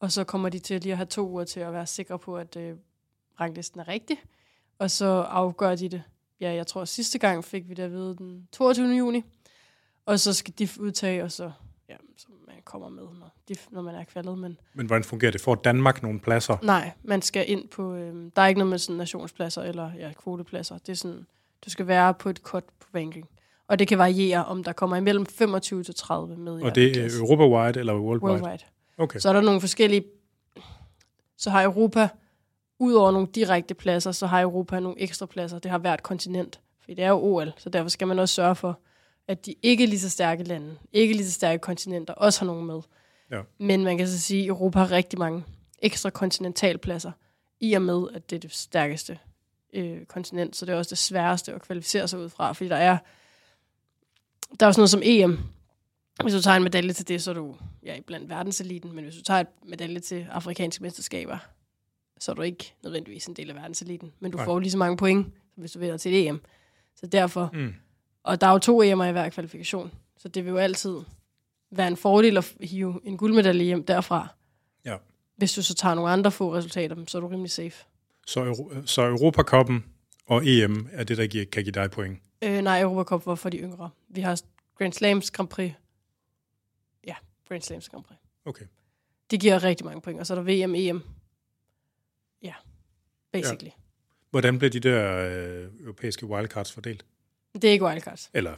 Og 0.00 0.12
så 0.12 0.24
kommer 0.24 0.48
de 0.48 0.58
til 0.58 0.80
lige 0.80 0.92
at 0.92 0.96
have 0.96 1.06
to 1.06 1.28
uger 1.28 1.44
til 1.44 1.60
at 1.60 1.72
være 1.72 1.86
sikre 1.86 2.18
på, 2.18 2.36
at 2.36 2.56
øh, 2.56 2.74
ranglisten 3.40 3.80
er 3.80 3.88
rigtig. 3.88 4.16
Og 4.78 4.90
så 4.90 5.06
afgør 5.06 5.74
de 5.74 5.88
det. 5.88 6.02
Ja, 6.40 6.52
jeg 6.52 6.66
tror 6.66 6.84
sidste 6.84 7.18
gang 7.18 7.44
fik 7.44 7.68
vi 7.68 7.74
det 7.74 7.82
at 7.82 7.92
vide 7.92 8.16
den 8.18 8.48
22. 8.52 8.96
juni. 8.96 9.22
Og 10.06 10.20
så 10.20 10.32
skal 10.32 10.54
de 10.58 10.68
udtage, 10.80 11.24
og 11.24 11.32
så, 11.32 11.50
ja, 11.88 11.96
så 12.16 12.26
man 12.46 12.56
kommer 12.64 12.88
med, 12.88 13.02
når, 13.02 13.34
de, 13.48 13.54
når 13.70 13.82
man 13.82 13.94
er 13.94 14.04
kvaldet. 14.04 14.38
Men 14.38 14.58
Men 14.74 14.86
hvordan 14.86 15.04
fungerer 15.04 15.32
det? 15.32 15.40
Får 15.40 15.54
Danmark 15.54 16.02
nogle 16.02 16.20
pladser? 16.20 16.56
nej, 16.62 16.90
man 17.02 17.22
skal 17.22 17.50
ind 17.50 17.68
på, 17.68 17.94
øh, 17.94 18.30
der 18.36 18.42
er 18.42 18.46
ikke 18.46 18.58
noget 18.58 18.70
med 18.70 18.78
sådan 18.78 18.96
nationspladser 18.96 19.62
eller 19.62 19.90
ja, 19.98 20.12
kvotepladser. 20.12 20.78
Det 20.78 20.88
er 20.88 20.96
sådan, 20.96 21.26
du 21.64 21.70
skal 21.70 21.86
være 21.86 22.14
på 22.14 22.28
et 22.28 22.38
cut 22.38 22.64
på 22.64 22.86
ranking. 22.94 23.28
Og 23.68 23.78
det 23.78 23.88
kan 23.88 23.98
variere, 23.98 24.44
om 24.44 24.64
der 24.64 24.72
kommer 24.72 24.96
imellem 24.96 25.26
25 25.26 25.84
til 25.84 25.94
30 25.94 26.36
med 26.36 26.60
i 26.60 26.62
Og 26.62 26.74
det 26.74 26.96
er. 26.96 27.20
Europa-wide 27.20 27.78
eller 27.78 27.94
worldwide? 27.94 28.32
Worldwide. 28.32 28.64
Okay. 28.98 29.18
Så 29.18 29.28
er 29.28 29.32
der 29.32 29.40
nogle 29.40 29.60
forskellige... 29.60 30.04
Så 31.36 31.50
har 31.50 31.62
Europa, 31.64 32.08
udover 32.80 33.10
nogle 33.10 33.28
direkte 33.34 33.74
pladser, 33.74 34.12
så 34.12 34.26
har 34.26 34.40
Europa 34.40 34.80
nogle 34.80 35.00
ekstra 35.00 35.26
pladser. 35.26 35.58
Det 35.58 35.70
har 35.70 35.78
hvert 35.78 36.02
kontinent. 36.02 36.60
For 36.80 36.86
det 36.86 37.04
er 37.04 37.08
jo 37.08 37.18
OL, 37.22 37.52
så 37.56 37.68
derfor 37.70 37.88
skal 37.88 38.08
man 38.08 38.18
også 38.18 38.34
sørge 38.34 38.54
for, 38.54 38.78
at 39.28 39.46
de 39.46 39.54
ikke 39.62 39.86
lige 39.86 40.00
så 40.00 40.10
stærke 40.10 40.44
lande, 40.44 40.78
ikke 40.92 41.14
lige 41.14 41.26
så 41.26 41.32
stærke 41.32 41.60
kontinenter, 41.60 42.14
også 42.14 42.40
har 42.40 42.46
nogen 42.46 42.66
med. 42.66 42.80
Ja. 43.30 43.40
Men 43.58 43.84
man 43.84 43.98
kan 43.98 44.08
så 44.08 44.20
sige, 44.20 44.42
at 44.42 44.48
Europa 44.48 44.78
har 44.78 44.90
rigtig 44.90 45.18
mange 45.18 45.44
ekstra 45.78 46.10
kontinentalpladser, 46.10 47.12
i 47.60 47.72
og 47.72 47.82
med, 47.82 48.02
at 48.14 48.30
det 48.30 48.36
er 48.36 48.40
det 48.40 48.52
stærkeste 48.52 49.18
øh, 49.72 50.04
kontinent, 50.04 50.56
så 50.56 50.66
det 50.66 50.72
er 50.72 50.76
også 50.76 50.90
det 50.90 50.98
sværeste 50.98 51.52
at 51.52 51.62
kvalificere 51.62 52.08
sig 52.08 52.18
ud 52.18 52.28
fra, 52.28 52.52
fordi 52.52 52.68
der 52.68 52.76
er, 52.76 52.98
der 54.60 54.66
er 54.66 54.68
også 54.68 54.80
noget 54.80 54.90
som 54.90 55.00
EM, 55.04 55.38
Hvis 56.22 56.34
du 56.34 56.42
tager 56.42 56.56
en 56.56 56.62
medalje 56.62 56.92
til 56.92 57.08
det, 57.08 57.22
så 57.22 57.30
er 57.30 57.34
du 57.34 57.56
ja, 57.82 57.96
blandt 58.06 58.28
verdenseliten, 58.28 58.92
men 58.94 59.04
hvis 59.04 59.16
du 59.16 59.22
tager 59.22 59.40
et 59.40 59.46
medalje 59.66 60.00
til 60.00 60.26
afrikanske 60.30 60.82
mesterskaber, 60.82 61.38
så 62.20 62.30
er 62.32 62.34
du 62.34 62.42
ikke 62.42 62.74
nødvendigvis 62.82 63.26
en 63.26 63.34
del 63.34 63.50
af 63.50 63.56
verdenseliten, 63.56 64.12
men 64.20 64.30
du 64.30 64.36
Nej. 64.36 64.44
får 64.44 64.58
lige 64.60 64.70
så 64.70 64.78
mange 64.78 64.96
point, 64.96 65.26
som 65.54 65.60
hvis 65.60 65.72
du 65.72 65.78
vinder 65.78 65.96
til 65.96 66.14
et 66.14 66.26
EM. 66.28 66.40
Så 66.96 67.06
derfor, 67.06 67.50
Mm. 67.52 67.74
og 68.22 68.40
der 68.40 68.46
er 68.46 68.52
jo 68.52 68.58
to 68.58 68.82
EM'er 68.82 69.04
i 69.04 69.12
hver 69.12 69.28
kvalifikation, 69.28 69.92
så 70.18 70.28
det 70.28 70.44
vil 70.44 70.50
jo 70.50 70.56
altid 70.56 70.96
være 71.70 71.88
en 71.88 71.96
fordel 71.96 72.36
at 72.36 72.54
hive 72.60 73.00
en 73.04 73.16
guldmedalje 73.16 73.64
hjem 73.64 73.84
derfra. 73.84 74.28
Ja. 74.84 74.96
Hvis 75.36 75.52
du 75.52 75.62
så 75.62 75.74
tager 75.74 75.94
nogle 75.94 76.10
andre 76.10 76.30
få 76.30 76.54
resultater, 76.54 76.96
så 77.06 77.18
er 77.18 77.20
du 77.22 77.28
rimelig 77.28 77.50
safe. 77.50 77.84
Så, 78.26 78.44
Euro- 78.44 78.86
så 78.86 79.02
Europacupen 79.02 79.84
og 80.26 80.46
EM 80.46 80.88
er 80.92 81.04
det, 81.04 81.18
der 81.18 81.26
giver, 81.26 81.44
kan 81.44 81.62
give 81.64 81.72
dig 81.72 81.90
point. 81.90 82.18
Øh, 82.42 82.62
nej, 82.62 82.80
Europacup 82.80 83.26
var 83.26 83.34
for 83.34 83.48
de 83.48 83.58
yngre. 83.58 83.90
Vi 84.08 84.20
har 84.20 84.40
Grand 84.78 84.92
Slams 84.92 85.30
Grand 85.30 85.48
Prix. 85.48 85.72
Ja, 87.06 87.14
Grand 87.48 87.62
Slams 87.62 87.88
Grand 87.88 88.04
Prix. 88.04 88.18
Okay. 88.44 88.64
Det 89.30 89.40
giver 89.40 89.64
rigtig 89.64 89.86
mange 89.86 90.00
point, 90.00 90.20
og 90.20 90.26
så 90.26 90.34
er 90.36 90.42
der 90.42 90.66
VM, 90.66 90.74
EM. 90.74 91.02
Basically. 93.32 93.66
Ja. 93.66 93.80
Hvordan 94.30 94.58
bliver 94.58 94.70
de 94.70 94.80
der 94.80 95.16
øh, 95.30 95.68
europæiske 95.80 96.26
wildcards 96.26 96.72
fordelt? 96.72 97.04
Det 97.54 97.64
er 97.64 97.72
ikke 97.72 97.84
wildcards. 97.84 98.30
Eller 98.34 98.54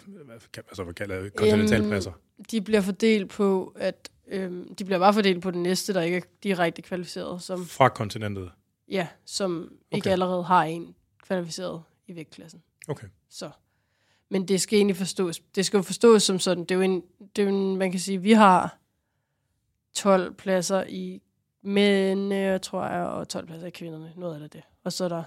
kan- 0.52 0.62
altså, 0.68 0.84
hvad 0.84 0.94
kalder 0.94 1.22
det? 1.22 1.34
Kontinentalpladser? 1.36 2.12
De 2.50 2.60
bliver 2.60 2.80
fordelt 2.80 3.30
på, 3.30 3.72
at 3.78 4.10
øhm, 4.28 4.74
de 4.74 4.84
bliver 4.84 4.98
bare 4.98 5.14
fordelt 5.14 5.42
på 5.42 5.50
den 5.50 5.62
næste, 5.62 5.94
der 5.94 6.00
ikke 6.02 6.16
er 6.16 6.20
direkte 6.42 6.82
kvalificeret, 6.82 7.42
som, 7.42 7.66
Fra 7.66 7.88
kontinentet? 7.88 8.50
ja, 8.88 9.08
som 9.24 9.62
okay. 9.62 9.96
ikke 9.96 10.10
allerede 10.10 10.42
har 10.44 10.64
en 10.64 10.94
kvalificeret 11.22 11.82
i 12.06 12.14
vægtklassen. 12.16 12.62
Okay. 12.88 13.06
Så. 13.30 13.50
Men 14.30 14.48
det 14.48 14.60
skal 14.60 14.76
egentlig 14.76 14.96
forstås. 14.96 15.38
Det 15.54 15.66
skal 15.66 15.76
jo 15.76 15.82
forstås 15.82 16.22
som 16.22 16.38
sådan. 16.38 16.64
Det 16.64 16.70
er 16.70 16.74
jo 16.74 16.80
en, 16.80 17.02
det 17.36 17.42
er 17.42 17.46
jo 17.46 17.48
en 17.56 17.76
man 17.76 17.90
kan 17.90 18.00
sige, 18.00 18.22
vi 18.22 18.32
har 18.32 18.78
12 19.94 20.34
pladser 20.34 20.84
i 20.88 21.22
mændene, 21.62 22.58
tror 22.58 22.86
jeg, 22.86 23.06
og 23.06 23.28
12 23.28 23.46
pladser 23.46 23.66
i 23.66 23.70
kvinderne. 23.70 24.12
Noget 24.16 24.34
af 24.34 24.40
det. 24.40 24.52
det. 24.52 24.62
Og 24.84 24.92
så 24.92 25.04
er 25.04 25.08
der, 25.08 25.22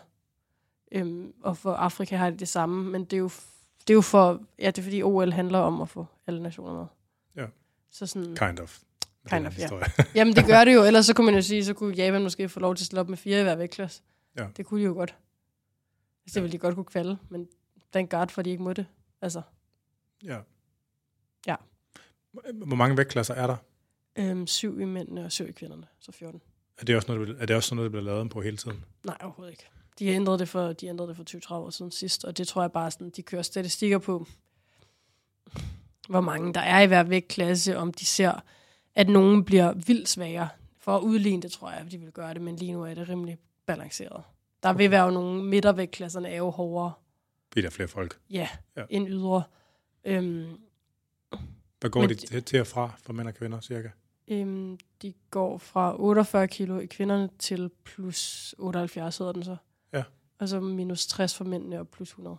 øhm, 0.92 1.34
og 1.44 1.58
for 1.58 1.74
Afrika 1.74 2.16
har 2.16 2.30
de 2.30 2.38
det 2.38 2.48
samme, 2.48 2.92
men 2.92 3.06
det 3.06 3.14
er 3.14 3.18
jo, 3.18 3.30
det 3.80 3.90
er 3.90 3.94
jo 3.94 4.02
for, 4.02 4.42
ja, 4.60 4.68
det 4.68 4.78
er 4.78 4.84
fordi 4.84 5.04
OL 5.04 5.32
handler 5.32 5.60
om 5.60 5.82
at 5.82 5.90
få 5.90 6.06
alle 6.28 6.44
nationer 6.44 6.74
med. 6.74 6.86
Ja. 7.36 7.46
Så 7.90 8.08
sådan, 8.08 8.36
Kind 8.36 8.60
of. 8.60 8.80
Kind 9.30 9.40
Den 9.40 9.46
of, 9.48 9.60
ja. 9.60 9.70
jamen 10.16 10.36
det 10.36 10.46
gør 10.46 10.64
det 10.66 10.74
jo, 10.76 10.84
ellers 10.88 11.06
så 11.06 11.14
kunne 11.14 11.26
man 11.26 11.36
jo 11.36 11.42
sige, 11.42 11.66
så 11.66 11.74
kunne 11.74 11.96
Japan 11.96 12.24
måske 12.24 12.50
få 12.50 12.60
lov 12.60 12.76
til 12.76 12.84
at 12.84 12.86
stille 12.86 13.02
op 13.02 13.10
med 13.10 13.18
fire 13.18 13.40
i 13.40 13.44
hver 13.44 13.56
vægtklasse. 13.56 14.02
Ja. 14.38 14.48
Det 14.58 14.66
kunne 14.66 14.80
de 14.80 14.86
jo 14.86 14.94
godt. 14.94 15.10
Altså, 15.10 15.20
det 16.26 16.36
Ja. 16.36 16.42
ville 16.42 16.52
de 16.52 16.58
godt 16.58 16.76
kunne 16.76 16.86
kvalde, 16.86 17.18
men 17.30 17.48
thank 17.92 18.12
God, 18.12 18.28
for 18.28 18.42
de 18.42 18.50
ikke 18.50 18.64
må 18.64 18.74
det. 18.74 18.86
Altså, 19.22 19.42
ja. 20.24 20.40
Ja. 21.48 21.56
Hvor 22.54 22.76
mange 22.76 22.98
vægtklasser 22.98 23.34
er 23.34 23.48
der? 23.48 23.56
Øhm, 24.16 24.48
syv 24.48 24.80
i 24.80 24.86
mændene 24.86 25.26
og 25.26 25.32
syv 25.32 25.48
i 25.50 25.52
kvinderne, 25.52 25.88
så 26.00 26.12
14. 26.12 26.42
Er 26.78 26.86
det 26.86 26.96
også 26.96 27.14
noget, 27.14 27.28
der, 27.28 27.36
er 27.42 27.46
det 27.46 27.56
også 27.56 27.68
sådan 27.70 27.76
noget, 27.76 27.88
der 27.88 27.92
bliver 27.92 28.04
lavet 28.06 28.22
om 28.22 28.30
på 28.30 28.42
hele 28.42 28.58
tiden? 28.58 28.86
Nej, 29.06 29.18
overhovedet 29.22 29.52
ikke. 29.54 29.66
De 30.00 30.06
ændret 30.08 30.40
det 30.40 30.50
for, 30.50 30.74
de 30.74 30.88
ændrede 30.88 31.10
det 31.10 31.18
for 31.18 31.24
20-30 31.24 31.54
år 31.54 31.70
siden 31.70 31.92
sidst, 31.92 32.26
og 32.26 32.38
det 32.38 32.48
tror 32.48 32.62
jeg 32.62 32.72
bare 32.72 32.92
sådan, 32.92 33.10
de 33.10 33.22
kører 33.22 33.42
statistikker 33.42 33.98
på, 33.98 34.28
hvor 36.10 36.22
mange 36.22 36.54
der 36.54 36.60
er 36.62 36.82
i 36.82 36.86
hver 36.88 37.04
vægtklasse, 37.04 37.78
om 37.78 37.94
de 37.94 38.06
ser, 38.06 38.34
at 38.96 39.10
nogen 39.10 39.44
bliver 39.46 39.74
vildt 39.74 40.10
svagere. 40.10 40.50
For 40.80 40.98
at 40.98 41.02
udligne 41.02 41.42
det, 41.42 41.52
tror 41.52 41.72
jeg, 41.72 41.80
at 41.80 41.92
de 41.92 41.98
vil 41.98 42.12
gøre 42.12 42.34
det, 42.34 42.42
men 42.42 42.56
lige 42.56 42.72
nu 42.74 42.84
er 42.84 42.94
det 42.94 43.10
rimelig 43.10 43.38
balanceret. 43.66 44.24
Der 44.64 44.74
vil 44.74 44.92
være 44.92 45.04
jo 45.06 45.12
nogle 45.12 45.44
midtervægtklasserne 45.44 46.30
er 46.30 46.38
jo 46.38 46.50
hårdere, 46.50 46.94
Bliver 47.52 47.64
der 47.64 47.70
flere 47.70 47.88
folk? 47.88 48.20
ja, 48.30 48.50
Ja. 48.78 48.84
end 48.90 49.08
ydre. 49.10 49.44
Øhm, 50.06 50.58
Hvad 51.80 51.90
går 51.90 52.00
Men 52.02 52.10
de 52.10 52.16
de- 52.16 52.26
til, 52.26 52.44
til 52.44 52.60
og 52.60 52.68
fra 52.68 52.92
for 53.04 53.14
mænd 53.14 53.28
og 53.28 53.34
kvinder, 53.34 53.62
cirka? 53.62 53.90
Øhm, 54.28 54.78
de 55.02 55.14
går 55.30 55.58
fra 55.58 56.02
48 56.02 56.48
kilo 56.48 56.80
i 56.80 56.86
kvinderne 56.86 57.30
til 57.40 57.70
plus 57.84 58.56
78 58.58 59.18
hedder 59.18 59.34
den 59.34 59.44
så. 59.44 59.58
Ja. 59.94 60.04
Og 60.40 60.50
så 60.50 60.60
minus 60.60 61.08
60 61.08 61.36
for 61.36 61.46
mændene 61.46 61.80
og 61.80 61.90
plus 61.90 62.10
100. 62.10 62.38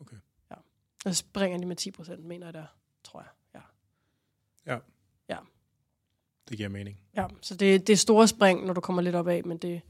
Okay. 0.00 0.16
Ja. 0.50 0.56
Og 1.04 1.14
så 1.14 1.14
springer 1.14 1.58
de 1.58 1.66
med 1.66 1.76
10 1.76 1.90
procent, 1.90 2.24
mener 2.24 2.46
jeg 2.46 2.54
der, 2.54 2.66
tror 3.04 3.20
jeg. 3.20 3.28
Ja. 3.54 3.60
Det 6.48 6.56
giver 6.56 6.68
mening. 6.68 7.00
ja. 7.16 7.26
Så 7.40 7.54
det, 7.54 7.86
det 7.86 7.92
er 7.92 7.96
store 7.96 8.28
spring, 8.28 8.66
når 8.66 8.72
du 8.74 8.80
kommer 8.80 9.02
lidt 9.02 9.14
op 9.14 9.28
af, 9.28 9.44
men 9.44 9.58
det, 9.58 9.80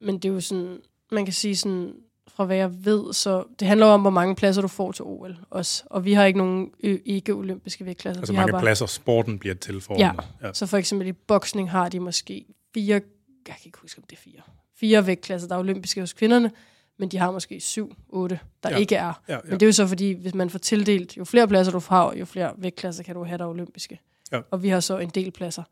men 0.00 0.14
det 0.14 0.28
er 0.28 0.32
jo 0.32 0.40
sådan, 0.40 0.82
man 1.12 1.24
kan 1.24 1.34
sige 1.34 1.56
sådan, 1.56 2.02
fra 2.28 2.44
hvad 2.44 2.56
jeg 2.56 2.84
ved, 2.84 3.12
så 3.12 3.44
det 3.60 3.68
handler 3.68 3.86
om, 3.86 4.00
hvor 4.00 4.10
mange 4.10 4.34
pladser 4.34 4.62
du 4.62 4.68
får 4.68 4.92
til 4.92 5.04
OL 5.04 5.36
også. 5.50 5.84
Og 5.86 6.04
vi 6.04 6.12
har 6.12 6.24
ikke 6.24 6.38
nogen 6.38 6.70
ikke-olympiske 7.04 7.84
vægtklasser. 7.84 8.20
Altså 8.20 8.32
vi 8.32 8.36
har 8.36 8.42
mange 8.42 8.52
bare, 8.52 8.62
pladser, 8.62 8.86
sporten 8.86 9.38
bliver 9.38 9.54
til 9.54 9.80
for. 9.80 9.98
Ja. 9.98 10.12
ja. 10.42 10.52
Så 10.52 10.66
for 10.66 10.76
eksempel 10.76 11.08
i 11.08 11.12
boksning 11.12 11.70
har 11.70 11.88
de 11.88 12.00
måske 12.00 12.44
fire, 12.74 12.92
jeg 12.94 13.02
kan 13.46 13.54
ikke 13.64 13.78
huske, 13.82 13.98
om 13.98 14.04
det 14.10 14.16
er 14.16 14.20
fire, 14.20 14.40
fire 14.76 15.06
vægtklasser, 15.06 15.48
der 15.48 15.54
er 15.54 15.58
olympiske 15.58 16.00
hos 16.00 16.12
kvinderne, 16.12 16.50
men 16.98 17.08
de 17.08 17.18
har 17.18 17.30
måske 17.30 17.60
syv, 17.60 17.94
otte, 18.08 18.38
der 18.62 18.70
Ja. 18.70 18.76
ikke 18.76 18.94
er. 18.96 19.22
Ja, 19.28 19.34
ja. 19.34 19.38
Men 19.44 19.52
det 19.52 19.62
er 19.62 19.66
jo 19.66 19.72
så 19.72 19.86
fordi, 19.86 20.12
hvis 20.12 20.34
man 20.34 20.50
får 20.50 20.58
tildelt, 20.58 21.16
jo 21.16 21.24
flere 21.24 21.48
pladser 21.48 21.72
du 21.72 21.80
har, 21.88 22.14
jo 22.14 22.24
flere 22.24 22.52
vægtklasser 22.56 23.02
kan 23.02 23.14
du 23.14 23.24
have, 23.24 23.38
der 23.38 23.44
er 23.44 23.48
olympiske. 23.48 24.00
Ja. 24.32 24.40
Og 24.50 24.62
vi 24.62 24.68
har 24.68 24.80
så 24.80 24.98
en 24.98 25.08
del 25.08 25.30
pladser. 25.30 25.62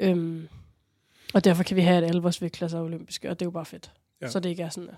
Øhm, 0.00 0.48
og 1.34 1.44
derfor 1.44 1.62
kan 1.62 1.76
vi 1.76 1.80
have, 1.82 1.96
at 1.96 2.04
alle 2.04 2.22
vores 2.22 2.42
vægtklasser 2.42 2.78
er 2.78 2.82
olympiske, 2.82 3.30
og 3.30 3.38
det 3.40 3.44
er 3.44 3.46
jo 3.46 3.50
bare 3.50 3.64
fedt. 3.64 3.90
Ja. 4.22 4.28
Så 4.30 4.40
det 4.40 4.48
ikke 4.48 4.62
er 4.62 4.68
sådan, 4.68 4.88
at, 4.88 4.94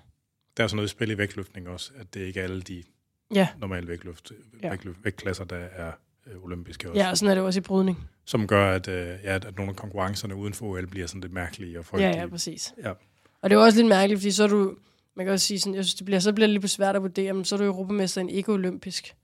Der 0.60 0.64
er 0.64 0.68
sådan 0.68 0.76
noget 0.76 0.88
i 0.88 0.90
spil 0.90 1.10
i 1.10 1.18
vægtløftning 1.18 1.68
også, 1.68 1.90
at 1.96 2.14
det 2.14 2.20
ikke 2.20 2.40
er 2.40 2.44
alle 2.44 2.62
de 2.62 2.82
ja. 3.34 3.48
normale 3.58 3.88
vægtløft, 3.88 4.32
Ja. 4.62 4.68
vægtløft, 4.70 5.04
vægtklasser, 5.04 5.44
der 5.44 5.56
er 5.56 5.92
øh, 6.26 6.44
olympiske 6.44 6.90
også. 6.90 7.02
ja, 7.02 7.10
og 7.10 7.18
sådan 7.18 7.30
er 7.30 7.34
det 7.34 7.44
også 7.44 7.60
i 7.60 7.62
brydning. 7.62 8.08
Som 8.24 8.46
gør, 8.46 8.72
at, 8.74 8.88
øh, 8.88 9.06
ja, 9.24 9.34
at 9.34 9.56
nogle 9.56 9.70
af 9.70 9.76
konkurrencerne 9.76 10.34
uden 10.34 10.54
for 10.54 10.66
OL 10.66 10.86
bliver 10.86 11.06
sådan 11.06 11.20
lidt 11.20 11.32
mærkelige. 11.32 11.78
Og 11.78 11.84
folk, 11.84 12.02
Ja, 12.02 12.08
ja, 12.10 12.26
præcis. 12.26 12.74
ja. 12.82 12.92
Og 13.42 13.50
det 13.50 13.56
er 13.56 13.60
også 13.60 13.78
lidt 13.78 13.88
mærkeligt, 13.88 14.20
fordi 14.20 14.30
så 14.30 14.44
er 14.44 14.48
du, 14.48 14.76
man 15.16 15.26
kan 15.26 15.32
også 15.32 15.46
sige 15.46 15.60
sådan, 15.60 15.74
jeg 15.74 15.84
synes, 15.84 15.94
det 15.94 16.04
bliver, 16.04 16.18
så 16.20 16.32
bliver 16.32 16.46
det 16.46 16.60
lidt 16.60 16.70
svært 16.70 16.96
at 16.96 17.02
vurdere, 17.02 17.32
men 17.32 17.44
så 17.44 17.54
er 17.54 17.58
du 17.58 17.64
europamester 17.64 18.20
i 18.20 18.22
en 18.24 18.30
ikke-olympisk 18.30 19.14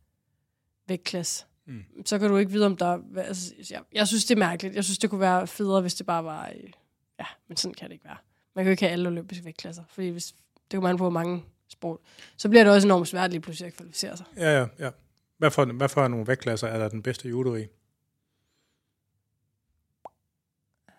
vægtklasse. 0.88 1.44
Mm. 1.66 1.82
Så 2.06 2.18
kan 2.18 2.28
du 2.30 2.36
ikke 2.36 2.52
vide, 2.52 2.66
om 2.66 2.76
der 2.76 2.86
er, 2.86 2.98
altså, 3.22 3.54
jeg, 3.70 3.80
jeg 3.92 4.08
synes, 4.08 4.24
det 4.24 4.34
er 4.34 4.38
mærkeligt. 4.38 4.74
Jeg 4.74 4.84
synes, 4.84 4.98
det 4.98 5.10
kunne 5.10 5.20
være 5.20 5.46
federe, 5.46 5.80
hvis 5.80 5.94
det 5.94 6.06
bare 6.06 6.24
var, 6.24 6.48
øh, 6.56 6.70
ja, 7.20 7.24
men 7.48 7.56
sådan 7.56 7.74
kan 7.74 7.86
det 7.88 7.92
ikke 7.92 8.04
være. 8.04 8.16
Man 8.54 8.64
kan 8.64 8.68
jo 8.68 8.70
ikke 8.70 8.82
have 8.82 8.92
alle 8.92 9.08
olympiske 9.08 9.44
vægtklasser, 9.44 9.82
fordi 9.88 10.08
hvis, 10.08 10.34
det 10.70 10.76
kommer 10.76 10.90
an 10.90 10.96
på, 10.96 11.04
hvor 11.04 11.10
mange 11.10 11.44
sport. 11.68 12.00
Så 12.36 12.48
bliver 12.48 12.64
det 12.64 12.72
også 12.72 12.86
enormt 12.86 13.08
svært 13.08 13.30
lige 13.30 13.40
pludselig 13.40 13.66
at 13.66 13.76
kvalificere 13.76 14.16
sig. 14.16 14.26
Ja, 14.36 14.58
ja, 14.58 14.66
ja. 14.78 14.90
Hvad 15.38 15.50
for, 15.50 15.64
hvad 15.64 15.88
for 15.88 16.08
nogle 16.08 16.26
vægtklasser 16.26 16.68
er 16.68 16.78
der 16.78 16.88
den 16.88 17.02
bedste 17.02 17.28
judo 17.28 17.54
i? 17.54 17.66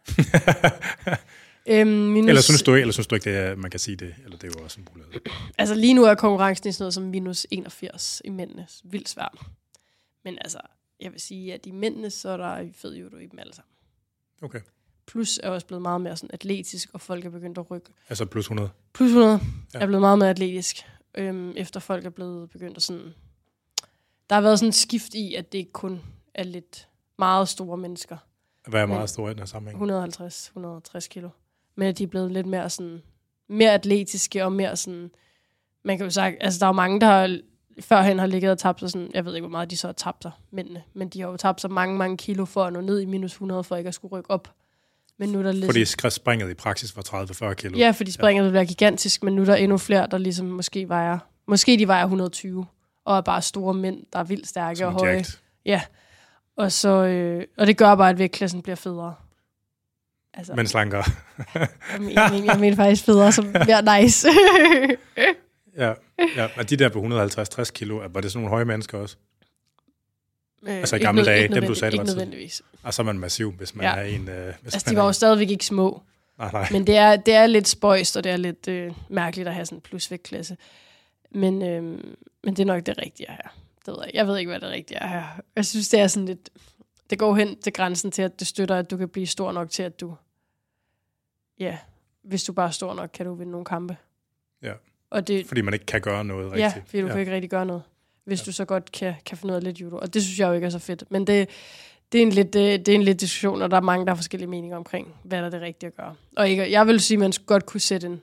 Øhm, 1.70 1.90
minus, 1.90 2.30
eller, 2.30 2.42
synes 2.42 2.64
du, 2.64 2.76
eller 2.76 2.92
synes 2.92 3.08
du 3.08 3.16
ikke, 3.16 3.30
det 3.30 3.40
er, 3.40 3.56
man 3.56 3.72
kan 3.72 3.80
sige 3.80 3.98
det? 3.98 4.16
Eller 4.24 4.38
det 4.38 4.48
er 4.48 4.60
jo 4.60 4.64
også 4.64 4.80
en 4.80 4.88
mulighed. 4.94 5.22
Altså 5.58 5.76
lige 5.76 5.94
nu 5.94 6.04
er 6.04 6.16
konkurrencen 6.16 6.70
i 6.70 6.72
sådan 6.72 6.84
noget 6.84 6.94
som 6.94 7.04
minus 7.04 7.48
81 7.52 8.22
i 8.26 8.30
mændene. 8.30 8.68
Vildt 8.84 9.10
svært. 9.10 9.38
Men 10.24 10.38
altså, 10.42 10.60
jeg 11.00 11.12
vil 11.12 11.22
sige, 11.22 11.54
at 11.54 11.66
i 11.66 11.72
mændene, 11.72 12.10
så 12.10 12.30
er 12.30 12.38
der 12.38 12.70
fed 12.74 12.96
judo 12.96 13.18
i 13.18 13.26
dem 13.26 13.40
alle 13.40 13.54
sammen. 13.56 13.72
Okay. 14.42 14.60
Plus 15.08 15.40
er 15.44 15.50
også 15.50 15.68
blevet 15.68 15.82
meget 15.82 16.02
mere 16.02 16.18
sådan 16.18 16.30
atletisk, 16.34 16.90
og 16.94 17.02
folk 17.02 17.26
er 17.26 17.30
begyndt 17.30 17.58
at 17.58 17.72
rykke. 17.72 17.90
Altså 18.10 18.26
plus 18.26 18.46
100. 18.46 18.70
Plus 18.94 19.08
100 19.10 19.40
Ja. 19.74 19.80
er 19.80 19.86
blevet 19.86 20.02
meget 20.02 20.20
mere 20.20 20.30
atletisk, 20.30 20.78
øhm, 21.18 21.54
efter 21.58 21.80
folk 21.80 22.06
er 22.06 22.10
blevet 22.10 22.50
begyndt 22.50 22.78
at 22.78 22.84
sådan... 22.84 23.14
Der 24.30 24.36
har 24.36 24.42
været 24.42 24.60
sådan 24.60 24.70
et 24.70 24.76
skift 24.76 25.14
i, 25.14 25.34
at 25.36 25.52
det 25.52 25.58
ikke 25.58 25.72
kun 25.72 26.02
er 26.34 26.44
lidt 26.44 26.88
meget 27.20 27.48
store 27.50 27.78
mennesker. 27.78 28.18
Hvad 28.68 28.82
er 28.82 28.86
meget 28.86 29.10
stor 29.10 29.28
i 29.28 29.32
den 29.32 29.40
her 29.40 29.46
sammenhæng? 29.46 29.92
150-160 29.92 31.08
kilo. 31.08 31.30
Men 31.76 31.88
at 31.88 31.98
de 31.98 32.04
er 32.04 32.08
blevet 32.08 32.32
lidt 32.32 32.48
mere 32.48 32.70
sådan... 32.70 33.02
Mere 33.50 33.72
atletiske 33.74 34.46
og 34.46 34.52
mere 34.52 34.76
sådan... 34.76 35.12
Man 35.84 35.98
kan 35.98 36.06
jo 36.06 36.10
sige, 36.10 36.44
altså 36.44 36.60
der 36.60 36.66
er 36.66 36.70
jo 36.70 36.74
mange, 36.74 37.00
der 37.02 37.08
har, 37.08 37.40
førhen 37.82 38.20
har 38.20 38.26
ligget 38.28 38.52
og 38.52 38.58
tabt 38.58 38.80
sig 38.80 38.90
sådan... 38.90 39.12
Jeg 39.14 39.26
ved 39.26 39.36
ikke, 39.36 39.48
hvor 39.48 39.52
meget 39.52 39.72
de 39.72 39.78
så 39.78 39.88
har 39.88 39.94
tabt 39.94 40.24
sig, 40.24 40.32
mændene. 40.52 40.84
Men 40.94 41.10
de 41.10 41.22
har 41.22 41.28
jo 41.28 41.38
tabt 41.38 41.62
sig 41.62 41.72
mange, 41.72 41.98
mange 41.98 42.18
kilo 42.18 42.46
for 42.46 42.64
at 42.64 42.74
nå 42.74 42.82
ned 42.82 43.00
i 43.00 43.06
minus 43.06 43.32
100, 43.32 43.64
for 43.64 43.76
ikke 43.76 43.88
at 43.88 43.94
skulle 43.94 44.12
rykke 44.18 44.32
op. 44.32 44.54
Men 45.20 45.30
nu 45.30 45.40
er 45.40 45.44
der 45.44 45.52
lidt... 45.52 45.66
Fordi 45.66 45.86
springet 46.10 46.50
i 46.50 46.54
praksis 46.54 46.96
var 46.96 47.24
30-40 47.52 47.54
kilo. 47.54 47.78
Ja, 47.78 47.92
fordi 47.92 48.12
springet 48.12 48.46
vil 48.46 48.54
være 48.54 48.66
gigantisk, 48.66 49.24
men 49.24 49.36
nu 49.36 49.42
er 49.42 49.46
der 49.46 49.56
endnu 49.56 49.78
flere, 49.78 50.08
der 50.12 50.18
ligesom 50.18 50.46
måske 50.46 50.90
vejer... 50.90 51.18
Måske 51.48 51.78
de 51.80 51.88
vejer 51.88 52.04
120, 52.04 52.66
og 53.06 53.18
er 53.18 53.22
bare 53.22 53.42
store 53.42 53.74
mænd, 53.74 54.04
der 54.14 54.20
er 54.20 54.24
vildt 54.24 54.48
stærke 54.48 54.78
Som 54.78 54.94
og 54.96 55.00
høje. 55.00 55.12
jacked. 55.12 55.34
Ja, 55.66 55.82
og, 56.58 56.72
så, 56.72 56.90
øh, 56.90 57.44
og 57.58 57.68
det 57.68 57.78
gør 57.78 57.96
bare, 57.96 58.10
at 58.10 58.20
vægtklassen 58.20 58.62
bliver 58.62 58.76
federe. 58.76 59.16
Altså, 60.34 60.54
Men 60.56 60.68
slankere. 60.68 61.04
jeg, 61.56 61.68
mener, 62.00 62.22
jeg, 62.22 62.30
mener, 62.32 62.54
jeg 62.54 62.60
mener 62.60 62.76
faktisk 62.76 63.04
federe 63.06 63.32
som 63.32 63.46
mere 63.46 64.02
nice. 64.02 64.28
ja, 65.78 65.94
ja. 66.36 66.48
Og 66.58 66.70
de 66.70 66.78
der 66.78 66.90
på 66.90 67.00
150-60 67.62 67.72
kilo, 67.72 67.96
var 68.14 68.22
det 68.22 68.32
sådan 68.32 68.42
nogle 68.42 68.50
høje 68.50 68.66
mennesker 68.66 68.98
også? 68.98 69.16
Altså 70.68 70.96
i 70.96 71.00
gamle 71.00 71.26
dage, 71.26 71.48
dem 71.48 71.64
du 71.66 71.76
sagde, 71.76 71.92
det 71.92 72.00
var 72.00 72.06
nødvendigvis. 72.06 72.62
Og 72.88 72.94
så 72.94 73.02
er 73.02 73.06
man 73.06 73.20
massiv, 73.20 73.52
hvis 73.52 73.76
man 73.76 73.84
Ja. 73.86 73.96
er 73.96 74.04
en... 74.04 74.30
Øh, 74.30 74.54
hvis 74.62 74.74
Altså, 74.74 74.90
de 74.90 74.96
var 74.96 75.02
er 75.02 75.06
jo 75.06 75.14
stadigvæk 75.14 75.50
ikke 75.50 75.66
små. 75.66 76.02
Nej, 76.38 76.52
nej. 76.52 76.68
Men 76.72 76.88
det 76.88 76.96
er, 76.98 77.16
det 77.16 77.34
er 77.34 77.48
lidt 77.48 77.68
spøjst, 77.68 78.18
og 78.18 78.24
det 78.24 78.32
er 78.32 78.38
lidt 78.38 78.68
øh, 78.68 78.92
mærkeligt 79.10 79.48
at 79.48 79.54
have 79.54 79.66
sådan 79.66 79.78
en 79.78 79.82
plusvægtklasse. 79.82 80.58
Men, 81.32 81.62
øh, 81.62 81.84
men 82.44 82.54
det 82.54 82.60
er 82.60 82.66
nok 82.66 82.86
det 82.86 82.98
rigtige 82.98 83.28
her. 83.30 83.56
Det 83.86 83.94
ved 83.94 83.98
jeg. 84.04 84.12
jeg 84.14 84.28
ved 84.28 84.38
ikke, 84.38 84.50
hvad 84.50 84.60
det 84.60 84.70
rigtige 84.70 84.98
er 84.98 85.08
her. 85.08 85.24
Jeg 85.56 85.66
synes, 85.66 85.90
det 85.90 86.00
er 86.00 86.08
sådan 86.08 86.26
lidt... 86.26 86.50
det 87.10 87.20
går 87.20 87.36
hen 87.36 87.62
til 87.62 87.74
grænsen 87.74 88.12
til, 88.12 88.22
at 88.22 88.40
det 88.40 88.48
støtter, 88.48 88.76
at 88.76 88.92
du 88.92 88.98
kan 88.98 89.10
blive 89.10 89.28
stor 89.28 89.52
nok 89.52 89.70
til, 89.70 89.84
at 89.84 90.00
du, 90.00 90.16
ja, 91.60 91.78
hvis 92.24 92.44
du 92.44 92.54
bare 92.54 92.68
er 92.68 92.72
stor 92.72 92.94
nok, 92.94 93.10
kan 93.14 93.26
du 93.26 93.34
vinde 93.34 93.52
nogle 93.52 93.66
kampe. 93.66 93.98
Ja. 94.64 94.74
Og 95.10 95.28
det, 95.28 95.48
Fordi 95.48 95.62
man 95.62 95.74
ikke 95.74 95.86
kan 95.86 96.02
gøre 96.02 96.26
noget 96.26 96.52
rigtigt. 96.52 96.76
Ja, 96.76 96.82
fordi 96.86 97.02
du 97.02 97.08
ja. 97.08 97.12
kan 97.12 97.20
ikke 97.20 97.32
rigtig 97.34 97.50
gøre 97.50 97.66
noget, 97.66 97.82
hvis 98.26 98.42
ja. 98.42 98.46
du 98.46 98.52
så 98.52 98.66
godt 98.66 98.92
kan, 98.92 99.14
kan 99.26 99.38
finde 99.38 99.52
ud 99.52 99.56
af 99.56 99.64
lidt 99.64 99.82
judo. 99.82 99.98
Og 99.98 100.14
det 100.14 100.24
synes 100.24 100.40
jeg 100.40 100.48
jo 100.48 100.54
ikke 100.54 100.66
er 100.66 100.70
så 100.70 100.80
fedt. 100.80 101.04
Men 101.10 101.28
det, 101.28 101.50
det, 102.12 102.18
er 102.18 102.22
en 102.22 102.30
lidt, 102.30 102.54
det, 102.54 102.86
det 102.86 102.92
er 102.92 102.96
en 102.96 103.04
lidt 103.04 103.20
diskussion, 103.20 103.62
og 103.62 103.72
der 103.72 103.78
er 103.78 103.82
mange, 103.82 104.06
der 104.06 104.12
har 104.12 104.16
forskellige 104.16 104.50
meninger 104.50 104.78
omkring, 104.78 105.16
hvad 105.24 105.40
der 105.40 105.46
er 105.46 105.50
det 105.50 105.62
rigtige 105.62 105.88
at 105.88 105.96
gøre. 105.96 106.16
Og 106.38 106.50
ikke, 106.50 106.72
jeg 106.72 106.88
vil 106.88 107.00
sige, 107.00 107.16
at 107.16 107.20
man 107.20 107.34
godt 107.46 107.66
kunne 107.66 107.82
sætte 107.82 108.08
en, 108.08 108.22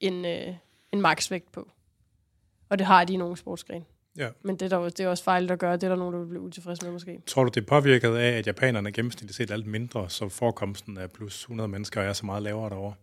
en, 0.00 0.24
øh, 0.24 0.54
en 0.92 1.00
maksvægt 1.00 1.52
på. 1.52 1.68
Og 2.68 2.78
det 2.78 2.86
har 2.86 3.04
de 3.04 3.12
i 3.12 3.16
nogle 3.16 3.36
sportsgrene. 3.36 3.84
Ja. 4.16 4.28
Men 4.42 4.56
det 4.56 4.72
er, 4.72 4.78
der, 4.78 4.88
det 4.88 5.00
er 5.00 5.08
også 5.08 5.24
fejl 5.24 5.52
at 5.52 5.58
gøre. 5.58 5.74
Det 5.74 5.82
er 5.82 5.88
der 5.88 5.96
nogen, 5.96 6.14
der 6.14 6.20
vil 6.20 6.26
blive 6.28 6.40
utilfredse 6.42 6.84
med 6.84 6.92
måske. 6.92 7.22
Tror 7.26 7.44
du, 7.44 7.50
det 7.54 7.60
er 7.60 7.66
påvirket 7.66 8.16
af, 8.16 8.38
at 8.38 8.46
japanerne 8.46 8.92
gennemsnitligt 8.92 9.36
set 9.36 9.50
er 9.50 9.54
alt 9.54 9.66
mindre, 9.66 10.10
så 10.10 10.28
forekomsten 10.28 10.98
af 10.98 11.10
plus 11.10 11.40
100 11.40 11.68
mennesker 11.68 12.00
er 12.00 12.12
så 12.12 12.26
meget 12.26 12.42
lavere 12.42 12.70
derovre? 12.70 12.94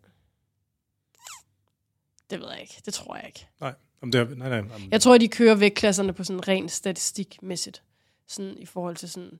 Det 2.29 2.39
ved 2.39 2.47
jeg 2.51 2.61
ikke. 2.61 2.81
Det 2.85 2.93
tror 2.93 3.15
jeg 3.15 3.25
ikke. 3.27 3.47
Nej, 3.61 3.73
om 4.01 4.11
det 4.11 4.21
er, 4.21 4.35
nej, 4.35 4.49
nej, 4.49 4.59
om, 4.59 4.81
Jeg 4.91 5.01
tror, 5.01 5.15
at 5.15 5.21
de 5.21 5.27
kører 5.27 5.55
vægtklasserne 5.55 6.13
på 6.13 6.23
sådan 6.23 6.47
rent 6.47 6.71
statistikmæssigt. 6.71 7.83
Sådan 8.27 8.57
i 8.57 8.65
forhold 8.65 8.95
til 8.95 9.09
sådan... 9.09 9.39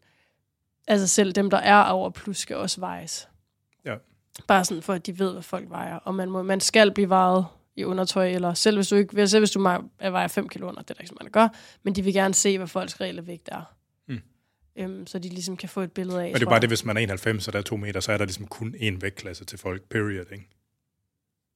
Altså 0.88 1.08
selv 1.08 1.32
dem, 1.34 1.50
der 1.50 1.58
er 1.58 1.84
over 1.84 2.10
plus, 2.10 2.38
skal 2.38 2.56
også 2.56 2.80
vejes. 2.80 3.30
Ja. 3.86 3.96
Bare 4.48 4.66
sådan 4.66 4.84
for, 4.84 4.94
at 4.94 5.06
de 5.06 5.20
ved, 5.20 5.32
hvad 5.32 5.42
folk 5.42 5.70
vejer. 5.70 5.96
Og 5.96 6.16
man, 6.16 6.30
må, 6.30 6.44
man 6.44 6.60
skal 6.60 6.92
blive 6.94 7.10
vejet 7.10 7.46
i 7.76 7.84
undertøj, 7.84 8.30
eller 8.30 8.54
selv 8.54 8.78
hvis 8.78 8.88
du 8.88 8.96
ikke 8.96 9.28
selv 9.28 9.42
hvis 9.42 9.52
du 9.52 9.62
vejer 10.00 10.28
5 10.28 10.50
kilo 10.50 10.68
under, 10.68 10.82
det 10.82 10.90
er 10.90 10.94
der 10.94 11.02
ikke 11.02 11.08
så 11.10 11.16
mange, 11.20 11.34
der 11.34 11.42
gør, 11.42 11.48
men 11.84 11.96
de 11.96 12.02
vil 12.02 12.14
gerne 12.14 12.34
se, 12.34 12.58
hvad 12.58 12.68
folks 12.68 13.02
reelle 13.02 13.28
vægt 13.28 13.50
er. 13.52 13.76
Mm. 14.08 14.22
Øhm, 14.76 15.08
så 15.08 15.20
de 15.20 15.30
ligesom 15.30 15.58
kan 15.58 15.70
få 15.70 15.82
et 15.82 15.92
billede 15.92 16.20
af. 16.24 16.26
Men 16.28 16.34
det 16.34 16.42
er 16.44 16.50
bare 16.50 16.60
det, 16.60 16.70
hvis 16.70 16.86
man 16.86 16.98
er 16.98 17.02
91, 17.02 17.48
og 17.48 17.54
der 17.54 17.60
er 17.60 17.64
2 17.64 17.76
meter, 17.78 18.00
så 18.00 18.12
er 18.12 18.18
der 18.18 18.26
ligesom 18.26 18.48
kun 18.48 18.76
én 18.76 18.98
vægtklasse 19.02 19.46
til 19.46 19.60
folk, 19.60 19.84
period, 19.90 20.26
ikke? 20.32 20.48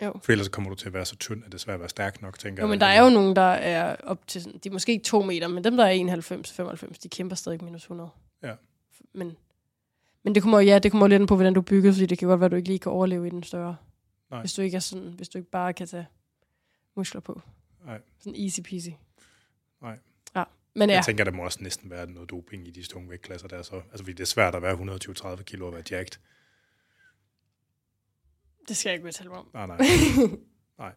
Jo. 0.04 0.14
For 0.24 0.32
ellers 0.32 0.48
kommer 0.48 0.70
du 0.70 0.76
til 0.76 0.88
at 0.88 0.94
være 0.94 1.06
så 1.06 1.16
tynd, 1.16 1.44
at 1.46 1.52
det 1.52 1.54
er 1.54 1.60
svært 1.60 1.74
at 1.74 1.80
være 1.80 1.90
stærk 1.90 2.22
nok, 2.22 2.40
tænker 2.40 2.64
Jo, 2.64 2.68
jeg. 2.68 2.70
men 2.70 2.82
der 2.82 2.86
er 2.86 3.04
jo 3.04 3.10
nogen, 3.10 3.36
der 3.36 3.42
er 3.42 3.96
op 4.04 4.28
til, 4.28 4.44
sådan, 4.44 4.60
de 4.64 4.70
er 4.70 4.74
måske 4.74 4.92
ikke 4.92 5.04
to 5.04 5.22
meter, 5.22 5.48
men 5.48 5.64
dem, 5.64 5.78
der 5.78 5.86
er 5.86 6.74
91-95, 6.84 6.94
de 7.04 7.10
kæmper 7.10 7.36
stadig 7.36 7.64
minus 7.64 7.82
100. 7.82 8.10
Ja. 8.44 8.54
Men, 9.14 9.38
men 10.24 10.36
det 10.36 10.44
kommer, 10.44 10.60
ja, 10.60 10.80
det 10.80 10.92
kommer 10.92 11.08
lidt 11.08 11.22
an 11.22 11.28
på, 11.28 11.36
hvordan 11.36 11.54
du 11.54 11.60
er 11.60 11.64
bygget, 11.66 11.94
fordi 11.94 12.06
det 12.06 12.18
kan 12.18 12.28
godt 12.28 12.40
være, 12.40 12.46
at 12.46 12.52
du 12.52 12.56
ikke 12.56 12.70
lige 12.70 12.80
kan 12.80 12.92
overleve 12.92 13.28
i 13.28 13.30
den 13.30 13.44
større. 13.44 13.76
Nej. 14.32 14.40
Hvis 14.40 14.54
du 14.54 14.62
ikke 14.62 14.76
er 14.76 14.80
sådan, 14.80 15.14
hvis 15.14 15.30
du 15.30 15.38
ikke 15.38 15.50
bare 15.52 15.74
kan 15.74 15.88
tage 15.88 16.08
muskler 16.96 17.22
på. 17.22 17.42
Nej. 17.86 18.02
Sådan 18.20 18.42
easy 18.42 18.60
peasy. 18.62 18.90
Nej. 19.82 19.98
Ja, 20.36 20.44
men 20.76 20.90
Ja. 20.90 20.96
Jeg 20.96 21.06
tænker, 21.06 21.24
der 21.24 21.32
må 21.32 21.44
også 21.44 21.64
næsten 21.64 21.90
være 21.90 22.12
noget 22.12 22.30
doping 22.30 22.68
i 22.68 22.72
de 22.72 22.84
tunge 22.84 23.10
vægtklasser 23.10 23.48
der, 23.48 23.62
så. 23.62 23.76
Altså, 23.76 23.98
fordi 23.98 24.12
det 24.12 24.20
er 24.20 24.26
svært 24.26 24.56
at 24.56 24.62
være 24.62 24.74
120-30 25.38 25.44
kilo 25.44 25.68
og 25.68 25.74
være 25.74 25.84
jacked. 25.92 26.20
det 28.68 28.78
skal 28.78 28.90
jeg 28.90 28.96
ikke 28.96 29.08
fortælle 29.08 29.30
mig 29.30 29.40
om. 29.40 29.50
Nej, 29.54 29.68
nej. 29.68 29.78
nej, 30.78 30.92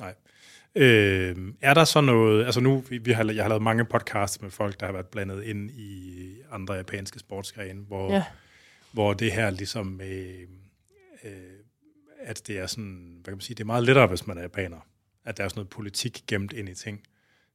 nej. 0.00 0.14
Øh, 0.74 1.36
er 1.60 1.74
der 1.74 1.84
så 1.84 2.00
noget, 2.00 2.44
altså 2.44 2.60
nu, 2.60 2.78
vi, 2.88 2.98
vi 2.98 3.12
har, 3.12 3.24
jeg 3.32 3.44
har 3.44 3.48
lavet 3.48 3.62
mange 3.62 3.84
podcasts 3.84 4.42
med 4.42 4.50
folk, 4.50 4.80
der 4.80 4.86
har 4.86 4.92
været 4.92 5.06
blandet 5.06 5.42
ind 5.44 5.70
i 5.70 6.20
andre 6.50 6.74
japanske 6.74 7.18
sportsgrene, 7.18 7.80
hvor, 7.80 8.12
Ja. 8.12 8.24
hvor 8.92 9.14
det 9.14 9.32
her 9.32 9.50
ligesom 9.50 9.86
med, 9.86 10.46
øh, 11.24 11.32
at 12.20 12.46
det 12.46 12.58
er 12.58 12.66
sådan, 12.66 13.10
hvad 13.14 13.24
kan 13.24 13.36
man 13.36 13.40
sige, 13.40 13.54
det 13.54 13.62
er 13.62 13.66
meget 13.66 13.84
lettere, 13.84 14.06
hvis 14.06 14.26
man 14.26 14.38
er 14.38 14.42
japaner, 14.42 14.86
at 15.24 15.36
der 15.36 15.44
er 15.44 15.48
sådan 15.48 15.58
noget 15.58 15.68
politik 15.70 16.24
gemt 16.26 16.52
ind 16.52 16.68
i 16.68 16.74
ting. 16.74 17.00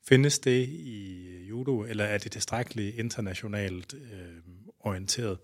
Findes 0.08 0.40
det 0.40 0.68
i 0.70 1.26
judo, 1.50 1.84
eller 1.84 2.04
er 2.06 2.18
det 2.18 2.32
tilstrækkeligt 2.32 2.96
internationalt 2.96 3.94
øh, 3.94 4.38
orienteret? 4.80 5.38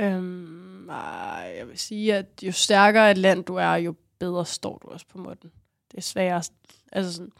Øhm, 0.00 0.84
nej, 0.86 1.54
jeg 1.58 1.68
vil 1.68 1.78
sige, 1.78 2.14
at 2.14 2.26
jo 2.42 2.52
stærkere 2.52 3.10
et 3.10 3.18
land 3.18 3.44
du 3.44 3.54
er, 3.54 3.74
jo 3.74 3.94
bedre 4.18 4.46
står 4.46 4.78
du 4.82 4.88
også 4.88 5.06
på 5.12 5.18
måtten. 5.18 5.50
Det 5.90 5.96
er 5.98 6.02
sværest. 6.02 6.52
Altså 6.92 7.12
sådan, 7.12 7.32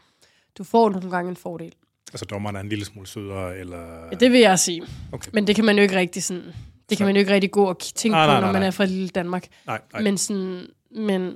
du 0.57 0.63
får 0.63 0.89
nogle 0.89 1.11
gange 1.11 1.29
en 1.29 1.35
fordel. 1.35 1.73
Altså 2.13 2.25
dommeren 2.25 2.55
er 2.55 2.59
en 2.59 2.69
lille 2.69 2.85
smule 2.85 3.07
sødere, 3.07 3.57
eller... 3.57 4.05
Ja, 4.11 4.17
det 4.19 4.31
vil 4.31 4.39
jeg 4.39 4.59
sige. 4.59 4.83
Okay. 5.11 5.31
Men 5.33 5.47
det 5.47 5.55
kan 5.55 5.65
man 5.65 5.75
jo 5.75 5.81
ikke 5.81 5.95
rigtig 5.95 6.23
sådan... 6.23 6.43
Det 6.43 6.53
Så- 6.89 6.95
kan 6.97 7.05
man 7.05 7.15
jo 7.15 7.19
ikke 7.19 7.33
rigtig 7.33 7.51
gå 7.51 7.65
og 7.65 7.79
tænke 7.79 8.13
Nej, 8.15 8.25
på, 8.25 8.31
nej, 8.31 8.35
når 8.39 8.41
nej, 8.47 8.51
man 8.51 8.61
nej. 8.61 8.67
er 8.67 8.71
fra 8.71 8.85
lille 8.85 9.09
Danmark. 9.09 9.47
Nej, 9.67 9.81
nej. 9.93 10.01
Men 10.01 10.17
sådan... 10.17 10.67
Men, 10.91 11.35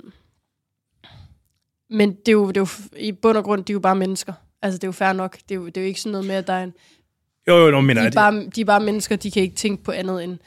men 1.90 2.14
det 2.14 2.28
er, 2.28 2.32
jo, 2.32 2.48
det 2.48 2.56
er 2.56 2.60
jo 2.60 2.98
i 2.98 3.12
bund 3.12 3.36
og 3.38 3.44
grund, 3.44 3.64
de 3.64 3.72
er 3.72 3.74
jo 3.74 3.80
bare 3.80 3.96
mennesker. 3.96 4.32
Altså, 4.62 4.78
det 4.78 4.84
er 4.84 4.88
jo 4.88 4.92
fair 4.92 5.12
nok. 5.12 5.38
Det 5.48 5.50
er 5.50 5.54
jo, 5.54 5.66
det 5.66 5.76
er 5.76 5.80
jo 5.80 5.86
ikke 5.86 6.00
sådan 6.00 6.12
noget 6.12 6.26
med, 6.26 6.34
at 6.34 6.46
der 6.46 6.52
er 6.52 6.64
en... 6.64 6.72
Jo, 7.48 7.56
jo, 7.56 7.70
no, 7.70 7.80
men 7.80 7.96
De 7.96 8.00
er 8.00 8.04
det, 8.04 8.14
bare, 8.14 8.46
de 8.46 8.60
er 8.60 8.64
bare 8.64 8.80
mennesker, 8.80 9.16
de 9.16 9.30
kan 9.30 9.42
ikke 9.42 9.56
tænke 9.56 9.82
på 9.82 9.92
andet 9.92 10.24
end... 10.24 10.38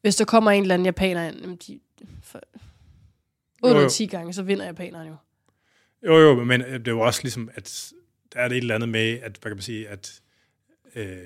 Hvis 0.00 0.16
der 0.16 0.24
kommer 0.24 0.50
en 0.50 0.62
eller 0.62 0.74
anden 0.74 0.86
japaner 0.86 1.28
ind, 1.28 1.58
de, 1.58 1.80
for, 2.22 2.40
8 3.64 3.70
Jo, 3.70 3.76
ud 3.76 3.80
jo. 3.80 3.84
af 3.84 3.90
10 3.90 4.06
gange, 4.06 4.32
så 4.32 4.42
vinder 4.42 4.64
japaneren 4.64 5.08
jo. 5.08 5.16
Jo, 6.06 6.18
jo, 6.18 6.44
men 6.44 6.60
det 6.60 6.88
er 6.88 6.92
jo 6.92 7.00
også 7.00 7.20
ligesom, 7.22 7.50
at 7.54 7.92
der 8.32 8.40
er 8.40 8.48
det 8.48 8.56
et 8.56 8.60
eller 8.60 8.74
andet 8.74 8.88
med, 8.88 9.18
at, 9.22 9.38
hvad 9.40 9.50
kan 9.50 9.56
man 9.56 9.62
sige, 9.62 9.88
at 9.88 10.20
øh, 10.94 11.18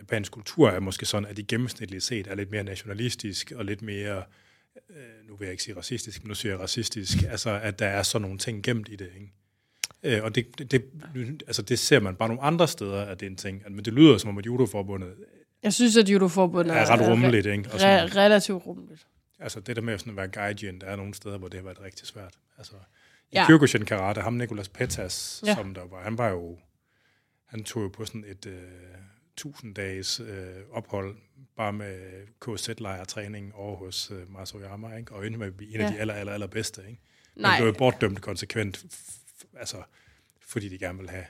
japansk 0.00 0.32
kultur 0.32 0.68
er 0.70 0.80
måske 0.80 1.06
sådan, 1.06 1.28
at 1.28 1.36
de 1.36 1.42
gennemsnitligt 1.44 2.02
set 2.02 2.26
er 2.26 2.34
lidt 2.34 2.50
mere 2.50 2.64
nationalistisk 2.64 3.52
og 3.56 3.64
lidt 3.64 3.82
mere, 3.82 4.22
øh, 4.90 5.28
nu 5.28 5.36
vil 5.36 5.44
jeg 5.46 5.52
ikke 5.52 5.62
sige 5.62 5.76
racistisk, 5.76 6.22
men 6.22 6.28
nu 6.28 6.34
siger 6.34 6.52
jeg 6.52 6.60
racistisk, 6.60 7.18
altså 7.30 7.50
at 7.62 7.78
der 7.78 7.86
er 7.86 8.02
sådan 8.02 8.22
nogle 8.22 8.38
ting 8.38 8.62
gemt 8.62 8.88
i 8.88 8.96
det, 8.96 9.08
ikke? 9.14 9.32
Øh, 10.02 10.24
og 10.24 10.34
det, 10.34 10.58
det, 10.58 10.70
det, 10.70 10.82
altså 11.46 11.62
det 11.62 11.78
ser 11.78 12.00
man 12.00 12.16
bare 12.16 12.28
nogle 12.28 12.42
andre 12.42 12.68
steder, 12.68 13.02
at 13.02 13.20
det 13.20 13.26
er 13.26 13.30
en 13.30 13.36
ting. 13.36 13.62
Men 13.70 13.84
det 13.84 13.92
lyder 13.92 14.18
som 14.18 14.30
om, 14.30 14.38
at 14.38 14.46
judoforbundet 14.46 15.14
Jeg 15.62 15.72
synes, 15.72 15.96
at 15.96 16.08
judoforbundet 16.08 16.76
er 16.76 16.90
ret 16.90 17.08
rummeligt, 17.10 17.46
ikke? 17.46 17.70
Og 17.72 17.74
Re- 17.80 18.16
relativt 18.16 18.66
rummeligt. 18.66 19.06
Altså 19.44 19.60
det 19.60 19.76
der 19.76 19.82
med 19.82 19.98
sådan 19.98 20.10
at 20.10 20.16
være 20.16 20.28
gaijin, 20.28 20.80
der 20.80 20.86
er 20.86 20.96
nogle 20.96 21.14
steder, 21.14 21.38
hvor 21.38 21.48
det 21.48 21.58
har 21.60 21.64
været 21.64 21.80
rigtig 21.80 22.06
svært. 22.06 22.38
Altså 22.58 22.74
i 22.74 22.80
Ja. 23.36 23.46
Kyokushin 23.46 23.84
Karate, 23.84 24.20
ham 24.20 24.32
Nicolas 24.32 24.68
Petas, 24.68 25.42
Ja. 25.46 25.54
som 25.54 25.74
der 25.74 25.84
var, 25.86 26.02
han 26.02 26.18
var 26.18 26.28
jo, 26.28 26.58
han 27.46 27.64
tog 27.64 27.82
jo 27.82 27.88
på 27.88 28.04
sådan 28.04 28.24
et 28.28 28.46
øh, 28.46 28.62
1000 29.32 29.74
dages 29.74 30.20
øh, 30.20 30.54
ophold, 30.70 31.16
bare 31.56 31.72
med 31.72 32.26
KZ-lejrtræning 32.40 33.54
over 33.54 33.76
hos 33.76 34.10
øh, 34.10 34.30
Masoyama, 34.32 34.96
ikke? 34.96 35.12
og 35.12 35.26
endte 35.26 35.38
med 35.38 35.46
at 35.46 35.56
blive 35.56 35.74
en 35.74 35.80
af 35.80 35.84
Ja. 35.90 35.94
de 35.94 36.00
aller, 36.00 36.14
aller, 36.14 36.32
aller 36.32 36.46
bedste. 36.46 36.80
Ikke? 36.88 37.00
Men 37.34 37.42
Nej, 37.42 37.58
blev 37.58 37.66
jo 37.66 37.74
bortdømt 37.78 38.20
konsekvent, 38.20 38.84
altså, 39.56 39.82
fordi 40.46 40.68
de 40.68 40.78
gerne 40.78 40.98
vil 40.98 41.10
have 41.10 41.24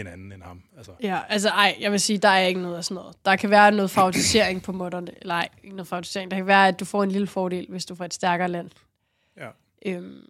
en 0.00 0.06
anden 0.06 0.32
end 0.32 0.42
ham. 0.42 0.62
Altså, 0.76 0.92
ja, 1.02 1.20
altså 1.28 1.48
ej, 1.48 1.76
jeg 1.80 1.92
vil 1.92 2.00
sige, 2.00 2.18
der 2.18 2.28
er 2.28 2.46
ikke 2.46 2.60
noget 2.60 2.76
af 2.76 2.84
sådan 2.84 2.94
noget. 2.94 3.16
Der 3.24 3.36
kan 3.36 3.50
være 3.50 3.72
noget 3.72 3.90
favorisering 3.90 4.62
på 4.62 4.72
måtterne. 4.72 5.10
Eller 5.20 5.34
ej, 5.34 5.48
ikke 5.64 5.76
noget 5.76 5.88
favorisering. 5.88 6.30
Der 6.30 6.36
kan 6.36 6.46
være, 6.46 6.68
at 6.68 6.80
du 6.80 6.84
får 6.84 7.02
en 7.02 7.10
lille 7.10 7.26
fordel, 7.26 7.66
hvis 7.68 7.84
du 7.86 7.94
får 7.94 8.04
et 8.04 8.14
stærkere 8.14 8.48
land. 8.48 8.70
Ja. 9.36 9.48
Øhm, 9.86 10.20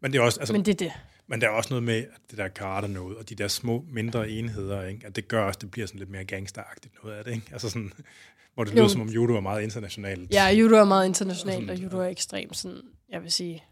men 0.00 0.12
det 0.12 0.18
er 0.18 0.22
også, 0.22 0.40
altså, 0.40 0.52
men 0.52 0.64
det 0.64 0.72
er 0.72 0.76
det. 0.76 0.92
Men 1.26 1.40
der 1.40 1.46
er 1.46 1.50
også 1.50 1.70
noget 1.70 1.82
med 1.82 1.96
at 1.98 2.20
det 2.30 2.38
der 2.38 2.48
karate 2.48 2.88
noget, 2.88 3.16
og 3.16 3.28
de 3.28 3.34
der 3.34 3.48
små, 3.48 3.84
mindre 3.92 4.28
enheder, 4.28 4.84
ikke? 4.84 5.06
at 5.06 5.16
det 5.16 5.28
gør 5.28 5.42
også, 5.44 5.58
det 5.62 5.70
bliver 5.70 5.86
sådan 5.86 5.98
lidt 5.98 6.10
mere 6.10 6.24
gangsteragtigt 6.24 6.94
noget 7.04 7.16
af 7.16 7.24
det. 7.24 7.32
Ikke? 7.34 7.46
Altså 7.52 7.68
sådan, 7.68 7.92
hvor 8.54 8.64
det 8.64 8.72
Jo. 8.72 8.76
lyder 8.76 8.88
som 8.88 9.00
om 9.00 9.08
judo 9.08 9.36
er 9.36 9.40
meget 9.40 9.62
internationalt. 9.62 10.32
Ja, 10.32 10.46
judo 10.48 10.74
er 10.74 10.84
meget 10.84 11.06
internationalt, 11.06 11.70
og 11.70 11.76
Sådan, 11.76 11.90
judo 11.90 12.02
er 12.02 12.08
ekstremt 12.08 12.56
sådan, 12.56 12.82
jeg 13.08 13.22
vil 13.22 13.32
sige, 13.32 13.64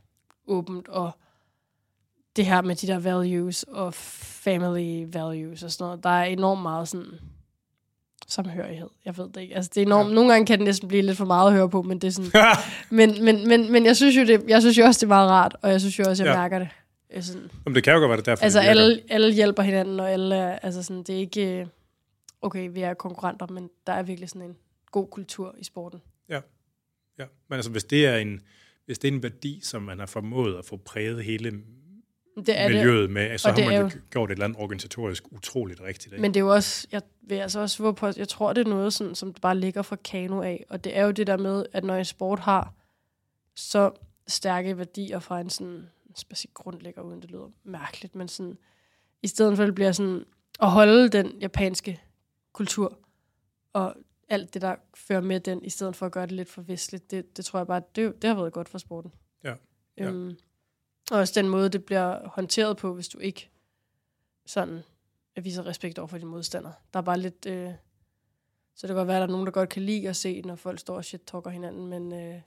åbent, 0.46 0.88
og 0.88 1.10
det 2.36 2.46
her 2.46 2.62
med 2.62 2.74
de 2.76 2.86
der 2.86 2.98
values 2.98 3.62
og 3.62 3.94
family 3.94 5.04
values 5.12 5.62
og 5.62 5.70
sådan 5.70 5.84
noget, 5.84 6.04
der 6.04 6.10
er 6.10 6.24
enormt 6.24 6.62
meget 6.62 6.88
sådan 6.88 7.06
samhørighed. 8.28 8.88
Jeg 9.04 9.16
ved 9.18 9.28
det 9.28 9.40
ikke. 9.40 9.54
Altså, 9.56 9.70
det 9.74 9.80
er 9.82 9.86
enormt, 9.86 10.08
ja. 10.08 10.14
Nogle 10.14 10.32
gange 10.32 10.46
kan 10.46 10.58
det 10.58 10.64
næsten 10.64 10.88
blive 10.88 11.02
lidt 11.02 11.16
for 11.16 11.24
meget 11.24 11.46
at 11.46 11.54
høre 11.56 11.70
på, 11.70 11.82
men 11.82 11.98
det 11.98 12.08
er 12.08 12.12
sådan, 12.12 12.30
men, 12.98 13.24
men, 13.24 13.48
men, 13.48 13.72
men 13.72 13.86
jeg 13.86 13.96
synes 13.96 14.16
jo, 14.16 14.24
det, 14.26 14.44
jeg 14.48 14.62
synes 14.62 14.78
jo 14.78 14.84
også, 14.84 14.98
det 14.98 15.04
er 15.04 15.08
meget 15.08 15.30
rart, 15.30 15.56
og 15.62 15.70
jeg 15.70 15.80
synes 15.80 15.98
jo 15.98 16.04
også, 16.08 16.24
jeg 16.24 16.32
Ja. 16.32 16.38
mærker 16.40 16.58
det. 16.58 16.68
Jeg 17.14 17.24
Sådan, 17.24 17.50
Jamen, 17.66 17.74
det 17.74 17.84
kan 17.84 17.92
jo 17.92 17.98
godt 17.98 18.08
være, 18.08 18.16
det 18.16 18.28
er 18.28 18.30
derfor, 18.30 18.44
altså, 18.44 18.60
det 18.60 18.66
alle, 18.66 19.02
alle 19.08 19.32
hjælper 19.32 19.62
hinanden, 19.62 20.00
og 20.00 20.10
alle 20.12 20.34
er, 20.34 20.58
altså 20.58 20.82
sådan, 20.82 21.02
det 21.02 21.14
er 21.14 21.18
ikke, 21.18 21.60
øh, 21.60 21.66
okay, 22.42 22.68
vi 22.72 22.80
er 22.80 22.94
konkurrenter, 22.94 23.46
men 23.46 23.70
der 23.86 23.92
er 23.92 24.02
virkelig 24.02 24.28
sådan 24.28 24.42
en 24.42 24.56
god 24.90 25.06
kultur 25.08 25.54
i 25.58 25.64
sporten. 25.64 26.00
Ja. 27.18 27.24
Men 27.48 27.56
altså, 27.56 27.70
hvis 27.70 27.84
det 27.84 28.06
er 28.06 28.16
en, 28.16 28.40
hvis 28.86 28.98
det 28.98 29.08
er 29.08 29.12
en 29.12 29.22
værdi, 29.22 29.60
som 29.62 29.82
man 29.82 29.98
har 29.98 30.06
formået 30.06 30.58
at 30.58 30.64
få 30.64 30.76
præget 30.76 31.24
hele 31.24 31.52
Det 32.36 32.58
er 32.60 32.68
det, 32.68 32.76
miljøet 32.76 33.10
med, 33.10 33.38
så 33.38 33.48
Og 33.48 33.54
har 33.54 33.56
det 33.56 33.66
man 33.66 33.76
jo 33.76 33.82
jo- 33.82 33.90
gjort 34.10 34.30
et 34.30 34.34
eller 34.34 34.44
andet 34.44 34.60
organisatorisk 34.60 35.24
utroligt 35.32 35.80
rigtigt. 35.80 36.12
Ikke? 36.12 36.22
Men 36.22 36.34
det 36.34 36.40
er 36.40 36.44
jo 36.44 36.52
også, 36.52 36.88
jeg 36.92 37.02
vil 37.22 37.34
altså 37.36 37.60
også 37.60 37.82
våge 37.82 37.94
på, 37.94 38.06
jeg 38.16 38.28
tror, 38.28 38.52
det 38.52 38.66
er 38.66 38.70
noget, 38.70 38.92
sådan, 38.92 39.14
som 39.14 39.32
bare 39.32 39.56
ligger 39.58 39.82
fra 39.82 39.96
kano 39.96 40.42
af. 40.42 40.64
Og 40.68 40.84
det 40.84 40.96
er 40.96 41.04
jo 41.04 41.10
det 41.10 41.26
der 41.26 41.36
med, 41.36 41.66
at 41.72 41.84
når 41.84 41.94
en 41.94 42.04
sport 42.04 42.38
har 42.38 42.72
så 43.56 43.90
stærke 44.26 44.78
værdier 44.78 45.18
fra 45.18 45.40
en 45.40 45.50
sådan, 45.50 45.88
skal 46.14 46.36
sige 46.36 46.50
grundlægger, 46.54 47.02
uden 47.02 47.22
det 47.22 47.30
lyder 47.30 47.50
mærkeligt, 47.64 48.14
men 48.14 48.28
sådan, 48.28 48.58
i 49.22 49.26
stedet 49.28 49.56
for 49.56 49.64
det 49.64 49.74
bliver 49.74 49.92
sådan, 49.92 50.24
at 50.60 50.70
holde 50.70 51.08
den 51.08 51.38
japanske 51.40 52.00
kultur, 52.52 52.98
og 53.72 53.94
alt 54.28 54.54
det, 54.54 54.62
der 54.62 54.74
fører 54.94 55.20
med 55.20 55.40
den, 55.40 55.64
i 55.64 55.70
stedet 55.70 55.96
for 55.96 56.06
at 56.06 56.12
gøre 56.12 56.26
det 56.26 56.32
lidt 56.32 56.48
for 56.48 56.62
vestligt, 56.62 57.10
det, 57.10 57.36
det 57.36 57.44
tror 57.44 57.58
jeg 57.58 57.66
bare, 57.66 57.82
det, 57.96 58.22
det 58.22 58.28
har 58.28 58.34
været 58.36 58.52
godt 58.52 58.68
for 58.68 58.78
sporten. 58.78 59.12
Ja. 59.44 59.54
Ja. 59.98 60.10
Og 61.10 61.18
også 61.18 61.40
den 61.40 61.48
måde, 61.48 61.68
det 61.68 61.84
bliver 61.84 62.28
håndteret 62.28 62.76
på, 62.76 62.94
hvis 62.94 63.08
du 63.08 63.18
ikke 63.18 63.50
sådan 64.46 64.82
viser 65.42 65.66
respekt 65.66 65.98
over 65.98 66.08
for 66.08 66.18
dine 66.18 66.30
modstandere. 66.30 66.72
Der 66.92 66.98
er 66.98 67.02
bare 67.02 67.18
lidt, 67.20 67.46
øh, 67.46 67.70
Så 68.74 68.86
det 68.86 68.88
kan 68.88 68.96
godt 68.96 69.08
være, 69.08 69.16
at 69.16 69.20
der 69.20 69.26
er 69.26 69.30
nogen, 69.30 69.46
der 69.46 69.52
godt 69.52 69.68
kan 69.68 69.82
lide 69.82 70.08
at 70.08 70.16
se, 70.16 70.42
når 70.42 70.56
folk 70.56 70.78
står 70.78 70.96
og 70.96 71.04
shit-talker 71.04 71.50
hinanden, 71.50 71.86
men, 71.86 72.12
øh, 72.12 72.40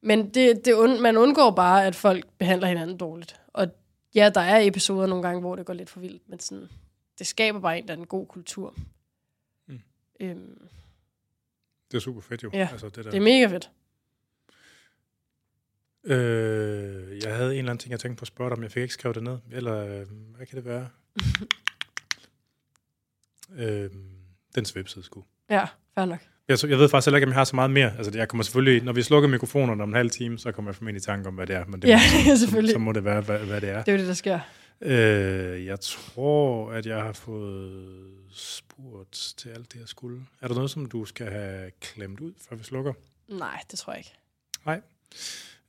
men 0.00 0.34
det, 0.34 0.64
det 0.64 0.74
und, 0.74 1.00
man 1.00 1.16
undgår 1.16 1.50
bare, 1.50 1.86
at 1.86 1.94
folk 1.94 2.24
behandler 2.38 2.68
hinanden 2.68 2.96
dårligt. 2.96 3.40
Og 3.48 3.68
ja, 4.14 4.30
der 4.34 4.40
er 4.40 4.58
episoder 4.60 5.06
nogle 5.06 5.22
gange, 5.22 5.40
hvor 5.40 5.56
det 5.56 5.66
går 5.66 5.74
lidt 5.74 5.90
for 5.90 6.00
vildt, 6.00 6.28
men 6.28 6.40
sådan, 6.40 6.68
det 7.18 7.26
skaber 7.26 7.60
bare 7.60 7.78
en 7.78 7.84
eller 7.84 7.92
anden 7.92 8.06
god 8.06 8.26
kultur. 8.26 8.74
Mm. 9.66 9.80
Øhm, 10.20 10.68
Det 11.90 11.96
er 11.96 12.00
super 12.00 12.20
fedt 12.20 12.42
jo. 12.42 12.50
Ja, 12.52 12.68
altså, 12.72 12.88
det, 12.88 12.96
der. 13.04 13.10
det 13.10 13.16
er 13.16 13.20
mega 13.20 13.46
fedt. 13.46 13.70
Øh, 16.04 17.22
jeg 17.24 17.36
havde 17.36 17.52
en 17.52 17.58
eller 17.58 17.70
anden 17.70 17.78
ting, 17.78 17.90
jeg 17.92 18.00
tænkte 18.00 18.18
på 18.18 18.22
at 18.22 18.26
spørge 18.28 18.50
dig 18.50 18.56
om. 18.56 18.62
Jeg 18.62 18.72
fik 18.72 18.82
ikke 18.82 18.94
skrevet 18.94 19.14
det 19.14 19.22
ned. 19.24 19.38
Eller 19.52 19.86
øh, 20.00 20.06
hvad 20.36 20.46
kan 20.46 20.56
det 20.56 20.64
være? 20.64 20.88
øh, 23.58 23.90
den 24.54 24.66
webside 24.76 25.04
sgu. 25.04 25.24
Ja, 25.50 25.64
fair 25.94 26.04
nok. 26.04 26.18
Jeg, 26.48 26.58
så- 26.58 26.66
jeg 26.66 26.78
ved 26.78 26.88
faktisk 26.88 27.06
heller 27.06 27.16
ikke, 27.16 27.26
om 27.26 27.30
jeg 27.30 27.36
har 27.38 27.44
så 27.44 27.56
meget 27.56 27.70
mere. 27.70 27.96
Altså, 27.96 28.12
jeg 28.18 28.28
kommer 28.28 28.44
selvfølgelig, 28.44 28.82
når 28.84 28.92
vi 28.92 29.02
slukker 29.02 29.28
mikrofonerne 29.28 29.82
om 29.82 29.88
en 29.88 29.94
halv 29.94 30.10
time, 30.10 30.38
så 30.38 30.52
kommer 30.52 30.70
jeg 30.70 30.76
formentlig 30.76 31.00
i 31.00 31.04
tanke 31.04 31.28
om, 31.28 31.34
hvad 31.34 31.46
det 31.46 31.56
er. 31.56 31.64
Men 31.64 31.82
det, 31.82 31.88
Ja, 31.88 31.98
så, 32.26 32.36
selvfølgelig. 32.44 32.72
så 32.72 32.78
må 32.78 32.92
det 32.92 33.04
være, 33.04 33.20
hvad, 33.20 33.38
hvad 33.38 33.60
det 33.60 33.68
er. 33.68 33.78
Det 33.82 33.88
er 33.88 33.92
jo 33.92 33.98
det, 33.98 34.08
der 34.08 34.14
sker. 34.14 34.40
Øh, 34.80 35.66
jeg 35.66 35.80
tror, 35.80 36.72
at 36.72 36.86
jeg 36.86 37.02
har 37.02 37.12
fået 37.12 38.06
spurgt 38.32 39.34
til 39.36 39.48
alt 39.48 39.72
det, 39.72 39.80
jeg 39.80 39.88
skulle. 39.88 40.20
Er 40.40 40.48
der 40.48 40.54
noget, 40.54 40.70
som 40.70 40.86
du 40.86 41.04
skal 41.04 41.30
have 41.30 41.70
klemt 41.80 42.20
ud, 42.20 42.32
før 42.48 42.56
vi 42.56 42.64
slukker? 42.64 42.92
Nej, 43.28 43.60
det 43.70 43.78
tror 43.78 43.92
jeg 43.92 43.98
ikke. 44.00 44.12
Nej. 44.66 44.80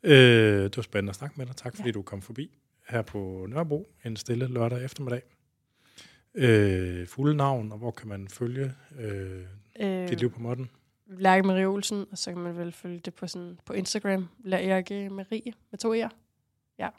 Øh, 0.04 0.64
det 0.64 0.78
var 0.78 0.84
spændende 0.84 1.10
at 1.10 1.16
snakke 1.16 1.36
med 1.38 1.46
dig. 1.46 1.56
Tak 1.56 1.76
fordi 1.76 1.88
Ja. 1.90 1.94
du 1.94 2.02
kom 2.02 2.22
forbi 2.22 2.58
her 2.88 3.02
på 3.02 3.46
Nørrebro 3.50 3.94
en 4.06 4.18
stille 4.18 4.48
lørdag 4.48 4.84
eftermiddag. 4.86 5.22
Øh, 6.34 7.08
fulde 7.08 7.36
navn, 7.36 7.72
og 7.72 7.78
hvor 7.78 7.92
kan 7.92 8.08
man 8.08 8.28
følge 8.28 8.74
øh, 9.00 9.46
Øh, 9.80 10.10
dit 10.10 10.20
liv 10.20 10.32
på 10.32 10.40
modden? 10.40 10.70
Lærke 11.08 11.48
Marie 11.48 11.66
Olsen, 11.68 12.06
og 12.12 12.18
så 12.18 12.32
kan 12.32 12.42
man 12.42 12.58
vel 12.58 12.72
følge 12.72 13.00
det 13.00 13.14
på, 13.14 13.28
sådan, 13.28 13.60
på 13.66 13.74
Instagram. 13.74 14.30
Lærke 14.44 15.10
Marie 15.10 15.54
med 15.72 15.80
to 15.80 15.94
E'er. 15.94 16.10
Ja. 16.80 16.90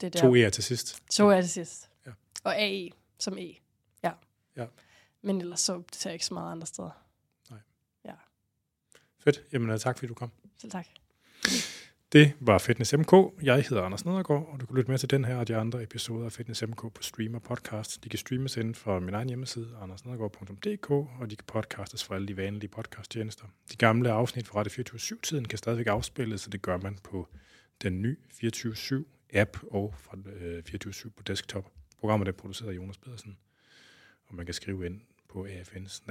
Det 0.00 0.06
er 0.06 0.10
der. 0.10 0.20
To 0.20 0.34
E'er 0.36 0.50
til 0.50 0.64
sidst. 0.64 1.02
To 1.10 1.28
er 1.28 1.36
det 1.40 1.50
sidst. 1.50 1.90
Ja. 2.06 2.10
Og 2.44 2.56
AE 2.60 2.90
som 3.18 3.38
E. 3.38 3.54
Ja. 4.02 4.12
Ja. 4.56 4.66
Men 5.22 5.40
ellers 5.40 5.60
så 5.60 5.82
ser 5.92 6.10
jeg 6.10 6.14
ikke 6.14 6.26
så 6.26 6.34
meget 6.34 6.52
andre 6.52 6.66
steder. 6.66 7.02
Fedt. 9.18 9.42
Jamen, 9.52 9.70
øh, 9.70 9.78
tak 9.78 9.98
fordi 9.98 10.08
du 10.08 10.14
kom. 10.14 10.30
Selv 10.58 10.72
tak. 10.72 10.86
Det 12.12 12.32
var 12.40 12.58
Fitness 12.58 12.94
MK. 12.96 13.12
Jeg 13.42 13.64
hedder 13.68 13.82
Anders 13.82 14.04
Nedergaard, 14.04 14.48
og 14.52 14.60
du 14.60 14.66
kan 14.66 14.76
lytte 14.76 14.90
med 14.90 14.98
til 14.98 15.10
den 15.10 15.24
her 15.24 15.36
og 15.36 15.48
de 15.48 15.56
andre 15.56 15.82
episoder 15.82 16.24
af 16.24 16.32
Fitness 16.32 16.62
MK 16.62 16.80
på 16.80 17.02
Streamer 17.02 17.38
Podcast. 17.38 18.04
De 18.04 18.08
kan 18.08 18.18
streames 18.18 18.56
inden 18.56 18.74
for 18.74 19.00
min 19.00 19.14
egen 19.14 19.28
hjemmeside, 19.28 19.76
andersnedergaard.dk, 19.82 20.90
og 20.90 21.30
de 21.30 21.36
kan 21.36 21.44
podcastes 21.46 22.04
fra 22.04 22.14
alle 22.14 22.28
de 22.28 22.36
vanlige 22.36 22.68
podcasttjenester. 22.68 23.44
De 23.72 23.76
gamle 23.76 24.10
afsnit 24.10 24.46
fra 24.46 24.60
Radio 24.60 24.82
24-7-tiden 24.82 25.44
kan 25.44 25.58
stadigvæk 25.58 25.86
afspilles, 25.86 26.40
så 26.40 26.50
det 26.50 26.62
gør 26.62 26.76
man 26.76 26.98
på 27.04 27.28
den 27.82 28.02
nye 28.02 28.16
24-7-app 28.44 29.66
og 29.70 29.94
fra 29.98 30.18
øh, 30.26 30.62
24-7 30.86 31.08
på 31.16 31.22
desktop. 31.22 31.72
Programmet 31.98 32.28
er 32.28 32.32
produceret 32.32 32.70
af 32.70 32.76
Jonas 32.76 32.98
Pedersen, 32.98 33.36
og 34.26 34.34
man 34.34 34.44
kan 34.44 34.54
skrive 34.54 34.86
ind 34.86 35.00
på 35.28 35.46
afns 35.46 36.02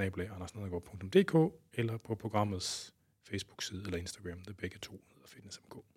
eller 1.74 1.96
på 1.96 2.14
programmets 2.14 2.94
Facebook-side 3.24 3.82
eller 3.84 3.98
Instagram. 3.98 4.38
Det 4.38 4.48
er 4.48 4.54
begge 4.58 4.78
to 4.82 5.00
hedder 5.26 5.34
Fitness 5.34 5.60
MK. 5.68 5.95